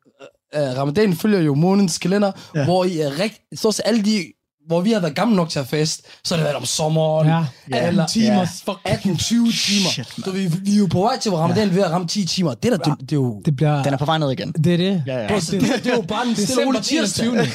Uh, 0.57 0.61
ramadan 0.61 1.17
følger 1.17 1.41
jo 1.41 1.55
månedens 1.55 1.99
kalender, 1.99 2.33
ja. 2.55 2.65
hvor 2.65 2.85
I 2.85 2.99
er 2.99 3.21
rigt, 3.21 3.41
så 3.55 3.83
alle 3.85 4.05
de 4.05 4.33
hvor 4.69 4.81
vi 4.81 4.93
har 4.93 5.01
været 5.01 5.15
gamle 5.15 5.37
nok 5.37 5.49
til 5.49 5.59
at 5.59 5.67
fest, 5.67 6.03
så 6.25 6.35
har 6.35 6.37
det 6.37 6.45
været 6.45 6.57
om 6.57 6.65
sommeren. 6.65 7.29
Ja, 7.29 7.45
18 7.79 8.03
timer. 8.09 8.35
Ja. 8.35 8.43
Fuck. 8.43 8.79
18-20 8.89 9.07
timer. 9.29 9.91
Shit, 9.91 10.09
så 10.25 10.31
vi, 10.31 10.47
vi 10.63 10.75
er 10.75 10.79
jo 10.79 10.87
på 10.87 11.01
vej 11.01 11.19
til, 11.19 11.29
hvor 11.31 11.39
ramadan 11.39 11.69
ja. 11.69 11.75
ved 11.75 11.83
at 11.83 11.91
ramme 11.91 12.07
10 12.09 12.25
timer. 12.27 12.55
Det, 12.55 12.73
der, 12.73 12.79
det, 12.79 12.95
det 13.01 13.13
er 13.13 13.17
jo... 13.17 13.43
Det 13.45 13.57
bliver... 13.57 13.83
Den 13.83 13.93
er 13.95 13.99
på 13.99 14.05
vej 14.05 14.19
ned 14.19 14.31
igen. 14.31 14.53
Det 14.53 14.73
er 14.73 14.77
det. 14.77 15.03
Ja, 15.07 15.19
ja. 15.19 15.29
Bro, 15.29 15.37
det, 15.37 15.51
det, 15.51 15.61
det 15.85 15.87
er 15.93 15.97
jo 15.97 16.03
bare 16.03 16.27
en 16.29 16.37
stille 16.37 16.63
og 16.63 16.67
rolig 16.67 16.83
tirsdag. 16.83 17.27
21. 17.27 17.47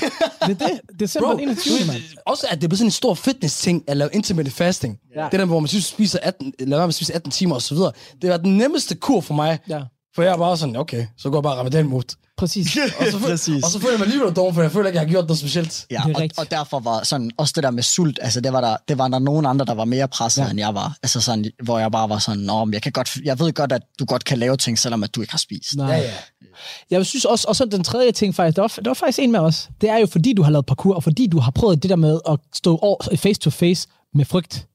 det 0.47 0.61
er 0.61 0.67
det. 0.67 0.79
December 0.99 1.29
Bro, 1.31 1.37
21. 1.37 1.79
du- 1.79 1.85
mand. 1.87 2.01
også 2.25 2.47
at 2.49 2.55
det 2.57 2.63
er 2.63 2.67
blevet 2.67 2.77
sådan 2.79 2.87
en 2.87 2.91
stor 2.91 3.13
fitness-ting 3.13 3.83
at 3.87 3.97
lave 3.97 4.09
intermittent 4.13 4.55
fasting. 4.55 4.97
Ja. 5.15 5.27
Det 5.31 5.39
der, 5.39 5.45
hvor 5.45 5.59
man 5.59 5.67
synes, 5.67 5.85
spiser 5.85 6.19
18, 6.21 6.53
eller 6.59 6.77
hvad 6.77 6.87
man 6.87 6.91
spiser 6.93 7.13
18 7.13 7.31
timer 7.31 7.55
osv. 7.55 7.77
Det 8.21 8.29
var 8.29 8.37
den 8.37 8.57
nemmeste 8.57 8.95
kur 8.95 9.21
for 9.21 9.33
mig. 9.33 9.59
Ja, 9.69 9.81
For 10.15 10.21
jeg 10.21 10.33
er 10.33 10.37
bare 10.37 10.57
sådan, 10.57 10.75
okay, 10.75 11.05
så 11.17 11.29
går 11.29 11.37
jeg 11.37 11.43
bare 11.43 11.55
ramadan 11.59 11.87
mod. 11.87 12.03
præcis. 12.37 12.77
Og 12.99 13.05
så, 13.11 13.19
Præcis. 13.19 13.63
og 13.63 13.69
så 13.71 13.79
føler 13.79 13.91
jeg 13.91 13.99
mig 13.99 14.05
alligevel 14.05 14.33
dum, 14.35 14.53
for 14.53 14.61
jeg 14.61 14.71
føler 14.71 14.87
ikke, 14.87 14.99
jeg 14.99 15.05
har 15.07 15.11
gjort 15.11 15.23
noget 15.25 15.39
specielt. 15.39 15.85
Ja, 15.91 16.01
Det 16.07 16.15
og, 16.15 16.29
og 16.37 16.51
derfor 16.51 16.79
var 16.79 17.03
sådan, 17.03 17.31
også 17.37 17.53
det 17.55 17.63
der 17.63 17.71
med 17.71 17.83
sult, 17.83 18.19
altså 18.21 18.41
det 18.41 18.53
var 18.53 18.61
der, 18.61 18.77
det 18.87 18.97
var 18.97 19.07
der 19.07 19.19
nogen 19.19 19.45
andre, 19.45 19.65
der 19.65 19.73
var 19.73 19.85
mere 19.85 20.07
presset, 20.07 20.41
ja. 20.41 20.49
end 20.49 20.59
jeg 20.59 20.75
var. 20.75 20.97
Altså 21.03 21.21
sådan, 21.21 21.45
hvor 21.63 21.79
jeg 21.79 21.91
bare 21.91 22.09
var 22.09 22.17
sådan, 22.19 22.41
Nå, 22.41 22.65
men 22.65 22.73
jeg, 22.73 22.81
kan 22.81 22.91
godt, 22.91 23.17
jeg 23.25 23.39
ved 23.39 23.53
godt, 23.53 23.71
at 23.71 23.81
du 23.99 24.05
godt 24.05 24.25
kan 24.25 24.37
lave 24.37 24.57
ting, 24.57 24.79
selvom 24.79 25.03
at 25.03 25.15
du 25.15 25.21
ikke 25.21 25.33
har 25.33 25.37
spist. 25.37 25.75
Nej. 25.75 25.87
Ja, 25.95 25.97
ja. 26.01 26.11
Jeg 26.91 27.05
synes 27.05 27.25
også, 27.25 27.45
og 27.47 27.55
så 27.55 27.65
den 27.65 27.83
tredje 27.83 28.11
ting 28.11 28.35
faktisk, 28.35 28.55
der 28.55 28.61
var, 28.61 28.67
der 28.67 28.89
var 28.89 28.93
faktisk 28.93 29.19
en 29.19 29.31
med 29.31 29.39
os. 29.39 29.69
Det 29.81 29.89
er 29.89 29.97
jo 29.97 30.05
fordi, 30.05 30.33
du 30.33 30.43
har 30.43 30.51
lavet 30.51 30.65
parkour, 30.65 30.95
og 30.95 31.03
fordi 31.03 31.27
du 31.27 31.39
har 31.39 31.51
prøvet 31.51 31.83
det 31.83 31.89
der 31.89 31.95
med 31.95 32.19
at 32.29 32.39
stå 32.53 32.77
over, 32.77 32.97
face 33.15 33.39
to 33.39 33.49
face 33.49 33.87
med 34.13 34.25
frygt. 34.25 34.67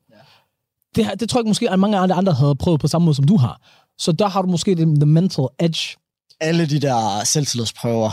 Det, 0.97 1.05
her- 1.05 1.14
det 1.14 1.28
tror 1.30 1.41
jeg 1.41 1.47
måske, 1.47 1.70
at 1.70 1.78
mange 1.78 1.99
andre, 1.99 2.16
andre 2.16 2.32
havde 2.32 2.55
prøvet 2.57 2.80
på 2.80 2.89
samme 2.89 3.05
måde, 3.05 3.14
som 3.14 3.24
du 3.26 3.36
har. 3.36 3.61
Så 3.99 4.13
der 4.13 4.29
har 4.29 4.43
du 4.43 4.49
måske 4.49 4.75
the, 4.75 4.85
the 4.85 5.07
mental 5.07 5.45
edge. 5.61 5.97
Alle 6.41 6.67
de 6.67 6.79
der 6.81 7.25
selvtillidsprøver, 7.25 8.11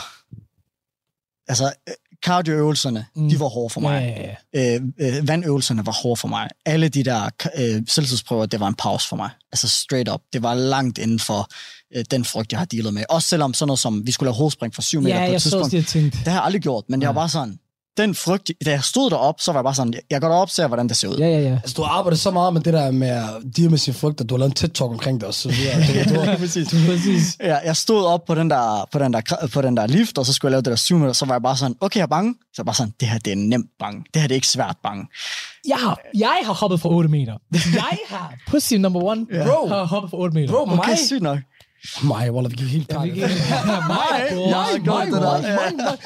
altså 1.48 1.74
øh, 1.90 1.94
cardioøvelserne, 2.26 3.06
mm. 3.16 3.30
de 3.30 3.40
var 3.40 3.48
hårde 3.48 3.70
for 3.70 3.82
mig. 3.82 4.16
Ja, 4.54 4.62
ja, 4.62 4.76
øh, 4.76 4.82
øh, 5.00 5.28
vandøvelserne 5.28 5.86
var 5.86 5.92
hårde 6.04 6.20
for 6.20 6.28
mig. 6.28 6.50
Alle 6.66 6.90
de 6.90 7.04
der 7.04 7.30
øh, 7.58 7.82
selvtidsprøver, 7.88 8.46
det 8.46 8.60
var 8.60 8.68
en 8.68 8.76
pause 8.76 9.08
for 9.08 9.16
mig. 9.16 9.30
Altså 9.52 9.70
straight 9.70 10.10
up. 10.10 10.22
Det 10.34 10.44
var 10.44 10.54
langt 10.54 10.98
inden 10.98 11.20
for 11.20 11.50
øh, 11.96 12.06
den 12.12 12.26
frygt, 12.26 12.52
jeg 12.52 12.60
har 12.60 12.66
dealet 12.66 12.94
med. 12.94 13.04
Også 13.10 13.28
selvom 13.28 13.54
sådan 13.54 13.68
noget 13.68 13.80
som, 13.80 14.08
vi 14.08 14.12
skulle 14.12 14.28
lave 14.28 14.36
hovedspring 14.36 14.76
for 14.76 14.82
syv 14.82 15.02
meter 15.02 15.16
ja 15.16 15.22
på 15.22 15.28
et 15.28 15.32
jeg 15.32 15.42
så 15.42 15.50
tidspunkt. 15.50 15.72
det, 15.72 15.78
jeg 15.78 15.86
tænkte. 15.86 16.18
Det 16.18 16.28
har 16.28 16.34
jeg 16.34 16.44
aldrig 16.44 16.62
gjort, 16.62 16.84
men 16.90 17.02
jeg 17.02 17.08
var 17.08 17.14
bare 17.14 17.30
sådan, 17.30 17.60
den 17.98 18.16
frygt, 18.16 18.52
da 18.66 18.72
jeg 18.72 18.84
stod 18.84 19.10
derop, 19.10 19.42
så 19.42 19.52
var 19.52 19.60
jeg 19.60 19.64
bare 19.64 19.76
sådan, 19.76 19.94
jeg 20.10 20.22
går 20.22 20.28
derop, 20.28 20.50
ser, 20.50 20.68
hvordan 20.68 20.88
det 20.90 20.98
ser 20.98 21.08
ud. 21.08 21.18
Ja, 21.18 21.28
ja, 21.28 21.40
ja. 21.40 21.52
Altså, 21.64 21.74
du 21.78 21.82
har 21.82 21.90
arbejdet 21.90 22.20
så 22.20 22.32
meget 22.32 22.54
med 22.54 22.62
det 22.62 22.74
der 22.74 22.92
med 22.92 23.08
at 23.08 23.26
deal 23.58 23.70
med 23.70 23.78
sine 23.78 23.94
frygter. 23.94 24.26
Du 24.26 24.34
har 24.34 24.40
lavet 24.40 24.62
en 24.62 24.70
TED-talk 24.70 24.90
omkring 24.92 25.20
det 25.22 25.28
og 25.28 25.34
så 25.34 25.50
videre. 25.50 26.06
Du, 26.10 26.16
du, 26.16 26.20
har, 26.20 26.38
præcis. 26.38 26.76
Præcis. 26.88 27.38
Ja, 27.44 27.56
jeg 27.58 27.76
stod 27.76 28.06
op 28.06 28.26
på 28.26 28.36
den, 28.36 28.50
der, 28.50 28.88
på, 28.92 29.00
den 29.00 29.14
der, 29.14 29.22
på 29.54 29.62
den 29.62 29.78
der 29.78 29.88
lift, 29.88 30.18
og 30.18 30.26
så 30.26 30.34
skulle 30.34 30.50
jeg 30.50 30.52
lave 30.52 30.62
det 30.62 30.70
der 30.70 30.76
syv 30.76 30.98
meter, 30.98 31.14
så 31.14 31.26
var 31.26 31.34
jeg 31.34 31.42
bare 31.42 31.58
sådan, 31.58 31.76
okay, 31.82 31.98
jeg 31.98 32.04
er 32.04 32.08
bange. 32.08 32.34
Så 32.44 32.54
jeg 32.58 32.66
bare 32.66 32.76
sådan, 32.76 32.94
det 33.00 33.08
her 33.08 33.18
det 33.20 33.32
er 33.32 33.38
nemt 33.38 33.68
bange. 33.80 34.04
Det 34.14 34.22
her 34.22 34.28
det 34.28 34.34
er 34.36 34.38
ikke 34.38 34.48
svært 34.48 34.78
bange. 34.84 35.06
Jeg 35.68 35.78
har, 35.78 36.00
jeg 36.18 36.40
har 36.46 36.54
hoppet 36.54 36.82
for 36.82 36.90
8 36.90 37.10
meter. 37.10 37.38
Jeg 37.74 37.98
har, 38.10 38.34
pussy 38.52 38.74
number 38.74 39.02
one, 39.04 39.26
Bro. 39.26 39.68
har 39.68 39.84
hoppet 39.86 40.10
for 40.10 40.18
8 40.18 40.34
meter. 40.34 40.48
bro, 40.54 40.62
Okay, 40.62 40.76
mig, 40.90 40.98
sygt 41.08 41.22
nok. 41.22 41.40
Mig, 42.04 42.32
Wallah, 42.34 42.52
vi 42.52 42.56
gik 42.56 42.68
helt 42.70 42.88
gik- 42.88 42.98
mig. 42.98 43.18
Jeg 43.18 43.28
mig, 44.86 45.06
det 45.08 45.22
der. 45.22 45.42
mig, 45.42 45.46
mig, 45.46 45.74
mig. 45.78 45.98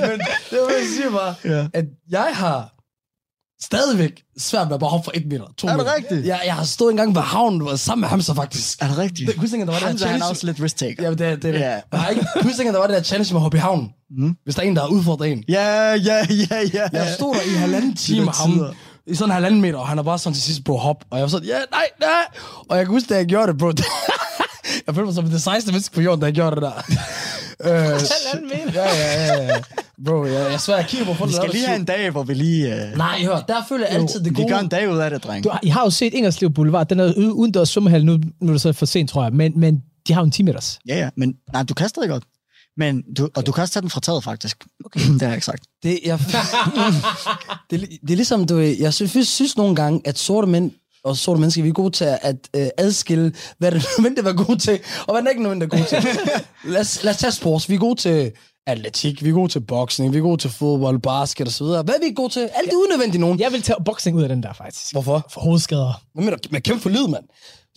Men 0.00 0.20
det 0.50 0.58
var, 0.60 0.70
jeg 0.70 0.86
siger 0.96 1.10
bare, 1.10 1.34
Ja. 1.44 1.66
at 1.74 1.84
jeg 2.10 2.30
har 2.34 2.72
stadigvæk 3.62 4.22
svært 4.38 4.66
ved 4.68 4.74
at 4.74 4.80
bare 4.80 4.90
hoppe 4.90 5.04
for 5.04 5.12
et 5.14 5.26
meter, 5.26 5.44
to 5.58 5.66
Er 5.66 5.70
det 5.70 5.78
meter. 5.78 5.94
rigtigt? 5.96 6.26
Jeg, 6.26 6.40
jeg 6.44 6.54
har 6.54 6.64
stået 6.64 6.90
engang 6.90 7.14
ved 7.14 7.22
havnen 7.22 7.60
hvor- 7.60 7.76
sammen 7.76 8.00
med 8.00 8.08
ham 8.08 8.20
så 8.20 8.34
faktisk. 8.34 8.82
Er 8.82 8.88
det 8.88 8.98
rigtigt? 8.98 9.26
Det, 9.30 9.38
husk, 9.40 9.52
der 9.52 9.64
var 9.64 9.72
det 9.72 9.80
der 9.80 9.86
Han, 9.86 9.86
han 9.86 9.94
er 9.94 9.98
challenge. 9.98 10.24
også 10.30 10.46
lidt 10.46 10.60
risk 10.62 10.76
taker. 10.76 11.02
Ja, 11.02 11.10
det, 11.10 11.20
er- 11.20 11.30
det, 11.30 11.42
det. 11.42 11.52
Yeah. 11.54 11.60
Jeg 11.92 12.00
har 12.00 12.08
ikke, 12.08 12.26
husk, 12.42 12.58
der 12.58 12.78
var 12.78 12.86
det 12.86 12.96
der 12.96 13.02
challenge 13.02 13.34
med 13.34 13.38
at 13.38 13.42
hoppe 13.42 13.56
i 13.58 13.60
havnen. 13.60 13.90
Mm. 14.18 14.36
Hvis 14.44 14.54
der 14.54 14.62
er 14.62 14.66
en, 14.66 14.76
der 14.76 14.82
har 14.82 14.88
udfordret 14.88 15.32
en. 15.32 15.44
Ja, 15.48 15.92
ja, 15.92 16.26
ja, 16.50 16.60
ja. 16.74 16.88
Jeg 16.92 17.14
stod 17.14 17.34
der 17.34 17.40
i 17.40 17.54
halvanden 17.54 17.96
time 17.96 18.24
med 18.24 18.32
ham. 18.32 18.74
I 19.06 19.14
sådan 19.14 19.28
en 19.30 19.32
halvanden 19.34 19.60
meter, 19.60 19.78
og 19.78 19.88
han 19.88 19.98
er 19.98 20.02
bare 20.02 20.18
sådan 20.18 20.34
til 20.34 20.42
sidst, 20.42 20.64
bro, 20.64 20.76
hop. 20.76 21.04
Og 21.10 21.18
jeg 21.18 21.22
var 21.22 21.28
sådan, 21.28 21.48
ja, 21.48 21.58
nej, 21.70 21.86
nej. 22.00 22.40
Og 22.68 22.76
jeg 22.76 22.86
kan 22.86 22.92
huske, 22.94 23.08
da 23.08 23.16
jeg 23.16 23.26
gjorde 23.26 23.46
det, 23.52 23.58
bro. 23.58 23.66
jeg 24.86 24.94
følte 24.94 25.04
mig 25.04 25.14
som 25.14 25.24
det 25.24 25.42
sejste 25.42 25.72
menneske 25.72 25.94
på 25.94 26.00
jorden, 26.00 26.20
da 26.20 26.26
jeg 26.26 26.34
gjorde 26.34 26.56
det 26.56 26.62
der. 26.62 26.72
øh, 27.64 28.00
ja, 28.74 28.84
ja, 28.84 29.34
ja, 29.36 29.44
ja. 29.46 29.58
Bro, 30.06 30.24
jeg, 30.24 30.50
jeg 30.50 30.60
svær, 30.60 30.76
jeg 30.76 30.86
kigger 30.86 31.06
på 31.06 31.14
folk, 31.14 31.30
Vi 31.30 31.34
skal 31.36 31.48
lige 31.50 31.60
det 31.60 31.68
have 31.68 31.78
en 31.78 31.84
dag, 31.84 32.10
hvor 32.10 32.22
vi 32.22 32.34
lige... 32.34 32.74
Uh, 32.92 32.98
Nej, 32.98 33.24
hør, 33.24 33.40
der 33.48 33.64
føler 33.68 33.86
jeg 33.90 33.96
altid 34.00 34.20
det 34.20 34.30
vi 34.30 34.34
gode. 34.42 34.48
gør 34.52 34.58
en 34.58 34.68
dag 34.68 34.90
ud 34.90 34.98
af 34.98 35.10
det, 35.10 35.24
dreng. 35.24 35.44
Du, 35.44 35.48
har- 35.50 35.60
I 35.62 35.68
har 35.68 35.84
jo 35.84 35.90
set 35.90 36.14
Ingerslev 36.14 36.50
Boulevard, 36.50 36.88
den 36.88 37.00
er 37.00 37.12
ude- 37.16 37.32
udendørs 37.34 37.68
svømmehal, 37.68 38.04
nu, 38.04 38.18
nu 38.40 38.48
er 38.48 38.52
det 38.52 38.60
så 38.60 38.72
for 38.72 38.86
sent, 38.86 39.10
tror 39.10 39.22
jeg, 39.22 39.32
men, 39.32 39.52
men 39.60 39.82
de 40.08 40.12
har 40.12 40.20
jo 40.20 40.24
en 40.24 40.30
10 40.30 40.42
meters. 40.42 40.78
Ja, 40.88 40.96
ja, 40.98 41.08
men 41.16 41.34
nej, 41.52 41.62
du 41.62 41.74
kan 41.74 41.88
stadig 41.88 42.08
godt. 42.08 42.24
Men 42.76 43.02
du, 43.16 43.28
og 43.36 43.46
du 43.46 43.52
kan 43.52 43.62
også 43.62 43.74
tage 43.74 43.80
den 43.80 43.90
fra 43.90 44.00
taget, 44.00 44.24
faktisk. 44.24 44.64
Okay. 44.84 45.00
det 45.12 45.22
har 45.22 45.28
jeg 45.28 45.36
ikke 45.36 45.46
sagt. 45.46 45.62
Det, 45.82 46.00
jeg, 46.04 46.18
det, 47.70 47.82
er 47.82 47.86
det 47.86 48.10
er 48.10 48.16
ligesom, 48.16 48.46
du, 48.46 48.58
jeg 48.58 48.94
synes, 48.94 49.28
synes 49.28 49.56
nogle 49.56 49.76
gange, 49.76 50.00
at 50.04 50.18
sorte 50.18 50.46
mænd 50.46 50.72
og 51.04 51.16
sorte 51.16 51.40
mennesker, 51.40 51.62
vi 51.62 51.68
er 51.68 51.72
gode 51.72 51.90
til 51.90 52.04
at 52.22 52.36
øh, 52.56 52.68
adskille, 52.78 53.32
hvad 53.58 53.70
det 53.70 53.78
er 53.82 53.88
nødvendigt 53.98 54.28
at 54.28 54.36
være 54.36 54.44
gode 54.46 54.58
til, 54.58 54.80
og 55.06 55.14
hvad 55.14 55.22
det 55.22 55.30
ikke 55.30 55.38
er 55.38 55.42
nødvendigt 55.42 55.74
at 55.74 55.78
være 55.92 56.02
gode 56.02 56.02
til. 56.02 56.40
lad, 56.72 56.80
os, 56.80 57.02
lad 57.04 57.12
os 57.12 57.18
tage 57.18 57.32
sports. 57.32 57.68
Vi 57.68 57.74
er 57.74 57.78
gode 57.78 58.00
til 58.00 58.32
atletik, 58.66 59.24
vi 59.24 59.28
er 59.28 59.32
gode 59.32 59.52
til 59.52 59.60
boksning, 59.60 60.12
vi 60.12 60.18
er 60.18 60.22
gode 60.22 60.40
til 60.40 60.50
fodbold, 60.50 60.98
basket 60.98 61.48
osv. 61.48 61.66
Hvad 61.66 61.74
er 61.94 62.08
vi 62.08 62.12
gode 62.16 62.32
til? 62.32 62.40
Alt 62.40 62.64
det 62.64 62.72
er 62.72 62.76
unødvendigt 62.86 63.20
nogen. 63.20 63.40
Jeg 63.40 63.52
vil 63.52 63.62
tage 63.62 63.76
boksning 63.84 64.16
ud 64.16 64.22
af 64.22 64.28
den 64.28 64.42
der, 64.42 64.52
faktisk. 64.52 64.92
Hvorfor? 64.92 65.26
For 65.32 65.40
hovedskader. 65.40 66.02
Hvad 66.14 66.24
mener 66.24 66.36
du? 66.36 66.48
Med 66.52 66.60
kæmpe 66.60 66.82
for 66.82 66.90
lyd, 66.90 67.08
mand. 67.08 67.24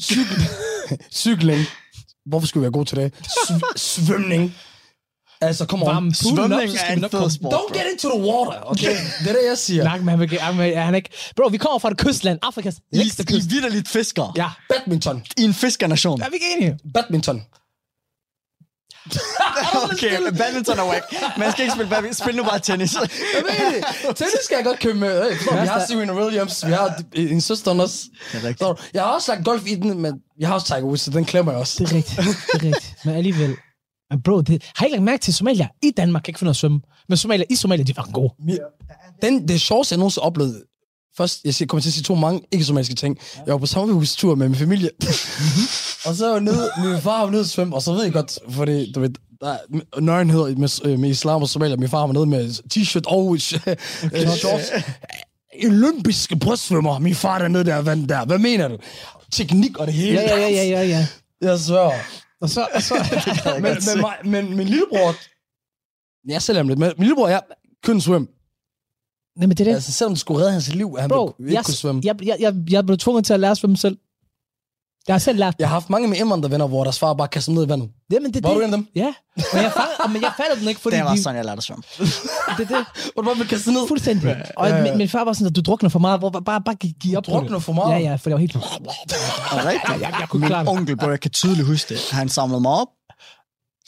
Cykling. 1.24 1.60
Hvorfor 2.26 2.48
skulle 2.48 2.62
vi 2.62 2.64
være 2.64 2.72
gode 2.72 2.86
til 2.86 2.98
det? 2.98 3.14
Sv- 3.28 3.74
svømning. 3.76 4.56
Altså, 5.42 5.66
kom 5.66 5.84
on. 5.84 5.88
Varme 5.88 6.12
poolen 6.24 6.40
op, 6.40 6.50
Svømning 6.50 6.72
så 6.72 6.76
er 6.76 6.80
skal 6.80 6.90
vi 6.90 6.94
en 6.94 7.02
nok 7.02 7.12
fed 7.12 7.20
komme. 7.20 7.32
sport. 7.32 7.54
Don't 7.54 7.78
get 7.78 7.86
into 7.92 8.10
the 8.10 8.20
water, 8.30 8.60
okay? 8.72 8.96
Det 9.24 9.30
er 9.30 9.34
det, 9.34 9.42
jeg 9.50 9.58
siger. 9.58 9.84
Nej, 9.84 9.98
men 9.98 10.08
han, 10.08 10.20
vil, 10.20 10.40
han, 10.40 10.58
vil, 10.58 10.76
han 10.76 10.94
er 10.94 10.96
ikke... 10.98 11.10
Bro, 11.36 11.48
vi 11.48 11.58
kommer 11.58 11.80
fra 11.80 11.90
et 11.92 11.98
kystland, 11.98 12.40
Afrikas 12.42 12.76
I, 12.76 12.98
længste 12.98 13.24
I 13.24 13.26
kyst. 13.26 13.50
vidderligt 13.52 13.90
fisker. 13.90 14.34
Ja, 14.38 14.48
Badminton. 14.70 15.24
I 15.38 15.44
en 15.44 15.54
fiskernation. 15.54 16.22
er 16.22 16.30
vi 16.30 16.34
ikke 16.34 16.46
enige? 16.58 16.78
Badminton. 16.94 17.42
Okay, 19.92 20.18
badminton 20.38 20.80
er 20.80 20.84
whack. 20.88 21.06
Man 21.38 21.52
skal 21.52 21.64
ikke 21.64 21.74
spille 21.74 21.90
badminton. 21.90 22.26
Spil 22.26 22.36
nu 22.36 22.44
bare 22.44 22.60
tennis. 22.60 22.94
Jeg 22.94 23.02
ved 23.44 23.74
det. 24.08 24.16
Tennis 24.18 24.34
skal 24.44 24.56
jeg 24.56 24.66
godt 24.66 24.80
købe 24.80 24.98
med. 24.98 25.30
Hey, 25.30 25.38
forstår, 25.38 25.62
vi 25.62 25.68
har 25.68 25.86
Serena 25.86 26.14
Williams, 26.14 26.68
vi 26.68 26.72
har 26.72 27.02
en 27.14 27.42
søster 27.42 27.82
også. 27.82 27.98
Er? 28.34 28.74
Jeg 28.94 29.02
har 29.02 29.10
også 29.10 29.32
lagt 29.32 29.46
golf 29.46 29.64
i 29.68 29.76
den, 29.76 30.00
men 30.02 30.14
jeg 30.40 30.48
har 30.48 30.56
også 30.56 30.68
Tiger 30.68 30.84
Woods, 30.84 31.02
så 31.02 31.12
den 31.12 31.26
klemmer 31.26 31.52
jeg 31.52 31.60
også. 31.60 31.84
Det 31.84 31.92
er 31.92 31.96
rigtigt. 31.96 32.18
Det 32.18 32.62
er 32.62 32.64
rigtigt. 32.64 32.96
Men 33.06 33.16
alligevel. 33.16 33.56
Men 34.10 34.22
bro, 34.22 34.42
det, 34.42 34.64
har 34.76 34.86
I 34.86 34.88
ikke 34.88 34.96
lagt 34.96 35.04
mærke 35.04 35.22
til, 35.22 35.34
Somalia 35.34 35.68
i 35.82 35.92
Danmark 35.92 36.24
kan 36.24 36.32
ikke 36.32 36.40
finde 36.40 36.50
at 36.50 36.56
svømme? 36.56 36.82
Men 37.10 37.18
Somalia 37.18 37.46
i 37.50 37.56
Somalia, 37.56 37.84
de 37.84 37.92
er 37.92 37.96
fucking 37.96 38.14
gode. 38.14 38.34
Den, 39.22 39.48
det 39.48 39.62
sjoveste, 39.62 39.94
jeg 39.94 39.98
nogensinde 39.98 40.24
oplevede, 40.24 40.64
først, 41.18 41.60
jeg 41.60 41.68
kommer 41.68 41.82
til 41.82 41.90
at 41.90 41.94
sige 41.94 42.04
to 42.04 42.16
mange 42.16 42.42
ikke-somaliske 42.52 42.96
ting. 42.96 43.18
Jeg 43.46 43.52
var 43.54 43.58
på 43.58 43.66
sommerhustur 43.66 44.36
med 44.36 44.50
min 44.50 44.58
familie, 44.58 44.90
og 46.08 46.16
så 46.16 46.32
var 46.32 46.40
nede, 46.40 46.72
min 46.84 47.02
far 47.02 47.24
var 47.24 47.30
nede 47.30 47.42
at 47.42 47.48
svømme, 47.48 47.76
og 47.76 47.82
så 47.82 47.94
ved 47.94 48.04
jeg 48.04 48.14
godt, 48.14 48.40
fordi, 48.50 48.92
du 48.92 49.00
ved, 49.00 49.10
der 49.42 49.54
er 49.54 50.00
nøgenhed 50.02 50.56
med, 50.56 50.86
øh, 50.86 51.00
med 51.00 51.10
islam 51.10 51.42
og 51.42 51.50
Somalia. 51.50 51.76
Min 51.76 51.90
far 51.90 52.06
var 52.06 52.14
nede 52.14 52.26
med 52.26 52.50
t-shirt 52.50 53.02
og 53.06 53.34
øh, 53.34 53.40
shorts. 54.30 54.72
Olympiske 55.66 56.36
brystsvømmer. 56.36 57.00
Min 57.00 57.16
far 57.16 57.40
dernede 57.40 57.66
der 57.66 57.82
vandt 57.82 58.10
der. 58.10 58.26
Hvad 58.26 58.40
mener 58.40 58.68
du? 58.68 58.78
Teknik 59.32 59.78
og 59.78 59.88
det 59.88 59.94
hele. 59.94 60.20
Ja, 60.20 60.40
ja, 60.40 60.50
ja, 60.50 60.64
ja, 60.64 60.64
ja. 60.64 60.88
ja. 60.88 61.08
Jeg 61.42 61.60
svær. 61.60 61.90
Og 62.42 62.50
så, 62.50 62.68
og 62.76 62.82
så, 62.82 62.94
Men, 63.62 63.64
men, 63.64 64.02
mig- 64.02 64.22
men, 64.26 64.58
min 64.58 64.68
lillebror... 64.68 65.16
Jeg 66.32 66.42
selv 66.42 66.68
lidt, 66.68 66.80
men 66.80 66.88
min 66.98 67.06
lillebror, 67.08 67.28
jeg 67.28 67.42
kunne 67.86 68.02
svømme. 68.02 68.28
Nej, 69.38 69.48
men 69.48 69.58
det 69.58 69.60
er 69.60 69.64
det. 69.66 69.74
Altså, 69.74 69.92
selvom 69.92 70.14
det 70.14 70.20
skulle 70.20 70.40
redde 70.42 70.52
hans 70.52 70.74
liv, 70.76 70.94
at 70.96 71.02
han 71.02 71.10
Bro, 71.10 71.36
ikke 71.40 71.54
jeg, 71.54 71.66
kunne 71.66 71.74
svømme. 71.74 72.02
jeg, 72.06 72.26
jeg, 72.26 72.38
jeg, 72.40 72.56
jeg 72.70 72.86
blev 72.86 72.98
tvunget 72.98 73.26
til 73.26 73.34
at 73.34 73.40
lære 73.40 73.52
at 73.52 73.58
svømme 73.58 73.78
selv. 73.78 73.98
Jeg 75.08 75.14
har 75.14 75.20
selv 75.20 75.40
lært 75.40 75.54
det. 75.54 75.60
Jeg 75.60 75.68
har 75.68 75.74
haft 75.74 75.90
mange 75.90 76.08
med 76.08 76.18
indvandrervenner, 76.18 76.68
hvor 76.68 76.84
deres 76.84 77.00
far 77.00 77.14
bare 77.14 77.28
kaster 77.28 77.52
ned 77.52 77.66
i 77.66 77.70
vandet. 77.70 77.90
Jamen, 78.12 78.34
det, 78.34 78.44
Var 78.44 78.50
det. 78.50 78.58
du 78.58 78.62
en 78.62 78.74
af 78.74 78.78
dem? 78.78 78.88
Ja, 78.96 79.14
men 79.54 79.64
jeg, 79.64 79.72
fang, 79.72 80.12
men 80.14 80.22
jeg 80.22 80.32
fattede 80.38 80.60
den 80.60 80.68
ikke, 80.70 80.82
fordi 80.82 80.96
Det 80.96 81.06
var 81.06 81.16
de, 81.16 81.24
sådan, 81.24 81.36
jeg 81.38 81.46
lærte 81.46 81.58
at 81.58 81.64
svømme. 81.64 81.84
det, 82.58 82.72
er 82.72 82.76
det. 82.78 82.86
Hvor 83.14 83.22
du 83.22 83.26
bare 83.28 83.36
blev 83.36 83.48
kastet 83.48 83.74
ned? 83.74 83.88
Fuldstændig. 83.88 84.36
Og 84.58 84.70
min, 84.84 84.98
min 84.98 85.10
far 85.10 85.24
var 85.24 85.34
sådan, 85.34 85.48
at 85.48 85.56
du 85.56 85.62
drukner 85.62 85.90
for 85.90 86.00
meget. 86.00 86.20
Hvor, 86.20 86.30
bare, 86.30 86.62
bare 86.62 86.76
gi- 86.76 86.96
giv 87.02 87.18
op 87.18 87.26
drukner 87.26 87.60
for 87.60 87.74
meget? 87.74 87.90
Ja, 87.92 87.98
ja, 88.10 88.16
for 88.16 88.30
jeg 88.30 88.34
var 88.36 88.40
helt... 88.40 88.56
Rigtigt? 88.56 90.02
Jeg, 90.02 90.14
jeg 90.20 90.30
kunne 90.30 90.40
ikke 90.40 90.48
klare 90.48 90.64
Min 90.64 90.72
det. 90.74 90.80
onkel, 90.80 90.98
bro, 90.98 91.10
jeg 91.10 91.20
kan 91.20 91.32
tydeligt 91.32 91.68
huske 91.68 91.94
det. 91.94 92.02
Han 92.12 92.30
samlede 92.30 92.62
mig 92.62 92.72
op, 92.72 92.88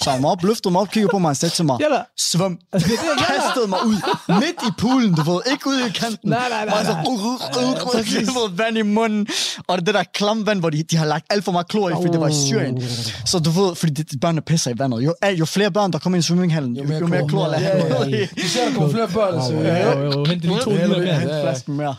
samlede 0.03 0.21
mig 0.21 0.29
op, 0.31 0.43
løftede 0.43 0.71
mig 0.71 0.81
op, 0.81 0.89
kiggede 0.91 1.11
på 1.11 1.19
mig 1.19 1.29
og 1.29 1.37
sagde 1.37 1.55
til 1.55 1.65
mig, 1.65 1.77
Ja, 1.79 1.85
da. 1.95 2.01
svøm. 2.31 2.57
Altså, 2.73 2.87
det 2.89 2.95
er. 2.97 3.25
Kastede 3.25 3.67
mig 3.67 3.79
ud, 3.85 3.95
midt 4.27 4.59
i 4.67 4.71
poolen, 4.77 5.13
du 5.13 5.21
ved, 5.31 5.41
ikke 5.51 5.67
ude 5.67 5.87
i 5.87 5.89
kanten. 5.89 6.29
Nej, 6.29 6.49
nej, 6.49 6.65
nej, 6.65 6.73
Bare 6.75 6.85
så, 6.85 6.91
uh, 7.07 7.25
uh, 7.25 8.37
uh, 8.37 8.51
uh, 8.51 8.59
vand 8.59 8.77
i 8.77 8.81
munden. 8.81 9.27
Og 9.67 9.85
det, 9.85 9.93
der 9.93 10.03
klam 10.13 10.45
vand, 10.45 10.59
hvor 10.59 10.69
de, 10.69 10.83
de 10.83 10.97
har 10.97 11.05
lagt 11.05 11.25
alt 11.29 11.43
for 11.45 11.51
meget 11.51 11.67
klor 11.67 11.89
i, 11.89 11.93
fordi 11.93 12.07
det 12.11 12.19
var 12.19 12.27
i 12.27 12.33
Syrien. 12.47 12.83
Så 13.25 13.39
du 13.39 13.49
ved, 13.49 13.75
fordi 13.75 13.93
de, 13.93 14.03
de 14.03 14.17
børnene 14.19 14.41
pisser 14.41 14.71
i 14.71 14.73
vandet. 14.79 15.01
Jo, 15.01 15.13
jo 15.39 15.45
flere 15.45 15.71
børn, 15.71 15.91
der 15.93 15.99
kommer 15.99 16.17
ind 16.17 16.23
i 16.23 16.27
svømmehallen, 16.27 16.75
jo, 16.75 16.93
jo 16.99 17.07
mere 17.07 17.27
klor 17.27 17.47
lader 17.47 17.57
han. 17.59 18.09
ja, 18.09 18.17
ja. 18.17 18.25
Du 18.41 18.47
ser, 18.47 18.65
der 18.65 18.73
kommer 18.73 18.89
flere 18.91 19.07
børn. 19.07 19.41
Så, 19.47 19.53
Jo, 19.53 19.59
ja. 19.61 19.91
jo, 19.99 20.03
jo. 20.11 20.25
Hent 20.25 20.41
lige 20.41 20.59
to 20.59 20.69
mere. 20.69 20.99
ja. 20.99 21.41
flasken 21.43 21.77
mere. 21.77 21.95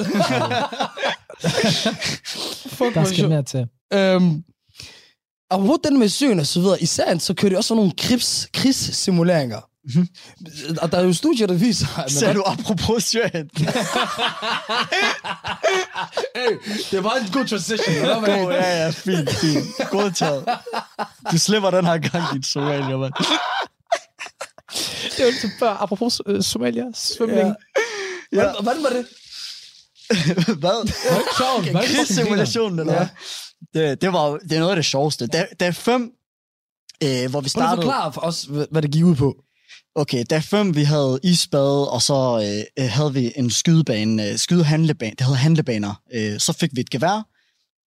Fuck, 2.69 2.95
Der 2.95 3.05
skal 3.05 3.29
mere 3.29 3.43
til. 3.43 3.67
Øhm, 3.95 4.43
apropos 5.55 5.79
den 5.85 5.99
med 5.99 6.09
søen 6.09 6.41
og 6.41 6.47
så 6.47 6.61
videre, 6.61 6.83
især 6.83 7.19
så 7.19 7.35
kører 7.35 7.51
de 7.53 7.57
også 7.57 7.69
sådan 7.69 7.77
nogle 7.77 7.93
krigs, 7.99 8.49
krigssimuleringer. 8.55 9.61
Mhm. 9.85 10.09
Og 10.83 10.93
der 10.93 10.99
er 10.99 11.03
jo 11.03 11.13
studier, 11.13 11.47
der 11.47 11.55
viser, 11.55 11.87
at 11.87 11.97
man 11.99 12.11
Ser 12.11 12.33
du 12.33 12.43
apropos 12.47 13.05
Syrien? 13.05 13.51
hey, 16.37 16.59
det 16.91 17.05
var 17.05 17.15
en 17.15 17.33
god 17.33 17.45
transition. 17.47 17.95
hvad? 17.97 18.39
God, 18.39 18.53
ja, 18.53 18.85
ja, 18.85 18.91
fint, 18.91 19.31
fint. 19.31 19.91
Godtaget. 19.91 20.45
Du 21.33 21.39
slipper 21.39 21.71
den 21.71 21.87
her 21.87 21.99
gang, 21.99 22.25
dit 22.35 22.47
somalier, 22.47 22.99
mand. 22.99 23.13
Det 25.17 25.25
var 25.25 25.31
lidt 25.31 25.53
før, 25.59 25.83
apropos 25.83 26.21
øh, 26.27 26.43
Somalia, 26.43 26.85
svømning. 26.95 27.39
Ja. 27.39 27.53
Hvordan, 28.33 28.55
hvordan 28.63 28.83
var 28.83 28.91
det? 28.91 29.07
Hvad? 30.63 30.93
Fucking 31.37 31.77
Krigssimulationen, 31.85 32.79
eller 32.79 32.93
hvad? 32.93 33.07
Det, 33.75 34.03
det, 34.03 34.13
var, 34.13 34.39
det 34.39 34.53
er 34.53 34.59
noget 34.59 34.71
af 34.71 34.77
det 34.77 34.85
sjoveste. 34.85 35.27
Der, 35.27 35.47
der 35.61 35.67
er 35.67 35.71
fem, 35.73 36.13
øh, 37.03 37.31
hvor 37.31 37.41
vi 37.41 37.45
Prøv 37.45 37.49
startede... 37.49 37.83
forklare 37.83 38.13
for 38.13 38.21
os, 38.21 38.49
hvad 38.71 38.83
det 38.83 38.91
gik 38.91 39.05
ud 39.05 39.15
på. 39.15 39.35
Okay, 39.95 40.25
der 40.31 40.37
er 40.37 40.41
fem, 40.41 40.77
vi 40.77 40.83
havde 40.83 41.21
isbade, 41.23 41.91
og 41.91 42.03
så 42.03 42.41
øh, 42.45 42.85
øh, 42.85 42.91
havde 42.91 43.13
vi 43.13 43.33
en 43.37 43.51
skydebane, 43.51 44.29
øh, 44.29 44.39
skydehandlebane, 44.39 45.15
det 45.19 45.27
hedder 45.27 45.39
handlebaner. 45.39 45.95
Øh, 46.15 46.39
så 46.39 46.53
fik 46.53 46.71
vi 46.75 46.81
et 46.81 46.91
gevær, 46.91 47.27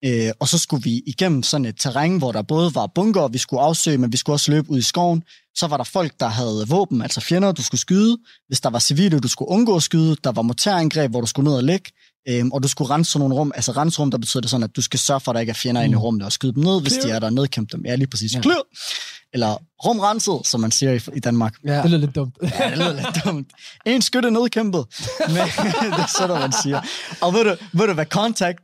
øh, 0.06 0.32
og 0.40 0.48
så 0.48 0.58
skulle 0.58 0.84
vi 0.84 1.04
igennem 1.06 1.44
sådan 1.44 1.66
et 1.66 1.76
terræn, 1.80 2.18
hvor 2.18 2.32
der 2.32 2.42
både 2.42 2.76
var 2.76 2.88
bunker, 2.96 3.28
vi 3.28 3.38
skulle 3.38 3.62
afsøge, 3.62 3.98
men 3.98 4.12
vi 4.12 4.18
skulle 4.18 4.34
også 4.34 4.52
løbe 4.52 4.70
ud 4.70 4.78
i 4.78 4.82
skoven. 4.82 5.24
Så 5.56 5.68
var 5.68 5.78
der 5.78 5.84
folk, 5.84 6.20
der 6.20 6.28
havde 6.28 6.66
våben, 6.68 7.02
altså 7.02 7.22
fjender, 7.22 7.52
du 7.52 7.64
skulle 7.64 7.82
skyde. 7.82 8.18
Hvis 8.48 8.62
der 8.62 8.70
var 8.70 8.80
civile, 8.80 9.20
du 9.20 9.28
skulle 9.28 9.52
undgå 9.52 9.76
at 9.76 9.84
skyde. 9.84 10.16
Der 10.24 10.32
var 10.32 10.42
morterangreb, 10.42 11.12
hvor 11.12 11.22
du 11.22 11.28
skulle 11.28 11.50
ned 11.50 11.58
og 11.58 11.64
ligge. 11.64 11.92
Øhm, 12.30 12.52
og 12.52 12.64
du 12.64 12.68
skulle 12.68 12.90
rense 12.90 13.12
sådan 13.12 13.20
nogle 13.20 13.36
rum. 13.36 13.52
Altså 13.56 13.72
renserum, 13.72 14.12
der 14.12 14.18
betyder 14.18 14.42
det 14.42 14.50
sådan, 14.50 14.64
at 14.64 14.76
du 14.76 14.82
skal 14.82 15.00
sørge 15.00 15.20
for, 15.20 15.32
at 15.32 15.36
der 15.36 15.40
ikke 15.40 15.50
er 15.50 15.54
fjender 15.54 15.82
mm. 15.82 15.86
inde 15.86 15.94
i 15.94 15.98
rummene 15.98 16.26
og 16.26 16.32
skyde 16.32 16.54
dem 16.54 16.64
ned, 16.64 16.82
hvis 16.82 16.94
de 16.94 17.10
er 17.10 17.20
der, 17.20 17.30
nedkæmpe 17.30 17.78
dem. 17.78 17.86
Ja, 17.86 17.96
lige 17.96 18.08
præcis. 18.08 18.34
Ja. 18.34 18.42
Clear. 18.42 18.62
Eller 19.34 19.58
rumrenset, 19.86 20.40
som 20.44 20.62
man 20.62 20.72
siger 20.72 20.92
i, 20.92 21.00
i 21.14 21.20
Danmark. 21.20 21.54
Ja. 21.66 21.82
Det 21.82 21.86
lyder 21.86 21.98
lidt 21.98 22.16
dumt. 22.16 22.38
Ja, 22.42 22.70
det 22.70 22.78
lyder 22.78 22.94
lidt 22.94 23.26
dumt. 23.26 23.48
En 23.86 24.02
skytte 24.02 24.32
nedkæmpet. 24.32 24.86
Men 25.28 25.36
det 25.96 26.00
er 26.00 26.18
sådan, 26.18 26.40
man 26.40 26.54
siger. 26.64 26.82
Og 27.22 27.34
ved 27.34 27.44
du, 27.44 27.56
ved 27.74 27.88
du 27.88 27.94
hvad 27.94 28.06
contact? 28.06 28.60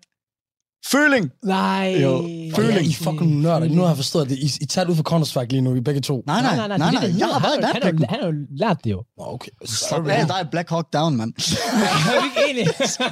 Føling. 0.92 1.32
Nej. 1.46 1.98
Jo. 2.02 2.14
Og 2.18 2.64
ja, 2.64 2.80
I 2.80 2.94
fucking 2.94 3.42
nørder. 3.42 3.68
Nu 3.68 3.82
har 3.82 3.88
jeg 3.88 3.96
forstået 3.96 4.30
det. 4.30 4.38
I, 4.40 4.52
I 4.62 4.66
tager 4.66 4.86
det 4.86 4.92
ud 4.92 4.96
fra 5.04 5.04
Counter-Strike 5.18 5.48
lige 5.50 5.62
nu, 5.62 5.76
I 5.76 5.82
begge 5.82 6.02
to. 6.02 6.24
Nej, 6.28 6.42
nej, 6.42 6.56
nej, 6.56 6.68
nej. 6.68 6.78
nej, 6.78 6.90
det 6.92 6.98
er 6.98 7.08
det, 7.08 7.20
Jeg 7.20 7.28
har 7.28 7.40
været 7.40 7.54
i 7.54 7.56
han, 7.56 7.64
har, 7.64 7.74
værnepligten. 7.74 8.10
han 8.10 8.20
har 8.20 8.28
jo 8.28 8.34
lært 8.58 8.78
det 8.84 8.92
jo. 8.92 9.04
Okay. 9.18 9.52
Slap 9.66 10.08
af, 10.08 10.28
der 10.28 10.34
er 10.34 10.44
Black 10.52 10.70
Hawk 10.70 10.94
Down, 10.94 11.16
mand. 11.18 11.34
Er 11.38 12.22
vi 12.22 12.28
ikke 12.28 12.50
enige? 12.50 12.70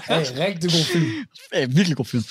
Hey, 0.08 0.26
rigtig 0.48 0.72
god 0.72 0.86
film. 0.94 1.06
Øh, 1.56 1.76
virkelig 1.76 1.98
god 1.98 2.06
film. 2.06 2.24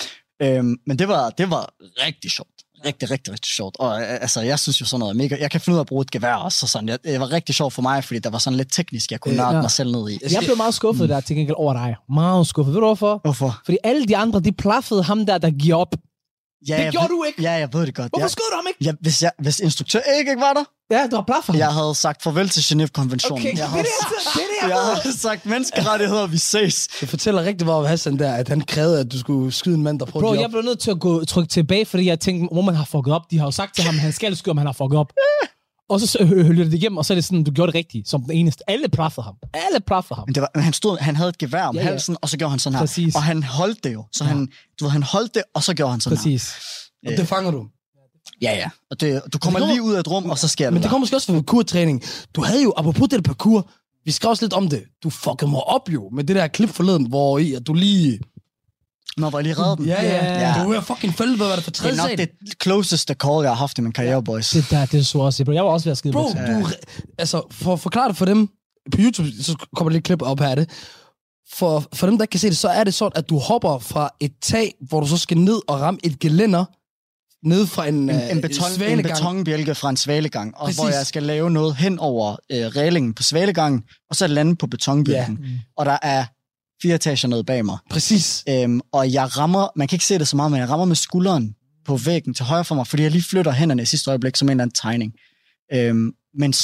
Øhm, 0.43 0.77
men 0.87 0.99
det 0.99 1.09
var, 1.09 1.31
det 1.31 1.51
var 1.51 1.75
rigtig 2.07 2.31
sjovt. 2.31 2.51
Rigtig, 2.85 3.11
rigtig, 3.11 3.33
rigtig 3.33 3.53
sjovt. 3.53 3.77
Og 3.79 4.01
øh, 4.01 4.07
altså, 4.21 4.41
jeg 4.41 4.59
synes 4.59 4.81
jo 4.81 4.87
sådan 4.87 5.01
noget 5.01 5.17
mega... 5.17 5.37
Jeg 5.41 5.51
kan 5.51 5.61
finde 5.61 5.75
ud 5.75 5.79
af 5.79 5.83
at 5.83 5.87
bruge 5.87 6.03
et 6.03 6.11
gevær 6.11 6.35
også. 6.35 6.59
Så 6.59 6.67
sådan, 6.67 6.89
det, 6.89 7.05
det 7.05 7.21
var 7.21 7.33
rigtig 7.33 7.55
sjovt 7.55 7.73
for 7.73 7.83
mig, 7.83 8.05
fordi 8.05 8.19
der 8.21 8.31
var 8.31 8.39
sådan 8.39 8.57
lidt 8.57 8.73
teknisk, 8.73 9.11
jeg 9.13 9.21
kunne 9.21 9.37
nørde 9.37 9.55
Ja. 9.57 9.61
mig 9.61 9.71
selv 9.71 9.93
ned 9.93 10.11
i. 10.11 10.19
Jeg 10.33 10.43
blev 10.45 10.57
meget 10.57 10.75
skuffet 10.75 11.09
der 11.09 11.21
til 11.21 11.37
gengæld 11.37 11.57
over 11.57 11.73
dig. 11.73 11.97
Meget 12.11 12.47
skuffet. 12.47 12.75
Ved 12.75 12.81
du 12.81 12.87
hvorfor? 12.87 13.21
Hvorfor? 13.23 13.61
Fordi 13.65 13.79
alle 13.85 14.07
de 14.07 14.17
andre, 14.17 14.41
de 14.41 14.53
plaffede 14.53 15.03
ham 15.03 15.27
der, 15.27 15.39
der 15.39 15.51
giver 15.51 15.77
op. 15.77 15.95
Ja, 16.69 16.77
Det 16.77 16.85
jeg 16.85 16.93
gjorde 16.93 17.03
ved- 17.09 17.17
du 17.17 17.25
ikke. 17.25 17.43
Ja, 17.43 17.53
jeg 17.53 17.69
ved 17.73 17.87
det 17.87 17.95
godt. 17.95 18.09
Hvorfor 18.11 18.23
Jeg, 18.25 18.31
skød 18.31 18.45
du 18.53 18.57
ham 18.57 18.65
ikke? 18.69 18.85
ja, 18.85 18.93
hvis, 19.01 19.23
jeg, 19.23 19.33
hvis 19.39 19.61
instruktør 19.61 20.01
ikke, 20.19 20.31
ikke 20.31 20.41
var 20.43 20.53
der, 20.53 20.65
Ja, 20.91 21.07
du 21.11 21.17
har 21.17 21.23
plaffet 21.27 21.55
ham. 21.55 21.59
jeg 21.59 21.73
havde 21.73 21.95
sagt 21.95 22.23
farvel 22.23 22.49
til 22.49 22.61
Genève-konventionen. 22.61 23.43
Okay, 23.43 23.51
det 23.51 23.59
jeg 23.59 23.65
er 23.65 23.69
havde, 23.69 23.83
det, 23.85 23.91
jeg- 24.01 24.33
det 24.35 24.43
er 24.43 24.67
det, 24.67 24.71
jeg 24.75 24.83
havde 25.03 25.19
sagt 25.19 25.47
menneskerettigheder, 25.47 26.27
vi 26.27 26.39
ses. 26.39 26.89
Det 27.01 27.09
fortæller 27.09 27.43
rigtig 27.45 27.67
meget 27.67 27.81
om 27.81 27.87
Hassan 27.87 28.19
der, 28.19 28.33
at 28.35 28.49
han 28.49 28.61
krævede, 28.61 29.01
at 29.01 29.13
du 29.13 29.19
skulle 29.19 29.53
skyde 29.53 29.75
en 29.75 29.83
mand, 29.83 29.99
der 29.99 30.07
prøvede 30.07 30.27
Bro, 30.37 30.41
jeg 30.41 30.51
blev 30.51 30.63
nødt 30.63 30.79
til 30.81 30.91
at 30.91 31.01
gå 31.01 31.25
trykke 31.25 31.49
tilbage, 31.49 31.87
fordi 31.87 32.07
jeg 32.07 32.21
tænkte, 32.21 32.53
hvor 32.55 32.63
man 32.63 32.75
har 32.75 32.85
fucket 32.85 33.15
op. 33.15 33.23
De 33.31 33.39
har 33.39 33.45
jo 33.47 33.51
sagt 33.51 33.75
til 33.75 33.85
ham, 33.85 33.95
at 33.95 34.01
han 34.01 34.13
skal 34.13 34.37
skyde, 34.37 34.51
om 34.51 34.59
han 34.59 34.67
har 34.67 34.73
fucket 34.73 34.99
op. 34.99 35.13
Og 35.89 36.01
så 36.01 36.25
hølger 36.25 36.65
det 36.65 36.75
igennem, 36.75 36.97
og 36.97 37.05
så 37.05 37.13
er 37.13 37.15
det 37.15 37.25
sådan, 37.25 37.45
du 37.45 37.51
gjorde 37.51 37.73
det 37.73 37.79
rigtigt, 37.79 38.09
som 38.09 38.23
den 38.23 38.31
eneste. 38.33 38.71
Alle 38.71 38.89
plaffede 38.89 39.25
ham. 39.25 39.35
Alle 39.55 39.81
plaffede 39.87 40.15
ham. 40.19 40.25
Men 40.29 40.35
det 40.35 40.41
var, 40.41 40.51
men 40.55 40.65
han, 40.65 40.73
stod, 40.73 40.99
han 40.99 41.17
havde 41.17 41.29
et 41.29 41.39
gevær 41.39 41.63
om 41.65 41.75
Ja, 41.77 41.81
ja, 41.83 41.89
halsen, 41.89 42.17
og 42.23 42.29
så 42.29 42.37
gjorde 42.37 42.51
han 42.51 42.59
sådan 42.59 42.75
her. 42.79 42.83
Præcis. 42.83 43.15
Og 43.15 43.23
han 43.23 43.43
holdt 43.43 43.85
det 43.85 43.93
jo. 43.93 44.05
Så 44.13 44.25
Ja. 44.25 44.29
han, 44.29 44.49
du 44.81 44.85
ved, 44.85 44.91
han 44.91 45.03
holdt 45.03 45.35
det, 45.35 45.43
og 45.55 45.63
så 45.63 45.75
gjorde 45.75 45.91
han 45.91 46.01
sådan 46.01 46.17
Præcis. 46.17 46.55
Og 47.07 47.13
det 47.13 47.29
fanger 47.29 47.51
du. 47.51 47.59
her. 47.63 47.69
Ja, 48.43 48.57
ja. 48.57 48.71
Og 48.91 49.01
det, 49.01 49.23
du 49.33 49.39
kommer 49.39 49.59
kommer- 49.59 49.75
lige 49.75 49.83
ud 49.83 49.95
af 49.95 50.01
et 50.01 50.09
rum, 50.11 50.31
og 50.31 50.39
så 50.39 50.49
sker 50.49 50.65
det 50.67 50.73
Men 50.73 50.77
det 50.79 50.83
der. 50.85 50.89
kommer 50.91 51.01
måske 51.03 51.17
også 51.17 51.27
fra 51.27 51.35
parkour-træning. 51.35 52.03
Du 52.35 52.43
havde 52.43 52.63
jo, 52.63 52.73
apropos 52.77 53.09
det 53.09 53.17
der 53.19 53.23
parkour, 53.23 53.71
vi 54.05 54.11
skrev 54.11 54.31
også 54.31 54.45
lidt 54.45 54.53
om 54.53 54.69
det. 54.69 54.83
Du 55.03 55.11
fuckede 55.11 55.51
mig 55.51 55.61
op 55.65 55.91
jo, 55.91 56.09
med 56.13 56.25
det 56.25 56.37
der 56.37 56.47
klip 56.47 56.69
forleden, 56.71 57.07
hvor 57.09 57.39
i, 57.39 57.53
at 57.55 57.67
du 57.67 57.75
lige... 57.75 58.19
Nå, 59.17 59.31
var 59.31 59.39
jeg 59.39 59.43
lige 59.45 59.55
reddet? 59.55 59.87
Ja, 59.87 60.03
ja, 60.03 60.55
Ja. 60.57 60.65
Du 60.65 60.73
er 60.73 60.81
fucking 60.81 61.15
følge, 61.15 61.37
hvad 61.37 61.47
var 61.47 61.55
det 61.55 61.65
for 61.65 61.71
Det 61.71 61.79
er 61.85 61.95
tredje 61.97 62.17
nok 62.17 62.19
det 62.19 62.63
closeste 62.63 63.15
call, 63.15 63.43
jeg 63.43 63.51
har 63.51 63.57
haft 63.57 63.79
i 63.79 63.81
min 63.81 63.93
karriere, 63.93 64.25
boys. 64.25 64.51
Det 64.51 64.67
der, 64.71 64.87
det 64.87 65.07
så 65.07 65.19
også. 65.19 65.45
Bro, 65.45 65.53
jeg 65.53 65.65
var 65.65 65.71
også 65.71 65.85
ved 65.85 65.91
at 65.91 65.99
skide 65.99 66.13
Bro, 66.13 66.23
du... 66.23 66.67
Altså, 67.19 67.43
for 67.51 67.73
at 67.73 67.81
forklare 67.81 68.09
det 68.09 68.17
for 68.17 68.25
dem, 68.25 68.49
på 68.93 68.99
YouTube, 69.01 69.29
så 69.43 69.57
kommer 69.77 69.91
der 69.91 69.95
lidt 69.95 70.05
klip 70.05 70.23
op 70.23 70.41
her 70.41 70.49
af 70.49 70.57
det. 70.57 70.71
For, 71.53 71.85
for 71.93 72.07
dem, 72.07 72.19
der 72.19 72.25
ikke 72.25 72.31
kan 72.31 72.41
se 72.41 72.49
det, 72.49 72.57
så 72.57 72.69
er 72.69 72.85
det 72.85 72.95
sådan, 72.95 73.13
at 73.15 73.29
du 73.29 73.39
hopper 73.39 73.79
fra 73.79 74.11
et 74.21 74.33
tag, 74.43 74.75
hvor 74.81 75.01
du 75.01 75.07
så 75.07 75.17
skal 75.19 75.39
ned 75.39 75.61
og 75.69 75.81
ramme 75.81 76.01
et 76.05 76.19
gelænder, 76.19 76.65
ned 77.49 77.67
fra 77.67 77.87
en, 77.87 77.95
En, 77.95 78.11
øh, 78.11 78.31
en, 78.31 78.41
beton, 78.41 78.83
en 78.83 79.03
betonbjælke 79.03 79.75
fra 79.75 79.91
en 79.91 79.97
svalegang, 79.97 80.57
og 80.57 80.67
Præcis. 80.67 80.81
hvor 80.81 80.89
jeg 80.89 81.07
skal 81.07 81.23
lave 81.23 81.51
noget 81.51 81.77
hen 81.77 81.99
over 81.99 82.37
øh, 82.53 82.59
reglingen 82.67 83.15
på 83.15 83.23
svalegangen, 83.23 83.83
og 84.11 84.17
så 84.17 84.27
lande 84.27 84.57
på 84.57 84.67
betonbjælken. 84.67 85.39
Ja. 85.43 85.49
Og 85.77 85.87
der 85.87 85.99
er 86.03 86.25
fire 86.83 86.95
etager 86.95 87.29
nede 87.29 87.45
bag 87.45 87.65
mig. 87.65 87.79
Præcis. 87.91 88.45
Øhm, 88.49 88.81
og 88.93 89.13
jeg 89.13 89.37
rammer, 89.39 89.69
man 89.77 89.89
kan 89.89 89.97
ikke 89.97 90.05
se 90.05 90.19
det 90.19 90.29
så 90.29 90.37
meget, 90.37 90.51
men 90.51 90.61
jeg 90.61 90.71
rammer 90.71 90.87
med 90.87 90.97
skulderen 90.97 91.55
på 91.85 91.97
væggen 91.97 92.35
til 92.35 92.45
højre 92.45 92.65
for 92.65 92.75
mig, 92.75 92.87
fordi 92.87 93.03
jeg 93.03 93.11
lige 93.11 93.23
flytter 93.23 93.53
hænderne 93.53 93.83
i 93.83 93.85
sidste 93.85 94.11
øjeblik 94.11 94.37
som 94.37 94.49
en 94.49 94.51
eller 94.51 94.63
anden 94.63 94.75
tegning. 94.75 95.15
Øhm, 95.73 96.13
men 96.35 96.55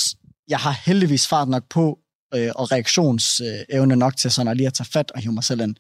jeg 0.49 0.59
har 0.59 0.81
heldigvis 0.85 1.29
fart 1.29 1.49
nok 1.49 1.65
på, 1.71 1.99
øh, 2.35 2.51
og 2.55 2.73
reaktionsevne 2.73 3.97
nok 3.97 4.17
til 4.17 4.31
sådan 4.31 4.49
at 4.49 4.57
lige 4.57 4.67
at 4.67 4.75
tage 4.75 4.89
fat 4.93 5.11
og 5.11 5.21
hive 5.21 5.33
mig 5.33 5.45
selv 5.45 5.61
ind. 5.61 5.77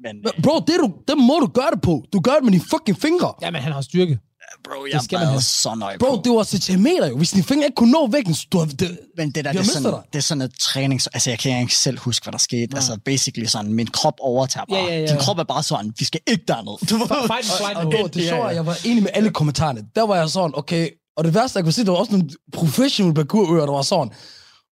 Men 0.00 0.16
Men 0.16 0.42
Bro, 0.42 0.60
det, 0.60 0.76
du, 0.80 0.94
det 1.08 1.18
må 1.18 1.38
du 1.40 1.46
gøre 1.46 1.70
det 1.74 1.80
på. 1.80 2.04
Du 2.12 2.20
gør 2.20 2.32
det 2.32 2.44
med 2.44 2.52
dine 2.52 2.64
fucking 2.70 3.00
fingre. 3.00 3.34
Ja, 3.42 3.50
men 3.50 3.62
han 3.62 3.72
har 3.72 3.80
styrke. 3.80 4.18
Bro, 4.66 4.84
Det 4.84 4.92
jeg 4.92 5.00
skal 5.02 5.18
man 5.18 5.26
var 5.26 5.30
have. 5.32 5.40
så 5.42 5.74
nøje 5.74 5.98
Bro, 5.98 6.20
det 6.24 6.32
var 6.32 6.42
centimeter 6.44 7.06
jo. 7.08 7.16
Hvis 7.16 7.30
din 7.30 7.44
finger 7.44 7.64
ikke 7.66 7.74
kunne 7.74 7.90
nå 7.92 8.06
væggen, 8.06 8.34
så 8.34 8.46
du 8.52 8.58
havde... 8.58 8.70
Det, 8.76 8.98
Men 9.16 9.30
det 9.30 9.44
der, 9.44 9.52
det 9.52 9.60
har 9.60 9.60
er, 9.60 9.64
sådan, 9.74 9.90
dig. 9.92 10.00
det 10.12 10.18
er 10.18 10.22
sådan 10.22 10.42
et 10.42 10.52
trænings... 10.60 11.06
Altså, 11.06 11.30
jeg 11.30 11.38
kan 11.38 11.60
ikke 11.60 11.74
selv 11.76 11.98
huske, 11.98 12.24
hvad 12.24 12.32
der 12.32 12.38
skete. 12.38 12.76
Altså, 12.76 12.98
basically 13.04 13.46
sådan, 13.46 13.72
min 13.72 13.86
krop 13.86 14.14
overtager 14.20 14.64
bare. 14.70 14.78
Ja, 14.78 14.84
ja, 14.94 15.00
ja. 15.00 15.06
Din 15.06 15.16
krop 15.18 15.38
er 15.38 15.44
bare 15.44 15.62
sådan, 15.62 15.92
vi 15.98 16.04
skal 16.04 16.20
ikke 16.26 16.44
derned. 16.48 16.86
Du 16.90 16.96
ved? 16.96 17.06
Fight 17.06 17.30
and 17.30 17.56
flight 17.58 17.76
og 17.78 17.84
mode. 17.84 17.96
bro, 17.96 18.06
det 18.06 18.28
sjove 18.28 18.42
er, 18.44 18.48
at 18.48 18.54
jeg 18.54 18.66
var 18.66 18.76
enig 18.84 19.02
med 19.02 19.10
alle 19.14 19.30
kommentarerne. 19.30 19.80
Der 19.96 20.02
var 20.06 20.16
jeg 20.16 20.28
sådan, 20.28 20.50
okay... 20.54 20.88
Og 21.16 21.24
det 21.24 21.34
værste, 21.34 21.56
jeg 21.56 21.64
kunne 21.64 21.72
se, 21.72 21.84
der 21.84 21.90
var 21.90 21.98
også 21.98 22.12
nogle 22.12 22.28
professional 22.52 23.14
parkourører, 23.14 23.66
der 23.66 23.72
var 23.72 23.82
sådan... 23.82 24.10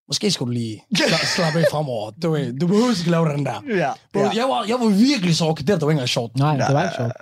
Måske 0.09 0.31
skulle 0.31 0.49
du 0.49 0.53
lige 0.53 0.83
sla- 0.99 1.27
slappe 1.37 1.59
af 1.59 1.65
fremover. 1.71 2.11
Du, 2.23 2.31
ved, 2.31 2.53
du 2.61 2.67
behøver 2.67 2.91
ikke 2.99 3.11
lave 3.11 3.29
den 3.29 3.47
der. 3.47 3.63
Ja, 3.77 3.91
Bro, 4.13 4.21
ja. 4.21 4.31
jeg, 4.35 4.49
var, 4.49 4.65
jeg 4.69 4.81
var 4.81 4.87
virkelig 4.89 5.37
så 5.37 5.45
okay. 5.45 5.61
Det 5.65 5.69
der 5.69 5.75
var 5.75 5.81
ikke 5.81 5.91
engang 5.91 6.09
sjovt. 6.09 6.37
Nej, 6.39 6.57
det 6.57 6.75
var 6.75 6.83
ikke 6.83 6.95
sjovt. 6.97 7.13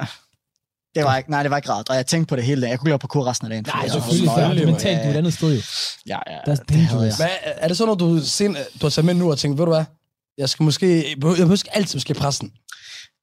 Det 0.95 1.05
var 1.05 1.17
ikke, 1.17 1.31
nej, 1.31 1.43
det 1.43 1.51
var 1.51 1.57
ikke 1.57 1.71
rart. 1.71 1.89
Og 1.89 1.97
jeg 1.97 2.07
tænkte 2.07 2.29
på 2.29 2.37
det 2.37 2.45
hele 2.45 2.61
dagen. 2.61 2.71
Jeg 2.71 2.79
kunne 2.79 2.89
lave 2.89 2.99
parkour 2.99 3.27
resten 3.27 3.47
af 3.47 3.51
dagen. 3.51 3.65
Nej, 3.67 3.73
fordi 3.73 3.87
jeg 3.87 3.95
var 3.95 4.01
selvfølgelig. 4.01 4.31
selvfølgelig. 4.31 4.67
Mentalt, 4.67 4.99
du 5.03 5.07
er 5.07 5.11
et 5.11 5.17
andet 5.17 5.35
sted 5.35 5.55
jo. 5.55 5.63
Ja, 6.07 6.19
ja, 6.27 6.53
That's 6.53 6.65
det 6.69 6.77
havde 6.77 7.05
jeg. 7.05 7.17
Hvad, 7.17 7.29
er 7.43 7.69
det 7.69 7.77
sådan 7.77 7.97
noget, 7.99 8.23
du, 8.23 8.27
sen, 8.27 8.55
du 8.55 8.87
har 8.87 8.91
taget 8.91 9.05
med 9.05 9.15
nu 9.15 9.31
og 9.31 9.39
tænkt, 9.39 9.59
ved 9.59 9.65
du 9.67 9.73
hvad? 9.73 9.85
Jeg 10.39 10.49
skal 10.49 10.65
måske... 10.65 11.09
Jeg 11.09 11.17
behøver 11.21 11.37
behøver 11.37 11.53
ikke 11.53 11.77
altid 11.77 11.97
måske 11.97 12.15
pressen. 12.15 12.53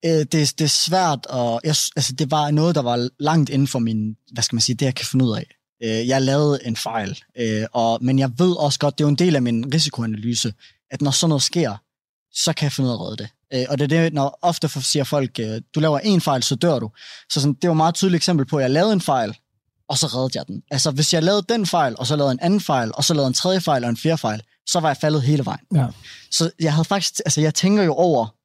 Øh, 0.06 0.12
det, 0.12 0.32
det 0.32 0.62
er 0.62 0.68
svært, 0.68 1.26
og 1.26 1.62
jeg, 1.64 1.76
altså, 1.96 2.14
det 2.20 2.32
var 2.32 2.52
noget, 2.52 2.76
der 2.76 2.82
var 2.82 3.10
langt 3.20 3.50
inden 3.50 3.68
for 3.68 3.80
min, 3.80 4.16
hvad 4.34 4.44
skal 4.44 4.56
man 4.56 4.62
sige, 4.62 4.76
det 4.76 4.86
jeg 4.86 4.96
kan 4.96 5.06
finde 5.06 5.26
ud 5.26 5.38
af. 5.38 5.46
Øh, 5.84 6.08
jeg 6.08 6.22
lavede 6.22 6.60
en 6.66 6.76
fejl, 6.76 7.20
øh, 7.40 7.66
og, 7.74 8.00
men 8.02 8.20
jeg 8.20 8.32
ved 8.38 8.52
også 8.52 8.80
godt, 8.80 8.98
det 8.98 9.04
er 9.04 9.08
jo 9.08 9.10
en 9.10 9.16
del 9.16 9.36
af 9.36 9.42
min 9.42 9.74
risikoanalyse, 9.74 10.54
at 10.92 11.02
når 11.02 11.12
sådan 11.12 11.30
noget 11.30 11.44
sker, 11.44 11.76
så 12.34 12.54
kan 12.54 12.64
jeg 12.64 12.72
finde 12.72 12.88
ud 12.88 12.94
af 12.94 12.98
at 12.98 13.02
redde 13.02 13.18
det. 13.18 13.30
Øh, 13.54 13.66
og 13.70 13.80
det 13.80 13.84
er 13.92 14.02
det, 14.04 14.14
når 14.14 14.40
ofte 14.42 14.70
for- 14.70 14.80
siger 14.80 15.04
folk, 15.04 15.40
øh, 15.40 15.62
du 15.76 15.80
laver 15.80 16.00
en 16.00 16.22
fejl, 16.22 16.44
så 16.44 16.56
dør 16.56 16.80
du. 16.80 16.90
Så 17.30 17.42
sådan, 17.42 17.54
det 17.54 17.68
var 17.70 17.74
et 17.74 17.78
meget 17.78 17.96
tydeligt 17.96 18.20
eksempel 18.20 18.46
på, 18.46 18.58
at 18.58 18.62
jeg 18.62 18.72
lavede 18.72 18.94
en 18.94 19.02
fejl, 19.02 19.38
og 19.90 19.98
så 19.98 20.08
reddede 20.08 20.32
jeg 20.40 20.48
den. 20.48 20.64
Altså, 20.72 20.92
hvis 20.92 21.14
jeg 21.14 21.24
lavede 21.24 21.46
den 21.50 21.66
fejl, 21.66 21.96
og 21.98 22.08
så 22.08 22.16
lavede 22.16 22.32
en 22.32 22.40
anden 22.42 22.62
fejl, 22.62 22.92
og 22.94 23.04
så 23.04 23.14
lavede 23.14 23.28
en 23.28 23.34
tredje 23.34 23.62
fejl 23.62 23.84
og 23.84 23.90
en 23.90 23.98
fjerde 23.98 24.18
fejl, 24.18 24.42
så 24.68 24.80
var 24.80 24.90
jeg 24.90 24.98
faldet 24.98 25.22
hele 25.22 25.46
vejen. 25.46 25.66
Ja. 25.76 25.88
Så 26.32 26.52
jeg 26.60 26.74
havde 26.74 26.86
faktisk, 26.86 27.14
altså 27.26 27.42
jeg 27.42 27.54
tænker 27.56 27.84
jo 27.84 27.94
over, 27.94 28.36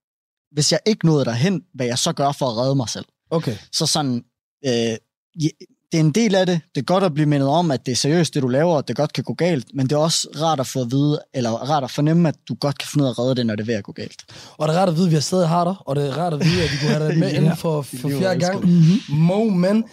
hvis 0.55 0.73
jeg 0.73 0.81
ikke 0.87 1.07
nåede 1.07 1.25
derhen, 1.25 1.63
hvad 1.75 1.87
jeg 1.87 1.99
så 1.99 2.13
gør 2.13 2.33
for 2.33 2.47
at 2.51 2.57
redde 2.57 2.75
mig 2.75 2.89
selv. 2.89 3.05
Okay. 3.31 3.57
Så 3.73 3.87
sådan, 3.87 4.25
øh, 4.67 4.97
det 5.95 6.01
er 6.01 6.05
en 6.05 6.11
del 6.11 6.35
af 6.35 6.47
det. 6.47 6.61
Det 6.75 6.81
er 6.81 6.85
godt 6.85 7.05
at 7.05 7.15
blive 7.15 7.27
mindet 7.27 7.49
om, 7.49 7.71
at 7.71 7.87
det 7.87 7.93
er 7.93 7.97
seriøst, 7.97 8.35
det 8.35 8.43
du 8.43 8.49
laver, 8.49 8.75
og 8.77 8.89
det 8.89 8.97
godt 8.97 9.13
kan 9.13 9.25
gå 9.25 9.35
galt, 9.35 9.67
men 9.75 9.87
det 9.87 9.93
er 9.93 10.01
også 10.01 10.29
rart 10.43 10.61
at 10.61 10.67
få 10.67 10.81
at 10.81 10.91
vide, 10.91 11.21
eller 11.35 11.51
rart 11.51 11.85
at 11.85 11.91
fornemme, 11.91 12.29
at 12.29 12.35
du 12.49 12.55
godt 12.55 12.79
kan 12.79 12.89
finde 12.93 13.03
ud 13.05 13.09
af 13.09 13.13
at 13.13 13.19
redde 13.19 13.35
det, 13.35 13.47
når 13.47 13.55
det 13.57 13.63
er 13.63 13.67
ved 13.67 13.75
at 13.75 13.85
gå 13.85 13.93
galt. 13.93 14.25
Og 14.57 14.69
det 14.69 14.75
er 14.75 14.81
rart 14.81 14.89
at 14.89 14.95
vide, 14.97 15.07
at 15.07 15.11
vi 15.11 15.15
har 15.15 15.21
stadig 15.21 15.49
har 15.49 15.65
dig, 15.65 15.75
og 15.81 15.97
det 15.97 16.09
er 16.09 16.13
rart 16.19 16.35
at 16.35 16.41
vide, 16.45 16.63
at 16.65 16.73
vi 16.73 16.77
kunne 16.81 16.91
have 16.91 17.09
dig 17.09 17.19
med 17.19 17.31
Ja. 17.33 17.37
inden 17.37 17.57
for, 17.57 17.83
for 17.83 18.09
fjerde 18.09 18.41
gang. 18.41 18.61
Mm-hmm. 18.65 19.17
Mo, 19.17 19.45
men 19.45 19.85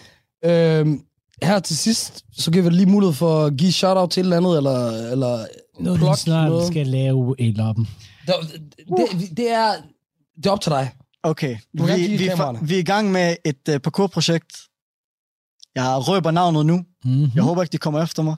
øhm, 0.45 1.01
her 1.43 1.59
til 1.59 1.77
sidst, 1.77 2.23
så 2.37 2.51
giver 2.51 2.63
vi 2.63 2.69
lige 2.69 2.85
mulighed 2.89 3.13
for 3.13 3.45
at 3.45 3.57
give 3.57 3.71
shout-out 3.71 4.09
til 4.09 4.21
et 4.21 4.25
eller 4.25 4.37
andet, 4.37 4.57
eller, 4.57 5.11
eller 5.11 5.45
Noget, 5.79 5.99
plug 5.99 6.17
snart 6.17 6.49
noget. 6.49 6.67
skal 6.67 6.87
lave 6.87 7.35
eller 7.39 7.73
dem. 7.73 7.85
Det, 8.27 8.35
det, 8.97 9.37
det, 9.37 9.51
er, 9.51 9.71
det 10.37 10.45
er 10.45 10.51
op 10.51 10.61
til 10.61 10.71
dig. 10.71 10.91
Okay, 11.23 11.57
vi, 11.73 11.81
vi, 12.17 12.27
er 12.27 12.63
vi 12.65 12.75
er 12.75 12.79
i 12.79 12.83
gang 12.83 13.11
med 13.11 13.35
et 13.45 13.69
uh, 13.69 13.77
parkour-projekt. 13.77 14.57
Jeg 15.75 16.07
røber 16.07 16.31
navnet 16.31 16.65
nu. 16.65 16.81
Mm-hmm. 17.05 17.31
Jeg 17.35 17.43
håber 17.43 17.61
ikke, 17.61 17.71
de 17.71 17.77
kommer 17.77 18.03
efter 18.03 18.23
mig. 18.23 18.35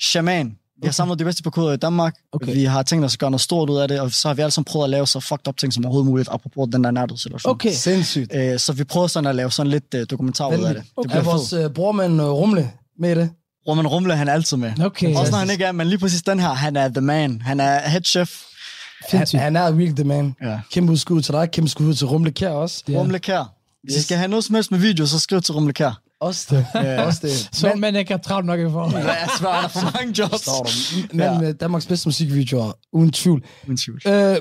Shaman. 0.00 0.56
Vi 0.82 0.86
har 0.86 0.92
samlet 0.92 1.18
de 1.18 1.24
bedste 1.24 1.42
parkourer 1.42 1.72
i 1.72 1.76
Danmark. 1.76 2.14
Okay. 2.32 2.54
Vi 2.54 2.64
har 2.64 2.82
tænkt 2.82 3.04
os 3.04 3.12
at 3.14 3.18
gøre 3.18 3.30
noget 3.30 3.40
stort 3.40 3.70
ud 3.70 3.76
af 3.76 3.88
det, 3.88 4.00
og 4.00 4.12
så 4.12 4.28
har 4.28 4.34
vi 4.34 4.42
alle 4.42 4.50
sammen 4.50 4.64
prøvet 4.64 4.84
at 4.84 4.90
lave 4.90 5.06
så 5.06 5.20
fucked 5.20 5.48
up 5.48 5.56
ting 5.56 5.72
som 5.72 5.84
overhovedet 5.84 6.06
muligt, 6.10 6.28
apropos 6.32 6.68
den 6.72 6.84
der 6.84 6.90
nærdød 6.90 7.16
situation. 7.16 7.50
Okay. 7.50 7.72
Sindssygt. 7.72 8.34
Øh, 8.34 8.58
så 8.58 8.72
vi 8.72 8.84
prøver 8.84 9.06
sådan 9.06 9.26
at 9.30 9.34
lave 9.34 9.50
sådan 9.50 9.70
lidt 9.70 9.94
uh, 9.94 10.00
dokumentar 10.10 10.46
ud 10.48 10.64
af 10.64 10.74
det. 10.74 10.82
Det 10.82 10.92
Okay. 10.96 11.08
Er 11.16 11.22
bliver 11.22 11.32
vores 11.32 11.52
uh, 11.52 11.70
brormand 11.74 12.22
uh, 12.22 12.28
Rumle 12.28 12.70
med 12.98 13.10
i 13.16 13.20
det? 13.20 13.30
Roman 13.68 13.86
Rumle, 13.86 14.16
han 14.16 14.28
er 14.28 14.32
altid 14.32 14.56
med. 14.56 14.72
Okay. 14.80 15.14
Også 15.16 15.30
når 15.30 15.38
han 15.38 15.50
ikke 15.50 15.64
er, 15.64 15.72
men 15.72 15.86
lige 15.86 15.98
præcis 15.98 16.22
den 16.22 16.40
her, 16.40 16.48
han 16.48 16.76
er 16.76 16.88
the 16.88 17.00
man. 17.00 17.42
Han 17.42 17.60
er 17.60 17.88
head 17.88 18.02
chef. 18.04 18.42
Han, 19.10 19.26
han 19.34 19.56
er 19.56 19.66
really 19.66 19.92
the 19.92 20.04
man. 20.04 20.34
Ja. 20.42 20.60
Kæmpe 20.72 20.96
skud 20.96 21.22
til 21.22 21.34
dig, 21.34 21.50
kæmpe 21.50 21.70
skud 21.70 21.94
til 21.94 22.06
Rumle 22.06 22.30
Kjær 22.30 22.50
også. 22.50 22.82
Ja. 22.88 22.98
Rumle 22.98 23.18
Kær. 23.18 23.52
Hvis 23.84 23.94
I 23.94 23.98
Yes. 23.98 24.04
skal 24.04 24.16
have 24.16 24.28
noget 24.28 24.44
som 24.44 24.54
helst 24.54 24.70
med 24.70 24.78
video, 24.78 25.06
så 25.06 25.18
skriv 25.18 25.40
til 25.40 25.54
Rumle 25.54 25.72
Kær. 25.72 26.00
Også 26.20 26.46
det. 26.74 26.98
også 26.98 27.20
det. 27.22 27.48
Så 27.52 27.72
man 27.76 27.96
ikke 27.96 28.10
har 28.12 28.18
travlt 28.18 28.46
nok 28.46 28.60
i 28.60 28.64
forhold. 28.70 28.92
Ja, 29.04 29.12
jeg 29.12 29.28
svarer, 29.38 29.54
han 29.54 29.62
har 29.62 29.68
for 29.68 29.98
mange 29.98 30.18
jobs. 30.18 30.40
Står 30.40 30.62
du. 30.62 31.16
Men 31.16 31.40
med 31.40 31.54
Danmarks 31.54 31.86
bedste 31.86 32.08
musikvideoer, 32.08 32.72
uden 32.92 33.12
tvivl. 33.12 33.44
Uden 33.66 33.76
tvivl. 33.76 34.00
Øh, 34.06 34.36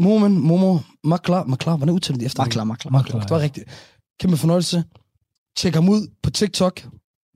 Momen, 0.00 0.38
Momo, 0.38 0.78
Makla, 1.04 1.42
Makla, 1.44 1.76
hvordan 1.76 1.94
udtaler 1.94 2.18
de 2.18 2.24
efter? 2.24 2.42
Makla, 2.44 2.64
Makla. 2.64 2.90
Makla, 2.90 3.18
det 3.20 3.30
var 3.30 3.38
rigtigt. 3.40 3.68
Kæmpe 4.20 4.36
fornøjelse. 4.36 4.84
Tjek 5.56 5.74
ham 5.74 5.88
ud 5.88 6.08
på 6.22 6.30
TikTok, 6.30 6.80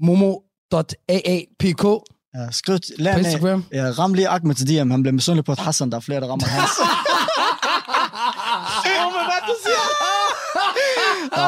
momo.aapk 0.00 1.78
på 1.78 2.04
Ja, 2.34 2.50
skriv 2.50 2.78
lad 2.98 3.18
Instagram. 3.18 3.64
Ja, 3.72 3.90
ram 3.98 4.14
lige 4.14 4.28
Ahmed 4.28 4.54
til 4.54 4.66
DM. 4.68 4.90
Han 4.90 5.02
bliver 5.02 5.12
misundelig 5.12 5.44
på, 5.44 5.52
at 5.52 5.58
Hassan, 5.58 5.90
der 5.90 5.96
er 5.96 6.00
flere, 6.00 6.20
der 6.20 6.26
rammer 6.26 6.46
hans. 6.56 6.70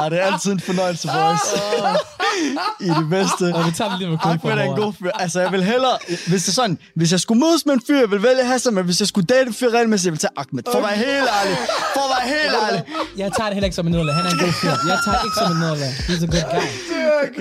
Ja, 0.02 0.08
det 0.10 0.22
er 0.22 0.26
altid 0.32 0.52
en 0.52 0.60
fornøjelse, 0.60 1.08
boys. 1.08 1.44
I 2.86 2.88
det 3.00 3.08
bedste. 3.10 3.44
Og 3.56 3.66
vi 3.66 3.72
tager 3.78 3.90
det 3.90 3.98
lige 3.98 4.10
med 4.10 4.18
Ahmed 4.22 4.58
er 4.58 4.62
en 4.62 4.76
god 4.76 4.92
fyr. 4.92 5.10
Altså, 5.14 5.40
jeg 5.40 5.52
vil 5.52 5.64
hellere... 5.64 5.96
Hvis 6.08 6.42
det 6.44 6.48
er 6.48 6.52
sådan, 6.52 6.78
hvis 6.94 7.12
jeg 7.12 7.20
skulle 7.20 7.40
mødes 7.40 7.66
med 7.66 7.74
en 7.74 7.82
fyr, 7.86 7.98
jeg 7.98 8.10
vil 8.10 8.22
vælge 8.22 8.44
Hassan, 8.44 8.74
men 8.74 8.84
hvis 8.84 9.00
jeg 9.00 9.08
skulle 9.08 9.26
date 9.26 9.46
en 9.46 9.54
fyr 9.54 9.70
regelmæssigt, 9.70 10.06
jeg 10.06 10.12
vil 10.12 10.18
tage 10.18 10.34
Ahmed. 10.36 10.62
For 10.72 10.78
at 10.78 10.84
være 10.88 10.96
helt 10.96 11.28
ærlig. 11.40 11.56
For 11.94 12.04
at 12.06 12.10
være 12.16 12.26
helt 12.36 12.54
ærlig. 12.66 12.80
Jeg 13.16 13.32
tager 13.36 13.48
det 13.48 13.54
heller 13.54 13.64
ikke 13.68 13.76
som 13.76 13.86
en 13.86 13.92
nederlag. 13.92 14.14
Han 14.14 14.26
er 14.26 14.30
en 14.30 14.38
god 14.38 14.52
fyr. 14.52 14.74
Jeg 14.90 14.98
tager 15.04 15.18
det 15.18 15.24
ikke 15.28 15.38
som 15.42 15.52
en 15.52 15.58
nederlag. 15.64 15.92
He's 16.08 16.22
a 16.26 16.28
good 16.34 16.46
guy. 16.54 16.66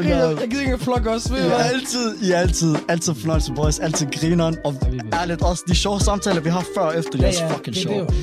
Jeg, 0.09 0.37
jeg 0.41 0.47
gider 0.49 0.61
ikke 0.61 0.73
at 0.73 0.81
flokke 0.81 1.09
os, 1.09 1.31
ved 1.31 1.39
er 1.39 1.47
hvad? 1.47 1.65
altid, 1.73 2.17
I 2.21 2.31
er 2.31 2.39
altid, 2.39 2.75
altid 2.89 3.15
fornøjelse, 3.15 3.53
boys. 3.53 3.79
Altid 3.79 4.07
grineren. 4.19 4.57
Og 4.65 4.73
ærligt, 5.13 5.41
også 5.41 5.63
de 5.67 5.75
sjove 5.75 5.99
samtaler, 5.99 6.41
vi 6.41 6.49
har 6.49 6.63
før 6.75 6.81
og 6.81 6.97
efter, 6.97 7.23
er 7.23 7.27
også 7.27 7.47
fucking 7.49 7.75
det, 7.75 7.75
det, 7.75 7.81
sjove. 7.81 7.99
det, 7.99 8.15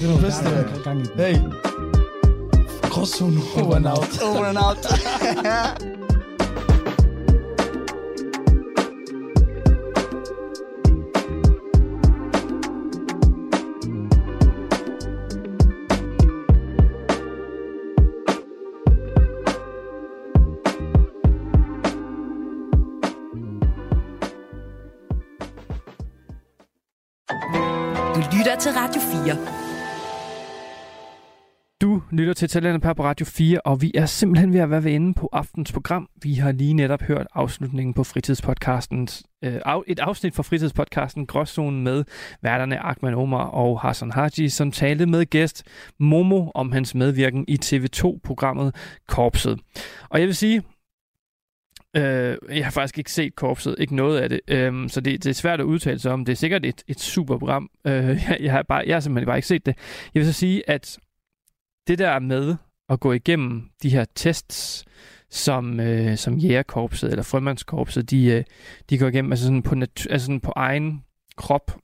det, 0.44 0.74
det, 0.74 0.84
gang 0.84 1.00
i. 1.00 1.22
Hey. 1.22 1.95
Gråzone 2.96 3.42
over 3.58 3.76
and 3.76 3.86
out. 3.86 4.22
Over 4.22 4.46
and 4.46 4.56
out. 4.56 4.78
Du 28.14 28.36
lytter 28.36 28.56
til 28.60 28.72
Radio 28.72 29.00
4. 29.00 29.65
Du 31.80 32.02
lytter 32.10 32.34
til 32.34 32.48
Talentet 32.48 32.96
på 32.96 33.04
Radio 33.04 33.26
4, 33.26 33.60
og 33.60 33.82
vi 33.82 33.92
er 33.94 34.06
simpelthen 34.06 34.52
ved 34.52 34.60
at 34.60 34.70
være 34.70 34.84
ved 34.84 34.92
ende 34.92 35.14
på 35.14 35.28
aftens 35.32 35.72
program. 35.72 36.08
Vi 36.22 36.34
har 36.34 36.52
lige 36.52 36.74
netop 36.74 37.02
hørt 37.02 37.26
afslutningen 37.34 37.94
på 37.94 38.04
fritidspodcasten, 38.04 39.08
øh, 39.44 39.60
et 39.86 39.98
afsnit 39.98 40.34
fra 40.34 40.42
fritidspodcasten 40.42 41.26
Gråzonen 41.26 41.84
med 41.84 42.04
værterne 42.42 42.78
Ahmed 42.78 43.14
Omar 43.14 43.44
og 43.44 43.80
Hassan 43.80 44.10
Haji, 44.10 44.48
som 44.48 44.70
talte 44.70 45.06
med 45.06 45.26
gæst 45.26 45.64
Momo 45.98 46.50
om 46.54 46.72
hans 46.72 46.94
medvirken 46.94 47.44
i 47.48 47.58
TV2-programmet 47.64 48.74
Korpset. 49.08 49.60
Og 50.10 50.20
jeg 50.20 50.26
vil 50.26 50.36
sige, 50.36 50.62
Øh, 51.96 52.36
jeg 52.50 52.64
har 52.64 52.70
faktisk 52.70 52.98
ikke 52.98 53.12
set 53.12 53.34
korpset, 53.34 53.76
ikke 53.78 53.96
noget 53.96 54.18
af 54.18 54.28
det, 54.28 54.40
øh, 54.48 54.88
så 54.88 55.00
det, 55.00 55.24
det 55.24 55.30
er 55.30 55.34
svært 55.34 55.60
at 55.60 55.64
udtale 55.64 55.98
sig 55.98 56.12
om. 56.12 56.24
Det 56.24 56.32
er 56.32 56.36
sikkert 56.36 56.66
et, 56.66 56.82
et 56.88 57.00
super 57.00 57.38
program. 57.38 57.70
Øh, 57.86 57.92
jeg, 58.28 58.38
jeg, 58.40 58.52
har 58.52 58.62
bare, 58.62 58.82
jeg 58.86 58.94
har 58.94 59.00
simpelthen 59.00 59.26
bare 59.26 59.38
ikke 59.38 59.48
set 59.48 59.66
det. 59.66 59.76
Jeg 60.14 60.20
vil 60.20 60.26
så 60.26 60.32
sige, 60.32 60.70
at 60.70 60.98
det 61.86 61.98
der 61.98 62.18
med 62.18 62.56
at 62.88 63.00
gå 63.00 63.12
igennem 63.12 63.70
de 63.82 63.90
her 63.90 64.04
tests, 64.14 64.84
som, 65.30 65.80
øh, 65.80 66.16
som 66.16 66.38
jægerkorpset 66.38 67.10
eller 67.10 67.22
frømandskorpset, 67.22 68.10
de, 68.10 68.26
øh, 68.26 68.44
de 68.90 68.98
går 68.98 69.08
igennem 69.08 69.32
altså 69.32 69.44
sådan 69.44 69.62
på, 69.62 69.74
nat- 69.74 70.06
altså 70.10 70.26
sådan 70.26 70.40
på 70.40 70.52
egen 70.56 71.04
krop, 71.36 71.78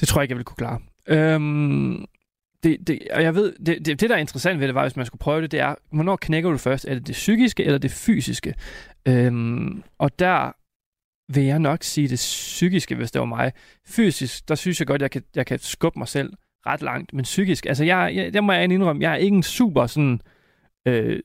det 0.00 0.08
tror 0.08 0.20
jeg 0.20 0.24
ikke, 0.24 0.32
jeg 0.32 0.36
vil 0.36 0.44
kunne 0.44 0.56
klare. 0.56 0.80
Øhm, 1.06 2.04
det, 2.62 2.86
det, 2.86 2.98
og 3.12 3.22
jeg 3.22 3.34
ved, 3.34 3.52
det, 3.66 3.86
det, 3.86 4.00
det, 4.00 4.10
der 4.10 4.16
er 4.16 4.20
interessant 4.20 4.60
ved 4.60 4.66
det, 4.66 4.74
var, 4.74 4.82
hvis 4.82 4.96
man 4.96 5.06
skulle 5.06 5.18
prøve 5.18 5.42
det, 5.42 5.50
det 5.50 5.60
er, 5.60 5.74
hvornår 5.92 6.16
knækker 6.16 6.50
du 6.50 6.58
først? 6.58 6.84
Er 6.84 6.94
det 6.94 7.06
det 7.06 7.12
psykiske 7.12 7.64
eller 7.64 7.78
det 7.78 7.90
fysiske? 7.90 8.54
Øhm, 9.08 9.82
og 9.98 10.18
der 10.18 10.52
vil 11.32 11.44
jeg 11.44 11.58
nok 11.58 11.82
sige 11.82 12.08
det 12.08 12.16
psykiske, 12.16 12.94
hvis 12.94 13.10
det 13.12 13.20
var 13.20 13.26
mig. 13.26 13.52
Fysisk, 13.86 14.48
der 14.48 14.54
synes 14.54 14.80
jeg 14.80 14.86
godt, 14.86 15.02
jeg 15.02 15.10
kan, 15.10 15.22
jeg 15.34 15.46
kan 15.46 15.58
skubbe 15.58 15.98
mig 15.98 16.08
selv 16.08 16.32
ret 16.66 16.82
langt, 16.82 17.12
men 17.12 17.22
psykisk, 17.22 17.66
altså 17.66 17.84
jeg, 17.84 18.12
jeg, 18.14 18.34
der 18.34 18.40
må 18.40 18.52
jeg 18.52 18.64
indrømme, 18.64 19.02
jeg 19.02 19.12
er 19.12 19.16
ikke 19.16 19.36
en 19.36 19.42
super 19.42 19.86
sådan 19.86 20.20
øh, 20.86 21.20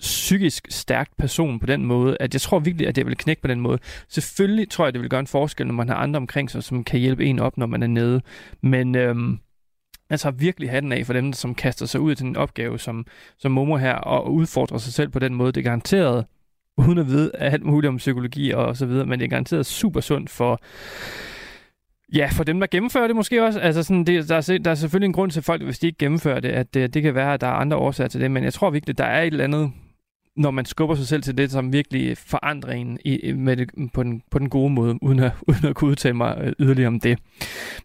psykisk 0.00 0.66
stærkt 0.70 1.16
person 1.16 1.58
på 1.58 1.66
den 1.66 1.84
måde, 1.84 2.16
at 2.20 2.34
jeg 2.34 2.40
tror 2.40 2.58
virkelig, 2.58 2.88
at 2.88 2.96
det 2.96 3.06
vil 3.06 3.16
knække 3.16 3.42
på 3.42 3.48
den 3.48 3.60
måde. 3.60 3.78
Selvfølgelig 4.08 4.70
tror 4.70 4.86
jeg, 4.86 4.92
det 4.92 5.02
vil 5.02 5.10
gøre 5.10 5.20
en 5.20 5.26
forskel, 5.26 5.66
når 5.66 5.74
man 5.74 5.88
har 5.88 5.96
andre 5.96 6.16
omkring 6.16 6.50
sig, 6.50 6.62
som 6.62 6.84
kan 6.84 7.00
hjælpe 7.00 7.24
en 7.24 7.38
op, 7.38 7.56
når 7.56 7.66
man 7.66 7.82
er 7.82 7.86
nede. 7.86 8.20
Men 8.62 8.94
øhm, 8.94 9.38
altså 10.10 10.24
tager 10.24 10.36
virkelig 10.36 10.70
hatten 10.70 10.92
af 10.92 11.06
for 11.06 11.12
dem, 11.12 11.32
som 11.32 11.54
kaster 11.54 11.86
sig 11.86 12.00
ud 12.00 12.14
til 12.14 12.26
en 12.26 12.36
opgave 12.36 12.78
som, 12.78 13.06
som 13.38 13.52
Momo 13.52 13.76
her, 13.76 13.94
og 13.94 14.34
udfordrer 14.34 14.78
sig 14.78 14.92
selv 14.92 15.08
på 15.08 15.18
den 15.18 15.34
måde. 15.34 15.52
Det 15.52 15.60
er 15.60 15.64
garanteret 15.64 16.26
uden 16.76 16.98
at 16.98 17.06
vide 17.06 17.30
alt 17.34 17.64
muligt 17.64 17.88
om 17.88 17.96
psykologi 17.96 18.50
og 18.50 18.76
så 18.76 18.86
videre, 18.86 19.06
men 19.06 19.18
det 19.18 19.24
er 19.24 19.30
garanteret 19.30 19.66
super 19.66 20.00
sundt 20.00 20.30
for 20.30 20.60
Ja, 22.14 22.28
for 22.32 22.44
dem, 22.44 22.60
der 22.60 22.66
gennemfører 22.66 23.06
det 23.06 23.16
måske 23.16 23.44
også. 23.44 23.60
Altså 23.60 23.82
sådan, 23.82 24.04
det, 24.04 24.28
der, 24.28 24.36
er, 24.36 24.58
der 24.64 24.70
er 24.70 24.74
selvfølgelig 24.74 25.06
en 25.06 25.12
grund 25.12 25.30
til 25.30 25.42
folk, 25.42 25.62
hvis 25.62 25.78
de 25.78 25.86
ikke 25.86 25.98
gennemfører 25.98 26.40
det, 26.40 26.48
at 26.48 26.74
det, 26.74 26.94
det 26.94 27.02
kan 27.02 27.14
være, 27.14 27.34
at 27.34 27.40
der 27.40 27.46
er 27.46 27.52
andre 27.52 27.76
årsager 27.76 28.08
til 28.08 28.20
det, 28.20 28.30
men 28.30 28.44
jeg 28.44 28.52
tror 28.52 28.70
virkelig, 28.70 28.98
der 28.98 29.04
er 29.04 29.22
et 29.22 29.26
eller 29.26 29.44
andet 29.44 29.72
når 30.36 30.50
man 30.50 30.64
skubber 30.64 30.94
sig 30.94 31.06
selv 31.06 31.22
til 31.22 31.38
det, 31.38 31.50
som 31.50 31.72
virkelig 31.72 32.18
forandrer 32.18 32.72
en 32.72 32.98
i, 33.04 33.32
med 33.32 33.56
det, 33.56 33.70
på, 33.94 34.02
den, 34.02 34.22
på 34.30 34.38
den 34.38 34.48
gode 34.48 34.70
måde, 34.70 35.02
uden 35.02 35.18
at, 35.18 35.32
uden 35.48 35.66
at 35.66 35.74
kunne 35.74 35.90
udtale 35.90 36.14
mig 36.14 36.38
øh, 36.40 36.52
yderligere 36.58 36.88
om 36.88 37.00
det. 37.00 37.18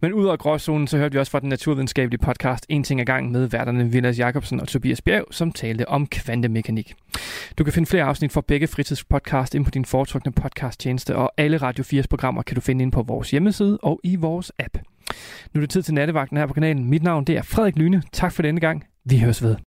Men 0.01 0.13
ud 0.13 0.27
af 0.27 0.39
gråzonen, 0.39 0.87
så 0.87 0.97
hørte 0.97 1.13
vi 1.13 1.19
også 1.19 1.31
fra 1.31 1.39
den 1.39 1.49
naturvidenskabelige 1.49 2.19
podcast 2.19 2.65
En 2.69 2.83
ting 2.83 2.99
ad 2.99 3.05
gang 3.05 3.31
med 3.31 3.47
værterne 3.47 3.91
Vilas 3.91 4.19
Jacobsen 4.19 4.59
og 4.59 4.67
Tobias 4.67 5.01
Bjerg, 5.01 5.25
som 5.31 5.51
talte 5.51 5.87
om 5.87 6.07
kvantemekanik. 6.07 6.93
Du 7.57 7.63
kan 7.63 7.73
finde 7.73 7.89
flere 7.89 8.03
afsnit 8.03 8.31
fra 8.31 8.41
begge 8.47 8.67
fritidspodcast 8.67 9.55
ind 9.55 9.65
på 9.65 9.71
din 9.71 9.85
foretrukne 9.85 10.31
podcasttjeneste, 10.31 11.15
og 11.15 11.31
alle 11.37 11.57
Radio 11.57 11.83
4's 11.83 12.07
programmer 12.09 12.41
kan 12.41 12.55
du 12.55 12.61
finde 12.61 12.83
ind 12.83 12.91
på 12.91 13.01
vores 13.01 13.31
hjemmeside 13.31 13.77
og 13.81 13.99
i 14.03 14.15
vores 14.15 14.51
app. 14.59 14.77
Nu 15.53 15.59
er 15.59 15.61
det 15.61 15.69
tid 15.69 15.81
til 15.81 15.93
nattevagten 15.93 16.37
her 16.37 16.45
på 16.45 16.53
kanalen. 16.53 16.89
Mit 16.89 17.03
navn 17.03 17.25
det 17.25 17.37
er 17.37 17.41
Frederik 17.41 17.77
Lyne. 17.77 18.03
Tak 18.11 18.33
for 18.33 18.41
denne 18.41 18.59
gang. 18.59 18.83
Vi 19.05 19.19
høres 19.19 19.43
ved. 19.43 19.70